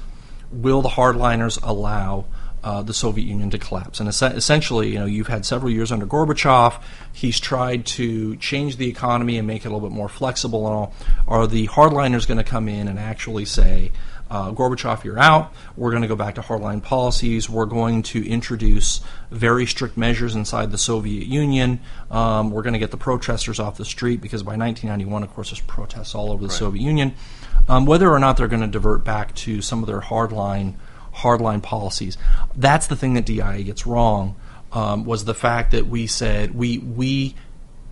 will 0.49 0.81
the 0.81 0.89
hardliners 0.89 1.59
allow 1.61 2.25
uh, 2.67 2.81
the 2.81 2.93
Soviet 2.93 3.25
Union 3.25 3.49
to 3.49 3.57
collapse. 3.57 4.01
And 4.01 4.09
es- 4.09 4.21
essentially, 4.21 4.91
you 4.91 4.99
know, 4.99 5.05
you've 5.05 5.27
had 5.27 5.45
several 5.45 5.71
years 5.71 5.89
under 5.89 6.05
Gorbachev. 6.05 6.81
He's 7.13 7.39
tried 7.39 7.85
to 7.85 8.35
change 8.35 8.75
the 8.75 8.89
economy 8.89 9.37
and 9.37 9.47
make 9.47 9.63
it 9.63 9.69
a 9.69 9.71
little 9.71 9.87
bit 9.87 9.95
more 9.95 10.09
flexible 10.09 10.67
and 10.67 10.75
all. 10.75 10.93
Are 11.29 11.47
the 11.47 11.67
hardliners 11.67 12.27
going 12.27 12.39
to 12.39 12.43
come 12.43 12.67
in 12.67 12.89
and 12.89 12.99
actually 12.99 13.45
say, 13.45 13.93
uh, 14.29 14.51
Gorbachev, 14.51 15.05
you're 15.05 15.17
out. 15.17 15.53
We're 15.77 15.91
going 15.91 16.01
to 16.01 16.09
go 16.09 16.17
back 16.17 16.35
to 16.35 16.41
hardline 16.41 16.83
policies. 16.83 17.49
We're 17.49 17.67
going 17.67 18.03
to 18.03 18.27
introduce 18.27 18.99
very 19.31 19.65
strict 19.65 19.95
measures 19.95 20.35
inside 20.35 20.71
the 20.71 20.77
Soviet 20.77 21.25
Union. 21.25 21.79
Um, 22.11 22.51
we're 22.51 22.63
going 22.63 22.73
to 22.73 22.79
get 22.79 22.91
the 22.91 22.97
protesters 22.97 23.61
off 23.61 23.77
the 23.77 23.85
street 23.85 24.19
because 24.19 24.43
by 24.43 24.57
1991, 24.57 25.23
of 25.23 25.33
course, 25.33 25.51
there's 25.51 25.61
protests 25.61 26.15
all 26.15 26.33
over 26.33 26.41
the 26.41 26.49
right. 26.49 26.57
Soviet 26.57 26.83
Union. 26.83 27.13
Um, 27.69 27.85
whether 27.85 28.11
or 28.11 28.19
not 28.19 28.35
they're 28.35 28.49
going 28.49 28.61
to 28.61 28.67
divert 28.67 29.05
back 29.05 29.33
to 29.35 29.61
some 29.61 29.81
of 29.81 29.87
their 29.87 30.01
hardline 30.01 30.73
hardline 31.17 31.61
policies. 31.61 32.17
That's 32.55 32.87
the 32.87 32.95
thing 32.95 33.13
that 33.15 33.25
DIA 33.25 33.63
gets 33.63 33.85
wrong. 33.85 34.35
Um, 34.71 35.05
was 35.05 35.23
the 35.23 35.33
fact 35.33 35.71
that 35.71 35.87
we 35.87 36.07
said 36.07 36.53
we 36.53 36.77
we 36.77 37.35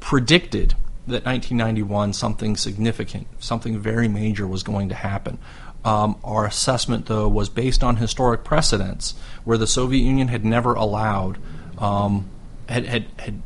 predicted 0.02 0.76
that 1.08 1.26
1991 1.26 2.14
something 2.14 2.58
significant, 2.58 3.28
something 3.40 3.80
very 3.80 4.08
major 4.08 4.48
was 4.48 4.64
going 4.64 4.90
to 4.90 4.96
happen. 4.96 5.38
Um, 5.84 6.18
our 6.24 6.46
assessment, 6.46 7.06
though, 7.06 7.28
was 7.28 7.48
based 7.48 7.84
on 7.84 7.98
historic 7.98 8.44
precedents 8.44 9.14
where 9.44 9.58
the 9.58 9.68
Soviet 9.68 10.02
Union 10.02 10.30
had 10.30 10.44
never 10.44 10.74
allowed, 10.74 11.38
um, 11.78 12.28
had, 12.68 12.88
had, 12.88 13.06
had 13.20 13.42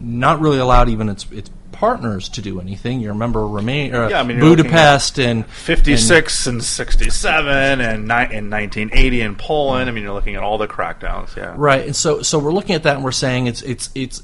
not 0.00 0.40
really 0.40 0.58
allowed 0.58 0.88
even 0.88 1.08
its, 1.08 1.30
its 1.30 1.48
partners 1.76 2.28
to 2.30 2.42
do 2.42 2.60
anything. 2.60 3.00
You 3.00 3.08
remember 3.10 3.46
Remain, 3.46 3.94
uh, 3.94 4.08
yeah, 4.08 4.20
I 4.20 4.22
mean, 4.22 4.40
Budapest 4.40 5.18
and 5.18 5.46
56 5.46 6.46
and, 6.46 6.54
and 6.56 6.64
67 6.64 7.80
and, 7.80 8.02
ni- 8.02 8.36
in 8.36 8.50
1980 8.50 9.20
in 9.20 9.36
Poland. 9.36 9.88
I 9.88 9.92
mean, 9.92 10.04
you're 10.04 10.12
looking 10.12 10.34
at 10.34 10.42
all 10.42 10.58
the 10.58 10.68
crackdowns. 10.68 11.36
Yeah, 11.36 11.54
right. 11.56 11.86
And 11.86 11.94
so, 11.94 12.22
so 12.22 12.38
we're 12.38 12.52
looking 12.52 12.74
at 12.74 12.82
that 12.84 12.96
and 12.96 13.04
we're 13.04 13.12
saying 13.12 13.46
it's 13.46 13.62
it's 13.62 13.90
it's 13.94 14.22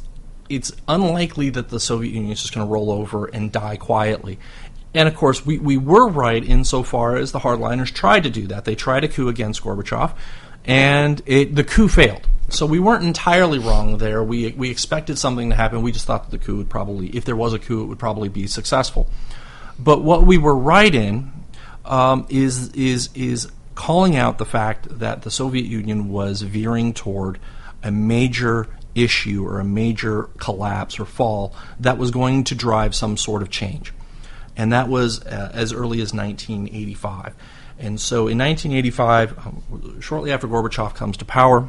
it's 0.48 0.72
unlikely 0.88 1.50
that 1.50 1.68
the 1.68 1.80
Soviet 1.80 2.12
Union 2.12 2.32
is 2.32 2.42
just 2.42 2.54
going 2.54 2.66
to 2.66 2.72
roll 2.72 2.90
over 2.90 3.26
and 3.26 3.50
die 3.52 3.76
quietly. 3.76 4.38
And 4.94 5.08
of 5.08 5.14
course, 5.14 5.44
we, 5.46 5.58
we 5.58 5.78
were 5.78 6.08
right 6.08 6.44
insofar 6.44 7.16
as 7.16 7.32
the 7.32 7.40
hardliners 7.40 7.92
tried 7.92 8.24
to 8.24 8.30
do 8.30 8.46
that. 8.48 8.64
They 8.64 8.74
tried 8.74 9.04
a 9.04 9.08
coup 9.08 9.28
against 9.28 9.62
Gorbachev, 9.62 10.12
and 10.64 11.22
it, 11.26 11.54
the 11.54 11.64
coup 11.64 11.88
failed. 11.88 12.26
So 12.48 12.66
we 12.66 12.78
weren't 12.78 13.04
entirely 13.04 13.58
wrong 13.58 13.96
there. 13.98 14.22
We 14.22 14.52
we 14.52 14.70
expected 14.70 15.18
something 15.18 15.50
to 15.50 15.56
happen. 15.56 15.80
We 15.82 15.90
just 15.90 16.04
thought 16.04 16.30
that 16.30 16.38
the 16.38 16.44
coup 16.44 16.58
would 16.58 16.68
probably, 16.68 17.08
if 17.08 17.24
there 17.24 17.36
was 17.36 17.54
a 17.54 17.58
coup, 17.58 17.82
it 17.82 17.86
would 17.86 17.98
probably 17.98 18.28
be 18.28 18.46
successful. 18.46 19.08
But 19.78 20.02
what 20.02 20.24
we 20.26 20.36
were 20.36 20.56
right 20.56 20.94
in 20.94 21.32
um, 21.84 22.26
is 22.28 22.68
is 22.72 23.08
is 23.14 23.50
calling 23.74 24.16
out 24.16 24.38
the 24.38 24.44
fact 24.44 24.98
that 24.98 25.22
the 25.22 25.30
Soviet 25.30 25.64
Union 25.64 26.08
was 26.08 26.42
veering 26.42 26.92
toward 26.92 27.38
a 27.82 27.90
major 27.90 28.68
issue 28.94 29.46
or 29.46 29.58
a 29.58 29.64
major 29.64 30.24
collapse 30.38 31.00
or 31.00 31.06
fall 31.06 31.54
that 31.80 31.96
was 31.96 32.10
going 32.10 32.44
to 32.44 32.54
drive 32.54 32.94
some 32.94 33.16
sort 33.16 33.42
of 33.42 33.50
change. 33.50 33.92
And 34.56 34.72
that 34.72 34.88
was 34.88 35.24
uh, 35.24 35.50
as 35.54 35.72
early 35.72 36.02
as 36.02 36.12
1985. 36.12 37.34
And 37.82 38.00
so 38.00 38.28
in 38.28 38.38
1985, 38.38 39.38
um, 39.38 40.00
shortly 40.00 40.30
after 40.30 40.46
Gorbachev 40.46 40.94
comes 40.94 41.16
to 41.16 41.24
power, 41.24 41.68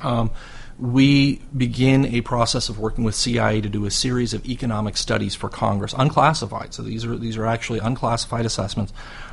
um, 0.00 0.30
we 0.78 1.40
begin 1.56 2.06
a 2.06 2.20
process 2.20 2.68
of 2.68 2.78
working 2.78 3.02
with 3.02 3.16
CIA 3.16 3.60
to 3.60 3.68
do 3.68 3.84
a 3.84 3.90
series 3.90 4.32
of 4.32 4.46
economic 4.46 4.96
studies 4.96 5.34
for 5.34 5.48
Congress, 5.48 5.92
unclassified. 5.98 6.72
So 6.72 6.82
these 6.82 7.04
are 7.04 7.16
these 7.16 7.36
are 7.36 7.46
actually 7.46 7.80
unclassified 7.80 8.46
assessments, 8.46 8.92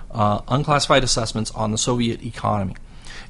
uh, 0.09 0.41
unclassified 0.47 1.03
assessments 1.03 1.51
on 1.51 1.71
the 1.71 1.77
Soviet 1.77 2.25
economy. 2.25 2.75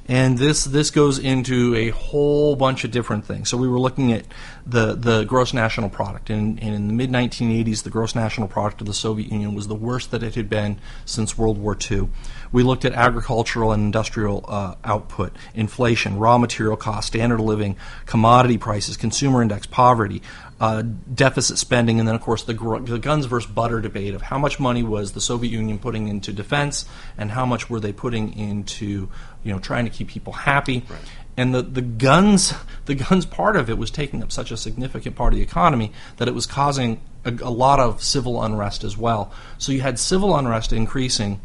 And 0.08 0.38
this 0.38 0.64
this 0.64 0.90
goes 0.90 1.18
into 1.18 1.74
a 1.74 1.90
whole 1.90 2.54
bunch 2.54 2.84
of 2.84 2.90
different 2.90 3.24
things. 3.24 3.48
So 3.48 3.56
we 3.56 3.68
were 3.68 3.80
looking 3.80 4.12
at 4.12 4.24
the 4.64 4.94
the 4.94 5.24
gross 5.24 5.52
national 5.52 5.90
product, 5.90 6.30
and, 6.30 6.62
and 6.62 6.74
in 6.74 6.86
the 6.86 6.94
mid 6.94 7.10
1980s, 7.10 7.82
the 7.82 7.90
gross 7.90 8.14
national 8.14 8.46
product 8.48 8.80
of 8.80 8.86
the 8.86 8.94
Soviet 8.94 9.30
Union 9.30 9.54
was 9.54 9.66
the 9.66 9.74
worst 9.74 10.12
that 10.12 10.22
it 10.22 10.36
had 10.36 10.48
been 10.48 10.78
since 11.04 11.36
World 11.36 11.58
War 11.58 11.76
II. 11.90 12.08
We 12.56 12.62
looked 12.62 12.86
at 12.86 12.94
agricultural 12.94 13.72
and 13.72 13.82
industrial 13.82 14.42
uh, 14.48 14.76
output, 14.82 15.36
inflation, 15.54 16.16
raw 16.16 16.38
material 16.38 16.78
costs, 16.78 17.08
standard 17.08 17.38
of 17.38 17.44
living, 17.44 17.76
commodity 18.06 18.56
prices, 18.56 18.96
consumer 18.96 19.42
index, 19.42 19.66
poverty, 19.66 20.22
uh, 20.58 20.80
deficit 20.80 21.58
spending, 21.58 21.98
and 21.98 22.08
then 22.08 22.14
of 22.14 22.22
course 22.22 22.44
the, 22.44 22.54
gr- 22.54 22.78
the 22.78 22.98
guns 22.98 23.26
versus 23.26 23.50
butter 23.50 23.82
debate 23.82 24.14
of 24.14 24.22
how 24.22 24.38
much 24.38 24.58
money 24.58 24.82
was 24.82 25.12
the 25.12 25.20
Soviet 25.20 25.50
Union 25.50 25.78
putting 25.78 26.08
into 26.08 26.32
defense 26.32 26.86
and 27.18 27.30
how 27.30 27.44
much 27.44 27.68
were 27.68 27.78
they 27.78 27.92
putting 27.92 28.32
into 28.38 29.10
you 29.44 29.52
know 29.52 29.58
trying 29.58 29.84
to 29.84 29.90
keep 29.90 30.08
people 30.08 30.32
happy. 30.32 30.82
Right. 30.88 30.98
And 31.36 31.54
the, 31.54 31.60
the 31.60 31.82
guns 31.82 32.54
the 32.86 32.94
guns 32.94 33.26
part 33.26 33.56
of 33.56 33.68
it 33.68 33.76
was 33.76 33.90
taking 33.90 34.22
up 34.22 34.32
such 34.32 34.50
a 34.50 34.56
significant 34.56 35.14
part 35.14 35.34
of 35.34 35.36
the 35.36 35.44
economy 35.44 35.92
that 36.16 36.26
it 36.26 36.32
was 36.32 36.46
causing 36.46 37.02
a, 37.26 37.32
a 37.32 37.52
lot 37.52 37.80
of 37.80 38.02
civil 38.02 38.42
unrest 38.42 38.82
as 38.82 38.96
well. 38.96 39.30
So 39.58 39.72
you 39.72 39.82
had 39.82 39.98
civil 39.98 40.34
unrest 40.34 40.72
increasing. 40.72 41.38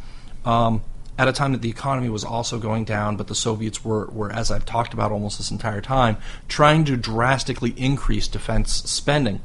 Um, 0.45 0.81
at 1.17 1.27
a 1.27 1.33
time 1.33 1.51
that 1.51 1.61
the 1.61 1.69
economy 1.69 2.09
was 2.09 2.23
also 2.23 2.57
going 2.57 2.85
down, 2.85 3.17
but 3.17 3.27
the 3.27 3.35
Soviets 3.35 3.83
were, 3.83 4.07
were, 4.07 4.31
as 4.31 4.49
I've 4.49 4.65
talked 4.65 4.93
about 4.93 5.11
almost 5.11 5.37
this 5.37 5.51
entire 5.51 5.81
time, 5.81 6.17
trying 6.47 6.85
to 6.85 6.97
drastically 6.97 7.71
increase 7.77 8.27
defense 8.27 8.73
spending. 8.89 9.41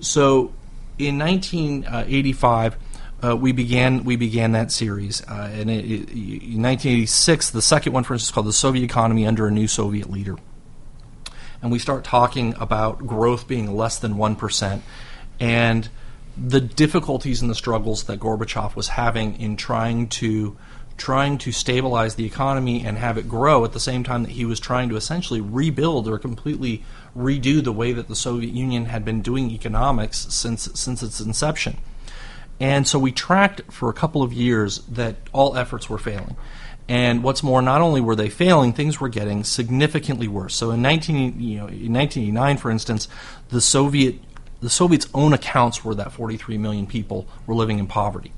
So 0.00 0.52
in 0.98 1.18
1985, 1.18 2.76
uh, 3.22 3.36
we 3.36 3.52
began 3.52 4.04
we 4.04 4.16
began 4.16 4.52
that 4.52 4.70
series, 4.70 5.22
uh, 5.22 5.50
and 5.52 5.70
it, 5.70 5.84
it, 5.84 6.10
in 6.10 6.62
1986, 6.62 7.50
the 7.50 7.62
second 7.62 7.92
one, 7.92 8.04
for 8.04 8.12
instance, 8.12 8.30
called 8.30 8.46
"The 8.46 8.52
Soviet 8.52 8.84
Economy 8.84 9.26
Under 9.26 9.46
a 9.46 9.50
New 9.50 9.66
Soviet 9.66 10.10
Leader," 10.10 10.36
and 11.62 11.72
we 11.72 11.78
start 11.78 12.04
talking 12.04 12.54
about 12.60 13.06
growth 13.06 13.48
being 13.48 13.74
less 13.74 13.98
than 13.98 14.18
one 14.18 14.36
percent, 14.36 14.82
and 15.40 15.88
the 16.36 16.60
difficulties 16.60 17.40
and 17.40 17.50
the 17.50 17.54
struggles 17.54 18.04
that 18.04 18.20
Gorbachev 18.20 18.76
was 18.76 18.88
having 18.88 19.40
in 19.40 19.56
trying 19.56 20.08
to 20.08 20.56
trying 20.96 21.38
to 21.38 21.52
stabilize 21.52 22.14
the 22.14 22.24
economy 22.24 22.84
and 22.84 22.96
have 22.96 23.18
it 23.18 23.28
grow 23.28 23.64
at 23.64 23.72
the 23.72 23.80
same 23.80 24.02
time 24.02 24.22
that 24.22 24.32
he 24.32 24.44
was 24.44 24.58
trying 24.58 24.88
to 24.88 24.96
essentially 24.96 25.40
rebuild 25.40 26.08
or 26.08 26.18
completely 26.18 26.82
redo 27.16 27.62
the 27.62 27.72
way 27.72 27.92
that 27.92 28.08
the 28.08 28.16
Soviet 28.16 28.52
Union 28.52 28.86
had 28.86 29.04
been 29.04 29.22
doing 29.22 29.50
economics 29.50 30.26
since 30.30 30.68
since 30.74 31.02
its 31.02 31.20
inception. 31.20 31.76
And 32.58 32.88
so 32.88 32.98
we 32.98 33.12
tracked 33.12 33.70
for 33.70 33.90
a 33.90 33.92
couple 33.92 34.22
of 34.22 34.32
years 34.32 34.78
that 34.88 35.16
all 35.32 35.56
efforts 35.56 35.90
were 35.90 35.98
failing. 35.98 36.36
And 36.88 37.22
what's 37.22 37.42
more, 37.42 37.60
not 37.60 37.80
only 37.80 38.00
were 38.00 38.16
they 38.16 38.30
failing, 38.30 38.72
things 38.72 39.00
were 39.00 39.08
getting 39.08 39.42
significantly 39.44 40.28
worse. 40.28 40.54
So 40.54 40.70
in 40.70 40.82
19, 40.82 41.40
you 41.40 41.58
know, 41.58 41.66
in 41.66 41.92
1989, 41.92 42.56
for 42.58 42.70
instance, 42.70 43.08
the 43.48 43.60
Soviet 43.60 44.20
the 44.60 44.70
Soviets' 44.70 45.06
own 45.12 45.34
accounts 45.34 45.84
were 45.84 45.94
that 45.96 46.12
43 46.12 46.56
million 46.56 46.86
people 46.86 47.26
were 47.46 47.54
living 47.54 47.78
in 47.78 47.86
poverty. 47.86 48.32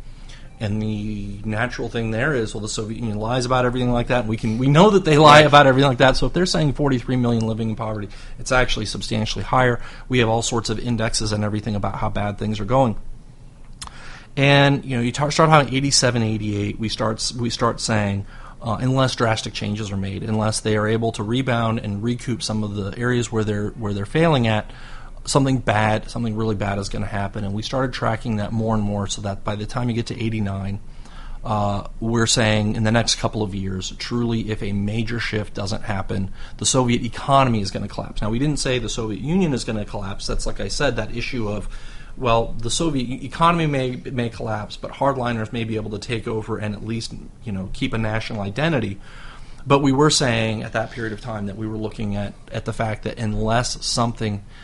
And 0.61 0.83
the 0.83 1.41
natural 1.45 1.89
thing 1.89 2.11
there 2.11 2.35
is, 2.35 2.53
well, 2.53 2.61
the 2.61 2.69
Soviet 2.69 2.99
Union 2.99 3.19
lies 3.19 3.47
about 3.47 3.65
everything 3.65 3.93
like 3.93 4.09
that. 4.09 4.21
And 4.21 4.29
we 4.29 4.37
can 4.37 4.59
we 4.59 4.67
know 4.67 4.91
that 4.91 5.05
they 5.05 5.17
lie 5.17 5.41
about 5.41 5.67
everything 5.69 5.89
like 5.89 5.99
that. 5.99 6.17
So 6.17 6.27
if 6.27 6.33
they're 6.33 6.47
saying 6.47 6.73
43 6.73 7.17
million 7.17 7.47
living 7.47 7.71
in 7.71 7.77
poverty, 7.77 8.09
it's 8.41 8.51
actually 8.51 8.87
substantially 8.87 9.45
higher. 9.45 9.81
We 10.09 10.19
have 10.19 10.29
all 10.29 10.43
sorts 10.43 10.69
of 10.69 10.81
indexes 10.81 11.33
and 11.33 11.45
everything 11.45 11.77
about 11.77 11.97
how 11.97 12.09
bad 12.09 12.39
things 12.39 12.59
are 12.59 12.65
going. 12.65 12.97
And 14.37 14.85
you 14.85 14.97
know, 14.97 15.03
you 15.03 15.13
start 15.13 15.35
having 15.35 15.73
87, 15.73 16.23
88. 16.23 16.79
We 16.79 16.89
start 16.89 17.33
we 17.39 17.51
start 17.51 17.81
saying. 17.81 18.27
Uh, 18.61 18.77
unless 18.81 19.15
drastic 19.15 19.53
changes 19.53 19.93
are 19.93 19.97
made, 19.97 20.25
unless 20.25 20.59
they 20.59 20.77
are 20.77 20.89
able 20.89 21.13
to 21.13 21.23
rebound 21.23 21.79
and 21.79 22.03
recoup 22.03 22.43
some 22.43 22.65
of 22.65 22.75
the 22.75 22.93
areas 22.99 23.31
where 23.31 23.45
they're 23.45 23.69
where 23.71 23.93
they're 23.95 24.05
failing 24.05 24.49
at, 24.49 24.69
something 25.29 25.59
bad, 25.59 26.11
something 26.11 26.37
really 26.37 26.55
bad 26.55 26.79
is 26.79 26.89
going 26.89 27.03
to 27.03 27.09
happen. 27.09 27.45
And 27.45 27.53
we 27.53 27.63
started 27.63 27.93
tracking 27.93 28.37
that 28.37 28.51
more 28.53 28.75
and 28.75 28.83
more 28.83 29.07
so 29.07 29.23
that 29.23 29.45
by 29.45 29.57
the 29.57 29.67
time 29.67 29.89
you 29.89 29.95
get 29.95 30.07
to 30.07 30.21
89, 30.21 30.81
uh, 31.45 31.87
we're 32.01 32.27
saying 32.27 32.75
in 32.75 32.83
the 32.83 32.91
next 32.91 33.17
couple 33.17 33.43
of 33.43 33.55
years, 33.55 33.93
truly, 33.99 34.51
if 34.51 34.63
a 34.63 34.73
major 34.73 35.21
shift 35.21 35.55
doesn't 35.55 35.83
happen, 35.83 36.33
the 36.57 36.67
Soviet 36.67 37.03
economy 37.03 37.61
is 37.61 37.71
going 37.71 37.87
to 37.87 37.93
collapse. 37.93 38.23
Now, 38.23 38.31
we 38.31 38.39
didn't 38.39 38.59
say 38.59 38.79
the 38.79 38.89
Soviet 38.89 39.21
Union 39.21 39.53
is 39.53 39.65
going 39.65 39.79
to 39.79 39.85
collapse. 39.85 40.27
That's, 40.27 40.47
like 40.47 40.61
I 40.61 40.69
said, 40.69 40.97
that 40.97 41.15
issue 41.15 41.49
of, 41.49 41.69
well, 42.17 42.55
the 42.59 42.71
Soviet 42.71 43.23
economy 43.23 43.67
may, 43.67 43.97
may 43.97 44.31
collapse, 44.31 44.77
but 44.77 44.93
hardliners 44.93 45.53
may 45.53 45.65
be 45.65 45.77
able 45.77 45.91
to 45.91 45.99
take 45.99 46.27
over 46.27 46.59
and 46.59 46.75
at 46.75 46.85
least, 46.85 47.15
you 47.45 47.53
know, 47.53 47.71
keep 47.73 47.93
a 47.93 47.99
national 47.99 48.41
identity. 48.41 48.99
But 49.67 49.81
we 49.81 49.93
were 49.93 50.11
saying 50.11 50.63
at 50.63 50.73
that 50.73 50.91
period 50.91 51.13
of 51.13 51.21
time 51.21 51.47
that 51.47 51.57
we 51.57 51.67
were 51.67 51.77
looking 51.77 52.17
at, 52.17 52.33
at 52.51 52.65
the 52.65 52.73
fact 52.73 53.03
that 53.03 53.19
unless 53.19 53.85
something– 53.85 54.43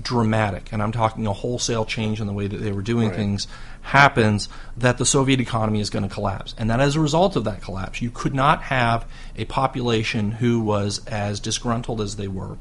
dramatic, 0.00 0.72
and 0.72 0.82
I'm 0.82 0.92
talking 0.92 1.26
a 1.26 1.32
wholesale 1.32 1.84
change 1.84 2.20
in 2.20 2.26
the 2.26 2.32
way 2.32 2.46
that 2.46 2.58
they 2.58 2.72
were 2.72 2.82
doing 2.82 3.08
right. 3.08 3.16
things, 3.16 3.46
happens, 3.82 4.48
that 4.76 4.98
the 4.98 5.06
Soviet 5.06 5.40
economy 5.40 5.80
is 5.80 5.90
going 5.90 6.06
to 6.06 6.12
collapse. 6.12 6.54
And 6.58 6.70
that 6.70 6.80
as 6.80 6.96
a 6.96 7.00
result 7.00 7.36
of 7.36 7.44
that 7.44 7.62
collapse, 7.62 8.02
you 8.02 8.10
could 8.10 8.34
not 8.34 8.62
have 8.62 9.08
a 9.36 9.44
population 9.46 10.32
who 10.32 10.60
was 10.60 11.04
as 11.06 11.40
disgruntled 11.40 12.00
as 12.00 12.16
they 12.16 12.28
were, 12.28 12.58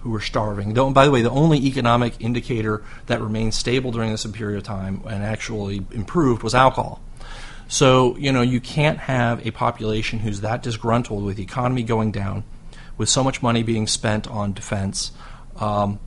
who 0.00 0.10
were 0.10 0.20
starving. 0.20 0.74
Though, 0.74 0.90
by 0.90 1.04
the 1.04 1.10
way, 1.10 1.22
the 1.22 1.30
only 1.30 1.58
economic 1.66 2.14
indicator 2.20 2.82
that 3.06 3.20
remained 3.20 3.54
stable 3.54 3.92
during 3.92 4.10
this 4.10 4.24
period 4.26 4.56
of 4.56 4.64
time 4.64 5.02
and 5.06 5.22
actually 5.22 5.84
improved 5.90 6.42
was 6.42 6.54
alcohol. 6.54 7.02
So, 7.68 8.16
you 8.16 8.32
know, 8.32 8.40
you 8.40 8.60
can't 8.60 8.98
have 8.98 9.46
a 9.46 9.50
population 9.50 10.20
who's 10.20 10.40
that 10.40 10.62
disgruntled 10.62 11.22
with 11.22 11.36
the 11.36 11.42
economy 11.42 11.82
going 11.82 12.12
down, 12.12 12.44
with 12.96 13.10
so 13.10 13.22
much 13.22 13.42
money 13.42 13.62
being 13.62 13.86
spent 13.86 14.26
on 14.26 14.54
defense. 14.54 15.12
Um, 15.56 16.00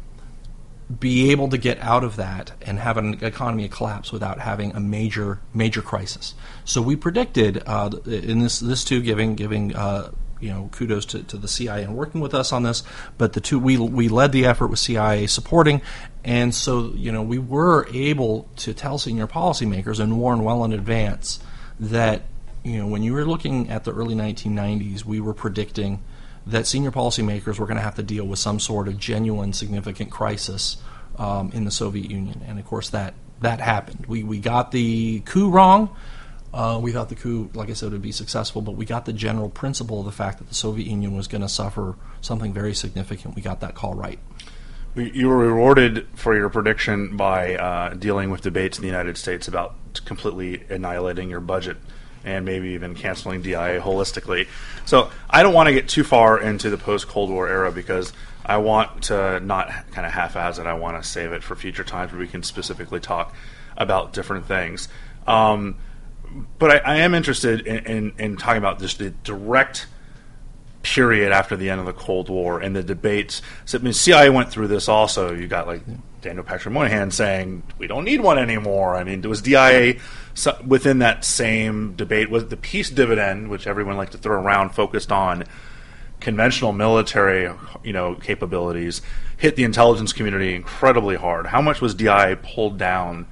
be 0.99 1.31
able 1.31 1.49
to 1.49 1.57
get 1.57 1.79
out 1.79 2.03
of 2.03 2.15
that 2.15 2.51
and 2.61 2.79
have 2.79 2.97
an 2.97 3.23
economy 3.23 3.67
collapse 3.69 4.11
without 4.11 4.39
having 4.39 4.71
a 4.73 4.79
major 4.79 5.39
major 5.53 5.81
crisis. 5.81 6.33
So 6.65 6.81
we 6.81 6.95
predicted 6.95 7.63
uh, 7.65 7.91
in 8.05 8.39
this 8.39 8.59
this 8.59 8.83
too 8.83 9.01
giving 9.01 9.35
giving 9.35 9.75
uh, 9.75 10.11
you 10.39 10.49
know 10.49 10.69
kudos 10.71 11.05
to, 11.07 11.23
to 11.23 11.37
the 11.37 11.47
CIA 11.47 11.83
and 11.83 11.95
working 11.95 12.19
with 12.19 12.33
us 12.33 12.51
on 12.51 12.63
this, 12.63 12.83
but 13.17 13.33
the 13.33 13.41
two 13.41 13.59
we 13.59 13.77
we 13.77 14.09
led 14.09 14.31
the 14.31 14.45
effort 14.45 14.67
with 14.67 14.79
CIA 14.79 15.27
supporting, 15.27 15.81
and 16.23 16.53
so 16.53 16.91
you 16.95 17.11
know 17.11 17.21
we 17.21 17.37
were 17.37 17.87
able 17.93 18.49
to 18.57 18.73
tell 18.73 18.97
senior 18.97 19.27
policymakers 19.27 19.99
and 19.99 20.19
warn 20.19 20.43
well 20.43 20.63
in 20.65 20.73
advance 20.73 21.39
that 21.79 22.23
you 22.63 22.77
know 22.77 22.87
when 22.87 23.03
you 23.03 23.13
were 23.13 23.25
looking 23.25 23.69
at 23.69 23.83
the 23.83 23.93
early 23.93 24.15
1990s, 24.15 25.05
we 25.05 25.21
were 25.21 25.33
predicting 25.33 26.03
that 26.47 26.67
senior 26.67 26.91
policymakers 26.91 27.59
were 27.59 27.65
going 27.65 27.77
to 27.77 27.83
have 27.83 27.95
to 27.95 28.03
deal 28.03 28.25
with 28.25 28.39
some 28.39 28.59
sort 28.59 28.87
of 28.87 28.97
genuine, 28.97 29.53
significant 29.53 30.11
crisis 30.11 30.77
um, 31.17 31.51
in 31.53 31.65
the 31.65 31.71
Soviet 31.71 32.09
Union. 32.09 32.41
And 32.47 32.59
of 32.59 32.65
course, 32.65 32.89
that 32.89 33.13
that 33.41 33.59
happened. 33.59 34.05
We 34.07 34.23
we 34.23 34.39
got 34.39 34.71
the 34.71 35.21
coup 35.21 35.49
wrong. 35.49 35.95
Uh, 36.53 36.77
we 36.81 36.91
thought 36.91 37.07
the 37.07 37.15
coup, 37.15 37.49
like 37.53 37.69
I 37.69 37.73
said, 37.73 37.93
would 37.93 38.01
be 38.01 38.11
successful, 38.11 38.61
but 38.61 38.73
we 38.73 38.85
got 38.85 39.05
the 39.05 39.13
general 39.13 39.49
principle 39.49 39.99
of 39.99 40.05
the 40.05 40.11
fact 40.11 40.39
that 40.39 40.49
the 40.49 40.55
Soviet 40.55 40.85
Union 40.85 41.15
was 41.15 41.29
going 41.29 41.41
to 41.41 41.49
suffer 41.49 41.95
something 42.19 42.51
very 42.51 42.73
significant. 42.73 43.35
We 43.35 43.41
got 43.41 43.61
that 43.61 43.73
call 43.73 43.93
right. 43.93 44.19
You 44.95 45.29
were 45.29 45.37
rewarded 45.37 46.07
for 46.15 46.35
your 46.35 46.49
prediction 46.49 47.15
by 47.15 47.55
uh, 47.55 47.93
dealing 47.93 48.29
with 48.29 48.41
debates 48.41 48.77
in 48.77 48.81
the 48.81 48.89
United 48.89 49.17
States 49.17 49.47
about 49.47 49.75
completely 50.03 50.63
annihilating 50.69 51.29
your 51.29 51.39
budget 51.39 51.77
and 52.23 52.45
maybe 52.45 52.69
even 52.69 52.95
canceling 52.95 53.41
DIA 53.41 53.81
holistically. 53.81 54.47
So 54.85 55.09
I 55.29 55.43
don't 55.43 55.53
want 55.53 55.67
to 55.67 55.73
get 55.73 55.89
too 55.89 56.03
far 56.03 56.39
into 56.39 56.69
the 56.69 56.77
post 56.77 57.07
Cold 57.07 57.29
War 57.29 57.47
era 57.47 57.71
because 57.71 58.13
I 58.45 58.57
want 58.57 59.03
to 59.03 59.39
not 59.39 59.69
kind 59.91 60.05
of 60.05 60.13
half-ass 60.13 60.57
it. 60.57 60.65
I 60.65 60.73
want 60.73 61.01
to 61.01 61.07
save 61.07 61.31
it 61.31 61.43
for 61.43 61.55
future 61.55 61.83
times 61.83 62.11
where 62.11 62.19
we 62.19 62.27
can 62.27 62.43
specifically 62.43 62.99
talk 62.99 63.33
about 63.77 64.13
different 64.13 64.45
things. 64.45 64.87
Um, 65.27 65.77
but 66.57 66.71
I, 66.71 66.93
I, 66.93 66.95
am 66.97 67.13
interested 67.13 67.67
in, 67.67 67.85
in, 67.85 68.13
in, 68.17 68.37
talking 68.37 68.57
about 68.57 68.79
just 68.79 68.99
the 68.99 69.09
direct 69.09 69.85
period 70.83 71.31
after 71.31 71.55
the 71.55 71.69
end 71.69 71.79
of 71.79 71.85
the 71.85 71.93
Cold 71.93 72.29
War 72.29 72.59
and 72.59 72.75
the 72.75 72.83
debates. 72.83 73.41
So, 73.65 73.77
I 73.77 73.81
mean, 73.81 73.93
CIA 73.93 74.29
went 74.29 74.49
through 74.49 74.67
this 74.67 74.87
also. 74.87 75.33
You 75.33 75.47
got 75.47 75.67
like 75.67 75.81
Daniel 76.21 76.43
Patrick 76.43 76.73
Moynihan 76.73 77.11
saying 77.11 77.63
we 77.77 77.87
don't 77.87 78.05
need 78.05 78.21
one 78.21 78.37
anymore. 78.37 78.95
I 78.95 79.03
mean, 79.03 79.21
was 79.21 79.41
DIA 79.41 79.95
within 80.65 80.99
that 80.99 81.25
same 81.25 81.93
debate? 81.93 82.29
Was 82.29 82.47
the 82.47 82.57
peace 82.57 82.89
dividend, 82.89 83.49
which 83.49 83.67
everyone 83.67 83.97
liked 83.97 84.13
to 84.13 84.17
throw 84.17 84.41
around, 84.41 84.69
focused 84.69 85.11
on 85.11 85.43
conventional 86.19 86.71
military, 86.71 87.51
you 87.83 87.93
know, 87.93 88.15
capabilities, 88.15 89.01
hit 89.37 89.55
the 89.55 89.63
intelligence 89.63 90.13
community 90.13 90.53
incredibly 90.55 91.15
hard? 91.15 91.47
How 91.47 91.61
much 91.61 91.81
was 91.81 91.95
DIA 91.95 92.37
pulled 92.41 92.77
down? 92.77 93.27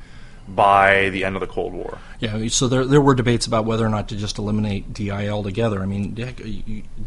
By 0.55 1.09
the 1.09 1.23
end 1.23 1.35
of 1.35 1.39
the 1.39 1.47
Cold 1.47 1.73
War. 1.73 1.99
Yeah, 2.19 2.47
so 2.47 2.67
there, 2.67 2.85
there 2.85 3.01
were 3.01 3.15
debates 3.15 3.47
about 3.47 3.65
whether 3.65 3.85
or 3.85 3.89
not 3.89 4.09
to 4.09 4.15
just 4.15 4.37
eliminate 4.37 4.93
DI 4.93 5.29
altogether. 5.29 5.81
I 5.81 5.85
mean, 5.85 6.13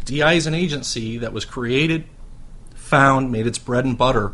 DI 0.04 0.32
is 0.32 0.46
an 0.46 0.54
agency 0.54 1.18
that 1.18 1.32
was 1.32 1.44
created, 1.44 2.04
found, 2.74 3.30
made 3.30 3.46
its 3.46 3.58
bread 3.58 3.84
and 3.84 3.96
butter 3.96 4.32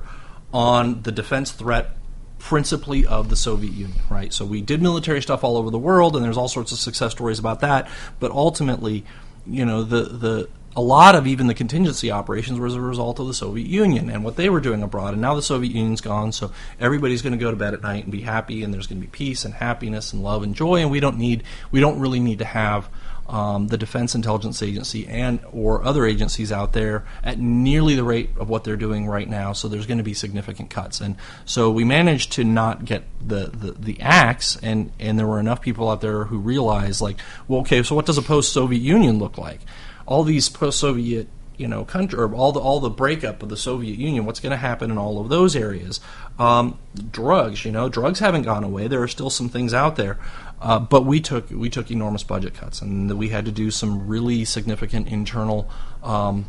on 0.53 1.03
the 1.03 1.13
defense 1.13 1.53
threat 1.53 1.97
principally 2.39 3.07
of 3.07 3.29
the 3.29 3.37
Soviet 3.37 3.73
Union, 3.73 3.99
right? 4.09 4.33
So 4.33 4.45
we 4.45 4.61
did 4.61 4.81
military 4.81 5.21
stuff 5.21 5.43
all 5.45 5.57
over 5.57 5.71
the 5.71 5.79
world, 5.79 6.17
and 6.17 6.25
there's 6.25 6.37
all 6.37 6.49
sorts 6.49 6.73
of 6.73 6.79
success 6.79 7.13
stories 7.13 7.39
about 7.39 7.61
that. 7.61 7.89
But 8.21 8.31
ultimately, 8.31 9.05
you 9.47 9.65
know, 9.65 9.83
the 9.83 10.03
the 10.03 10.49
a 10.79 10.81
lot 10.81 11.17
of 11.17 11.27
even 11.27 11.49
the 11.49 11.55
contingency 11.55 12.13
operations 12.13 12.61
was 12.61 12.77
a 12.77 12.81
result 12.81 13.19
of 13.19 13.27
the 13.27 13.35
Soviet 13.35 13.67
Union 13.67 14.09
and 14.09 14.23
what 14.23 14.37
they 14.37 14.49
were 14.49 14.61
doing 14.61 14.81
abroad. 14.81 15.13
And 15.13 15.21
now 15.21 15.35
the 15.35 15.43
Soviet 15.43 15.75
Union's 15.75 16.01
gone, 16.01 16.31
so 16.31 16.53
everybody's 16.79 17.21
going 17.21 17.33
to 17.33 17.45
go 17.45 17.51
to 17.51 17.57
bed 17.57 17.75
at 17.75 17.83
night 17.83 18.05
and 18.05 18.13
be 18.13 18.21
happy, 18.21 18.63
and 18.63 18.73
there's 18.73 18.87
going 18.87 19.01
to 19.01 19.07
be 19.07 19.11
peace 19.11 19.45
and 19.45 19.55
happiness 19.55 20.13
and 20.13 20.23
love 20.23 20.45
and 20.45 20.55
joy. 20.55 20.77
And 20.77 20.89
we 20.89 21.01
don't 21.01 21.19
need, 21.19 21.43
we 21.73 21.81
don't 21.81 21.99
really 21.99 22.21
need 22.21 22.39
to 22.39 22.45
have 22.45 22.89
um, 23.29 23.67
the 23.67 23.77
Defense 23.77 24.15
Intelligence 24.15 24.63
Agency 24.63 25.09
and 25.09 25.41
or 25.53 25.83
other 25.83 26.07
agencies 26.07 26.53
out 26.53 26.75
there 26.75 27.05
at 27.25 27.41
nearly 27.41 27.97
the 27.97 28.05
rate 28.05 28.31
of 28.39 28.49
what 28.49 28.63
they're 28.63 28.77
doing 28.77 29.09
right 29.09 29.29
now. 29.29 29.53
So 29.55 29.67
there's 29.67 29.87
going 29.87 29.99
to 29.99 30.05
be 30.05 30.15
significant 30.15 30.71
cuts, 30.71 31.01
and 31.01 31.17
so 31.45 31.71
we 31.71 31.83
managed 31.83 32.33
to 32.33 32.45
not 32.45 32.85
get 32.85 33.03
the, 33.21 33.51
the, 33.53 33.73
the 33.73 34.01
axe, 34.01 34.57
and 34.63 34.93
and 35.01 35.19
there 35.19 35.27
were 35.27 35.41
enough 35.41 35.61
people 35.61 35.91
out 35.91 36.01
there 36.01 36.25
who 36.25 36.39
realized 36.39 37.01
like, 37.01 37.19
well, 37.49 37.63
okay, 37.63 37.83
so 37.83 37.97
what 37.97 38.07
does 38.07 38.17
a 38.17 38.23
post-Soviet 38.23 38.81
Union 38.81 39.19
look 39.19 39.37
like? 39.37 39.61
All 40.09 40.25
these 40.25 40.49
post-Soviet 40.49 41.29
you 41.59 41.67
know 41.67 41.85
country 41.85 42.19
or 42.19 42.33
all 42.35 42.53
the 42.53 42.61
all 42.61 42.81
the 42.81 42.89
breakup 42.89 43.43
of 43.43 43.49
the 43.51 43.57
Soviet 43.57 43.99
Union. 43.99 44.25
What's 44.25 44.41
going 44.41 44.53
to 44.53 44.57
happen 44.57 44.91
in 44.91 44.97
all 44.97 45.21
of 45.21 45.29
those 45.29 45.55
areas? 45.55 46.01
Um, 46.39 46.79
drugs, 47.11 47.65
you 47.65 47.73
know, 47.73 47.89
drugs 47.89 48.21
haven't 48.21 48.43
gone 48.43 48.65
away. 48.65 48.87
There 48.87 49.03
are 49.03 49.09
still 49.09 49.29
some 49.29 49.49
things 49.49 49.75
out 49.75 49.97
there, 49.97 50.19
uh, 50.63 50.79
but 50.79 51.05
we 51.05 51.21
took 51.21 51.51
we 51.51 51.69
took 51.69 51.91
enormous 51.91 52.23
budget 52.23 52.55
cuts, 52.55 52.81
and 52.81 53.13
we 53.19 53.29
had 53.29 53.45
to 53.45 53.53
do 53.53 53.71
some 53.71 54.07
really 54.07 54.45
significant 54.45 55.09
internal 55.09 55.69
um, 56.03 56.47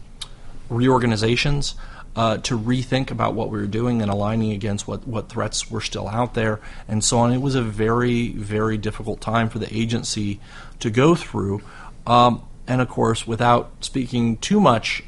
reorganizations. 0.69 1.75
Uh, 2.15 2.37
to 2.37 2.57
rethink 2.57 3.11
about 3.11 3.35
what 3.35 3.51
we 3.51 3.59
were 3.59 3.67
doing 3.67 4.01
and 4.01 4.09
aligning 4.09 4.51
against 4.51 4.87
what, 4.87 5.07
what 5.07 5.29
threats 5.29 5.69
were 5.69 5.79
still 5.79 6.07
out 6.07 6.33
there 6.33 6.59
and 6.87 7.03
so 7.03 7.19
on. 7.19 7.31
It 7.31 7.37
was 7.37 7.53
a 7.53 7.61
very, 7.61 8.29
very 8.29 8.77
difficult 8.77 9.21
time 9.21 9.47
for 9.47 9.59
the 9.59 9.73
agency 9.73 10.39
to 10.79 10.89
go 10.89 11.13
through. 11.13 11.61
Um, 12.07 12.41
and 12.69 12.81
of 12.81 12.87
course, 12.87 13.25
without 13.25 13.71
speaking 13.81 14.37
too 14.37 14.61
much, 14.61 15.03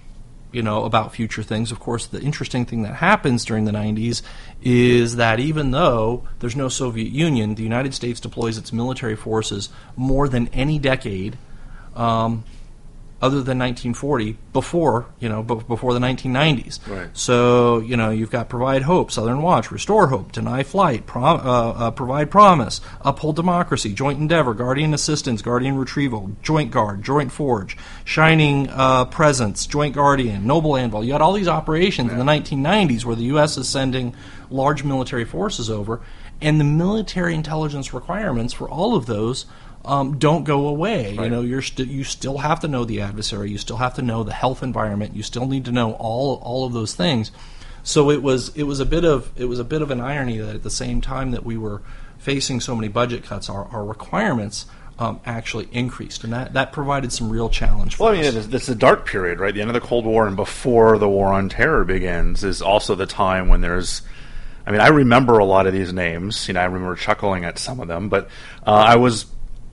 you 0.52 0.64
know, 0.64 0.84
about 0.84 1.14
future 1.14 1.44
things, 1.44 1.72
of 1.72 1.80
course, 1.80 2.08
the 2.08 2.20
interesting 2.20 2.66
thing 2.66 2.82
that 2.82 2.96
happens 2.96 3.46
during 3.46 3.66
the 3.66 3.72
90s 3.72 4.24
is 4.64 5.18
that 5.18 5.40
even 5.40 5.70
though 5.70 6.28
there's 6.40 6.56
no 6.56 6.70
Soviet 6.70 7.12
Union, 7.12 7.54
the 7.54 7.64
United 7.64 7.94
States 7.94 8.20
deploys 8.20 8.58
its 8.58 8.74
military 8.74 9.16
forces 9.16 9.70
more 9.96 10.28
than 10.28 10.48
any 10.50 10.80
decade. 10.80 11.38
Um, 11.96 12.44
other 13.22 13.38
than 13.38 13.60
1940 13.60 14.38
before 14.52 15.06
you 15.20 15.30
know 15.30 15.44
before 15.44 15.94
the 15.94 16.00
1990s. 16.00 16.80
Right. 16.88 17.10
So 17.14 17.80
you 17.80 17.96
know 17.96 18.10
you've 18.10 18.32
got 18.32 18.50
provide 18.50 18.82
hope, 18.82 19.12
Southern 19.12 19.42
Watch, 19.42 19.72
restore 19.72 20.08
hope, 20.08 20.32
deny 20.32 20.64
flight, 20.64 21.06
prom, 21.06 21.40
uh, 21.40 21.72
uh, 21.72 21.92
provide 21.92 22.32
promise, 22.32 22.82
uphold 23.02 23.36
democracy, 23.36 23.94
joint 23.94 24.20
endeavor, 24.20 24.54
guardian 24.54 24.94
assistance, 24.94 25.42
guardian 25.42 25.78
retrieval, 25.78 26.32
joint 26.42 26.72
guard, 26.72 27.04
joint 27.04 27.32
forge, 27.32 27.78
shining 28.04 28.68
uh, 28.70 29.06
presence, 29.06 29.66
joint 29.68 29.94
guardian, 29.94 30.48
noble 30.48 30.76
anvil. 30.76 31.04
You 31.04 31.12
had 31.12 31.22
all 31.22 31.34
these 31.34 31.48
operations 31.48 32.12
yeah. 32.12 32.20
in 32.20 32.26
the 32.26 32.32
1990s 32.32 33.06
where 33.06 33.16
the 33.16 33.24
U.S. 33.24 33.58
is 33.58 33.70
sending 33.70 34.16
large 34.50 34.84
military 34.84 35.26
forces 35.26 35.70
over, 35.70 36.02
and 36.42 36.60
the 36.60 36.64
military 36.64 37.36
intelligence 37.36 37.94
requirements 37.94 38.54
for 38.54 38.68
all 38.68 38.96
of 38.96 39.06
those 39.06 39.46
um, 39.86 40.18
don't 40.18 40.44
go 40.44 40.68
away. 40.68 41.16
Right. 41.16 41.26
You 41.26 41.30
know, 41.30 41.42
you're 41.42 41.62
st- 41.62 41.90
you 41.90 42.04
still 42.04 42.38
have 42.40 42.60
to 42.62 42.68
know 42.68 42.86
the 42.86 43.02
adversary. 43.02 43.50
You 43.52 43.58
still 43.58 43.78
have 43.78 43.96
to 43.96 44.02
know 44.02 44.24
the 44.24 44.34
health 44.34 44.64
environment. 44.64 45.16
You 45.16 45.24
still 45.24 45.48
need 45.48 45.66
to 45.66 45.72
know 45.72 45.94
all 45.94 46.36
all 46.44 46.66
of 46.66 46.74
those 46.74 46.94
things. 46.94 47.32
So 47.84 48.12
it 48.12 48.22
was 48.22 48.56
it 48.56 48.64
was 48.64 48.80
a 48.80 48.86
bit 48.86 49.06
of 49.06 49.32
it 49.36 49.46
was 49.46 49.60
a 49.60 49.64
bit 49.64 49.82
of 49.82 49.92
an 49.92 50.02
irony 50.02 50.38
that 50.38 50.56
at 50.56 50.64
the 50.64 50.70
same 50.70 51.02
time 51.02 51.32
that 51.32 51.46
we 51.46 51.58
were 51.58 51.82
facing 52.18 52.60
so 52.60 52.76
many 52.76 52.88
budget 52.88 53.24
cuts, 53.24 53.50
our, 53.50 53.66
our 53.66 53.84
requirements 53.84 54.68
um, 55.00 55.20
actually 55.26 55.68
increased, 55.72 56.24
and 56.24 56.32
that, 56.34 56.54
that 56.54 56.72
provided 56.72 57.12
some 57.12 57.32
real 57.32 57.50
challenge. 57.50 57.98
well, 57.98 58.10
I 58.10 58.18
mean, 58.18 58.26
it's, 58.26 58.46
it's 58.46 58.70
a 58.70 58.76
dark 58.76 59.08
period, 59.08 59.40
right? 59.40 59.52
The 59.52 59.62
end 59.62 59.72
of 59.72 59.74
the 59.74 59.82
Cold 59.82 60.06
War 60.06 60.28
and 60.28 60.36
before 60.36 61.00
the 61.00 61.10
War 61.10 61.34
on 61.34 61.50
Terror 61.50 61.84
begins 61.84 62.44
is 62.44 62.62
also 62.62 62.94
the 62.94 63.08
time 63.08 63.48
when 63.48 63.62
there's 63.62 64.04
I 64.66 64.72
mean, 64.72 64.82
I 64.82 64.90
remember 64.90 65.40
a 65.40 65.46
lot 65.46 65.66
of 65.66 65.74
these 65.74 65.92
names. 65.92 66.48
You 66.48 66.54
know, 66.54 66.62
I 66.62 66.66
remember 66.66 66.96
chuckling 66.96 67.46
at 67.46 67.58
some 67.58 67.80
of 67.80 67.88
them, 67.88 68.10
but 68.10 68.30
uh, 68.66 68.72
I 68.72 68.98
was 68.98 69.26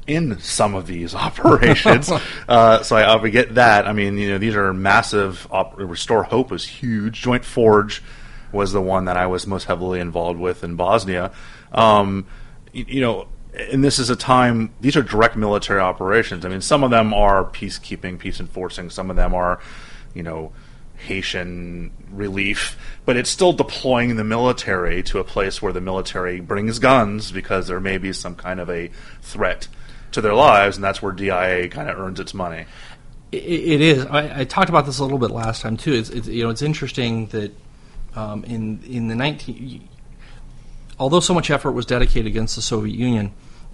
in 0.09 0.41
some 0.41 0.75
of 0.75 0.87
these 0.87 1.15
operations. 1.15 2.11
uh, 2.49 2.83
so 2.83 2.97
I, 2.97 3.15
I 3.15 3.29
get 3.29 3.55
that. 3.55 3.87
I 3.87 3.93
mean, 3.93 4.19
you 4.19 4.31
know, 4.31 4.39
these 4.39 4.57
are 4.57 4.73
massive. 4.73 5.47
Op- 5.53 5.79
Restore 5.79 6.25
Hope 6.25 6.51
was 6.51 6.67
huge. 6.67 7.21
Joint 7.21 7.45
Forge 7.45 8.03
was 8.51 8.73
the 8.73 8.81
one 8.81 9.05
that 9.05 9.17
I 9.17 9.27
was 9.27 9.47
most 9.47 9.65
heavily 9.65 10.01
involved 10.01 10.41
with 10.41 10.65
in 10.65 10.75
Bosnia. 10.75 11.31
Um, 11.71 12.27
you, 12.73 12.87
you 12.89 13.01
know, 13.01 13.29
and 13.55 13.85
this 13.85 13.99
is 13.99 14.11
a 14.11 14.17
time. 14.17 14.75
These 14.81 14.97
are 14.97 15.03
direct 15.03 15.37
military 15.37 15.81
operations. 15.81 16.45
I 16.45 16.49
mean, 16.49 16.63
some 16.63 16.83
of 16.83 16.91
them 16.91 17.13
are 17.13 17.45
peacekeeping, 17.45 18.19
peace 18.19 18.41
enforcing. 18.41 18.91
Some 18.91 19.11
of 19.11 19.17
them 19.17 19.35
are, 19.35 19.61
you 20.15 20.25
know. 20.25 20.53
Haitian 21.07 21.93
relief, 22.11 22.77
but 23.05 23.17
it's 23.17 23.31
still 23.31 23.53
deploying 23.53 24.17
the 24.17 24.25
military 24.25 25.01
to 25.05 25.21
a 25.21 25.25
place 25.25 25.63
where 25.63 25.73
the 25.73 25.81
military 25.81 26.41
brings 26.41 26.81
guns 26.81 27.31
because 27.31 27.69
there 27.69 27.79
may 27.79 27.99
be 27.99 28.13
some 28.13 28.35
kind 28.35 28.59
of 28.59 28.69
a 28.69 28.91
threat 29.23 29.69
to 30.19 30.23
their 30.23 30.35
lives, 30.35 30.77
and 30.77 30.85
that's 30.85 31.01
where 31.01 31.12
DIA 31.12 31.69
kind 31.69 31.89
of 31.89 31.99
earns 31.99 32.20
its 32.20 32.35
money. 32.35 32.66
it, 33.32 33.39
it 33.39 33.81
is. 33.81 34.07
I, 34.07 34.40
I, 34.40 34.45
talked 34.45 34.69
about 34.69 34.86
this 34.86 34.99
a 34.99 35.03
little 35.03 35.19
bit 35.19 35.31
last 35.31 35.62
time 35.62 35.77
too. 35.77 35.95
It's, 35.95 36.11
it's 36.11 36.28
you 36.28 36.43
know 36.43 36.51
it's 36.51 36.62
interesting 36.62 37.27
that 37.28 37.53
um, 38.15 38.45
in 38.45 38.81
in 38.85 39.09
the 39.09 39.15
nineteen, 39.15 39.89
although 40.99 41.20
so 41.20 41.35
much 41.35 41.51
effort 41.51 41.73
was 41.73 41.86
dedicated 41.86 42.27
against 42.27 42.57
the 42.57 42.62
Soviet 42.62 42.97
Union, 42.97 43.32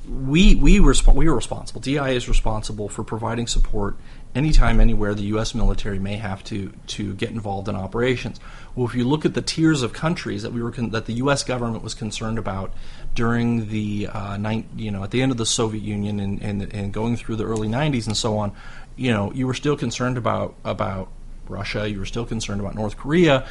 we 0.09 0.55
we 0.55 0.79
resp- 0.79 1.15
we 1.15 1.29
were 1.29 1.35
responsible. 1.35 1.81
DI 1.81 2.11
is 2.11 2.29
responsible 2.29 2.89
for 2.89 3.03
providing 3.05 3.47
support 3.47 3.97
anytime, 4.35 4.81
anywhere 4.81 5.15
the 5.15 5.25
U.S. 5.25 5.55
military 5.55 5.99
may 5.99 6.17
have 6.17 6.45
to 6.45 6.73
to 6.89 7.15
get 7.15 7.31
involved 7.31 7.69
in 7.69 7.77
operations. 7.77 8.41
Well, 8.75 8.87
if 8.87 8.95
you 8.95 9.05
look 9.05 9.25
at 9.25 9.35
the 9.35 9.43
tiers 9.43 9.83
of 9.83 9.93
countries 9.93 10.43
that 10.43 10.53
we 10.53 10.63
were 10.63 10.73
con- 10.73 10.91
that 10.91 11.07
the 11.07 11.15
U.S. 11.15 11.45
government 11.45 11.83
was 11.83 11.95
concerned 11.95 12.39
about 12.39 12.73
during 13.15 13.69
the 13.69 14.09
uh, 14.13 14.37
you 14.77 14.91
know 14.91 15.05
at 15.05 15.11
the 15.11 15.23
end 15.23 15.33
of 15.33 15.39
the 15.39 15.47
Soviet 15.47 15.83
Union 15.83 16.21
and, 16.21 16.43
and, 16.43 16.75
and 16.75 16.93
going 16.93 17.17
through 17.17 17.37
the 17.37 17.45
early 17.45 17.69
'90s 17.69 18.07
and 18.07 18.17
so 18.17 18.37
on, 18.37 18.53
you 18.97 19.11
know 19.11 19.33
you 19.33 19.47
were 19.47 19.55
still 19.55 19.77
concerned 19.77 20.19
about 20.19 20.55
about 20.65 21.09
Russia, 21.49 21.89
you 21.89 21.99
were 21.99 22.07
still 22.07 22.27
concerned 22.27 22.61
about 22.61 22.75
North 22.75 22.97
Korea, 22.97 23.47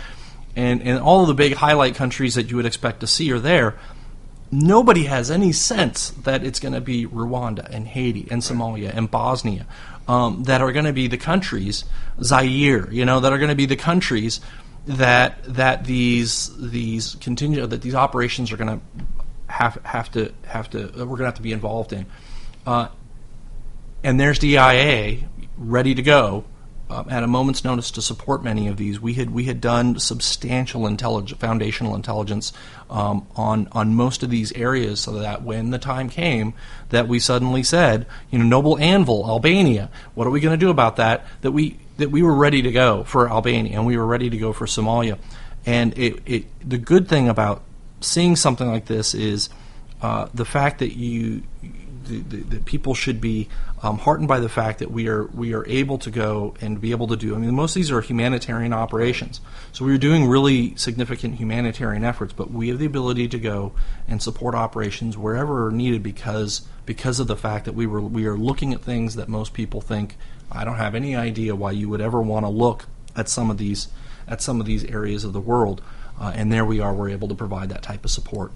and 0.56 0.82
and 0.84 1.00
all 1.00 1.22
of 1.22 1.28
the 1.28 1.34
big 1.34 1.54
highlight 1.56 1.96
countries 1.96 2.36
that 2.36 2.50
you 2.50 2.58
would 2.58 2.66
expect 2.66 3.00
to 3.00 3.08
see 3.08 3.32
are 3.32 3.40
there. 3.40 3.76
Nobody 4.54 5.06
has 5.06 5.32
any 5.32 5.52
sense 5.52 6.12
that 6.12 6.44
it's 6.44 6.60
going 6.60 6.76
to 6.76 6.82
be 6.82 7.08
Rwanda 7.08 7.68
and 7.72 7.88
Haiti 7.88 8.28
and 8.30 8.44
Somalia 8.44 8.96
and 8.96 9.10
Bosnia 9.10 9.66
um, 10.08 10.44
that 10.44 10.62
are 10.62 10.72
going 10.72 10.86
to 10.86 10.94
be 10.94 11.08
the 11.08 11.18
countries, 11.18 11.86
Zaire, 12.22 12.92
you 12.92 13.04
know, 13.04 13.20
that 13.20 13.34
are 13.34 13.40
going 13.40 13.50
to 13.50 13.56
be 13.56 13.66
the 13.66 13.76
countries 13.76 14.42
that 14.86 15.44
that 15.46 15.86
these 15.86 16.52
these 16.56 17.16
continue 17.16 17.66
that 17.66 17.82
these 17.82 17.96
operations 17.96 18.52
are 18.52 18.58
going 18.58 18.80
to 18.80 18.86
have 19.48 19.80
have 19.84 20.12
to 20.12 20.32
have 20.46 20.70
to 20.70 20.92
we're 20.98 21.06
going 21.06 21.20
to 21.20 21.26
have 21.26 21.36
to 21.36 21.42
be 21.42 21.52
involved 21.52 21.92
in. 21.92 22.06
Uh, 22.68 22.90
and 24.04 24.20
there's 24.20 24.38
DIA 24.38 25.18
ready 25.58 25.96
to 25.96 26.04
go 26.04 26.46
um, 26.94 27.07
at 27.10 27.24
a 27.24 27.28
moment's 27.28 27.64
notice 27.64 27.90
to 27.91 28.02
support 28.02 28.44
many 28.44 28.68
of 28.68 28.78
these. 28.78 28.99
We 28.99 29.15
had 29.15 29.32
we 29.32 29.45
had 29.45 29.60
done 29.60 29.98
substantial 29.99 30.88
foundational 31.38 31.95
intelligence 31.95 32.53
um, 32.90 33.28
on 33.36 33.68
on 33.72 33.95
most 33.95 34.22
of 34.22 34.30
these 34.30 34.52
areas, 34.53 34.99
so 34.99 35.14
that 35.14 35.41
when 35.41 35.72
the 35.72 35.80
time 35.80 36.10
came 36.10 36.53
that 36.90 37.07
we 37.07 37.20
suddenly 37.20 37.64
said, 37.64 38.06
you 38.30 38.38
know, 38.38 38.45
Noble 38.45 38.78
Anvil, 38.78 39.26
Albania, 39.26 39.90
what 40.14 40.28
are 40.28 40.30
we 40.30 40.40
going 40.40 40.57
to 40.57 40.65
do 40.65 40.70
about 40.70 40.98
that? 40.98 41.26
That 41.41 41.52
we 41.52 41.80
that 41.98 42.11
we 42.11 42.22
were 42.22 42.36
ready 42.36 42.61
to 42.61 42.72
go 42.72 43.03
for 43.03 43.30
Albania 43.30 43.78
and 43.78 43.86
we 43.86 43.98
were 43.98 44.06
ready 44.06 44.30
to 44.30 44.38
go 44.38 44.53
for 44.53 44.65
Somalia. 44.65 45.18
And 45.65 45.98
it, 45.98 46.22
it 46.26 46.70
the 46.70 46.78
good 46.78 47.07
thing 47.07 47.30
about 47.30 47.64
seeing 48.02 48.36
something 48.36 48.68
like 48.68 48.86
this 48.86 49.14
is 49.14 49.49
uh, 50.02 50.28
the 50.34 50.45
fact 50.45 50.80
that 50.80 50.95
you 50.95 51.44
that 52.06 52.66
people 52.66 52.94
should 52.94 53.20
be 53.20 53.50
um, 53.82 53.98
heartened 53.98 54.28
by 54.28 54.40
the 54.40 54.50
fact 54.50 54.80
that 54.80 54.92
we 54.92 55.08
are 55.08 55.26
we 55.26 55.54
are 55.54 55.66
able 55.68 55.98
to 56.00 56.12
go 56.12 56.56
and 56.62 56.80
be 56.80 56.92
able 56.92 57.08
to 57.08 57.16
do. 57.16 57.36
I 57.36 57.38
mean, 57.38 57.54
most 57.54 57.72
of 57.72 57.76
these 57.76 57.92
are 57.92 58.02
humanitarian 58.02 58.74
operations, 58.74 59.42
so 59.72 59.86
we 59.86 59.94
are 59.94 59.98
doing 59.98 60.28
really 60.28 60.76
significant 60.76 61.36
humanitarian 61.36 62.04
efforts. 62.04 62.34
But 62.34 62.52
we 62.52 62.70
have 62.70 62.80
the 62.80 62.86
ability 62.86 63.28
to 63.30 63.40
go 63.40 63.74
and 64.08 64.22
support 64.22 64.56
operations 64.56 65.18
wherever 65.18 65.72
needed 65.72 66.04
because 66.04 66.62
because 66.86 67.20
of 67.20 67.28
the 67.28 67.36
fact 67.36 67.66
that 67.66 67.74
we 67.74 67.88
were 67.88 68.02
we 68.02 68.26
are 68.26 68.38
looking 68.38 68.74
at 68.74 68.82
things 68.82 69.16
that 69.16 69.28
most 69.28 69.54
people 69.54 69.82
think 69.82 70.18
I 70.52 70.64
don't 70.64 70.78
have 70.78 70.96
any 70.96 71.16
idea 71.16 71.56
why 71.56 71.72
you 71.72 71.90
would 71.90 72.02
ever 72.02 72.22
want 72.22 72.46
to 72.46 72.50
look 72.50 72.86
at 73.16 73.30
some 73.30 73.50
of 73.50 73.58
these 73.58 73.88
at 74.28 74.42
some 74.42 74.60
of 74.60 74.66
these 74.66 74.84
areas 74.86 75.24
of 75.24 75.34
the 75.34 75.42
world. 75.42 75.82
Uh, 76.20 76.32
and 76.36 76.52
there 76.52 76.64
we 76.64 76.80
are, 76.80 76.94
we're 76.94 77.10
able 77.10 77.28
to 77.28 77.36
provide 77.36 77.70
that 77.70 77.82
type 77.82 78.06
of 78.06 78.12
support. 78.12 78.52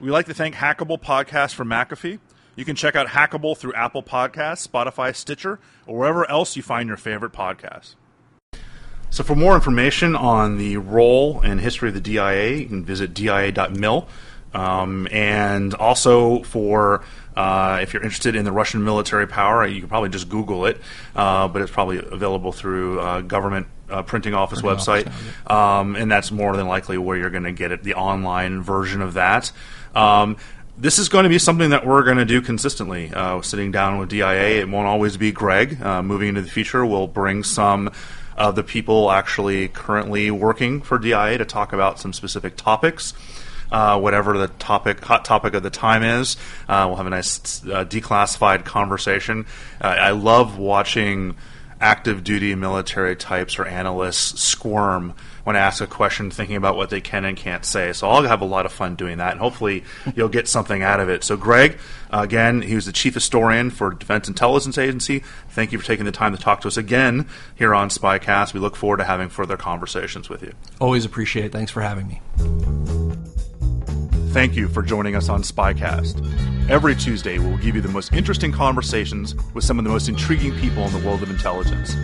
We'd 0.00 0.12
like 0.12 0.26
to 0.26 0.34
thank 0.34 0.54
Hackable 0.54 0.98
Podcast 0.98 1.52
for 1.52 1.66
McAfee. 1.66 2.20
You 2.56 2.64
can 2.64 2.74
check 2.74 2.96
out 2.96 3.08
Hackable 3.08 3.54
through 3.54 3.74
Apple 3.74 4.02
Podcasts, 4.02 4.66
Spotify, 4.66 5.14
Stitcher, 5.14 5.60
or 5.86 5.98
wherever 5.98 6.28
else 6.30 6.56
you 6.56 6.62
find 6.62 6.88
your 6.88 6.96
favorite 6.96 7.32
podcasts. 7.32 7.96
So, 9.10 9.22
for 9.22 9.34
more 9.34 9.54
information 9.54 10.16
on 10.16 10.56
the 10.56 10.78
role 10.78 11.42
and 11.42 11.60
history 11.60 11.88
of 11.88 11.94
the 11.94 12.00
DIA, 12.00 12.52
you 12.52 12.66
can 12.66 12.82
visit 12.82 13.12
dia.mil. 13.12 14.08
Um, 14.54 15.06
and 15.12 15.74
also 15.74 16.42
for 16.44 17.04
uh, 17.36 17.80
if 17.82 17.92
you're 17.92 18.02
interested 18.02 18.34
in 18.34 18.46
the 18.46 18.52
Russian 18.52 18.82
military 18.82 19.26
power, 19.26 19.66
you 19.66 19.80
can 19.80 19.88
probably 19.88 20.08
just 20.08 20.28
Google 20.28 20.64
it, 20.64 20.80
uh, 21.14 21.46
but 21.46 21.60
it's 21.62 21.70
probably 21.70 21.98
available 21.98 22.52
through 22.52 23.00
uh, 23.00 23.20
government 23.20 23.66
uh, 23.90 24.02
printing 24.02 24.34
office 24.34 24.60
printing 24.62 24.78
website, 24.78 25.06
office 25.06 25.50
um, 25.50 25.96
and 25.96 26.10
that's 26.10 26.30
more 26.30 26.56
than 26.56 26.68
likely 26.68 26.98
where 26.98 27.16
you're 27.16 27.30
going 27.30 27.44
to 27.44 27.52
get 27.52 27.72
it, 27.72 27.82
the 27.82 27.94
online 27.94 28.62
version 28.62 29.02
of 29.02 29.14
that. 29.14 29.52
Um, 29.94 30.36
this 30.78 30.98
is 30.98 31.10
going 31.10 31.24
to 31.24 31.28
be 31.28 31.38
something 31.38 31.70
that 31.70 31.86
we're 31.86 32.02
going 32.04 32.16
to 32.16 32.24
do 32.24 32.40
consistently. 32.40 33.12
Uh, 33.12 33.42
sitting 33.42 33.70
down 33.70 33.98
with 33.98 34.08
DIA, 34.08 34.60
it 34.60 34.68
won't 34.68 34.86
always 34.86 35.18
be 35.18 35.30
Greg. 35.30 35.80
Uh, 35.82 36.02
moving 36.02 36.28
into 36.28 36.40
the 36.40 36.48
future, 36.48 36.86
we'll 36.86 37.06
bring 37.06 37.44
some 37.44 37.90
of 38.36 38.56
the 38.56 38.62
people 38.62 39.10
actually 39.10 39.68
currently 39.68 40.30
working 40.30 40.80
for 40.80 40.98
DIA 40.98 41.36
to 41.36 41.44
talk 41.44 41.74
about 41.74 42.00
some 42.00 42.12
specific 42.12 42.56
topics. 42.56 43.12
Uh, 43.70 44.00
whatever 44.00 44.36
the 44.36 44.48
topic, 44.48 45.04
hot 45.04 45.24
topic 45.24 45.54
of 45.54 45.62
the 45.62 45.70
time 45.70 46.02
is, 46.02 46.36
uh, 46.68 46.86
we'll 46.88 46.96
have 46.96 47.06
a 47.06 47.10
nice 47.10 47.62
uh, 47.64 47.84
declassified 47.84 48.64
conversation. 48.64 49.46
Uh, 49.80 49.86
I 49.86 50.10
love 50.10 50.58
watching 50.58 51.36
active 51.80 52.22
duty 52.22 52.54
military 52.54 53.16
types 53.16 53.58
or 53.58 53.64
analysts 53.66 54.40
squirm 54.40 55.14
when 55.44 55.56
I 55.56 55.60
ask 55.60 55.80
a 55.80 55.86
question, 55.86 56.30
thinking 56.30 56.56
about 56.56 56.76
what 56.76 56.90
they 56.90 57.00
can 57.00 57.24
and 57.24 57.36
can't 57.36 57.64
say. 57.64 57.92
So 57.92 58.08
I'll 58.08 58.22
have 58.22 58.42
a 58.42 58.44
lot 58.44 58.66
of 58.66 58.72
fun 58.72 58.94
doing 58.94 59.18
that, 59.18 59.32
and 59.32 59.40
hopefully 59.40 59.84
you'll 60.14 60.28
get 60.28 60.48
something 60.48 60.82
out 60.82 61.00
of 61.00 61.08
it. 61.08 61.24
So, 61.24 61.36
Greg, 61.36 61.78
again, 62.10 62.62
he 62.62 62.74
was 62.74 62.86
the 62.86 62.92
chief 62.92 63.14
historian 63.14 63.70
for 63.70 63.90
Defense 63.90 64.28
Intelligence 64.28 64.76
Agency. 64.76 65.22
Thank 65.48 65.72
you 65.72 65.78
for 65.78 65.86
taking 65.86 66.04
the 66.04 66.12
time 66.12 66.36
to 66.36 66.42
talk 66.42 66.60
to 66.60 66.68
us 66.68 66.76
again 66.76 67.26
here 67.54 67.74
on 67.74 67.88
Spycast. 67.88 68.52
We 68.52 68.60
look 68.60 68.76
forward 68.76 68.98
to 68.98 69.04
having 69.04 69.28
further 69.28 69.56
conversations 69.56 70.28
with 70.28 70.42
you. 70.42 70.52
Always 70.80 71.04
appreciate 71.04 71.46
it. 71.46 71.52
Thanks 71.52 71.72
for 71.72 71.80
having 71.80 72.06
me. 72.06 72.20
Thank 74.30 74.54
you 74.54 74.68
for 74.68 74.82
joining 74.82 75.16
us 75.16 75.28
on 75.28 75.42
Spycast. 75.42 76.70
Every 76.70 76.94
Tuesday, 76.94 77.40
we'll 77.40 77.56
give 77.58 77.74
you 77.74 77.80
the 77.80 77.88
most 77.88 78.12
interesting 78.12 78.52
conversations 78.52 79.34
with 79.54 79.64
some 79.64 79.76
of 79.76 79.84
the 79.84 79.90
most 79.90 80.08
intriguing 80.08 80.54
people 80.60 80.84
in 80.84 80.92
the 80.92 81.04
world 81.04 81.24
of 81.24 81.30
intelligence. 81.30 81.96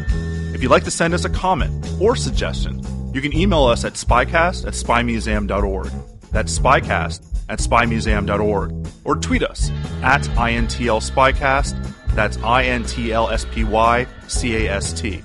If 0.53 0.61
you'd 0.61 0.73
like 0.73 0.83
to 0.85 0.91
send 0.91 1.15
us 1.15 1.25
a 1.25 1.31
comment 1.31 1.87
or 2.01 2.17
suggestion, 2.17 2.83
you 3.15 3.21
can 3.21 3.33
email 3.33 3.63
us 3.63 3.85
at 3.85 3.93
spycast 3.93 4.67
at 4.67 4.73
spymuseum.org. 4.73 5.91
That's 6.33 6.59
spycast 6.59 7.25
at 7.49 7.61
spymuseum.org. 7.61 8.89
Or 9.05 9.15
tweet 9.15 9.45
us 9.45 9.71
at 10.03 10.23
INTL 10.23 11.01
Spycast. 11.09 11.95
That's 12.17 12.39
I 12.39 12.65
N 12.65 12.83
T 12.85 13.13
L 13.13 13.31
S 13.31 13.47
P 13.53 13.63
Y 13.63 14.05
C 14.27 14.67
A 14.67 14.73
S 14.73 14.93
T. 14.93 15.23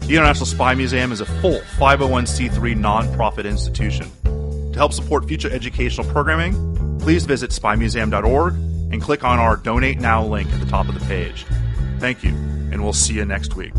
The 0.00 0.16
International 0.16 0.46
Spy 0.46 0.74
Museum 0.74 1.12
is 1.12 1.20
a 1.20 1.26
full 1.26 1.60
501c3 1.78 2.74
nonprofit 2.76 3.44
institution. 3.44 4.10
To 4.72 4.78
help 4.78 4.92
support 4.92 5.28
future 5.28 5.50
educational 5.50 6.06
programming, 6.10 6.98
please 6.98 7.26
visit 7.26 7.50
spymuseum.org 7.50 8.54
and 8.54 9.02
click 9.02 9.22
on 9.24 9.38
our 9.38 9.56
Donate 9.56 10.00
Now 10.00 10.24
link 10.24 10.50
at 10.50 10.60
the 10.60 10.66
top 10.66 10.88
of 10.88 10.94
the 10.98 11.04
page. 11.06 11.44
Thank 11.98 12.24
you, 12.24 12.30
and 12.30 12.82
we'll 12.82 12.92
see 12.92 13.14
you 13.14 13.24
next 13.24 13.54
week. 13.54 13.72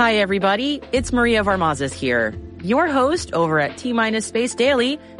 Hi, 0.00 0.14
everybody. 0.14 0.80
It's 0.92 1.12
Maria 1.12 1.44
Varmazes 1.44 1.92
here, 1.92 2.34
your 2.62 2.88
host 2.88 3.32
over 3.32 3.60
at 3.60 3.76
T 3.76 3.92
Minus 3.92 4.26
Space 4.26 4.54
Daily, 4.54 4.98